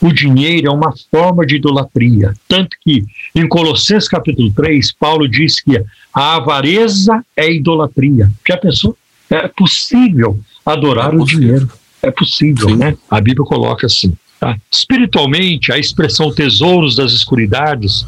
O 0.00 0.12
dinheiro 0.12 0.68
é 0.68 0.70
uma 0.70 0.94
forma 1.10 1.46
de 1.46 1.56
idolatria. 1.56 2.34
Tanto 2.48 2.76
que 2.82 3.04
em 3.34 3.46
Colossenses 3.46 4.08
capítulo 4.08 4.50
3, 4.52 4.92
Paulo 4.92 5.28
diz 5.28 5.60
que 5.60 5.82
a 6.12 6.36
avareza 6.36 7.24
é 7.36 7.52
idolatria. 7.52 8.30
Já 8.46 8.56
pensou? 8.56 8.96
É 9.30 9.46
possível 9.46 10.40
adorar 10.72 11.12
é 11.12 11.16
o 11.16 11.24
dinheiro. 11.24 11.68
É 12.02 12.10
possível, 12.10 12.68
Sim. 12.68 12.76
né? 12.76 12.96
A 13.10 13.20
Bíblia 13.20 13.44
coloca 13.44 13.86
assim. 13.86 14.14
Tá? 14.38 14.56
Espiritualmente, 14.70 15.72
a 15.72 15.78
expressão 15.78 16.32
tesouros 16.32 16.94
das 16.94 17.12
escuridades 17.12 18.06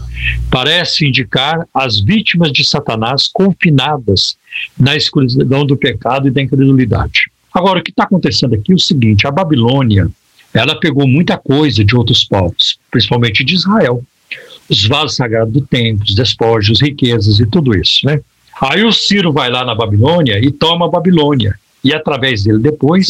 parece 0.49 1.07
indicar 1.07 1.67
as 1.75 1.99
vítimas 1.99 2.53
de 2.53 2.65
Satanás 2.65 3.29
confinadas 3.33 4.37
na 4.79 4.95
escuridão 4.95 5.67
do 5.67 5.77
pecado 5.77 6.29
e 6.29 6.31
da 6.31 6.41
incredulidade. 6.41 7.31
Agora, 7.53 7.81
o 7.81 7.83
que 7.83 7.91
está 7.91 8.05
acontecendo 8.05 8.55
aqui 8.55 8.71
é 8.71 8.77
o 8.77 8.79
seguinte: 8.79 9.27
a 9.27 9.31
Babilônia 9.31 10.09
ela 10.55 10.79
pegou 10.79 11.07
muita 11.07 11.37
coisa 11.37 11.85
de 11.85 11.97
outros 11.97 12.25
povos, 12.25 12.79
principalmente 12.91 13.45
de 13.45 13.55
Israel. 13.55 14.03
Os 14.69 14.87
vasos 14.87 15.17
sagrados 15.17 15.53
do 15.53 15.61
templo, 15.63 16.05
os 16.09 16.15
despojos, 16.15 16.81
riquezas 16.81 17.41
e 17.41 17.47
tudo 17.47 17.77
isso, 17.77 18.07
né? 18.07 18.21
Aí 18.61 18.85
o 18.85 18.93
Ciro 18.93 19.33
vai 19.33 19.51
lá 19.51 19.65
na 19.65 19.75
Babilônia 19.75 20.39
e 20.39 20.53
toma 20.53 20.87
a 20.87 20.89
Babilônia 20.89 21.59
e 21.83 21.93
através 21.95 22.43
dele 22.45 22.59
depois 22.59 23.09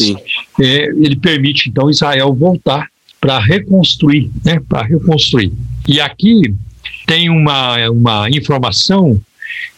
é, 0.59 0.85
ele 0.85 1.15
permite 1.15 1.69
então 1.69 1.89
Israel 1.89 2.33
voltar 2.33 2.87
para 3.19 3.37
reconstruir, 3.39 4.29
né, 4.43 4.59
para 4.67 4.83
reconstruir. 4.83 5.51
E 5.87 5.99
aqui 6.01 6.53
tem 7.05 7.29
uma, 7.29 7.89
uma 7.89 8.29
informação 8.29 9.21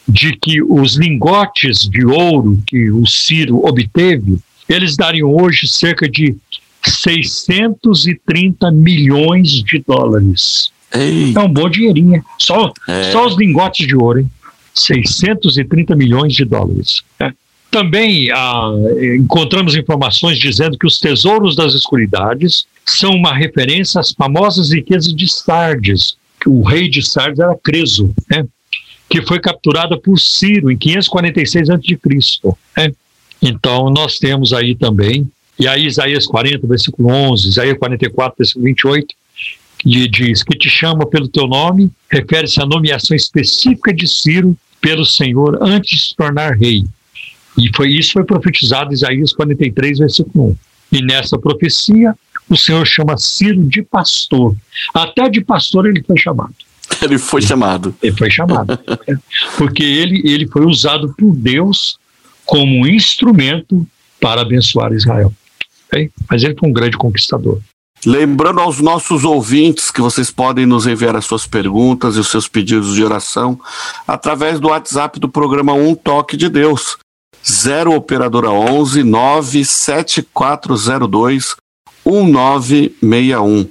de 0.08 0.34
que 0.38 0.62
os 0.62 0.96
lingotes 0.96 1.90
de 1.90 2.06
ouro 2.06 2.62
que 2.68 2.92
o 2.92 3.06
Ciro 3.06 3.66
obteve 3.66 4.38
eles 4.70 4.96
dariam 4.96 5.34
hoje 5.34 5.68
cerca 5.68 6.08
de 6.10 6.36
630 6.86 8.72
milhões 8.72 9.50
de 9.64 9.80
dólares. 9.86 10.72
Ei, 10.94 11.34
É 11.36 11.40
um 11.40 11.52
bom 11.52 11.70
dinheirinho. 11.70 12.24
Só, 12.38 12.72
É. 12.88 13.12
só 13.12 13.26
os 13.28 13.38
lingotes 13.38 13.88
de 13.88 13.96
ouro, 13.96 14.20
hein? 14.20 14.32
630 14.74 15.96
milhões 15.96 16.34
de 16.34 16.46
dólares. 16.46 17.04
né? 17.20 17.34
Também 17.74 18.30
ah, 18.32 18.72
encontramos 19.20 19.76
informações 19.76 20.38
dizendo 20.38 20.78
que 20.78 20.86
os 20.86 21.00
tesouros 21.00 21.56
das 21.56 21.74
escuridades 21.74 22.68
são 22.86 23.16
uma 23.16 23.34
referência 23.34 24.00
às 24.00 24.12
famosas 24.12 24.72
riquezas 24.72 25.12
de 25.12 25.28
Sardes, 25.28 26.16
o 26.46 26.62
rei 26.62 26.88
de 26.88 27.02
Sardes 27.02 27.40
era 27.40 27.56
Creso, 27.56 28.14
né? 28.30 28.46
que 29.10 29.24
foi 29.24 29.40
capturada 29.40 29.98
por 29.98 30.20
Ciro 30.20 30.70
em 30.70 30.78
546 30.78 31.70
a.C. 31.72 32.00
Né? 32.78 32.92
Então, 33.42 33.90
nós 33.90 34.20
temos 34.20 34.54
aí 34.54 34.76
também, 34.76 35.28
e 35.58 35.68
aí 35.68 35.88
Isaías 35.88 36.28
40, 36.28 36.68
versículo 36.68 37.10
11, 37.10 37.50
Isaías 37.50 37.78
44, 37.80 38.36
versículo 38.38 38.66
28, 38.66 39.16
que 39.80 40.08
diz 40.08 40.44
que 40.44 40.56
te 40.56 40.70
chama 40.70 41.08
pelo 41.08 41.28
teu 41.28 41.48
nome, 41.48 41.92
refere-se 42.08 42.62
à 42.62 42.68
nomeação 42.68 43.16
específica 43.16 43.92
de 43.92 44.08
Ciro 44.08 44.56
pelo 44.80 45.06
Senhor 45.06 45.58
antes 45.60 45.90
de 45.90 46.06
se 46.10 46.16
tornar 46.16 46.56
rei. 46.56 46.84
E 47.58 47.70
foi 47.76 47.90
isso 47.92 48.14
foi 48.14 48.24
profetizado 48.24 48.92
em 48.92 48.94
Isaías 48.94 49.34
43, 49.34 50.00
versículo 50.00 50.52
1. 50.92 50.98
E 50.98 51.02
nessa 51.02 51.38
profecia, 51.38 52.16
o 52.50 52.58
Senhor 52.58 52.86
chama 52.86 53.18
Ciro 53.18 53.64
de 53.66 53.82
pastor. 53.82 54.56
Até 54.94 55.30
de 55.30 55.42
pastor 55.42 55.88
ele 55.88 56.04
foi 56.04 56.18
chamado. 56.18 56.54
ele 57.02 57.18
foi 57.18 57.42
chamado. 57.42 57.96
Ele 58.02 58.16
foi 58.16 58.30
chamado. 58.30 58.78
Porque 59.58 59.84
ele, 59.84 60.22
ele 60.26 60.48
foi 60.48 60.66
usado 60.66 61.14
por 61.18 61.36
Deus 61.36 61.98
como 62.46 62.82
um 62.82 62.88
instrumento 62.88 63.88
para 64.20 64.42
abençoar 64.42 64.94
Israel. 64.94 65.34
ok? 65.88 66.12
Mas 66.30 66.44
ele 66.44 66.56
foi 66.58 66.70
um 66.70 66.74
grande 66.74 66.98
conquistador. 66.98 67.60
Lembrando 68.06 68.60
aos 68.60 68.82
nossos 68.82 69.24
ouvintes 69.24 69.90
que 69.90 70.02
vocês 70.02 70.30
podem 70.30 70.66
nos 70.66 70.86
enviar 70.86 71.16
as 71.16 71.24
suas 71.24 71.48
perguntas 71.48 72.18
e 72.18 72.20
os 72.20 72.28
seus 72.28 72.50
pedidos 72.50 72.96
de 72.96 73.04
oração 73.04 73.58
através 74.06 74.60
do 74.60 74.68
WhatsApp 74.68 75.20
do 75.20 75.30
programa 75.30 75.74
Um 75.74 75.96
Toque 75.96 76.36
de 76.36 76.50
Deus. 76.50 76.98
0 77.44 77.96
operadora 77.96 78.50
11 78.50 79.04
97402 79.04 81.56
1961. 82.06 83.70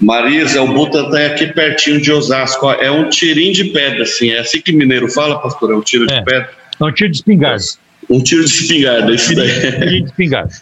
Marisa, 0.00 0.62
o 0.62 0.72
Butantã 0.72 1.18
é 1.18 1.26
aqui 1.26 1.48
pertinho 1.48 2.00
de 2.00 2.12
Osasco. 2.12 2.70
É 2.70 2.90
um 2.90 3.08
tirinho 3.08 3.52
de 3.52 3.64
pedra, 3.64 4.02
assim. 4.04 4.30
É 4.30 4.38
assim 4.40 4.60
que 4.60 4.72
mineiro 4.72 5.08
fala, 5.08 5.38
pastor? 5.40 5.72
É 5.72 5.74
um 5.74 5.80
tiro 5.80 6.04
É. 6.10 6.18
de 6.18 6.24
pedra? 6.24 6.50
Não 6.80 6.92
tinha 6.92 7.10
de 7.10 7.16
espingarda. 7.16 7.64
Um 8.08 8.22
tiro 8.22 8.44
de 8.44 8.50
espingarda, 8.50 9.12
isso 9.12 9.34
daí. 9.34 9.48
Tinha 9.50 9.86
de 10.02 10.04
espingarda. 10.04 10.52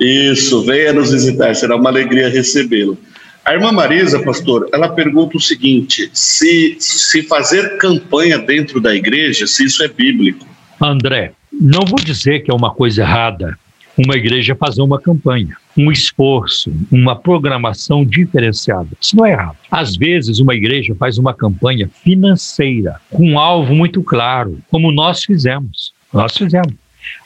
Isso, 0.00 0.62
venha 0.64 0.92
nos 0.92 1.10
visitar, 1.12 1.54
será 1.54 1.76
uma 1.76 1.90
alegria 1.90 2.28
recebê-lo. 2.28 2.98
A 3.44 3.54
irmã 3.54 3.72
Marisa, 3.72 4.22
pastor, 4.22 4.68
ela 4.72 4.90
pergunta 4.90 5.38
o 5.38 5.40
seguinte: 5.40 6.10
se, 6.12 6.76
se 6.78 7.22
fazer 7.22 7.78
campanha 7.78 8.38
dentro 8.38 8.80
da 8.80 8.94
igreja, 8.94 9.46
se 9.46 9.64
isso 9.64 9.82
é 9.82 9.88
bíblico. 9.88 10.46
André, 10.80 11.32
não 11.50 11.80
vou 11.84 11.98
dizer 11.98 12.40
que 12.40 12.50
é 12.50 12.54
uma 12.54 12.72
coisa 12.72 13.02
errada 13.02 13.58
uma 13.98 14.14
igreja 14.14 14.54
fazer 14.54 14.80
uma 14.80 15.00
campanha, 15.00 15.56
um 15.76 15.90
esforço, 15.90 16.72
uma 16.90 17.16
programação 17.16 18.04
diferenciada. 18.04 18.88
Isso 19.00 19.16
não 19.16 19.26
é 19.26 19.32
errado. 19.32 19.56
Às 19.70 19.96
vezes, 19.96 20.38
uma 20.38 20.54
igreja 20.54 20.94
faz 20.94 21.18
uma 21.18 21.34
campanha 21.34 21.90
financeira, 22.04 23.00
com 23.10 23.32
um 23.32 23.38
alvo 23.38 23.74
muito 23.74 24.02
claro, 24.02 24.58
como 24.70 24.92
nós 24.92 25.24
fizemos. 25.24 25.92
Nós 26.12 26.36
fizemos. 26.36 26.72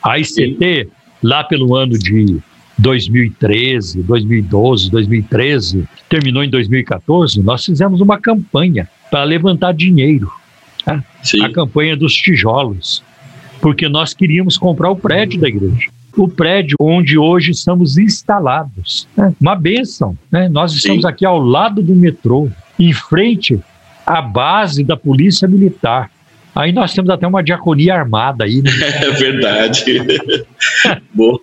A 0.02 0.18
ICT, 0.18 0.88
lá 1.22 1.44
pelo 1.44 1.74
ano 1.76 1.98
de 1.98 2.38
2013, 2.78 4.02
2012, 4.02 4.90
2013, 4.90 5.88
terminou 6.08 6.42
em 6.42 6.48
2014, 6.48 7.42
nós 7.42 7.64
fizemos 7.64 8.00
uma 8.00 8.18
campanha 8.18 8.88
para 9.10 9.24
levantar 9.24 9.72
dinheiro. 9.72 10.30
né? 10.86 11.04
A 11.42 11.50
campanha 11.50 11.96
dos 11.96 12.14
tijolos, 12.14 13.04
porque 13.60 13.88
nós 13.88 14.14
queríamos 14.14 14.56
comprar 14.56 14.90
o 14.90 14.96
prédio 14.96 15.38
da 15.38 15.48
igreja. 15.48 15.90
O 16.16 16.28
prédio 16.28 16.76
onde 16.80 17.18
hoje 17.18 17.52
estamos 17.52 17.96
instalados. 17.96 19.08
né? 19.16 19.34
Uma 19.40 19.54
bênção. 19.54 20.16
Né? 20.30 20.48
Nós 20.48 20.72
estamos 20.72 21.02
Sim. 21.02 21.08
aqui 21.08 21.24
ao 21.24 21.38
lado 21.40 21.82
do 21.82 21.94
metrô, 21.94 22.48
em 22.78 22.92
frente 22.92 23.58
à 24.06 24.20
base 24.20 24.84
da 24.84 24.96
Polícia 24.96 25.48
Militar. 25.48 26.10
Aí 26.54 26.70
nós 26.70 26.92
temos 26.92 27.08
até 27.08 27.26
uma 27.26 27.42
diaconia 27.42 27.94
armada 27.94 28.44
aí, 28.44 28.60
né? 28.60 28.70
É 29.00 29.10
verdade. 29.12 29.84
Boa. 31.14 31.40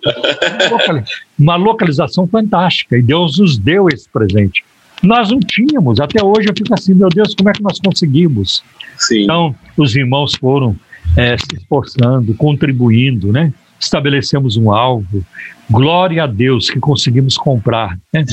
Uma 1.38 1.56
localização 1.56 2.28
fantástica 2.28 2.96
e 2.96 3.02
Deus 3.02 3.38
nos 3.38 3.58
deu 3.58 3.88
esse 3.88 4.08
presente. 4.08 4.62
Nós 5.02 5.30
não 5.30 5.40
tínhamos, 5.40 5.98
até 5.98 6.22
hoje 6.22 6.48
eu 6.48 6.54
fico 6.56 6.74
assim, 6.74 6.94
meu 6.94 7.08
Deus, 7.08 7.34
como 7.34 7.48
é 7.48 7.52
que 7.52 7.62
nós 7.62 7.80
conseguimos? 7.80 8.62
Sim. 8.98 9.22
Então, 9.24 9.54
os 9.76 9.96
irmãos 9.96 10.34
foram 10.34 10.76
eh, 11.16 11.36
se 11.38 11.56
esforçando, 11.56 12.34
contribuindo, 12.34 13.32
né? 13.32 13.52
Estabelecemos 13.80 14.56
um 14.56 14.70
alvo. 14.70 15.24
Glória 15.70 16.24
a 16.24 16.26
Deus 16.26 16.68
que 16.68 16.78
conseguimos 16.78 17.36
comprar, 17.36 17.98
né? 18.12 18.24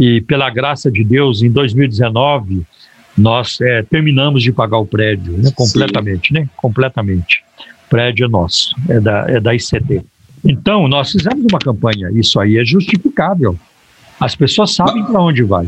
E 0.00 0.20
pela 0.22 0.50
graça 0.50 0.90
de 0.90 1.04
Deus, 1.04 1.42
em 1.42 1.50
2019, 1.50 2.62
nós 3.16 3.60
eh, 3.60 3.82
terminamos 3.82 4.42
de 4.42 4.52
pagar 4.52 4.78
o 4.78 4.86
prédio, 4.86 5.36
né? 5.38 5.50
Completamente, 5.54 6.32
né? 6.32 6.48
Completamente. 6.56 7.42
O 7.86 7.90
prédio 7.90 8.26
é 8.26 8.28
nosso, 8.28 8.74
é 8.88 9.00
da, 9.00 9.24
é 9.28 9.40
da 9.40 9.54
ICT. 9.54 10.04
Então, 10.44 10.86
nós 10.86 11.12
fizemos 11.12 11.44
uma 11.50 11.58
campanha, 11.58 12.10
isso 12.12 12.38
aí 12.38 12.58
é 12.58 12.64
justificável. 12.64 13.56
As 14.20 14.34
pessoas 14.34 14.74
sabem 14.74 15.04
para 15.04 15.20
onde 15.20 15.42
vai. 15.42 15.66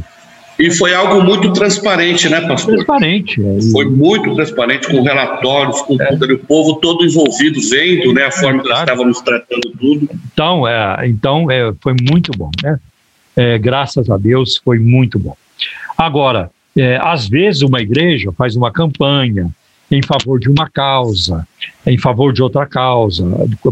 E 0.59 0.71
foi 0.73 0.93
algo 0.93 1.23
muito 1.23 1.53
transparente, 1.53 2.29
né, 2.29 2.41
pastor? 2.41 2.75
Transparente. 2.75 3.41
é, 3.41 3.71
Foi 3.71 3.85
muito 3.85 4.35
transparente, 4.35 4.89
com 4.89 5.03
relatórios, 5.03 5.81
com 5.83 5.97
ali, 6.03 6.35
o 6.35 6.39
povo 6.39 6.75
todo 6.77 7.05
envolvido, 7.05 7.61
vendo 7.71 8.13
né, 8.13 8.25
a 8.25 8.31
forma 8.33 8.61
que 8.63 8.69
Claro. 8.69 8.81
estávamos 8.85 9.21
tratando 9.21 9.71
tudo. 9.79 10.09
Então, 10.33 10.67
é, 10.67 11.07
então 11.07 11.49
é, 11.51 11.73
foi 11.81 11.95
muito 12.11 12.33
bom, 12.37 12.51
né? 12.63 12.79
É, 13.37 13.57
graças 13.57 14.11
a 14.11 14.17
Deus 14.17 14.57
foi 14.65 14.81
muito 14.81 15.17
bom. 15.17 15.37
Agora, 15.97 16.51
é, 16.77 16.99
às 17.01 17.29
vezes 17.29 17.63
uma 17.63 17.81
igreja 17.81 18.33
faz 18.33 18.57
uma 18.57 18.73
campanha 18.73 19.49
em 19.91 20.03
favor 20.03 20.41
de 20.41 20.51
uma 20.51 20.69
causa, 20.69 21.47
em 21.87 21.97
favor 21.97 22.33
de 22.33 22.43
outra 22.43 22.67
causa, 22.67 23.25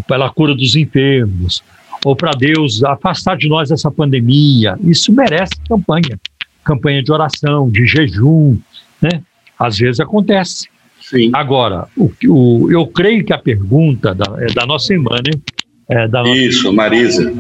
pela 0.06 0.30
cura 0.30 0.54
dos 0.54 0.76
enfermos, 0.76 1.62
ou 2.04 2.14
para 2.14 2.30
Deus 2.30 2.82
afastar 2.84 3.36
de 3.36 3.48
nós 3.48 3.72
essa 3.72 3.90
pandemia. 3.90 4.78
Isso 4.84 5.12
merece 5.12 5.54
campanha, 5.68 6.18
campanha 6.66 7.00
de 7.00 7.12
oração, 7.12 7.70
de 7.70 7.86
jejum, 7.86 8.58
né? 9.00 9.22
Às 9.56 9.78
vezes 9.78 10.00
acontece. 10.00 10.68
Sim. 11.00 11.30
Agora, 11.32 11.86
o, 11.96 12.10
o, 12.26 12.70
eu 12.70 12.84
creio 12.88 13.24
que 13.24 13.32
a 13.32 13.38
pergunta 13.38 14.12
da, 14.12 14.26
é 14.40 14.52
da 14.52 14.66
nossa 14.66 14.92
irmã, 14.92 15.16
né? 15.24 15.40
É, 15.88 16.08
da 16.08 16.24
nossa 16.24 16.36
Isso, 16.36 16.72
Marisa. 16.72 17.32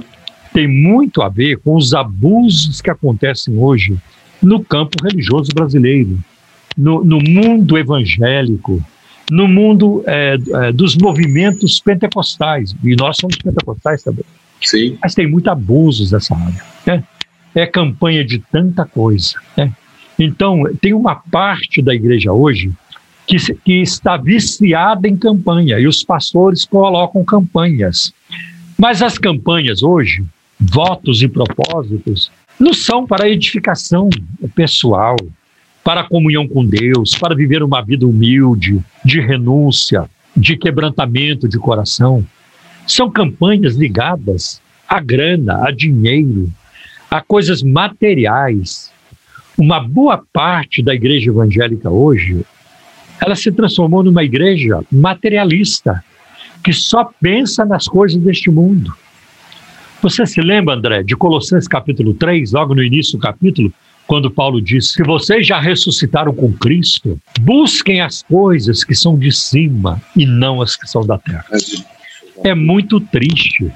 tem 0.54 0.68
muito 0.68 1.20
a 1.20 1.28
ver 1.28 1.58
com 1.58 1.74
os 1.74 1.92
abusos 1.92 2.80
que 2.80 2.88
acontecem 2.88 3.58
hoje 3.58 3.96
no 4.40 4.62
campo 4.62 4.96
religioso 5.02 5.50
brasileiro, 5.52 6.16
no, 6.78 7.04
no 7.04 7.18
mundo 7.20 7.76
evangélico, 7.76 8.80
no 9.28 9.48
mundo 9.48 10.04
é, 10.06 10.36
é, 10.54 10.72
dos 10.72 10.96
movimentos 10.96 11.80
pentecostais. 11.80 12.76
E 12.84 12.94
nós 12.94 13.16
somos 13.16 13.36
pentecostais 13.36 14.04
também. 14.04 14.24
Sim. 14.62 14.96
Mas 15.02 15.14
tem 15.14 15.26
muito 15.26 15.50
abusos 15.50 16.10
dessa 16.10 16.36
área. 16.36 16.62
Né? 16.86 17.04
É 17.56 17.66
campanha 17.66 18.24
de 18.24 18.38
tanta 18.38 18.84
coisa. 18.84 19.34
Né? 19.56 19.72
Então, 20.18 20.64
tem 20.80 20.92
uma 20.92 21.14
parte 21.14 21.82
da 21.82 21.94
igreja 21.94 22.32
hoje 22.32 22.70
que, 23.26 23.36
que 23.64 23.82
está 23.82 24.16
viciada 24.16 25.08
em 25.08 25.16
campanha 25.16 25.78
e 25.78 25.86
os 25.86 26.04
pastores 26.04 26.64
colocam 26.64 27.24
campanhas. 27.24 28.12
Mas 28.78 29.02
as 29.02 29.18
campanhas 29.18 29.82
hoje, 29.82 30.24
votos 30.60 31.22
e 31.22 31.28
propósitos, 31.28 32.30
não 32.58 32.72
são 32.72 33.06
para 33.06 33.28
edificação 33.28 34.08
pessoal, 34.54 35.16
para 35.82 36.00
a 36.00 36.08
comunhão 36.08 36.48
com 36.48 36.64
Deus, 36.64 37.14
para 37.14 37.34
viver 37.34 37.62
uma 37.62 37.80
vida 37.80 38.06
humilde, 38.06 38.80
de 39.04 39.20
renúncia, 39.20 40.08
de 40.36 40.56
quebrantamento 40.56 41.48
de 41.48 41.58
coração. 41.58 42.24
São 42.86 43.10
campanhas 43.10 43.76
ligadas 43.76 44.60
à 44.88 45.00
grana, 45.00 45.66
a 45.66 45.70
dinheiro, 45.70 46.50
a 47.10 47.20
coisas 47.20 47.62
materiais. 47.62 48.92
Uma 49.56 49.80
boa 49.80 50.22
parte 50.32 50.82
da 50.82 50.94
igreja 50.94 51.30
evangélica 51.30 51.88
hoje, 51.88 52.44
ela 53.20 53.34
se 53.34 53.50
transformou 53.50 54.02
numa 54.02 54.22
igreja 54.22 54.80
materialista, 54.92 56.04
que 56.62 56.72
só 56.72 57.10
pensa 57.20 57.64
nas 57.64 57.86
coisas 57.86 58.20
deste 58.22 58.50
mundo. 58.50 58.94
Você 60.02 60.26
se 60.26 60.40
lembra, 60.42 60.74
André, 60.74 61.02
de 61.02 61.16
Colossenses 61.16 61.66
capítulo 61.66 62.12
3, 62.12 62.52
logo 62.52 62.74
no 62.74 62.82
início 62.82 63.18
do 63.18 63.22
capítulo, 63.22 63.72
quando 64.06 64.30
Paulo 64.30 64.60
diz: 64.60 64.92
Se 64.92 65.02
vocês 65.02 65.46
já 65.46 65.58
ressuscitaram 65.58 66.34
com 66.34 66.52
Cristo, 66.52 67.18
busquem 67.40 68.02
as 68.02 68.22
coisas 68.22 68.84
que 68.84 68.94
são 68.94 69.18
de 69.18 69.32
cima 69.32 70.00
e 70.14 70.26
não 70.26 70.60
as 70.60 70.76
que 70.76 70.86
são 70.86 71.04
da 71.04 71.18
terra. 71.18 71.46
É 72.44 72.54
muito 72.54 73.00
triste 73.00 73.72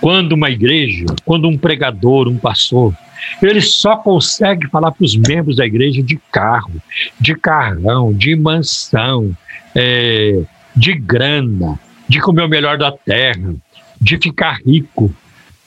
quando 0.00 0.32
uma 0.32 0.50
igreja, 0.50 1.06
quando 1.24 1.48
um 1.48 1.56
pregador, 1.56 2.28
um 2.28 2.36
pastor, 2.36 2.94
ele 3.42 3.60
só 3.60 3.96
consegue 3.96 4.68
falar 4.68 4.92
para 4.92 5.04
os 5.04 5.16
membros 5.16 5.56
da 5.56 5.66
igreja 5.66 6.02
de 6.02 6.18
carro, 6.32 6.80
de 7.20 7.34
carrão, 7.34 8.12
de 8.12 8.36
mansão, 8.36 9.36
é, 9.74 10.40
de 10.74 10.94
grana, 10.94 11.78
de 12.08 12.20
comer 12.20 12.42
o 12.42 12.48
melhor 12.48 12.78
da 12.78 12.92
terra, 12.92 13.54
de 14.00 14.16
ficar 14.18 14.60
rico, 14.64 15.12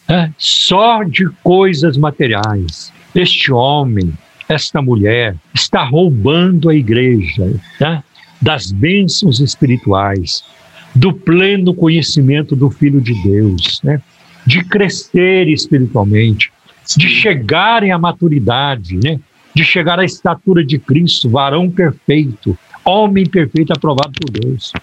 é, 0.07 0.29
só 0.37 1.03
de 1.03 1.29
coisas 1.43 1.97
materiais. 1.97 2.91
Este 3.13 3.51
homem, 3.51 4.13
esta 4.47 4.81
mulher, 4.81 5.35
está 5.53 5.83
roubando 5.83 6.69
a 6.69 6.75
igreja 6.75 7.53
tá? 7.77 8.03
das 8.41 8.71
bênçãos 8.71 9.39
espirituais, 9.39 10.43
do 10.95 11.13
pleno 11.13 11.73
conhecimento 11.73 12.55
do 12.55 12.69
Filho 12.69 12.99
de 12.99 13.13
Deus, 13.21 13.81
né? 13.83 14.01
De 14.51 14.65
crescer 14.65 15.47
espiritualmente, 15.47 16.51
de 16.97 17.07
chegarem 17.07 17.93
à 17.93 17.97
maturidade, 17.97 18.97
né? 18.97 19.17
de 19.55 19.63
chegar 19.63 19.97
à 19.97 20.03
estatura 20.03 20.61
de 20.61 20.77
Cristo, 20.77 21.29
varão 21.29 21.69
perfeito, 21.69 22.57
homem 22.83 23.25
perfeito 23.25 23.71
aprovado 23.71 24.11
por 24.11 24.29
Deus. 24.29 24.73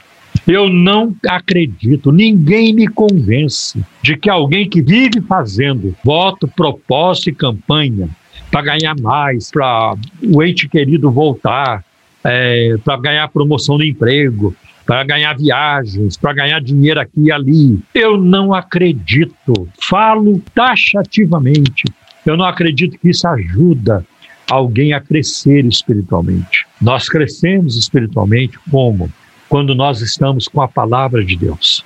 Eu 0.46 0.70
não 0.70 1.14
acredito, 1.28 2.10
ninguém 2.10 2.72
me 2.72 2.88
convence 2.88 3.78
de 4.02 4.16
que 4.16 4.30
alguém 4.30 4.66
que 4.66 4.80
vive 4.80 5.20
fazendo 5.20 5.94
voto, 6.02 6.48
propósito 6.48 7.28
e 7.28 7.34
campanha 7.34 8.08
para 8.50 8.62
ganhar 8.62 8.98
mais, 8.98 9.50
para 9.50 9.94
o 10.22 10.42
ente 10.42 10.66
querido 10.66 11.10
voltar, 11.10 11.84
é, 12.24 12.74
para 12.82 12.98
ganhar 12.98 13.28
promoção 13.28 13.76
de 13.76 13.90
emprego, 13.90 14.56
para 14.88 15.04
ganhar 15.04 15.36
viagens, 15.36 16.16
para 16.16 16.32
ganhar 16.32 16.60
dinheiro 16.60 16.98
aqui 16.98 17.24
e 17.24 17.30
ali. 17.30 17.78
Eu 17.94 18.16
não 18.16 18.52
acredito. 18.54 19.68
Falo 19.80 20.42
taxativamente. 20.54 21.84
Eu 22.26 22.36
não 22.36 22.44
acredito 22.44 22.98
que 22.98 23.10
isso 23.10 23.28
ajuda 23.28 24.04
alguém 24.50 24.94
a 24.94 25.00
crescer 25.00 25.64
espiritualmente. 25.66 26.66
Nós 26.80 27.08
crescemos 27.08 27.76
espiritualmente 27.76 28.58
como? 28.70 29.12
quando 29.48 29.74
nós 29.74 30.00
estamos 30.00 30.46
com 30.46 30.60
a 30.60 30.68
palavra 30.68 31.24
de 31.24 31.36
Deus, 31.36 31.84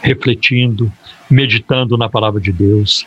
refletindo, 0.00 0.90
meditando 1.30 1.96
na 1.98 2.08
palavra 2.08 2.40
de 2.40 2.50
Deus, 2.50 3.06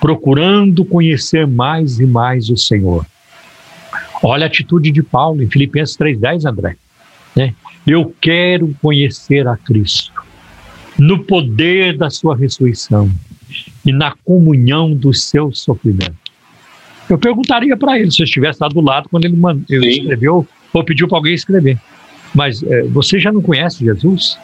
procurando 0.00 0.84
conhecer 0.84 1.46
mais 1.46 1.98
e 1.98 2.06
mais 2.06 2.50
o 2.50 2.56
Senhor. 2.56 3.06
Olha 4.22 4.44
a 4.44 4.46
atitude 4.46 4.90
de 4.90 5.02
Paulo 5.02 5.42
em 5.42 5.48
Filipenses 5.48 5.96
3,10, 5.96 6.48
André. 6.48 6.76
Né? 7.36 7.54
Eu 7.86 8.14
quero 8.20 8.74
conhecer 8.80 9.46
a 9.46 9.56
Cristo 9.56 10.12
no 10.98 11.22
poder 11.24 11.96
da 11.96 12.08
sua 12.08 12.34
ressurreição 12.34 13.10
e 13.84 13.92
na 13.92 14.14
comunhão 14.24 14.94
do 14.94 15.12
seu 15.12 15.52
sofrimento. 15.52 16.16
Eu 17.08 17.18
perguntaria 17.18 17.76
para 17.76 17.98
ele 17.98 18.10
se 18.10 18.22
eu 18.22 18.24
estivesse 18.24 18.58
lá 18.60 18.68
do 18.68 18.80
lado 18.80 19.08
quando 19.08 19.26
ele, 19.26 19.36
ele 19.68 19.88
escreveu 19.88 20.46
ou 20.72 20.84
pediu 20.84 21.06
para 21.06 21.18
alguém 21.18 21.34
escrever. 21.34 21.78
Mas 22.34 22.62
é, 22.62 22.82
você 22.84 23.20
já 23.20 23.30
não 23.30 23.40
conhece 23.40 23.84
Jesus? 23.84 24.38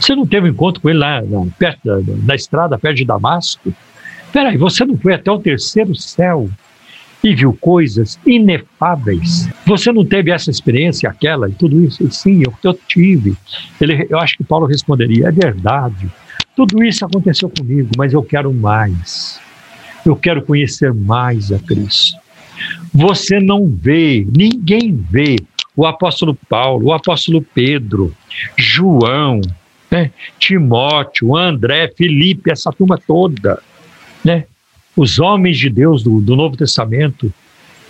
Você 0.00 0.14
não 0.14 0.26
teve 0.26 0.48
um 0.48 0.52
encontro 0.52 0.80
com 0.80 0.88
ele 0.88 0.98
lá, 0.98 1.20
lá 1.20 1.46
perto 1.58 1.80
da, 1.84 2.00
da, 2.00 2.34
estrada, 2.34 2.78
perto 2.78 2.96
de 2.96 3.04
Damasco? 3.04 3.72
Peraí, 4.32 4.56
você 4.56 4.84
não 4.84 4.96
foi 4.96 5.14
até 5.14 5.30
o 5.30 5.38
terceiro 5.38 5.94
céu 5.94 6.48
e 7.24 7.34
viu 7.34 7.56
coisas 7.58 8.20
inefáveis? 8.26 9.48
Você 9.66 9.90
não 9.90 10.04
teve 10.04 10.30
essa 10.30 10.50
experiência, 10.50 11.08
aquela 11.08 11.48
e 11.48 11.52
tudo 11.52 11.82
isso? 11.82 12.08
Sim, 12.12 12.42
eu, 12.44 12.52
eu 12.62 12.78
tive. 12.86 13.34
Ele, 13.80 14.06
eu 14.10 14.18
acho 14.18 14.36
que 14.36 14.44
Paulo 14.44 14.66
responderia: 14.66 15.28
é 15.28 15.32
verdade. 15.32 16.06
Tudo 16.54 16.84
isso 16.84 17.04
aconteceu 17.04 17.48
comigo, 17.48 17.90
mas 17.96 18.12
eu 18.12 18.22
quero 18.22 18.52
mais. 18.52 19.40
Eu 20.04 20.14
quero 20.14 20.42
conhecer 20.42 20.92
mais 20.92 21.50
a 21.50 21.58
Cristo. 21.58 22.16
Você 22.92 23.40
não 23.40 23.66
vê, 23.66 24.24
ninguém 24.36 24.94
vê 25.10 25.36
o 25.74 25.84
apóstolo 25.86 26.38
Paulo, 26.48 26.86
o 26.86 26.92
apóstolo 26.92 27.42
Pedro, 27.42 28.14
João, 28.56 29.40
né, 29.90 30.12
Timóteo, 30.38 31.36
André, 31.36 31.92
Felipe, 31.96 32.52
essa 32.52 32.70
turma 32.70 32.96
toda, 33.04 33.60
né, 34.24 34.44
os 34.96 35.18
homens 35.18 35.58
de 35.58 35.68
Deus 35.68 36.02
do, 36.02 36.20
do 36.20 36.36
Novo 36.36 36.56
Testamento, 36.56 37.32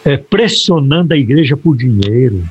é, 0.05 0.17
pressionando 0.17 1.15
a 1.15 1.17
igreja 1.17 1.57
por 1.57 1.77
dinheiro, 1.77 2.49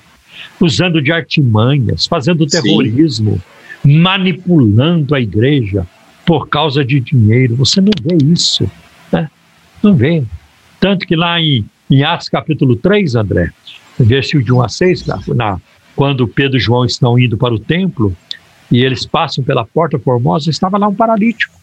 usando 0.59 1.01
de 1.01 1.11
artimanhas, 1.11 2.05
fazendo 2.05 2.45
terrorismo, 2.45 3.41
Sim. 3.81 3.99
manipulando 3.99 5.13
a 5.13 5.21
igreja 5.21 5.87
por 6.25 6.47
causa 6.47 6.83
de 6.83 6.99
dinheiro. 6.99 7.55
Você 7.55 7.81
não 7.81 7.91
vê 8.01 8.17
isso, 8.25 8.69
né? 9.11 9.29
não 9.81 9.95
vê. 9.95 10.23
Tanto 10.79 11.05
que 11.05 11.15
lá 11.15 11.39
em, 11.39 11.65
em 11.89 12.03
Atos 12.03 12.29
capítulo 12.29 12.75
3, 12.75 13.15
André, 13.15 13.51
versículo 13.99 14.43
de 14.43 14.53
1 14.53 14.61
a 14.61 14.69
6, 14.69 15.05
na, 15.35 15.59
quando 15.95 16.27
Pedro 16.27 16.57
e 16.57 16.59
João 16.59 16.85
estão 16.85 17.17
indo 17.17 17.37
para 17.37 17.53
o 17.53 17.59
templo 17.59 18.15
e 18.71 18.83
eles 18.83 19.05
passam 19.05 19.43
pela 19.43 19.65
porta 19.65 19.99
formosa, 19.99 20.49
estava 20.49 20.77
lá 20.77 20.87
um 20.87 20.95
paralítico, 20.95 21.53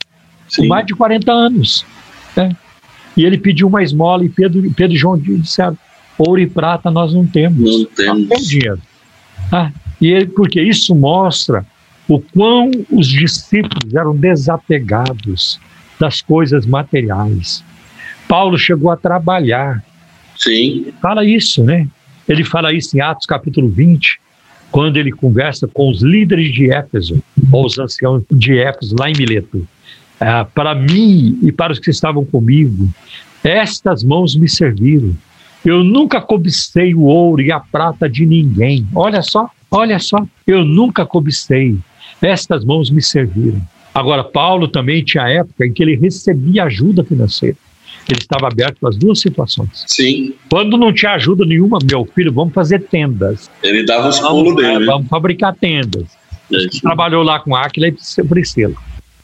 Sim. 0.49 0.62
com 0.62 0.69
mais 0.69 0.87
de 0.87 0.95
40 0.95 1.33
anos. 1.33 1.85
Né? 2.37 2.57
E 3.16 3.24
ele 3.24 3.39
pediu 3.39 3.69
uma 3.69 3.82
esmola 3.82 4.24
e 4.24 4.28
Pedro, 4.28 4.62
Pedro 4.74 4.95
e 4.95 4.99
João 4.99 5.19
disseram: 5.19 5.77
ouro 6.19 6.41
e 6.41 6.47
prata 6.47 6.91
nós 6.91 7.12
não 7.12 7.27
temos. 7.27 7.78
Não 7.78 7.85
temos. 7.87 8.20
Não 8.20 8.28
temos 8.28 8.49
dinheiro. 8.49 8.81
Ah, 9.53 9.70
e 10.01 10.09
ele, 10.09 10.27
porque 10.27 10.61
isso 10.61 10.95
mostra 10.95 11.66
o 12.09 12.20
quão 12.20 12.70
os 12.91 13.07
discípulos 13.07 13.95
eram 13.95 14.16
desapegados 14.16 15.61
das 15.99 16.20
coisas 16.20 16.66
materiais. 16.66 17.62
Paulo 18.27 18.57
chegou 18.57 18.91
a 18.91 18.97
trabalhar. 18.97 19.85
Sim. 20.37 20.87
Fala 21.01 21.24
isso, 21.24 21.62
né? 21.62 21.87
Ele 22.28 22.45
fala 22.45 22.73
isso 22.73 22.97
em 22.97 23.01
Atos 23.01 23.27
capítulo 23.27 23.69
20, 23.69 24.20
quando 24.70 24.97
ele 24.97 25.11
conversa 25.11 25.66
com 25.66 25.91
os 25.91 26.01
líderes 26.01 26.53
de 26.53 26.73
Éfeso, 26.73 27.23
ou 27.53 27.66
os 27.66 27.78
anciãos 27.78 28.23
de 28.31 28.59
Éfeso, 28.59 28.95
lá 28.99 29.11
em 29.11 29.16
Mileto. 29.16 29.66
Ah, 30.20 30.44
para 30.44 30.74
mim 30.74 31.38
e 31.42 31.51
para 31.51 31.72
os 31.72 31.78
que 31.78 31.90
estavam 31.90 32.24
comigo, 32.24 32.88
estas 33.42 34.05
mãos 34.05 34.36
me 34.36 34.48
serviram. 34.48 35.16
Eu 35.64 35.82
nunca 35.82 36.20
cobicei 36.20 36.94
o 36.94 37.02
ouro 37.02 37.40
e 37.42 37.51
a 37.51 37.60
prata 37.60 38.09
de 38.09 38.26
ninguém. 38.26 38.86
Olha 38.94 39.22
só, 39.22 39.48
olha 39.70 39.98
só, 39.98 40.26
eu 40.47 40.64
nunca 40.64 41.06
cobicei. 41.06 41.76
Estas 42.20 42.64
mãos 42.64 42.90
me 42.90 43.02
serviram. 43.02 43.60
Agora, 43.94 44.22
Paulo 44.22 44.68
também 44.68 45.02
tinha 45.02 45.28
época 45.28 45.66
em 45.66 45.72
que 45.72 45.82
ele 45.82 45.97
recebia 45.97 46.64
ajuda 46.64 47.02
financeira 47.02 47.56
ele 48.12 48.20
estava 48.20 48.48
aberto 48.48 48.78
para 48.80 48.90
as 48.90 48.97
duas 48.97 49.20
situações. 49.20 49.84
Sim. 49.86 50.34
Quando 50.51 50.76
não 50.76 50.92
tinha 50.92 51.12
ajuda 51.12 51.44
nenhuma, 51.44 51.78
meu 51.88 52.05
filho, 52.05 52.32
vamos 52.32 52.52
fazer 52.55 52.80
tendas. 52.80 53.51
Ele 53.62 53.84
dava 53.84 54.09
os 54.09 54.18
pulos 54.18 54.56
dele. 54.56 54.84
Vamos 54.84 55.09
fabricar 55.09 55.55
tendas. 55.55 56.06
É 56.52 56.80
Trabalhou 56.82 57.22
lá 57.22 57.38
com 57.38 57.55
Aquila 57.55 57.88
e 57.88 58.24
Priscila. 58.28 58.74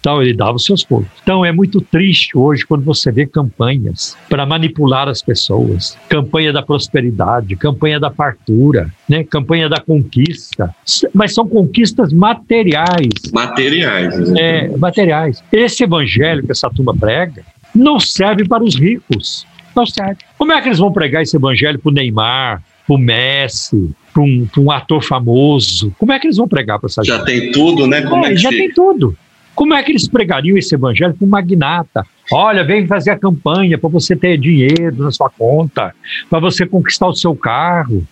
Então, 0.06 0.22
ele 0.22 0.34
dava 0.34 0.54
os 0.54 0.64
seus 0.64 0.84
pulos. 0.84 1.08
Então, 1.20 1.44
é 1.44 1.50
muito 1.50 1.80
triste 1.80 2.38
hoje 2.38 2.64
quando 2.64 2.84
você 2.84 3.10
vê 3.10 3.26
campanhas 3.26 4.16
para 4.28 4.46
manipular 4.46 5.08
as 5.08 5.20
pessoas. 5.20 5.98
Campanha 6.08 6.52
da 6.52 6.62
prosperidade, 6.62 7.56
campanha 7.56 7.98
da 7.98 8.08
fartura, 8.08 8.88
né? 9.08 9.24
campanha 9.24 9.68
da 9.68 9.80
conquista. 9.80 10.72
Mas 11.12 11.34
são 11.34 11.48
conquistas 11.48 12.12
materiais. 12.12 13.08
Materiais. 13.32 14.14
É, 14.36 14.68
materiais. 14.76 15.42
Esse 15.50 15.82
evangelho 15.82 16.44
que 16.44 16.52
essa 16.52 16.70
turma 16.70 16.94
prega 16.96 17.42
não 17.74 17.98
serve 17.98 18.46
para 18.46 18.62
os 18.62 18.76
ricos. 18.76 19.44
Não 19.74 19.84
serve. 19.84 20.18
Como 20.38 20.52
é 20.52 20.62
que 20.62 20.68
eles 20.68 20.78
vão 20.78 20.92
pregar 20.92 21.22
esse 21.22 21.34
evangelho 21.34 21.80
para 21.80 21.90
o 21.90 21.92
Neymar, 21.92 22.62
para 22.86 22.94
o 22.94 22.98
Messi, 22.98 23.90
para 24.14 24.22
um, 24.22 24.46
um, 24.56 24.70
ator 24.70 25.02
famoso? 25.02 25.92
Como 25.98 26.12
é 26.12 26.20
que 26.20 26.28
eles 26.28 26.36
vão 26.36 26.46
pregar 26.46 26.78
para 26.78 26.86
essa 26.86 27.02
já 27.02 27.16
gente? 27.16 27.18
Já 27.18 27.40
tem 27.40 27.50
tudo, 27.50 27.88
né? 27.88 28.02
Como 28.02 28.24
é, 28.24 28.34
é 28.34 28.36
já 28.36 28.50
tem 28.50 28.72
tudo. 28.72 29.16
Como 29.56 29.72
é 29.72 29.82
que 29.82 29.90
eles 29.90 30.06
pregariam 30.06 30.58
esse 30.58 30.74
evangelho 30.74 31.14
para 31.14 31.26
um 31.26 31.30
magnata? 31.30 32.06
Olha, 32.30 32.62
vem 32.62 32.86
fazer 32.86 33.10
a 33.10 33.18
campanha 33.18 33.78
para 33.78 33.88
você 33.88 34.14
ter 34.14 34.36
dinheiro 34.36 34.96
na 34.98 35.10
sua 35.10 35.30
conta, 35.30 35.94
para 36.28 36.38
você 36.38 36.66
conquistar 36.66 37.08
o 37.08 37.14
seu 37.14 37.34
carro. 37.34 38.06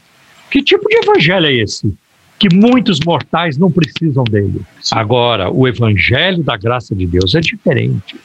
Que 0.51 0.63
tipo 0.63 0.89
de 0.89 0.97
evangelho 0.97 1.47
é 1.47 1.53
esse? 1.53 1.95
Que 2.39 2.49
muitos 2.53 2.99
mortais 3.05 3.59
não 3.59 3.71
precisam 3.71 4.25
dele. 4.25 4.63
Agora, 4.91 5.51
o 5.51 5.69
evangelho 5.69 6.43
da 6.43 6.57
graça 6.57 6.95
de 6.95 7.07
Deus 7.07 7.35
é 7.35 7.41
diferente. 7.41 8.17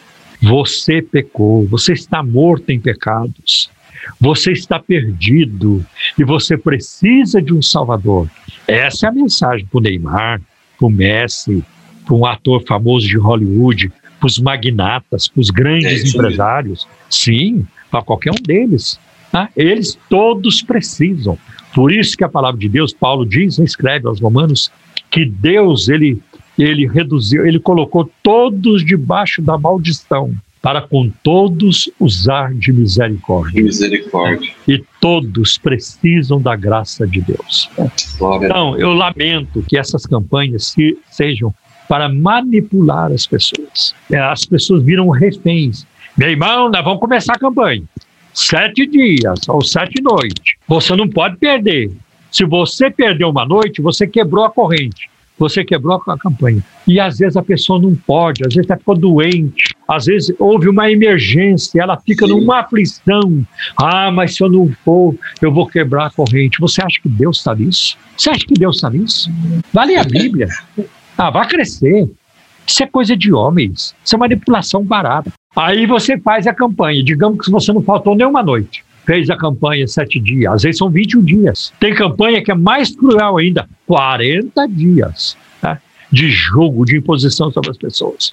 Você 0.42 1.02
pecou, 1.02 1.68
você 1.68 1.92
está 1.92 2.24
morto 2.24 2.70
em 2.70 2.80
pecados, 2.80 3.70
você 4.18 4.54
está 4.54 4.80
perdido 4.80 5.86
e 6.18 6.24
você 6.24 6.58
precisa 6.58 7.42
de 7.42 7.54
um 7.54 7.62
Salvador. 7.62 8.30
Essa 8.66 9.08
é 9.08 9.10
a 9.10 9.14
mensagem 9.14 9.66
para 9.66 9.78
o 9.78 9.82
Neymar, 9.82 10.42
para 10.78 10.88
o 10.88 10.90
Messi, 10.90 11.62
para 12.10 12.16
um 12.16 12.26
ator 12.26 12.64
famoso 12.66 13.08
de 13.08 13.18
Hollywood, 13.18 13.92
para 14.20 14.28
os 14.28 14.40
magnatas, 14.40 15.28
para 15.28 15.42
os 15.42 15.52
grandes 15.52 16.04
é 16.04 16.08
empresários. 16.08 16.88
Sim, 17.08 17.68
para 17.92 18.02
qualquer 18.02 18.32
um 18.32 18.42
deles. 18.42 19.00
Tá? 19.32 19.48
Eles 19.56 19.98
todos 20.10 20.64
precisam. 20.64 21.38
Por 21.74 21.92
isso 21.92 22.18
que 22.18 22.24
a 22.24 22.30
palavra 22.30 22.60
de 22.60 22.68
Deus, 22.68 22.92
Paulo 22.92 23.26
diz, 23.26 23.60
escreve 23.60 24.08
aos 24.08 24.20
Romanos, 24.20 24.72
que 25.12 25.24
Deus 25.24 25.88
ele 25.88 26.20
ele 26.58 26.86
reduziu, 26.86 27.46
ele 27.46 27.58
colocou 27.58 28.12
todos 28.22 28.84
debaixo 28.84 29.42
da 29.42 29.58
maldição 29.58 30.36
para 30.62 30.82
com 30.82 31.10
todos 31.24 31.90
usar 31.98 32.54
de 32.54 32.74
misericórdia. 32.74 33.64
Misericórdia. 33.64 34.52
E 34.68 34.84
todos 35.00 35.58
precisam 35.58 36.42
da 36.42 36.58
graça 36.58 37.08
de 37.08 37.22
Deus. 37.22 37.70
Então, 38.44 38.78
eu 38.78 38.92
lamento 38.92 39.64
que 39.70 39.78
essas 39.78 40.06
campanhas 40.06 40.66
se, 40.66 40.98
sejam 41.10 41.56
para 41.90 42.08
manipular 42.08 43.12
as 43.12 43.26
pessoas. 43.26 43.96
É, 44.12 44.20
as 44.20 44.46
pessoas 44.46 44.84
viram 44.84 45.10
reféns. 45.10 45.88
Meu 46.16 46.30
irmão, 46.30 46.70
nós 46.70 46.84
vamos 46.84 47.00
começar 47.00 47.34
a 47.34 47.40
campanha. 47.40 47.84
Sete 48.32 48.86
dias 48.86 49.40
ou 49.50 49.64
sete 49.64 50.00
noites. 50.02 50.54
Você 50.68 50.96
não 50.96 51.10
pode 51.10 51.38
perder. 51.38 51.92
Se 52.32 52.46
você 52.46 52.92
perdeu 52.92 53.30
uma 53.30 53.44
noite, 53.44 53.82
você 53.82 54.06
quebrou 54.06 54.46
a 54.46 54.52
corrente 54.52 55.10
você 55.40 55.64
quebrou 55.64 56.04
a 56.06 56.18
campanha. 56.18 56.62
E 56.86 57.00
às 57.00 57.18
vezes 57.18 57.38
a 57.38 57.42
pessoa 57.42 57.80
não 57.80 57.96
pode, 57.96 58.46
às 58.46 58.54
vezes 58.54 58.70
ela 58.70 58.78
ficou 58.78 58.96
doente, 58.96 59.74
às 59.88 60.06
vezes 60.06 60.36
houve 60.38 60.68
uma 60.68 60.92
emergência, 60.92 61.82
ela 61.82 61.98
fica 61.98 62.28
Sim. 62.28 62.34
numa 62.34 62.60
aflição. 62.60 63.46
Ah, 63.78 64.12
mas 64.12 64.36
se 64.36 64.44
eu 64.44 64.50
não 64.50 64.70
for, 64.84 65.16
eu 65.42 65.52
vou 65.52 65.66
quebrar 65.66 66.08
a 66.08 66.10
corrente. 66.10 66.60
Você 66.60 66.82
acha 66.82 67.00
que 67.02 67.08
Deus 67.08 67.38
está 67.38 67.56
nisso? 67.56 67.98
Você 68.18 68.30
acha 68.30 68.46
que 68.46 68.54
Deus 68.54 68.76
está 68.76 68.90
nisso? 68.90 69.32
Vale 69.72 69.96
a 69.96 70.04
Bíblia. 70.04 70.50
Ah, 71.20 71.30
vai 71.30 71.46
crescer. 71.48 72.10
Isso 72.66 72.82
é 72.82 72.88
coisa 72.88 73.16
de 73.16 73.34
homens. 73.34 73.94
Isso 74.06 74.16
é 74.16 74.18
manipulação 74.18 74.84
barata. 74.84 75.34
Aí 75.56 75.86
você 75.86 76.18
faz 76.18 76.48
a 76.48 76.54
campanha. 76.54 77.04
Digamos 77.04 77.46
que 77.46 77.52
você 77.52 77.74
não 77.74 77.84
faltou 77.84 78.16
nenhuma 78.16 78.42
noite 78.42 78.84
fez 79.10 79.28
a 79.32 79.36
campanha 79.36 79.88
sete 79.88 80.20
dias, 80.20 80.54
às 80.54 80.62
vezes 80.62 80.78
são 80.78 80.88
21 80.88 81.24
dias. 81.24 81.74
Tem 81.80 81.96
campanha 81.96 82.44
que 82.44 82.52
é 82.52 82.54
mais 82.54 82.96
cruel 82.96 83.40
ainda, 83.40 83.68
40 83.88 84.68
dias 84.68 85.36
né, 85.64 85.80
de 86.12 86.30
jogo, 86.30 86.86
de 86.86 86.98
imposição 86.98 87.52
sobre 87.52 87.72
as 87.72 87.78
pessoas. 87.78 88.32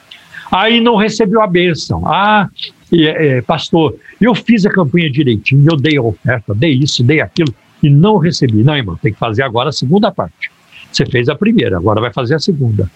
Aí 0.52 0.78
não 0.78 0.96
recebeu 0.96 1.40
a 1.40 1.46
bênção. 1.46 2.06
Ah, 2.06 2.50
é, 2.92 3.40
pastor, 3.40 3.96
eu 4.20 4.34
fiz 4.34 4.66
a 4.66 4.70
campanha 4.70 5.10
direitinho, 5.10 5.66
eu 5.66 5.78
dei 5.78 5.96
a 5.96 6.02
oferta, 6.02 6.54
dei 6.54 6.72
isso, 6.72 7.02
dei 7.02 7.22
aquilo, 7.22 7.54
e 7.82 7.88
não 7.88 8.18
recebi. 8.18 8.62
Não, 8.62 8.76
irmão, 8.76 8.96
tem 8.96 9.14
que 9.14 9.18
fazer 9.18 9.44
agora 9.44 9.70
a 9.70 9.72
segunda 9.72 10.12
parte. 10.12 10.50
Você 10.96 11.04
fez 11.04 11.28
a 11.28 11.34
primeira, 11.34 11.76
agora 11.76 12.00
vai 12.00 12.10
fazer 12.10 12.36
a 12.36 12.38
segunda. 12.38 12.90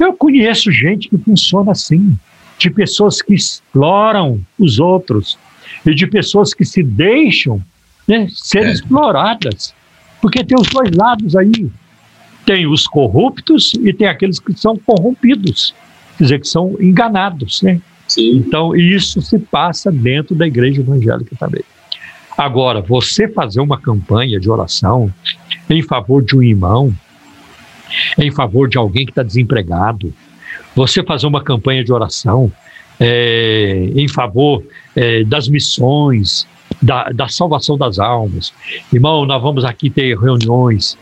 Eu 0.00 0.12
conheço 0.14 0.72
gente 0.72 1.08
que 1.08 1.16
funciona 1.16 1.70
assim, 1.70 2.18
de 2.58 2.68
pessoas 2.70 3.22
que 3.22 3.34
exploram 3.34 4.44
os 4.58 4.80
outros, 4.80 5.38
e 5.84 5.94
de 5.94 6.08
pessoas 6.08 6.52
que 6.52 6.64
se 6.64 6.82
deixam 6.82 7.62
né, 8.06 8.26
ser 8.32 8.66
é. 8.66 8.72
exploradas. 8.72 9.72
Porque 10.20 10.42
tem 10.42 10.56
os 10.60 10.68
dois 10.68 10.90
lados 10.90 11.36
aí. 11.36 11.70
Tem 12.44 12.66
os 12.66 12.86
corruptos 12.86 13.72
e 13.80 13.92
tem 13.92 14.08
aqueles 14.08 14.40
que 14.40 14.52
são 14.54 14.76
corrompidos, 14.76 15.74
quer 16.16 16.24
dizer, 16.24 16.40
que 16.40 16.48
são 16.48 16.76
enganados. 16.80 17.62
Né? 17.62 17.80
Sim. 18.08 18.36
Então, 18.36 18.74
isso 18.74 19.20
se 19.22 19.38
passa 19.38 19.90
dentro 19.90 20.34
da 20.34 20.46
igreja 20.46 20.80
evangélica 20.80 21.36
também. 21.36 21.62
Agora, 22.36 22.80
você 22.80 23.28
fazer 23.28 23.60
uma 23.60 23.80
campanha 23.80 24.38
de 24.38 24.50
oração 24.50 25.12
em 25.70 25.82
favor 25.82 26.22
de 26.22 26.36
um 26.36 26.42
irmão, 26.42 26.94
em 28.18 28.30
favor 28.30 28.68
de 28.68 28.78
alguém 28.78 29.04
que 29.04 29.12
está 29.12 29.22
desempregado, 29.22 30.12
você 30.74 31.02
fazer 31.02 31.26
uma 31.26 31.42
campanha 31.42 31.82
de 31.82 31.92
oração 31.92 32.52
é, 33.00 33.90
em 33.94 34.08
favor 34.08 34.62
é, 34.94 35.24
das 35.24 35.48
missões, 35.48 36.46
da, 36.82 37.10
da 37.10 37.28
salvação 37.28 37.76
das 37.76 37.98
almas. 37.98 38.52
Irmão, 38.92 39.24
nós 39.24 39.40
vamos 39.40 39.64
aqui 39.64 39.90
ter 39.90 40.18
reuniões 40.18 40.98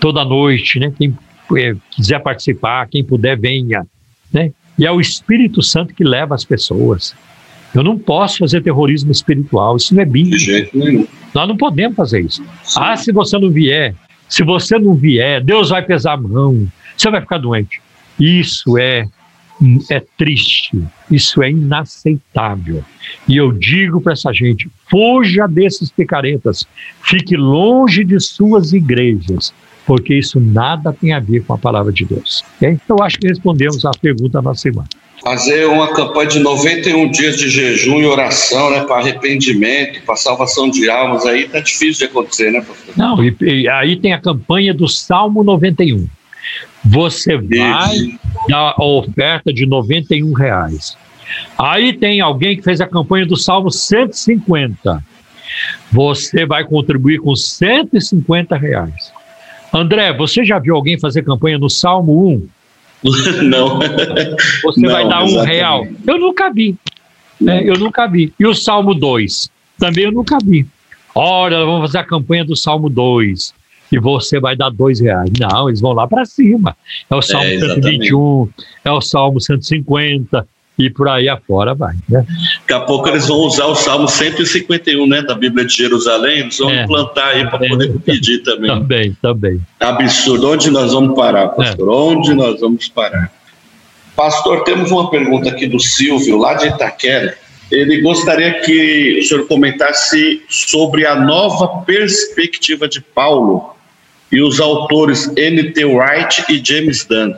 toda 0.00 0.24
noite, 0.24 0.78
né? 0.78 0.92
Quem 0.96 1.16
é, 1.56 1.74
quiser 1.90 2.20
participar, 2.20 2.88
quem 2.88 3.04
puder, 3.04 3.38
venha. 3.38 3.86
Né? 4.32 4.52
E 4.78 4.86
é 4.86 4.92
o 4.92 5.00
Espírito 5.00 5.62
Santo 5.62 5.94
que 5.94 6.04
leva 6.04 6.34
as 6.34 6.44
pessoas. 6.44 7.14
Eu 7.74 7.82
não 7.82 7.98
posso 7.98 8.38
fazer 8.38 8.62
terrorismo 8.62 9.10
espiritual, 9.10 9.76
isso 9.76 9.94
não 9.94 10.02
é 10.02 10.04
bíblico. 10.04 10.36
De 10.36 10.44
jeito 10.44 10.78
nenhum. 10.78 11.06
Nós 11.34 11.46
não 11.46 11.56
podemos 11.56 11.96
fazer 11.96 12.20
isso. 12.20 12.42
Sim. 12.62 12.80
Ah, 12.80 12.96
se 12.96 13.12
você 13.12 13.38
não 13.38 13.50
vier, 13.50 13.94
se 14.28 14.42
você 14.42 14.78
não 14.78 14.94
vier, 14.94 15.42
Deus 15.42 15.70
vai 15.70 15.82
pesar 15.82 16.14
a 16.14 16.16
mão, 16.16 16.68
você 16.96 17.10
vai 17.10 17.20
ficar 17.20 17.38
doente. 17.38 17.80
Isso 18.18 18.76
é 18.76 19.06
é 19.90 20.00
triste, 20.16 20.80
isso 21.10 21.42
é 21.42 21.50
inaceitável. 21.50 22.84
E 23.26 23.36
eu 23.36 23.52
digo 23.52 24.00
para 24.00 24.12
essa 24.12 24.32
gente: 24.32 24.70
fuja 24.88 25.46
desses 25.46 25.90
picaretas, 25.90 26.64
fique 27.02 27.36
longe 27.36 28.04
de 28.04 28.20
suas 28.20 28.72
igrejas, 28.72 29.52
porque 29.84 30.14
isso 30.14 30.38
nada 30.38 30.92
tem 30.92 31.12
a 31.12 31.18
ver 31.18 31.44
com 31.44 31.54
a 31.54 31.58
palavra 31.58 31.92
de 31.92 32.04
Deus. 32.04 32.44
Okay? 32.56 32.78
Eu 32.88 33.02
acho 33.02 33.18
que 33.18 33.26
respondemos 33.26 33.84
a 33.84 33.90
pergunta 33.90 34.40
da 34.40 34.54
semana. 34.54 34.88
Fazer 35.28 35.66
uma 35.66 35.92
campanha 35.92 36.26
de 36.26 36.38
91 36.38 37.10
dias 37.10 37.36
de 37.36 37.50
jejum 37.50 38.00
e 38.00 38.06
oração, 38.06 38.70
né, 38.70 38.84
para 38.84 38.96
arrependimento, 38.96 40.00
para 40.06 40.16
salvação 40.16 40.70
de 40.70 40.88
almas, 40.88 41.26
aí 41.26 41.46
tá 41.46 41.60
difícil 41.60 41.98
de 41.98 42.04
acontecer, 42.06 42.50
né, 42.50 42.62
pastor? 42.62 42.96
Não, 42.96 43.22
e, 43.22 43.36
e 43.42 43.68
aí 43.68 43.96
tem 43.96 44.14
a 44.14 44.18
campanha 44.18 44.72
do 44.72 44.88
Salmo 44.88 45.44
91. 45.44 46.08
Você 46.82 47.36
vai 47.36 48.18
dar 48.48 48.74
a 48.74 48.82
oferta 48.82 49.52
de 49.52 49.66
91 49.66 50.32
reais. 50.32 50.96
Aí 51.58 51.92
tem 51.92 52.22
alguém 52.22 52.56
que 52.56 52.62
fez 52.62 52.80
a 52.80 52.86
campanha 52.86 53.26
do 53.26 53.36
Salmo 53.36 53.70
150. 53.70 55.04
Você 55.92 56.46
vai 56.46 56.64
contribuir 56.64 57.18
com 57.18 57.36
150 57.36 58.56
reais. 58.56 59.12
André, 59.74 60.10
você 60.10 60.42
já 60.42 60.58
viu 60.58 60.74
alguém 60.74 60.98
fazer 60.98 61.20
campanha 61.20 61.58
no 61.58 61.68
Salmo 61.68 62.26
1? 62.30 62.48
Não. 63.42 63.78
Você 64.64 64.80
Não, 64.80 64.90
vai 64.90 65.08
dar 65.08 65.24
um 65.24 65.40
real. 65.42 65.86
Eu 66.06 66.18
nunca 66.18 66.50
vi. 66.50 66.76
Né? 67.40 67.62
Eu 67.64 67.78
nunca 67.78 68.06
vi. 68.06 68.32
E 68.38 68.46
o 68.46 68.54
Salmo 68.54 68.94
2? 68.94 69.50
Também 69.78 70.04
eu 70.04 70.12
nunca 70.12 70.38
vi. 70.42 70.66
Olha, 71.14 71.64
vamos 71.64 71.82
fazer 71.82 71.98
a 71.98 72.04
campanha 72.04 72.44
do 72.44 72.56
Salmo 72.56 72.88
2 72.88 73.54
e 73.90 73.98
você 73.98 74.38
vai 74.38 74.56
dar 74.56 74.70
dois 74.70 75.00
reais. 75.00 75.30
Não, 75.38 75.68
eles 75.68 75.80
vão 75.80 75.92
lá 75.92 76.06
para 76.06 76.24
cima. 76.24 76.76
É 77.08 77.14
o 77.14 77.22
Salmo 77.22 77.46
é, 77.46 77.58
121, 77.58 78.48
é 78.84 78.90
o 78.90 79.00
Salmo 79.00 79.40
150 79.40 80.46
e 80.78 80.88
por 80.88 81.08
aí 81.08 81.28
afora 81.28 81.74
vai. 81.74 81.94
Né? 82.08 82.24
Daqui 82.60 82.72
a 82.72 82.80
pouco 82.80 83.08
eles 83.08 83.26
vão 83.26 83.38
usar 83.38 83.66
o 83.66 83.74
Salmo 83.74 84.06
151, 84.06 85.06
né, 85.06 85.22
da 85.22 85.34
Bíblia 85.34 85.66
de 85.66 85.74
Jerusalém, 85.74 86.40
eles 86.40 86.56
vão 86.56 86.70
é, 86.70 86.84
implantar 86.84 87.28
aí 87.28 87.46
para 87.48 87.58
poder 87.58 87.98
pedir 88.00 88.38
também. 88.38 88.70
Também, 88.70 89.16
também. 89.20 89.60
Absurdo. 89.80 90.52
Onde 90.52 90.70
nós 90.70 90.92
vamos 90.92 91.16
parar, 91.16 91.48
pastor? 91.48 91.88
É. 91.88 91.92
Onde 91.92 92.34
nós 92.34 92.60
vamos 92.60 92.88
parar? 92.88 93.32
Pastor, 94.14 94.64
temos 94.64 94.90
uma 94.90 95.10
pergunta 95.10 95.50
aqui 95.50 95.66
do 95.66 95.80
Silvio, 95.80 96.38
lá 96.38 96.54
de 96.54 96.68
Itaquera. 96.68 97.36
Ele 97.70 98.00
gostaria 98.00 98.60
que 98.60 99.18
o 99.20 99.24
senhor 99.24 99.46
comentasse 99.46 100.42
sobre 100.48 101.04
a 101.04 101.14
nova 101.14 101.82
perspectiva 101.84 102.88
de 102.88 103.00
Paulo 103.00 103.76
e 104.32 104.40
os 104.40 104.58
autores 104.60 105.30
N.T. 105.36 105.84
Wright 105.84 106.44
e 106.48 106.62
James 106.64 107.04
Dunn? 107.04 107.34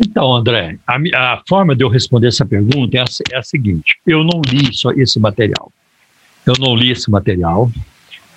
Então, 0.00 0.34
André, 0.34 0.78
a, 0.86 0.96
a, 0.96 1.42
forma 1.48 1.74
de 1.74 1.82
eu 1.82 1.88
responder 1.88 2.28
essa 2.28 2.46
pergunta 2.46 2.96
é 2.96 3.00
a, 3.00 3.04
é 3.32 3.38
a 3.38 3.42
seguinte: 3.42 3.96
eu 4.06 4.22
não 4.22 4.40
li 4.46 4.72
só 4.72 4.90
esse 4.92 5.18
material. 5.18 5.72
Eu 6.46 6.54
não 6.58 6.74
li 6.74 6.92
esse 6.92 7.10
material. 7.10 7.70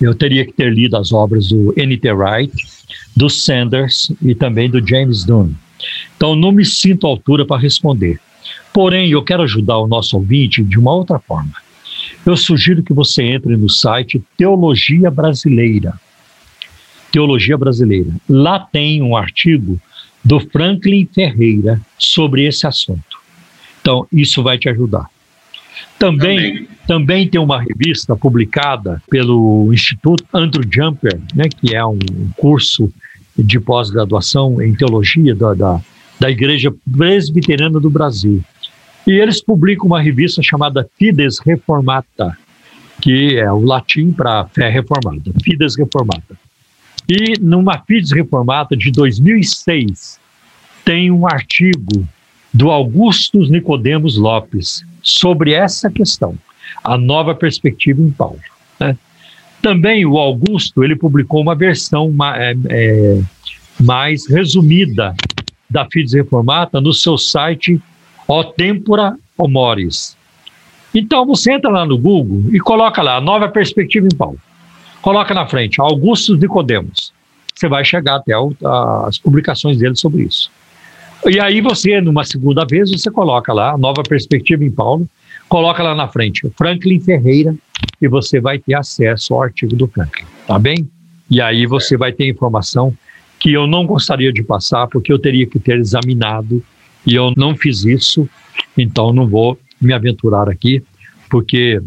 Eu 0.00 0.14
teria 0.14 0.44
que 0.44 0.52
ter 0.52 0.72
lido 0.72 0.96
as 0.96 1.12
obras 1.12 1.48
do 1.48 1.72
N.T. 1.76 2.12
Wright, 2.12 2.52
do 3.16 3.30
Sanders 3.30 4.12
e 4.20 4.34
também 4.34 4.68
do 4.68 4.86
James 4.86 5.24
Dunn. 5.24 5.52
Então, 6.16 6.34
não 6.34 6.50
me 6.50 6.64
sinto 6.64 7.06
à 7.06 7.10
altura 7.10 7.46
para 7.46 7.60
responder. 7.60 8.20
Porém, 8.72 9.10
eu 9.10 9.22
quero 9.22 9.42
ajudar 9.42 9.78
o 9.78 9.86
nosso 9.86 10.16
ouvinte 10.16 10.62
de 10.62 10.78
uma 10.78 10.92
outra 10.92 11.18
forma. 11.20 11.52
Eu 12.26 12.36
sugiro 12.36 12.82
que 12.82 12.92
você 12.92 13.22
entre 13.22 13.56
no 13.56 13.68
site 13.68 14.22
Teologia 14.36 15.10
Brasileira 15.10 15.94
Teologia 17.12 17.58
Brasileira. 17.58 18.10
Lá 18.28 18.58
tem 18.58 19.02
um 19.02 19.14
artigo 19.14 19.78
do 20.24 20.40
Franklin 20.40 21.08
Ferreira 21.12 21.80
sobre 21.98 22.46
esse 22.46 22.66
assunto. 22.66 23.20
Então, 23.80 24.06
isso 24.12 24.42
vai 24.42 24.58
te 24.58 24.68
ajudar. 24.68 25.06
Também, 25.98 26.38
Amém. 26.38 26.68
também 26.86 27.28
tem 27.28 27.40
uma 27.40 27.60
revista 27.60 28.16
publicada 28.16 29.02
pelo 29.10 29.72
Instituto 29.72 30.24
Andrew 30.32 30.64
Jumper, 30.70 31.18
né, 31.34 31.44
que 31.48 31.74
é 31.74 31.84
um 31.84 31.98
curso 32.36 32.92
de 33.36 33.58
pós-graduação 33.58 34.60
em 34.60 34.74
teologia 34.74 35.34
da, 35.34 35.54
da, 35.54 35.80
da 36.20 36.30
Igreja 36.30 36.72
Presbiteriana 36.96 37.80
do 37.80 37.90
Brasil. 37.90 38.42
E 39.06 39.12
eles 39.12 39.42
publicam 39.42 39.86
uma 39.86 40.00
revista 40.00 40.42
chamada 40.42 40.88
Fides 40.96 41.38
Reformata, 41.40 42.36
que 43.00 43.36
é 43.36 43.50
o 43.50 43.60
latim 43.60 44.12
para 44.12 44.46
fé 44.46 44.68
reformada, 44.68 45.32
Fides 45.42 45.76
Reformata. 45.76 46.36
E 47.08 47.38
numa 47.40 47.78
Fides 47.78 48.12
Reformata 48.12 48.76
de 48.76 48.90
2006, 48.90 50.20
tem 50.84 51.10
um 51.10 51.26
artigo 51.26 52.06
do 52.52 52.70
Augustus 52.70 53.50
Nicodemos 53.50 54.16
Lopes 54.16 54.84
sobre 55.02 55.52
essa 55.52 55.90
questão, 55.90 56.36
a 56.84 56.96
nova 56.96 57.34
perspectiva 57.34 58.00
em 58.00 58.10
Paulo. 58.10 58.40
Né? 58.78 58.96
Também 59.60 60.04
o 60.04 60.18
Augusto 60.18 60.84
ele 60.84 60.96
publicou 60.96 61.40
uma 61.40 61.54
versão 61.54 62.14
é, 62.34 62.54
é, 62.68 63.22
mais 63.80 64.28
resumida 64.28 65.14
da 65.68 65.86
Fides 65.90 66.12
Reformata 66.12 66.80
no 66.80 66.92
seu 66.92 67.16
site 67.16 67.80
O 68.28 68.44
Tempora 68.44 69.16
Homoris. 69.38 70.16
Então 70.94 71.24
você 71.24 71.52
entra 71.52 71.70
lá 71.70 71.86
no 71.86 71.96
Google 71.96 72.54
e 72.54 72.60
coloca 72.60 73.00
lá 73.00 73.20
Nova 73.20 73.48
Perspectiva 73.48 74.06
em 74.06 74.14
Paulo. 74.14 74.38
Coloca 75.02 75.34
na 75.34 75.46
frente 75.46 75.80
Augustus 75.80 76.38
Nicodemos. 76.38 77.12
Você 77.54 77.68
vai 77.68 77.84
chegar 77.84 78.16
até 78.16 78.36
o- 78.38 78.54
as 79.06 79.18
publicações 79.18 79.76
dele 79.76 79.96
sobre 79.96 80.22
isso. 80.22 80.50
E 81.28 81.38
aí 81.38 81.60
você, 81.60 82.00
numa 82.00 82.24
segunda 82.24 82.64
vez, 82.64 82.90
você 82.90 83.10
coloca 83.10 83.52
lá 83.52 83.76
nova 83.76 84.02
perspectiva 84.02 84.64
em 84.64 84.70
Paulo, 84.70 85.06
coloca 85.48 85.82
lá 85.82 85.94
na 85.94 86.08
frente 86.08 86.48
Franklin 86.56 86.98
Ferreira 86.98 87.54
e 88.00 88.08
você 88.08 88.40
vai 88.40 88.58
ter 88.58 88.74
acesso 88.74 89.34
ao 89.34 89.42
artigo 89.42 89.76
do 89.76 89.86
Franklin, 89.86 90.24
tá 90.46 90.58
bem? 90.58 90.88
E 91.30 91.40
aí 91.40 91.66
você 91.66 91.96
vai 91.96 92.12
ter 92.12 92.28
informação 92.28 92.96
que 93.38 93.52
eu 93.52 93.66
não 93.66 93.86
gostaria 93.86 94.32
de 94.32 94.42
passar, 94.42 94.86
porque 94.86 95.12
eu 95.12 95.18
teria 95.18 95.46
que 95.46 95.58
ter 95.58 95.78
examinado 95.78 96.62
e 97.06 97.14
eu 97.14 97.32
não 97.36 97.56
fiz 97.56 97.84
isso, 97.84 98.28
então 98.76 99.12
não 99.12 99.26
vou 99.28 99.58
me 99.80 99.92
aventurar 99.92 100.48
aqui, 100.48 100.82
porque 101.28 101.80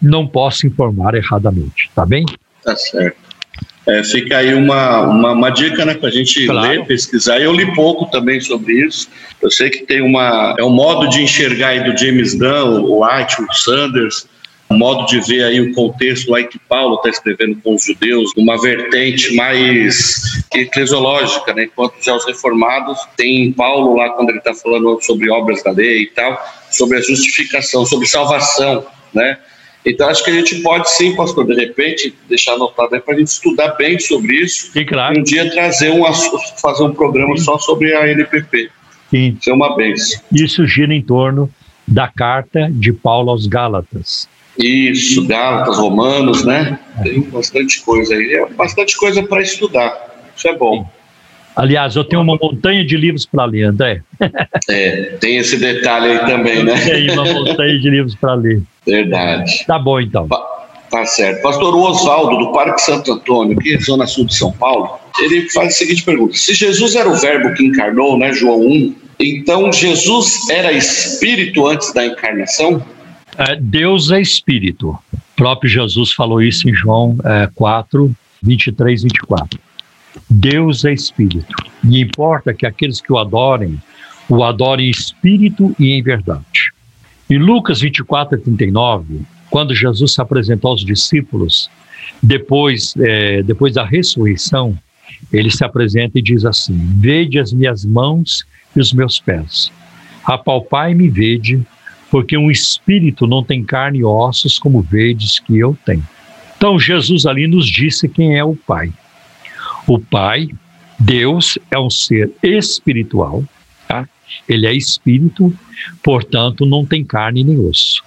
não 0.00 0.26
posso 0.26 0.66
informar 0.66 1.14
erradamente, 1.14 1.90
tá 1.94 2.04
bem? 2.06 2.24
Tá 2.64 2.76
certo. 2.76 3.28
É, 3.86 4.04
fica 4.04 4.36
aí 4.36 4.52
uma, 4.52 5.00
uma, 5.00 5.32
uma 5.32 5.50
dica, 5.50 5.82
né, 5.84 5.94
para 5.94 6.10
a 6.10 6.12
gente 6.12 6.44
Claro. 6.44 6.68
ler, 6.68 6.84
pesquisar. 6.84 7.40
Eu 7.40 7.52
li 7.52 7.74
pouco 7.74 8.04
também 8.10 8.38
sobre 8.38 8.86
isso. 8.86 9.08
Eu 9.40 9.50
sei 9.50 9.70
que 9.70 9.86
tem 9.86 10.02
uma. 10.02 10.54
É 10.58 10.62
um 10.62 10.70
modo 10.70 11.08
de 11.08 11.22
enxergar 11.22 11.68
aí 11.68 11.82
do 11.82 11.98
James 11.98 12.34
Dunn, 12.34 12.82
o 12.82 13.02
White, 13.02 13.40
o 13.40 13.52
Sanders, 13.54 14.26
um 14.70 14.76
modo 14.76 15.06
de 15.06 15.20
ver 15.20 15.44
aí 15.44 15.60
o 15.62 15.72
contexto 15.72 16.30
lá 16.30 16.42
que 16.42 16.58
Paulo 16.58 16.96
está 16.96 17.08
escrevendo 17.08 17.58
com 17.62 17.74
os 17.74 17.84
judeus, 17.84 18.30
uma 18.36 18.60
vertente 18.60 19.34
mais 19.34 20.22
eclesiológica, 20.54 21.54
né? 21.54 21.64
Enquanto 21.64 21.94
já 22.02 22.14
os 22.14 22.26
reformados 22.26 22.98
tem 23.16 23.50
Paulo 23.52 23.96
lá 23.96 24.10
quando 24.10 24.28
ele 24.28 24.38
está 24.38 24.52
falando 24.52 25.00
sobre 25.00 25.30
obras 25.30 25.62
da 25.62 25.70
lei 25.70 26.02
e 26.02 26.06
tal, 26.08 26.38
sobre 26.70 26.98
a 26.98 27.00
justificação, 27.00 27.86
sobre 27.86 28.06
salvação, 28.06 28.84
né? 29.14 29.38
Então 29.86 30.08
acho 30.08 30.24
que 30.24 30.30
a 30.30 30.34
gente 30.34 30.56
pode 30.60 30.90
sim, 30.90 31.14
pastor, 31.14 31.46
de 31.46 31.54
repente 31.54 32.14
deixar 32.28 32.54
anotado 32.54 32.94
aí 32.94 33.00
para 33.00 33.14
a 33.14 33.18
gente 33.18 33.28
estudar 33.28 33.68
bem 33.76 33.98
sobre 33.98 34.34
isso 34.36 34.70
E 34.74 34.80
e 34.80 34.84
claro, 34.84 35.18
um 35.18 35.22
dia 35.22 35.50
trazer 35.50 35.90
um 35.90 36.02
fazer 36.60 36.82
um 36.82 36.92
programa 36.92 37.36
só 37.38 37.58
sobre 37.58 37.94
a 37.94 38.06
NPP. 38.08 38.70
sim, 39.10 39.36
Isso 39.40 39.50
é 39.50 39.54
uma 39.54 39.76
benção. 39.76 40.20
isso 40.32 40.66
gira 40.66 40.92
em 40.92 41.00
torno 41.02 41.48
da 41.86 42.06
carta 42.08 42.68
de 42.70 42.92
Paulo 42.92 43.30
aos 43.30 43.46
Gálatas. 43.46 44.28
Isso, 44.58 45.26
Gálatas, 45.26 45.78
Romanos, 45.78 46.44
né? 46.44 46.78
Tem 47.02 47.22
bastante 47.22 47.80
coisa 47.80 48.12
aí. 48.14 48.34
É 48.34 48.46
bastante 48.50 48.96
coisa 48.96 49.22
para 49.22 49.40
estudar. 49.40 49.94
Isso 50.36 50.48
é 50.48 50.56
bom. 50.56 50.86
Aliás, 51.56 51.96
eu 51.96 52.04
tenho 52.04 52.20
uma 52.22 52.36
montanha 52.40 52.84
de 52.84 52.96
livros 52.96 53.24
para 53.24 53.44
ler, 53.44 53.62
André. 53.64 54.02
É, 54.68 55.16
tem 55.20 55.38
esse 55.38 55.56
detalhe 55.56 56.06
aí 56.12 56.18
também, 56.26 56.62
né? 56.62 56.74
Tenho 56.84 57.12
uma 57.14 57.24
montanha 57.24 57.78
de 57.78 57.88
livros 57.88 58.14
para 58.16 58.34
ler. 58.34 58.60
Verdade. 58.88 59.64
Tá 59.66 59.78
bom, 59.78 60.00
então. 60.00 60.26
Tá 60.90 61.04
certo. 61.04 61.42
Pastor 61.42 61.74
Oswaldo, 61.74 62.38
do 62.38 62.52
Parque 62.52 62.80
Santo 62.80 63.12
Antônio, 63.12 63.56
que 63.58 63.74
é 63.74 63.80
zona 63.80 64.06
sul 64.06 64.24
de 64.24 64.34
São 64.34 64.50
Paulo, 64.50 64.98
ele 65.20 65.48
faz 65.50 65.68
a 65.68 65.70
seguinte 65.78 66.02
pergunta: 66.02 66.34
Se 66.34 66.54
Jesus 66.54 66.94
era 66.94 67.08
o 67.08 67.14
Verbo 67.14 67.52
que 67.54 67.64
encarnou, 67.64 68.18
né, 68.18 68.32
João 68.32 68.60
1, 68.60 68.94
então 69.20 69.70
Jesus 69.70 70.48
era 70.48 70.72
espírito 70.72 71.66
antes 71.66 71.92
da 71.92 72.06
encarnação? 72.06 72.82
É, 73.36 73.56
Deus 73.56 74.10
é 74.10 74.20
espírito. 74.20 74.98
O 75.12 75.18
próprio 75.36 75.70
Jesus 75.70 76.12
falou 76.12 76.40
isso 76.40 76.68
em 76.68 76.74
João 76.74 77.16
é, 77.22 77.48
4, 77.54 78.10
23, 78.42 79.02
24. 79.02 79.60
Deus 80.30 80.84
é 80.84 80.92
espírito. 80.92 81.54
E 81.84 82.00
importa 82.00 82.54
que 82.54 82.66
aqueles 82.66 83.00
que 83.00 83.12
o 83.12 83.18
adorem, 83.18 83.78
o 84.28 84.42
adorem 84.42 84.86
em 84.86 84.90
espírito 84.90 85.76
e 85.78 85.92
em 85.92 86.02
verdade. 86.02 86.72
Em 87.30 87.38
Lucas 87.38 87.80
24, 87.80 88.38
39, 88.38 89.20
quando 89.50 89.74
Jesus 89.74 90.14
se 90.14 90.20
apresentou 90.20 90.70
aos 90.70 90.84
discípulos, 90.84 91.70
depois, 92.22 92.94
é, 92.96 93.42
depois 93.42 93.74
da 93.74 93.84
ressurreição, 93.84 94.78
ele 95.32 95.50
se 95.50 95.64
apresenta 95.64 96.18
e 96.18 96.22
diz 96.22 96.44
assim: 96.44 96.74
Vede 96.98 97.38
as 97.38 97.52
minhas 97.52 97.84
mãos 97.84 98.46
e 98.74 98.80
os 98.80 98.92
meus 98.92 99.20
pés. 99.20 99.70
Apalpai-me 100.24 101.06
e 101.06 101.10
vede, 101.10 101.62
porque 102.10 102.36
um 102.36 102.50
espírito 102.50 103.26
não 103.26 103.42
tem 103.42 103.62
carne 103.62 103.98
e 103.98 104.04
ossos 104.04 104.58
como 104.58 104.80
vedes 104.80 105.38
que 105.38 105.58
eu 105.58 105.76
tenho. 105.84 106.06
Então 106.56 106.78
Jesus 106.78 107.26
ali 107.26 107.46
nos 107.46 107.66
disse 107.66 108.08
quem 108.08 108.38
é 108.38 108.44
o 108.44 108.56
Pai. 108.56 108.92
O 109.86 109.98
Pai, 109.98 110.48
Deus, 110.98 111.58
é 111.70 111.78
um 111.78 111.90
ser 111.90 112.30
espiritual, 112.42 113.44
tá? 113.86 114.08
Ele 114.48 114.66
é 114.66 114.74
espírito, 114.74 115.54
portanto 116.02 116.66
não 116.66 116.84
tem 116.84 117.04
carne 117.04 117.44
nem 117.44 117.58
osso. 117.58 118.02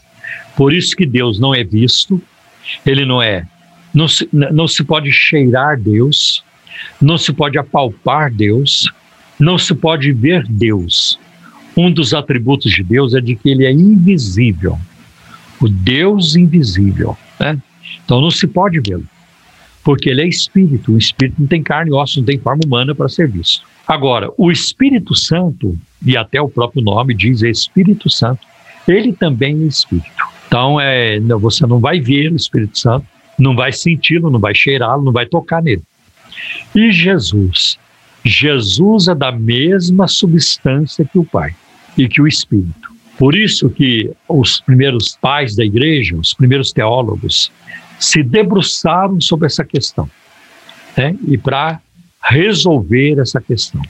Por 0.56 0.74
isso 0.74 0.96
que 0.96 1.06
Deus 1.06 1.40
não 1.40 1.54
é 1.54 1.64
visto, 1.64 2.22
ele 2.86 3.06
não 3.06 3.22
é, 3.22 3.46
não 3.94 4.08
se, 4.08 4.28
não 4.32 4.68
se 4.68 4.84
pode 4.84 5.12
cheirar 5.12 5.80
Deus, 5.80 6.44
não 7.02 7.18
se 7.18 7.34
pode 7.34 7.58
apalpar 7.58 8.32
Deus, 8.32 8.92
não 9.40 9.58
se 9.58 9.74
pode 9.74 10.12
ver 10.12 10.46
Deus. 10.48 11.20
Um 11.76 11.92
dos 11.92 12.14
atributos 12.14 12.72
de 12.72 12.84
Deus 12.84 13.14
é 13.14 13.22
de 13.22 13.36
que 13.36 13.50
ele 13.50 13.66
é 13.66 13.72
invisível, 13.72 14.78
o 15.60 15.68
Deus 15.68 16.36
invisível, 16.36 17.18
né? 17.40 17.58
Então 18.04 18.20
não 18.22 18.32
se 18.32 18.48
pode 18.48 18.80
vê-lo, 18.80 19.06
porque 19.84 20.10
ele 20.10 20.22
é 20.22 20.28
espírito, 20.28 20.94
o 20.94 20.98
espírito 20.98 21.40
não 21.40 21.48
tem 21.48 21.64
carne 21.64 21.92
e 21.92 21.94
osso, 21.94 22.20
não 22.20 22.26
tem 22.26 22.38
forma 22.38 22.62
humana 22.66 22.94
para 22.94 23.10
ser 23.10 23.30
visto. 23.30 23.66
Agora, 23.88 24.30
o 24.38 24.52
Espírito 24.52 25.16
Santo, 25.16 25.78
e 26.06 26.16
até 26.16 26.42
o 26.42 26.48
próprio 26.48 26.82
nome 26.82 27.14
diz 27.14 27.42
Espírito 27.42 28.10
Santo, 28.10 28.40
ele 28.88 29.12
também 29.12 29.64
é 29.64 29.68
espírito. 29.68 30.08
Então, 30.48 30.80
é, 30.80 31.20
você 31.20 31.66
não 31.66 31.80
vai 31.80 32.00
ver 32.00 32.32
o 32.32 32.36
Espírito 32.36 32.80
Santo, 32.80 33.06
não 33.38 33.56
vai 33.56 33.72
senti-lo, 33.72 34.30
não 34.30 34.40
vai 34.40 34.54
cheirá-lo, 34.54 35.04
não 35.04 35.12
vai 35.12 35.26
tocar 35.26 35.62
nele. 35.62 35.82
E 36.76 36.92
Jesus? 36.92 37.78
Jesus 38.24 39.08
é 39.08 39.16
da 39.16 39.32
mesma 39.32 40.08
substância 40.08 41.04
que 41.04 41.18
o 41.18 41.26
Pai 41.26 41.56
e 41.98 42.08
que 42.08 42.22
o 42.22 42.28
Espírito. 42.28 42.92
Por 43.18 43.36
isso 43.36 43.70
que 43.70 44.10
os 44.28 44.62
primeiros 44.62 45.18
pais 45.22 45.56
da 45.56 45.64
igreja, 45.64 46.16
os 46.16 46.34
primeiros 46.34 46.72
teólogos, 46.72 47.52
se 48.02 48.24
debruçaram 48.24 49.22
sobre 49.22 49.46
essa 49.46 49.64
questão, 49.64 50.10
né? 50.98 51.16
E 51.28 51.38
para 51.38 51.80
resolver 52.24 53.20
essa 53.20 53.40
questão. 53.40 53.82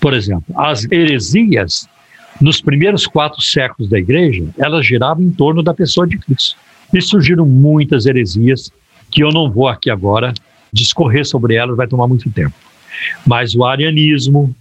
Por 0.00 0.14
exemplo, 0.14 0.54
as 0.56 0.90
heresias 0.90 1.88
nos 2.40 2.60
primeiros 2.60 3.06
quatro 3.06 3.40
séculos 3.40 3.90
da 3.90 3.98
igreja, 3.98 4.44
elas 4.58 4.86
giravam 4.86 5.24
em 5.24 5.30
torno 5.30 5.62
da 5.62 5.74
pessoa 5.74 6.06
de 6.06 6.18
Cristo. 6.18 6.56
E 6.92 7.00
surgiram 7.00 7.44
muitas 7.46 8.06
heresias 8.06 8.70
que 9.10 9.22
eu 9.22 9.30
não 9.30 9.50
vou 9.50 9.68
aqui 9.68 9.90
agora 9.90 10.32
discorrer 10.72 11.24
sobre 11.24 11.54
elas, 11.54 11.76
vai 11.76 11.86
tomar 11.86 12.06
muito 12.06 12.30
tempo. 12.30 12.54
Mas 13.26 13.54
o 13.54 13.64
arianismo, 13.64 14.54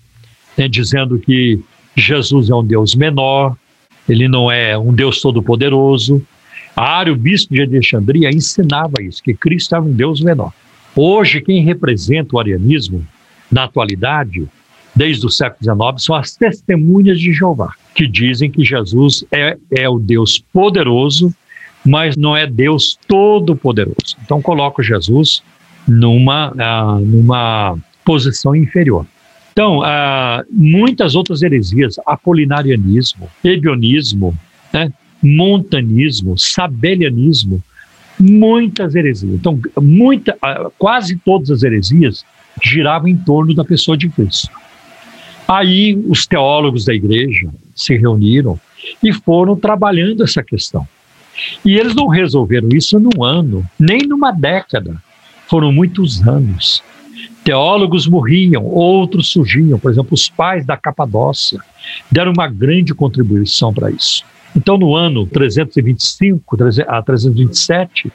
né, 0.57 0.67
dizendo 0.67 1.19
que 1.19 1.59
Jesus 1.95 2.49
é 2.49 2.55
um 2.55 2.65
Deus 2.65 2.95
menor, 2.95 3.55
ele 4.09 4.27
não 4.27 4.51
é 4.51 4.77
um 4.77 4.93
Deus 4.93 5.21
todo-poderoso. 5.21 6.25
Ário, 6.75 7.15
bispo 7.15 7.53
de 7.53 7.61
Alexandria, 7.61 8.29
ensinava 8.29 9.01
isso, 9.01 9.21
que 9.21 9.33
Cristo 9.33 9.75
era 9.75 9.83
um 9.83 9.91
Deus 9.91 10.21
menor. 10.21 10.51
Hoje, 10.95 11.41
quem 11.41 11.63
representa 11.63 12.35
o 12.35 12.39
arianismo, 12.39 13.05
na 13.51 13.65
atualidade, 13.65 14.47
desde 14.95 15.25
o 15.25 15.29
século 15.29 15.63
XIX, 15.63 16.03
são 16.03 16.15
as 16.15 16.35
testemunhas 16.35 17.19
de 17.19 17.31
Jeová, 17.31 17.73
que 17.93 18.07
dizem 18.07 18.49
que 18.49 18.63
Jesus 18.63 19.23
é, 19.31 19.57
é 19.71 19.87
o 19.87 19.99
Deus 19.99 20.43
poderoso, 20.51 21.33
mas 21.85 22.15
não 22.15 22.35
é 22.35 22.47
Deus 22.47 22.97
todo-poderoso. 23.07 24.17
Então, 24.23 24.41
coloco 24.41 24.81
Jesus 24.81 25.43
numa, 25.87 26.53
ah, 26.57 26.97
numa 26.99 27.77
posição 28.05 28.55
inferior. 28.55 29.05
Então, 29.51 29.81
ah, 29.83 30.43
muitas 30.49 31.13
outras 31.13 31.41
heresias, 31.41 31.95
apolinarianismo, 32.05 33.29
ebionismo, 33.43 34.37
né? 34.71 34.91
Montanismo, 35.23 36.37
sabelianismo, 36.37 37.63
muitas 38.19 38.93
heresias. 38.93 39.33
Então, 39.33 39.59
muita, 39.81 40.37
ah, 40.41 40.69
quase 40.77 41.15
todas 41.15 41.49
as 41.49 41.63
heresias 41.63 42.25
giravam 42.61 43.07
em 43.07 43.17
torno 43.17 43.53
da 43.53 43.63
pessoa 43.63 43.97
de 43.97 44.09
Cristo. 44.09 44.49
Aí 45.47 45.95
os 46.07 46.27
teólogos 46.27 46.85
da 46.85 46.93
igreja 46.93 47.49
se 47.75 47.97
reuniram 47.97 48.59
e 49.01 49.11
foram 49.13 49.55
trabalhando 49.55 50.23
essa 50.23 50.43
questão. 50.43 50.87
E 51.65 51.77
eles 51.77 51.95
não 51.95 52.07
resolveram 52.07 52.69
isso 52.69 52.99
num 52.99 53.23
ano, 53.23 53.65
nem 53.79 53.99
numa 53.99 54.31
década. 54.31 55.01
Foram 55.47 55.71
muitos 55.71 56.25
anos. 56.27 56.83
Teólogos 57.43 58.07
morriam, 58.07 58.63
outros 58.63 59.29
surgiam. 59.29 59.79
Por 59.79 59.91
exemplo, 59.91 60.13
os 60.13 60.29
pais 60.29 60.65
da 60.65 60.77
Capadócia 60.77 61.59
deram 62.11 62.31
uma 62.31 62.47
grande 62.47 62.93
contribuição 62.93 63.73
para 63.73 63.91
isso. 63.91 64.23
Então, 64.55 64.77
no 64.77 64.95
ano 64.95 65.25
325 65.25 66.57
a 66.87 67.01
327, 67.01 68.11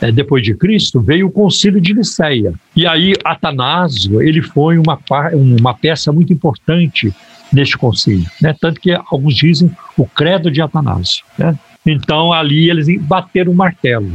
é, 0.00 0.10
depois 0.10 0.42
de 0.42 0.54
Cristo, 0.54 1.00
veio 1.00 1.26
o 1.26 1.30
Concílio 1.30 1.80
de 1.80 1.94
Nicéia. 1.94 2.54
E 2.74 2.86
aí, 2.86 3.14
Atanásio, 3.24 4.22
ele 4.22 4.42
foi 4.42 4.78
uma, 4.78 4.98
uma 5.32 5.74
peça 5.74 6.12
muito 6.12 6.32
importante 6.32 7.12
neste 7.52 7.76
concílio. 7.76 8.26
Né? 8.40 8.54
Tanto 8.58 8.80
que 8.80 8.92
alguns 8.92 9.34
dizem 9.34 9.70
o 9.96 10.06
credo 10.06 10.50
de 10.50 10.62
Atanásio. 10.62 11.24
Né? 11.36 11.58
Então, 11.84 12.32
ali 12.32 12.70
eles 12.70 12.86
bateram 13.00 13.52
o 13.52 13.54
martelo 13.54 14.12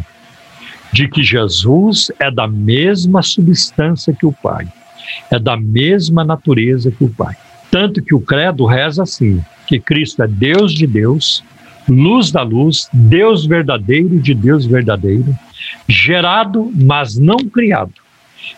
de 0.92 1.08
que 1.08 1.24
Jesus 1.24 2.12
é 2.20 2.32
da 2.32 2.48
mesma 2.48 3.22
substância 3.22 4.14
que 4.14 4.26
o 4.26 4.32
Pai, 4.32 4.68
é 5.30 5.38
da 5.38 5.58
mesma 5.58 6.24
natureza 6.24 6.92
que 6.92 7.04
o 7.04 7.10
Pai. 7.10 7.36
Tanto 7.70 8.02
que 8.02 8.16
o 8.16 8.22
credo 8.22 8.66
reza 8.66 9.04
assim: 9.04 9.44
que 9.68 9.80
Cristo 9.80 10.24
é 10.24 10.28
Deus 10.28 10.74
de 10.74 10.88
Deus, 10.88 11.44
luz 11.88 12.32
da 12.32 12.42
luz, 12.42 12.90
Deus 12.92 13.46
verdadeiro 13.46 14.20
de 14.20 14.34
Deus 14.34 14.66
verdadeiro, 14.66 15.36
gerado, 15.88 16.72
mas 16.76 17.18
não 17.18 17.38
criado, 17.38 17.94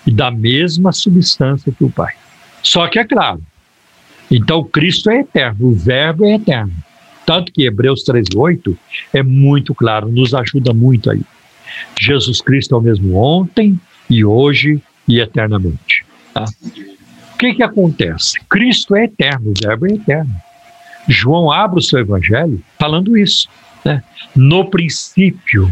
e 0.06 0.12
da 0.12 0.32
mesma 0.32 0.92
substância 0.92 1.72
que 1.72 1.84
o 1.84 1.90
Pai. 1.90 2.14
Só 2.62 2.88
que 2.88 3.00
é 3.00 3.06
claro, 3.06 3.42
então 4.30 4.64
Cristo 4.64 5.10
é 5.10 5.20
eterno, 5.20 5.68
o 5.68 5.74
Verbo 5.74 6.26
é 6.26 6.36
eterno. 6.36 6.74
Tanto 7.26 7.52
que 7.52 7.66
Hebreus 7.66 8.04
3,8 8.06 8.78
é 9.14 9.22
muito 9.22 9.76
claro, 9.76 10.10
nos 10.10 10.34
ajuda 10.34 10.74
muito 10.74 11.12
aí. 11.12 11.22
Jesus 12.00 12.42
Cristo 12.42 12.76
é 12.76 12.78
o 12.78 12.82
mesmo 12.82 13.16
ontem 13.16 13.80
e 14.10 14.24
hoje 14.24 14.82
e 15.08 15.20
eternamente. 15.20 16.06
Tá? 16.34 16.46
O 17.34 17.38
que, 17.38 17.56
que 17.56 17.64
acontece? 17.64 18.40
Cristo 18.50 18.96
é 18.96 19.04
eterno, 19.04 19.52
o 19.52 19.54
Verbo 19.62 19.86
é 19.88 19.94
eterno. 19.94 20.34
João 21.08 21.52
abre 21.52 21.80
o 21.80 21.82
seu 21.82 22.00
evangelho 22.00 22.62
falando 22.80 23.18
isso. 23.18 23.48
Né? 23.84 24.04
No 24.36 24.66
princípio 24.66 25.72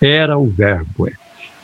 era 0.00 0.38
o 0.38 0.48
Verbo. 0.48 1.10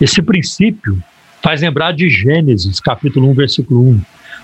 Esse 0.01 0.23
princípio 0.23 1.03
faz 1.43 1.61
lembrar 1.61 1.93
de 1.93 2.09
Gênesis, 2.09 2.81
capítulo 2.81 3.29
1, 3.31 3.35
versículo 3.35 3.91
1. 3.91 4.01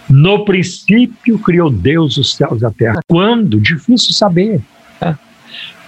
No 0.09 0.45
princípio 0.45 1.39
criou 1.39 1.71
Deus 1.71 2.17
os 2.17 2.35
céus 2.35 2.63
e 2.63 2.67
a 2.67 2.71
terra. 2.71 3.01
Quando? 3.09 3.61
Difícil 3.61 4.13
saber. 4.13 4.61
Né? 5.01 5.19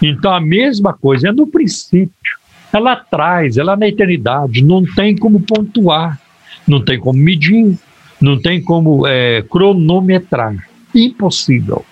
Então 0.03 0.33
a 0.33 0.41
mesma 0.41 0.93
coisa 0.93 1.29
é 1.29 1.33
no 1.33 1.47
princípio. 1.47 2.39
Ela 2.73 2.97
traz, 2.97 3.57
ela 3.57 3.77
na 3.77 3.89
eternidade, 3.89 4.63
não 4.63 4.85
tem 4.85 5.17
como 5.17 5.41
pontuar, 5.41 6.21
não 6.67 6.85
tem 6.85 6.99
como 6.99 7.19
medir, 7.19 7.79
não 8.21 8.39
tem 8.39 8.61
como 8.63 9.07
é, 9.07 9.43
cronometrar. 9.43 10.55
Impossível. 10.95 11.85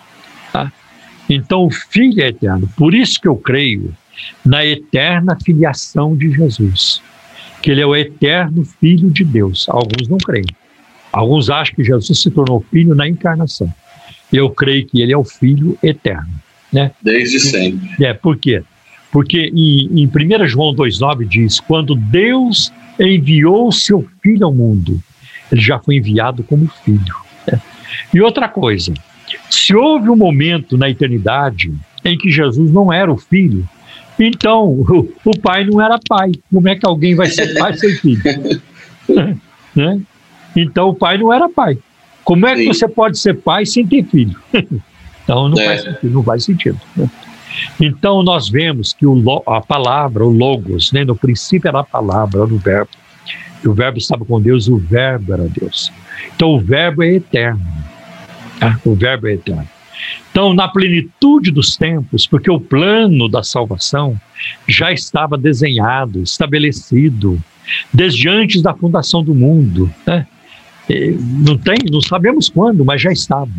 Tá? 0.52 0.72
Então 1.28 1.66
o 1.66 1.70
Filho 1.70 2.22
é 2.22 2.28
eterno. 2.28 2.68
Por 2.76 2.94
isso 2.94 3.20
que 3.20 3.28
eu 3.28 3.36
creio 3.36 3.94
na 4.44 4.64
eterna 4.64 5.36
filiação 5.44 6.16
de 6.16 6.30
Jesus, 6.30 7.02
que 7.62 7.70
ele 7.70 7.80
é 7.80 7.86
o 7.86 7.96
eterno 7.96 8.64
Filho 8.64 9.10
de 9.10 9.24
Deus. 9.24 9.66
Alguns 9.68 10.08
não 10.08 10.18
creem. 10.18 10.46
Alguns 11.12 11.48
acham 11.48 11.74
que 11.74 11.84
Jesus 11.84 12.20
se 12.20 12.30
tornou 12.30 12.64
filho 12.70 12.94
na 12.94 13.08
encarnação. 13.08 13.72
Eu 14.32 14.50
creio 14.50 14.86
que 14.86 15.00
ele 15.00 15.12
é 15.12 15.16
o 15.16 15.24
Filho 15.24 15.78
eterno. 15.82 16.28
Né? 16.72 16.90
Desde 17.00 17.40
sempre. 17.40 18.04
É, 18.04 18.12
por 18.12 18.36
quê? 18.36 18.62
Porque 19.10 19.50
em, 19.54 20.02
em 20.02 20.06
1 20.06 20.46
João 20.46 20.74
2,9 20.74 21.26
diz: 21.26 21.60
quando 21.60 21.94
Deus 21.94 22.70
enviou 23.00 23.72
seu 23.72 24.06
filho 24.22 24.46
ao 24.46 24.54
mundo, 24.54 25.00
ele 25.50 25.60
já 25.60 25.78
foi 25.78 25.96
enviado 25.96 26.42
como 26.42 26.68
filho. 26.84 27.14
Né? 27.50 27.60
E 28.12 28.20
outra 28.20 28.48
coisa, 28.48 28.92
se 29.50 29.74
houve 29.74 30.08
um 30.08 30.16
momento 30.16 30.76
na 30.76 30.88
eternidade 30.88 31.72
em 32.04 32.16
que 32.16 32.30
Jesus 32.30 32.70
não 32.72 32.92
era 32.92 33.12
o 33.12 33.16
filho, 33.16 33.68
então 34.18 34.64
o, 34.66 35.12
o 35.24 35.38
pai 35.38 35.64
não 35.64 35.80
era 35.80 35.98
pai. 36.08 36.32
Como 36.52 36.68
é 36.68 36.74
que 36.74 36.86
alguém 36.86 37.14
vai 37.14 37.28
ser 37.28 37.54
pai 37.58 37.76
sem 37.76 37.90
filho? 37.96 38.22
né? 39.74 40.00
Então 40.56 40.88
o 40.88 40.94
pai 40.94 41.18
não 41.18 41.32
era 41.32 41.48
pai. 41.48 41.78
Como 42.24 42.46
é 42.46 42.54
que 42.54 42.62
Sim. 42.62 42.72
você 42.72 42.88
pode 42.88 43.18
ser 43.18 43.34
pai 43.34 43.66
sem 43.66 43.86
ter 43.86 44.04
filho? 44.04 44.36
então 45.22 45.48
não, 45.48 45.60
é. 45.60 45.66
faz 45.66 45.82
sentido, 45.82 46.12
não 46.12 46.22
faz 46.22 46.44
sentido. 46.44 46.80
Né? 46.96 47.10
Então 47.80 48.22
nós 48.22 48.48
vemos 48.48 48.92
que 48.92 49.06
o, 49.06 49.42
a 49.46 49.60
palavra, 49.60 50.24
o 50.24 50.30
logos, 50.30 50.92
né, 50.92 51.04
no 51.04 51.14
princípio 51.14 51.68
era 51.68 51.80
a 51.80 51.84
palavra, 51.84 52.42
era 52.42 52.52
o 52.52 52.58
verbo. 52.58 52.90
E 53.62 53.68
o 53.68 53.74
verbo 53.74 53.98
estava 53.98 54.24
com 54.24 54.40
Deus, 54.40 54.68
o 54.68 54.76
verbo 54.76 55.32
era 55.32 55.48
Deus. 55.48 55.92
Então 56.34 56.50
o 56.50 56.60
verbo 56.60 57.02
é 57.02 57.14
eterno. 57.14 57.60
Tá? 58.58 58.78
O 58.84 58.94
verbo 58.94 59.28
é 59.28 59.34
eterno. 59.34 59.68
Então, 60.30 60.52
na 60.52 60.68
plenitude 60.68 61.50
dos 61.50 61.76
tempos, 61.76 62.26
porque 62.26 62.50
o 62.50 62.60
plano 62.60 63.28
da 63.28 63.42
salvação 63.42 64.20
já 64.68 64.92
estava 64.92 65.38
desenhado, 65.38 66.22
estabelecido, 66.22 67.42
desde 67.92 68.28
antes 68.28 68.60
da 68.60 68.74
fundação 68.74 69.24
do 69.24 69.34
mundo. 69.34 69.90
Né? 70.06 70.26
Não 71.46 71.56
tem, 71.56 71.78
não 71.90 72.00
sabemos 72.00 72.48
quando, 72.48 72.84
mas 72.84 73.00
já 73.00 73.10
estava. 73.10 73.50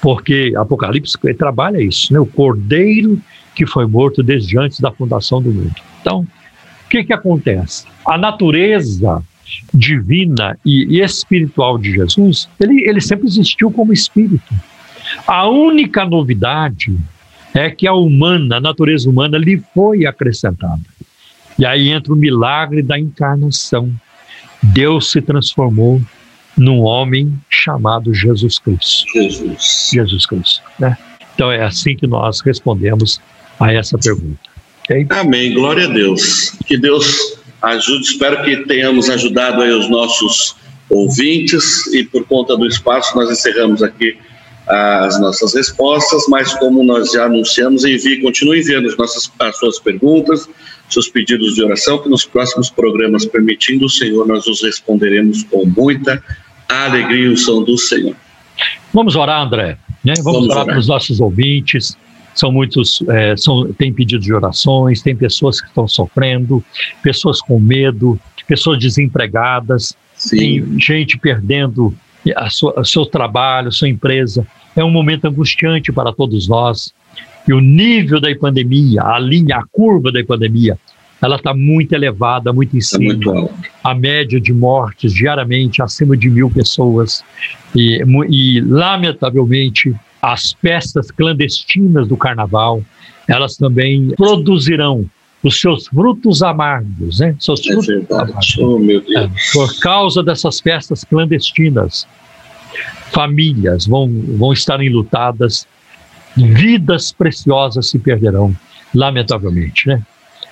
Porque 0.00 0.52
Apocalipse 0.56 1.18
trabalha 1.36 1.82
isso, 1.82 2.12
né? 2.12 2.20
o 2.20 2.26
cordeiro 2.26 3.20
que 3.54 3.66
foi 3.66 3.86
morto 3.86 4.22
desde 4.22 4.58
antes 4.58 4.78
da 4.80 4.92
fundação 4.92 5.42
do 5.42 5.50
mundo. 5.50 5.74
Então, 6.00 6.20
o 6.20 6.88
que, 6.88 7.02
que 7.02 7.12
acontece? 7.12 7.86
A 8.06 8.16
natureza 8.16 9.22
divina 9.72 10.58
e 10.64 11.00
espiritual 11.00 11.78
de 11.78 11.92
Jesus, 11.92 12.48
ele, 12.60 12.88
ele 12.88 13.00
sempre 13.00 13.26
existiu 13.26 13.70
como 13.70 13.92
espírito. 13.92 14.54
A 15.26 15.48
única 15.48 16.04
novidade 16.04 16.96
é 17.54 17.70
que 17.70 17.86
a 17.86 17.94
humana, 17.94 18.56
a 18.56 18.60
natureza 18.60 19.08
humana, 19.08 19.38
lhe 19.38 19.62
foi 19.74 20.04
acrescentada. 20.04 20.82
E 21.58 21.64
aí 21.64 21.88
entra 21.88 22.12
o 22.12 22.16
milagre 22.16 22.82
da 22.82 22.98
encarnação. 22.98 23.90
Deus 24.62 25.10
se 25.10 25.22
transformou 25.22 26.02
num 26.56 26.80
homem 26.80 27.38
chamado 27.48 28.12
Jesus 28.12 28.58
Cristo. 28.58 29.06
Jesus. 29.12 29.90
Jesus 29.92 30.26
Cristo. 30.26 30.62
Né? 30.78 30.96
Então 31.34 31.50
é 31.50 31.62
assim 31.62 31.96
que 31.96 32.06
nós 32.06 32.40
respondemos 32.40 33.20
a 33.58 33.72
essa 33.72 33.98
pergunta. 33.98 34.50
Okay? 34.84 35.06
Amém. 35.10 35.54
Glória 35.54 35.86
a 35.86 35.90
Deus. 35.90 36.50
Que 36.66 36.78
Deus 36.78 37.35
ajude. 37.62 38.06
Espero 38.06 38.42
que 38.44 38.56
tenhamos 38.64 39.08
ajudado 39.10 39.62
aí 39.62 39.70
os 39.70 39.88
nossos 39.88 40.56
ouvintes 40.88 41.86
e 41.92 42.04
por 42.04 42.24
conta 42.26 42.56
do 42.56 42.66
espaço 42.66 43.16
nós 43.16 43.30
encerramos 43.30 43.82
aqui 43.82 44.16
as 44.66 45.20
nossas 45.20 45.54
respostas, 45.54 46.24
mas 46.28 46.52
como 46.54 46.82
nós 46.82 47.12
já 47.12 47.26
anunciamos, 47.26 47.84
envie, 47.84 48.20
continue 48.20 48.60
enviando 48.60 48.88
as, 48.88 48.96
nossas, 48.96 49.30
as 49.38 49.56
suas 49.58 49.78
perguntas, 49.78 50.48
seus 50.88 51.08
pedidos 51.08 51.54
de 51.54 51.62
oração, 51.62 51.98
que 51.98 52.08
nos 52.08 52.24
próximos 52.24 52.68
programas, 52.68 53.24
permitindo 53.24 53.86
o 53.86 53.90
Senhor, 53.90 54.26
nós 54.26 54.46
os 54.46 54.62
responderemos 54.62 55.44
com 55.44 55.64
muita 55.66 56.22
alegria 56.68 57.26
e 57.26 57.28
o 57.28 57.36
som 57.36 57.62
do 57.62 57.78
Senhor. 57.78 58.16
Vamos 58.92 59.14
orar, 59.14 59.46
André. 59.46 59.78
Né? 60.04 60.14
Vamos, 60.18 60.40
Vamos 60.40 60.48
orar, 60.50 60.64
para 60.64 60.78
os 60.78 60.88
nossos 60.88 61.20
ouvintes. 61.20 61.96
São 62.36 62.52
muitos, 62.52 63.02
é, 63.08 63.36
são, 63.36 63.72
tem 63.72 63.92
pedidos 63.92 64.24
de 64.24 64.32
orações, 64.32 65.02
tem 65.02 65.16
pessoas 65.16 65.60
que 65.60 65.66
estão 65.66 65.88
sofrendo, 65.88 66.62
pessoas 67.02 67.40
com 67.40 67.58
medo, 67.58 68.20
pessoas 68.46 68.78
desempregadas, 68.78 69.96
Sim. 70.14 70.36
tem 70.36 70.78
gente 70.78 71.18
perdendo 71.18 71.92
a 72.36 72.50
sua, 72.50 72.78
o 72.78 72.84
seu 72.84 73.06
trabalho, 73.06 73.68
a 73.68 73.72
sua 73.72 73.88
empresa. 73.88 74.46
É 74.76 74.84
um 74.84 74.90
momento 74.90 75.24
angustiante 75.26 75.90
para 75.90 76.12
todos 76.12 76.46
nós. 76.46 76.92
E 77.48 77.52
o 77.52 77.60
nível 77.60 78.20
da 78.20 78.34
pandemia, 78.36 79.02
a 79.02 79.18
linha, 79.18 79.56
a 79.56 79.64
curva 79.72 80.12
da 80.12 80.22
pandemia, 80.22 80.78
ela 81.22 81.36
está 81.36 81.54
muito 81.54 81.92
elevada, 81.92 82.52
muito 82.52 82.76
em 82.76 82.80
tá 82.80 82.86
cima. 82.86 83.14
Muito 83.14 83.50
a 83.82 83.94
média 83.94 84.40
de 84.40 84.52
mortes 84.52 85.12
diariamente 85.12 85.80
acima 85.80 86.16
de 86.16 86.28
mil 86.28 86.50
pessoas. 86.50 87.24
E, 87.74 88.02
e, 88.28 88.60
lamentavelmente, 88.60 89.94
as 90.20 90.52
festas 90.52 91.10
clandestinas 91.10 92.08
do 92.08 92.16
carnaval, 92.16 92.82
elas 93.28 93.56
também 93.56 94.10
produzirão 94.16 95.08
os 95.42 95.60
seus 95.60 95.86
frutos 95.86 96.42
amargos, 96.42 97.20
né? 97.20 97.36
Seus 97.38 97.60
é 97.60 97.64
frutos 97.64 97.86
verdade. 97.86 98.30
amargos. 98.30 98.58
Oh, 98.58 98.78
meu 98.78 99.00
Deus. 99.00 99.14
É, 99.14 99.30
por 99.52 99.78
causa 99.80 100.22
dessas 100.22 100.60
festas 100.60 101.04
clandestinas, 101.04 102.06
famílias 103.12 103.86
vão, 103.86 104.10
vão 104.36 104.52
estar 104.52 104.82
enlutadas, 104.82 105.66
vidas 106.36 107.12
preciosas 107.12 107.88
se 107.88 107.98
perderão. 107.98 108.54
lamentavelmente, 108.94 109.88
né? 109.88 110.02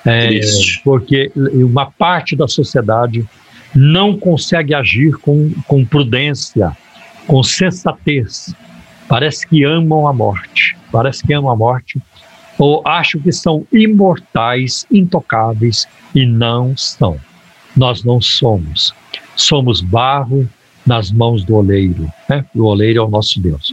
É, 0.06 0.38
porque 0.84 1.32
uma 1.34 1.86
parte 1.90 2.36
da 2.36 2.46
sociedade 2.46 3.26
não 3.74 4.16
consegue 4.16 4.74
agir 4.74 5.16
com, 5.16 5.50
com 5.66 5.84
prudência, 5.84 6.76
com 7.26 7.42
sensatez. 7.42 8.54
Parece 9.14 9.46
que 9.46 9.62
amam 9.62 10.08
a 10.08 10.12
morte, 10.12 10.76
parece 10.90 11.24
que 11.24 11.32
amam 11.32 11.48
a 11.48 11.54
morte, 11.54 12.02
ou 12.58 12.82
acham 12.84 13.20
que 13.20 13.30
são 13.30 13.64
imortais, 13.72 14.84
intocáveis, 14.90 15.86
e 16.12 16.26
não 16.26 16.76
são. 16.76 17.16
Nós 17.76 18.02
não 18.02 18.20
somos. 18.20 18.92
Somos 19.36 19.80
barro 19.80 20.48
nas 20.84 21.12
mãos 21.12 21.44
do 21.44 21.54
oleiro. 21.54 22.12
Né? 22.28 22.44
O 22.56 22.64
oleiro 22.64 22.98
é 22.98 23.02
o 23.04 23.08
nosso 23.08 23.40
Deus. 23.40 23.72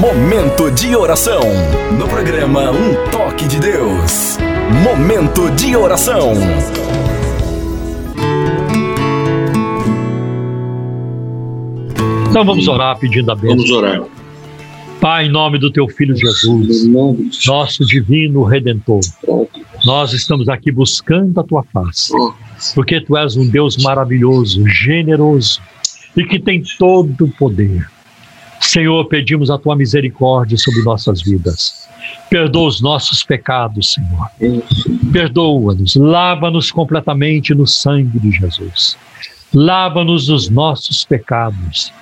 Momento 0.00 0.70
de 0.70 0.94
oração. 0.94 1.40
No 1.98 2.06
programa 2.06 2.70
Um 2.70 3.10
Toque 3.10 3.48
de 3.48 3.58
Deus. 3.58 4.38
Momento 4.84 5.50
de 5.50 5.74
oração. 5.74 6.34
Então 12.30 12.44
vamos 12.44 12.68
orar 12.68 12.96
pedindo 13.00 13.32
a 13.32 13.34
bênção. 13.34 13.56
Vamos 13.56 13.70
orar. 13.72 14.17
Pai, 15.00 15.26
em 15.26 15.28
nome 15.28 15.58
do 15.58 15.70
teu 15.70 15.88
filho 15.88 16.16
Jesus, 16.16 16.86
nosso 17.46 17.86
divino 17.86 18.42
redentor, 18.42 19.00
nós 19.84 20.12
estamos 20.12 20.48
aqui 20.48 20.72
buscando 20.72 21.38
a 21.38 21.44
tua 21.44 21.62
face, 21.62 22.12
porque 22.74 23.00
tu 23.00 23.16
és 23.16 23.36
um 23.36 23.48
Deus 23.48 23.76
maravilhoso, 23.76 24.66
generoso 24.66 25.60
e 26.16 26.24
que 26.24 26.40
tem 26.40 26.62
todo 26.78 27.26
o 27.26 27.30
poder. 27.30 27.88
Senhor, 28.60 29.04
pedimos 29.04 29.50
a 29.50 29.58
tua 29.58 29.76
misericórdia 29.76 30.58
sobre 30.58 30.82
nossas 30.82 31.22
vidas. 31.22 31.88
Perdoa 32.28 32.66
os 32.66 32.80
nossos 32.80 33.22
pecados, 33.22 33.94
Senhor. 33.94 34.28
Perdoa-nos, 35.12 35.94
lava-nos 35.94 36.72
completamente 36.72 37.54
no 37.54 37.68
sangue 37.68 38.18
de 38.18 38.32
Jesus. 38.32 38.98
Lava-nos 39.54 40.26
dos 40.26 40.48
nossos 40.48 41.04
pecados, 41.04 41.92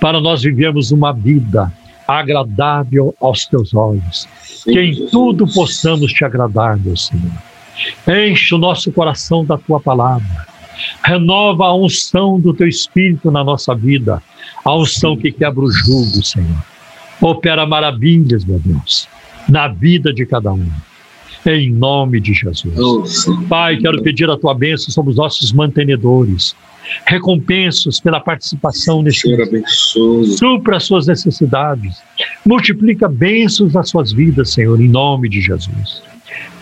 para 0.00 0.20
nós 0.20 0.42
vivermos 0.42 0.92
uma 0.92 1.12
vida 1.12 1.72
agradável 2.06 3.14
aos 3.20 3.46
teus 3.46 3.74
olhos. 3.74 4.28
Que 4.64 4.80
em 4.80 5.06
tudo 5.08 5.46
possamos 5.46 6.12
te 6.12 6.24
agradar, 6.24 6.78
meu 6.78 6.96
Senhor. 6.96 7.32
Enche 8.08 8.54
o 8.54 8.58
nosso 8.58 8.92
coração 8.92 9.44
da 9.44 9.58
tua 9.58 9.80
palavra. 9.80 10.46
Renova 11.02 11.66
a 11.66 11.74
unção 11.74 12.40
do 12.40 12.52
teu 12.52 12.66
espírito 12.66 13.30
na 13.30 13.44
nossa 13.44 13.74
vida, 13.74 14.22
a 14.64 14.76
unção 14.76 15.16
que 15.16 15.30
quebra 15.30 15.64
o 15.64 15.70
jugo, 15.70 16.22
Senhor. 16.22 16.64
Opera 17.20 17.66
maravilhas, 17.66 18.44
meu 18.44 18.58
Deus, 18.58 19.08
na 19.48 19.68
vida 19.68 20.12
de 20.12 20.26
cada 20.26 20.52
um. 20.52 20.68
Em 21.46 21.70
nome 21.70 22.20
de 22.20 22.32
Jesus. 22.32 23.26
Pai, 23.48 23.76
quero 23.76 24.02
pedir 24.02 24.30
a 24.30 24.36
tua 24.36 24.54
bênção 24.54 24.90
sobre 24.90 25.10
os 25.10 25.16
nossos 25.16 25.52
mantenedores. 25.52 26.56
Recompensos 27.06 28.00
pela 28.00 28.20
participação 28.20 29.02
neste 29.02 29.22
Senhor 29.22 29.42
abençoe. 29.42 30.26
supra 30.36 30.76
as 30.76 30.84
suas 30.84 31.06
necessidades, 31.06 32.02
multiplica 32.44 33.08
bênçãos 33.08 33.72
nas 33.72 33.88
suas 33.88 34.12
vidas, 34.12 34.52
Senhor, 34.52 34.80
em 34.80 34.88
nome 34.88 35.28
de 35.28 35.40
Jesus. 35.40 36.02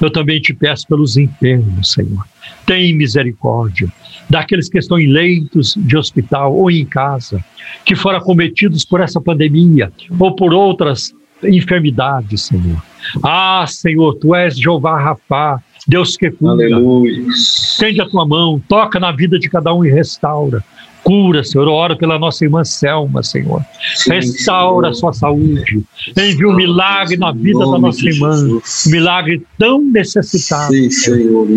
Eu 0.00 0.10
também 0.10 0.40
te 0.40 0.52
peço 0.52 0.86
pelos 0.86 1.16
enfermos, 1.16 1.92
Senhor. 1.92 2.26
Tem 2.66 2.94
misericórdia 2.94 3.88
daqueles 4.28 4.68
que 4.68 4.78
estão 4.78 4.98
em 4.98 5.06
leitos 5.06 5.74
de 5.76 5.96
hospital 5.96 6.54
ou 6.54 6.70
em 6.70 6.84
casa, 6.84 7.42
que 7.84 7.94
foram 7.94 8.18
acometidos 8.18 8.84
por 8.84 9.00
essa 9.00 9.20
pandemia 9.20 9.92
ou 10.18 10.34
por 10.34 10.52
outras 10.52 11.14
enfermidades, 11.42 12.42
Senhor. 12.42 12.82
Ah, 13.22 13.64
Senhor, 13.66 14.14
tu 14.14 14.34
és 14.34 14.56
Jeová 14.56 15.00
Rafá, 15.00 15.60
Deus 15.86 16.16
que 16.16 16.30
cura. 16.30 16.52
Aleluia. 16.52 17.26
Estende 17.28 18.00
a 18.00 18.08
tua 18.08 18.26
mão, 18.26 18.60
toca 18.68 19.00
na 19.00 19.12
vida 19.12 19.38
de 19.38 19.48
cada 19.48 19.74
um 19.74 19.84
e 19.84 19.90
restaura. 19.90 20.62
Cura, 21.02 21.42
Senhor. 21.42 21.66
Eu 21.66 21.72
oro 21.72 21.96
pela 21.96 22.16
nossa 22.18 22.44
irmã 22.44 22.64
Selma, 22.64 23.24
Senhor. 23.24 23.64
Restaura 24.08 24.90
a 24.90 24.94
sua 24.94 25.12
saúde. 25.12 25.82
Envia 26.16 26.48
um 26.48 26.54
milagre 26.54 27.16
na 27.16 27.32
vida 27.32 27.58
da 27.58 27.78
nossa 27.78 28.06
irmã. 28.06 28.36
Um 28.38 28.60
milagre 28.86 29.42
tão 29.58 29.82
necessitado. 29.82 30.72
Sim, 30.72 30.90
Senhor. 30.90 31.48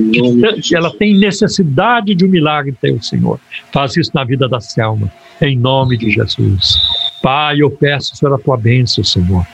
Ela 0.73 0.91
tem 0.97 1.15
necessidade 1.17 2.15
de 2.15 2.25
um 2.25 2.27
milagre 2.27 2.73
teu, 2.81 2.99
Senhor. 3.01 3.39
Faz 3.71 3.95
isso 3.95 4.11
na 4.15 4.23
vida 4.23 4.49
da 4.49 4.59
Selma, 4.59 5.11
em 5.39 5.55
nome 5.55 5.95
de 5.97 6.09
Jesus. 6.09 6.75
Pai, 7.21 7.61
eu 7.61 7.69
peço, 7.69 8.15
Senhor, 8.15 8.33
a 8.33 8.39
tua 8.39 8.57
bênção, 8.57 9.03
Senhor. 9.03 9.45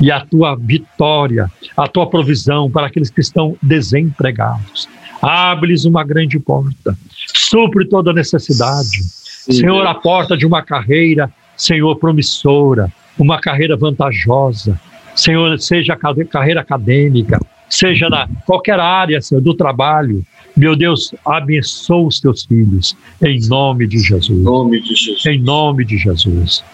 E 0.00 0.10
a 0.10 0.20
tua 0.20 0.56
vitória, 0.56 1.50
a 1.76 1.86
tua 1.86 2.08
provisão 2.08 2.70
para 2.70 2.86
aqueles 2.88 3.10
que 3.10 3.20
estão 3.20 3.56
desempregados. 3.62 4.88
Abre-lhes 5.22 5.84
uma 5.84 6.04
grande 6.04 6.38
porta. 6.38 6.96
Supre 7.34 7.86
toda 7.86 8.12
necessidade. 8.12 9.02
Senhor, 9.02 9.86
a 9.86 9.94
porta 9.94 10.36
de 10.36 10.46
uma 10.46 10.62
carreira, 10.62 11.32
Senhor, 11.56 11.96
promissora, 11.96 12.92
uma 13.18 13.40
carreira 13.40 13.76
vantajosa. 13.76 14.78
Senhor, 15.14 15.58
seja 15.60 15.96
carreira 15.96 16.60
acadêmica, 16.60 17.38
seja 17.68 18.08
na 18.10 18.28
qualquer 18.44 18.80
área, 18.80 19.20
Senhor, 19.22 19.40
do 19.40 19.54
trabalho. 19.54 20.24
Meu 20.56 20.76
Deus, 20.76 21.14
abençoa 21.24 22.06
os 22.06 22.20
teus 22.20 22.44
filhos, 22.44 22.96
em 23.22 23.40
nome 23.48 23.86
de 23.86 23.96
Em 23.96 24.00
Jesus. 24.00 24.42
nome 24.42 24.80
de 24.80 24.94
Jesus. 24.94 25.26
Em 25.26 25.40
nome 25.40 25.84
de 25.84 25.96
Jesus. 25.98 26.64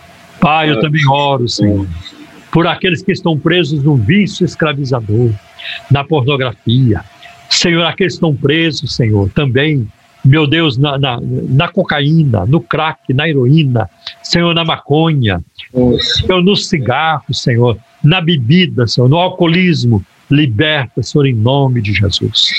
Pai, 0.40 0.70
eu 0.70 0.80
também 0.80 1.06
oro, 1.08 1.48
Senhor, 1.48 1.86
por 2.50 2.66
aqueles 2.66 3.02
que 3.02 3.12
estão 3.12 3.38
presos 3.38 3.82
no 3.82 3.96
vício 3.96 4.44
escravizador, 4.44 5.30
na 5.90 6.04
pornografia. 6.04 7.02
Senhor, 7.48 7.84
aqueles 7.84 8.14
que 8.14 8.16
estão 8.16 8.34
presos, 8.34 8.94
Senhor, 8.94 9.28
também, 9.30 9.86
meu 10.24 10.46
Deus, 10.46 10.76
na, 10.76 10.98
na, 10.98 11.18
na 11.20 11.68
cocaína, 11.68 12.46
no 12.46 12.60
crack, 12.60 13.12
na 13.12 13.28
heroína, 13.28 13.88
Senhor, 14.22 14.54
na 14.54 14.64
maconha, 14.64 15.42
Senhor, 15.72 16.42
no 16.42 16.56
cigarro, 16.56 17.32
Senhor, 17.32 17.76
na 18.02 18.20
bebida, 18.20 18.86
Senhor, 18.86 19.08
no 19.08 19.16
alcoolismo. 19.16 20.04
Liberta, 20.30 21.02
Senhor, 21.02 21.26
em 21.26 21.34
nome 21.34 21.82
de 21.82 21.92
Jesus. 21.92 22.52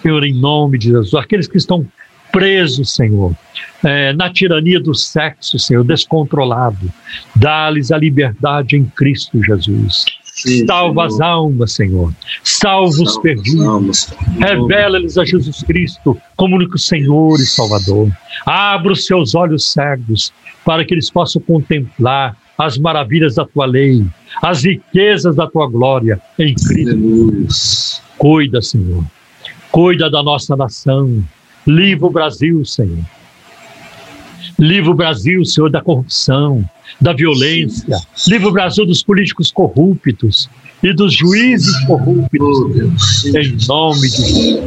Senhor. 0.00 0.22
Em 0.22 0.32
nome 0.32 0.78
de 0.78 0.90
Jesus. 0.90 1.14
Aqueles 1.14 1.48
que 1.48 1.58
estão 1.58 1.84
presos, 2.32 2.94
Senhor, 2.94 3.34
eh, 3.84 4.12
na 4.12 4.32
tirania 4.32 4.80
do 4.80 4.94
sexo, 4.94 5.58
Senhor, 5.58 5.84
descontrolado. 5.84 6.92
Dá-lhes 7.36 7.90
a 7.90 7.98
liberdade 7.98 8.76
em 8.76 8.84
Cristo 8.84 9.42
Jesus. 9.42 10.04
Sim, 10.22 10.66
Salva 10.66 11.06
as 11.06 11.14
Senhor. 11.14 11.24
almas, 11.26 11.72
Senhor. 11.72 12.14
Salva 12.44 12.88
os 12.88 12.96
Salva 12.96 13.10
as 13.10 13.18
perdidos. 13.18 14.06
Revela-lhes 14.38 15.18
a 15.18 15.24
Jesus 15.24 15.62
Cristo 15.64 16.16
como 16.36 16.56
único 16.56 16.78
Senhor 16.78 17.34
e 17.40 17.46
Salvador. 17.46 18.10
Abra 18.46 18.92
os 18.92 19.04
seus 19.04 19.34
olhos 19.34 19.72
cegos 19.72 20.32
para 20.64 20.84
que 20.84 20.94
eles 20.94 21.10
possam 21.10 21.42
contemplar 21.42 22.36
as 22.56 22.78
maravilhas 22.78 23.34
da 23.36 23.44
tua 23.44 23.66
lei, 23.66 24.04
as 24.42 24.64
riquezas 24.64 25.34
da 25.34 25.46
tua 25.48 25.68
glória 25.68 26.20
em 26.38 26.54
Cristo. 26.54 26.90
Aleluia. 26.90 27.48
Cuida, 28.16 28.62
Senhor. 28.62 29.04
Cuida 29.70 30.10
da 30.10 30.22
nossa 30.22 30.56
nação. 30.56 31.24
Livra 31.66 32.06
o 32.06 32.10
Brasil, 32.10 32.64
Senhor. 32.64 33.04
Livra 34.58 34.90
o 34.90 34.94
Brasil, 34.94 35.44
Senhor, 35.44 35.70
da 35.70 35.80
corrupção, 35.80 36.68
da 37.00 37.12
violência. 37.12 37.98
Livra 38.26 38.48
o 38.48 38.52
Brasil 38.52 38.84
dos 38.84 39.02
políticos 39.02 39.50
corruptos 39.50 40.50
e 40.82 40.92
dos 40.92 41.14
juízes 41.14 41.78
corruptos. 41.86 43.20
Sim. 43.22 43.38
Em 43.38 43.56
nome 43.68 44.08
de 44.08 44.16
Jesus. 44.16 44.62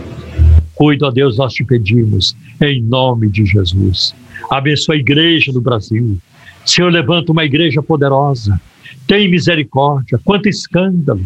Cuida, 0.75 1.07
ó 1.07 1.11
Deus, 1.11 1.37
nós 1.37 1.53
te 1.53 1.63
pedimos, 1.63 2.35
em 2.61 2.81
nome 2.81 3.29
de 3.29 3.45
Jesus. 3.45 4.15
Abençoa 4.49 4.95
a 4.95 4.97
igreja 4.97 5.51
do 5.51 5.61
Brasil. 5.61 6.17
Senhor, 6.65 6.91
levanta 6.91 7.31
uma 7.31 7.43
igreja 7.43 7.81
poderosa. 7.83 8.59
Tem 9.05 9.29
misericórdia. 9.29 10.19
Quanto 10.23 10.47
escândalo, 10.47 11.23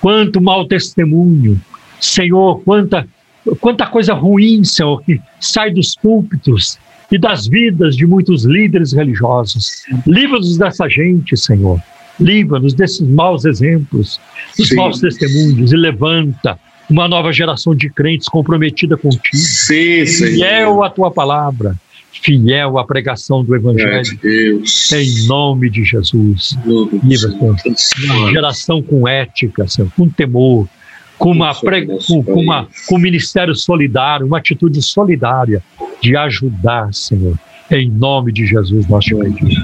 quanto 0.00 0.40
mau 0.40 0.66
testemunho. 0.66 1.60
Senhor, 2.00 2.60
quanta, 2.62 3.06
quanta 3.60 3.86
coisa 3.86 4.14
ruim, 4.14 4.64
Senhor, 4.64 5.02
que 5.02 5.20
sai 5.40 5.70
dos 5.70 5.94
púlpitos 5.94 6.78
e 7.10 7.18
das 7.18 7.46
vidas 7.46 7.96
de 7.96 8.06
muitos 8.06 8.44
líderes 8.44 8.92
religiosos. 8.92 9.82
Livra-nos 10.06 10.56
dessa 10.56 10.88
gente, 10.88 11.36
Senhor. 11.36 11.80
Livra-nos 12.18 12.74
desses 12.74 13.00
maus 13.00 13.44
exemplos, 13.44 14.20
dos 14.56 14.68
Sim. 14.68 14.76
maus 14.76 15.00
testemunhos 15.00 15.72
e 15.72 15.76
levanta 15.76 16.58
uma 16.88 17.08
nova 17.08 17.32
geração 17.32 17.74
de 17.74 17.88
crentes 17.90 18.28
comprometida 18.28 18.96
contigo, 18.96 19.36
Sim, 19.36 20.04
Senhor. 20.06 20.32
fiel 20.34 20.82
à 20.82 20.90
tua 20.90 21.10
palavra, 21.10 21.74
fiel 22.12 22.78
à 22.78 22.84
pregação 22.84 23.42
do 23.44 23.54
Evangelho, 23.54 24.02
de 24.02 24.16
Deus. 24.16 24.92
em 24.92 25.26
nome 25.26 25.70
de 25.70 25.84
Jesus. 25.84 26.56
Em 26.64 26.68
nome 26.68 26.98
de 26.98 27.08
Livra, 27.08 27.30
Jesus. 27.30 27.62
Senhor. 27.76 28.16
Uma 28.16 28.30
geração 28.30 28.82
com 28.82 29.08
ética, 29.08 29.66
Senhor, 29.66 29.90
com 29.96 30.08
temor, 30.08 30.68
com, 31.22 31.30
uma 31.30 31.54
pre... 31.54 31.86
com, 31.86 32.22
com, 32.24 32.40
uma, 32.40 32.66
com 32.88 32.96
um 32.96 32.98
ministério 32.98 33.54
solidário, 33.54 34.26
uma 34.26 34.38
atitude 34.38 34.82
solidária 34.82 35.62
de 36.00 36.16
ajudar, 36.16 36.92
Senhor. 36.92 37.38
Em 37.70 37.88
nome 37.88 38.32
de 38.32 38.44
Jesus 38.44 38.88
nós 38.88 39.04
te 39.04 39.14
pedimos. 39.14 39.54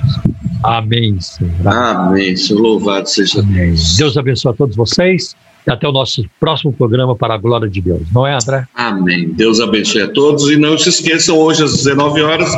Amém, 0.63 1.21
Senhor. 1.21 1.67
Amém. 1.67 2.37
Senhor, 2.37 2.61
louvado 2.61 3.09
seja 3.09 3.41
Amém. 3.41 3.71
Deus. 3.71 3.97
Deus 3.97 4.17
abençoe 4.17 4.53
a 4.53 4.55
todos 4.55 4.77
vocês. 4.77 5.35
e 5.67 5.71
até 5.71 5.87
o 5.89 5.93
nosso 5.93 6.25
próximo 6.39 6.73
programa 6.73 7.17
para 7.17 7.35
a 7.35 7.39
glória 7.39 7.69
de 7.69 7.81
Deus. 7.81 8.03
Não 8.15 8.25
é, 8.25 8.35
André? 8.35 8.65
Amém. 8.75 9.29
Deus 9.31 9.59
abençoe 9.59 10.03
a 10.03 10.09
todos 10.09 10.49
e 10.51 10.57
não 10.57 10.79
se 10.79 10.89
esqueçam, 10.89 11.37
hoje 11.37 11.65
às 11.65 11.77
19 11.77 12.23
horas, 12.23 12.55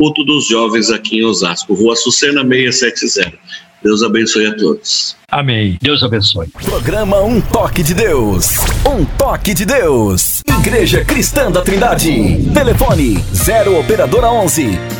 culto 0.00 0.24
dos 0.24 0.48
jovens 0.48 0.88
aqui 0.90 1.18
em 1.18 1.24
Osasco, 1.26 1.74
Rua 1.74 1.94
Sucena 1.94 2.42
670. 2.42 3.36
Deus 3.82 4.02
abençoe 4.02 4.46
a 4.46 4.56
todos. 4.56 5.14
Amém. 5.30 5.76
Deus 5.80 6.02
abençoe. 6.02 6.48
Programa 6.48 7.20
Um 7.22 7.38
Toque 7.38 7.82
de 7.82 7.92
Deus. 7.92 8.56
Um 8.86 9.04
Toque 9.04 9.52
de 9.52 9.66
Deus. 9.66 10.40
Igreja 10.48 11.04
Cristã 11.04 11.50
da 11.50 11.60
Trindade. 11.60 12.50
Telefone 12.54 13.22
0 13.34 13.78
Operadora 13.78 14.30
11 14.30 14.99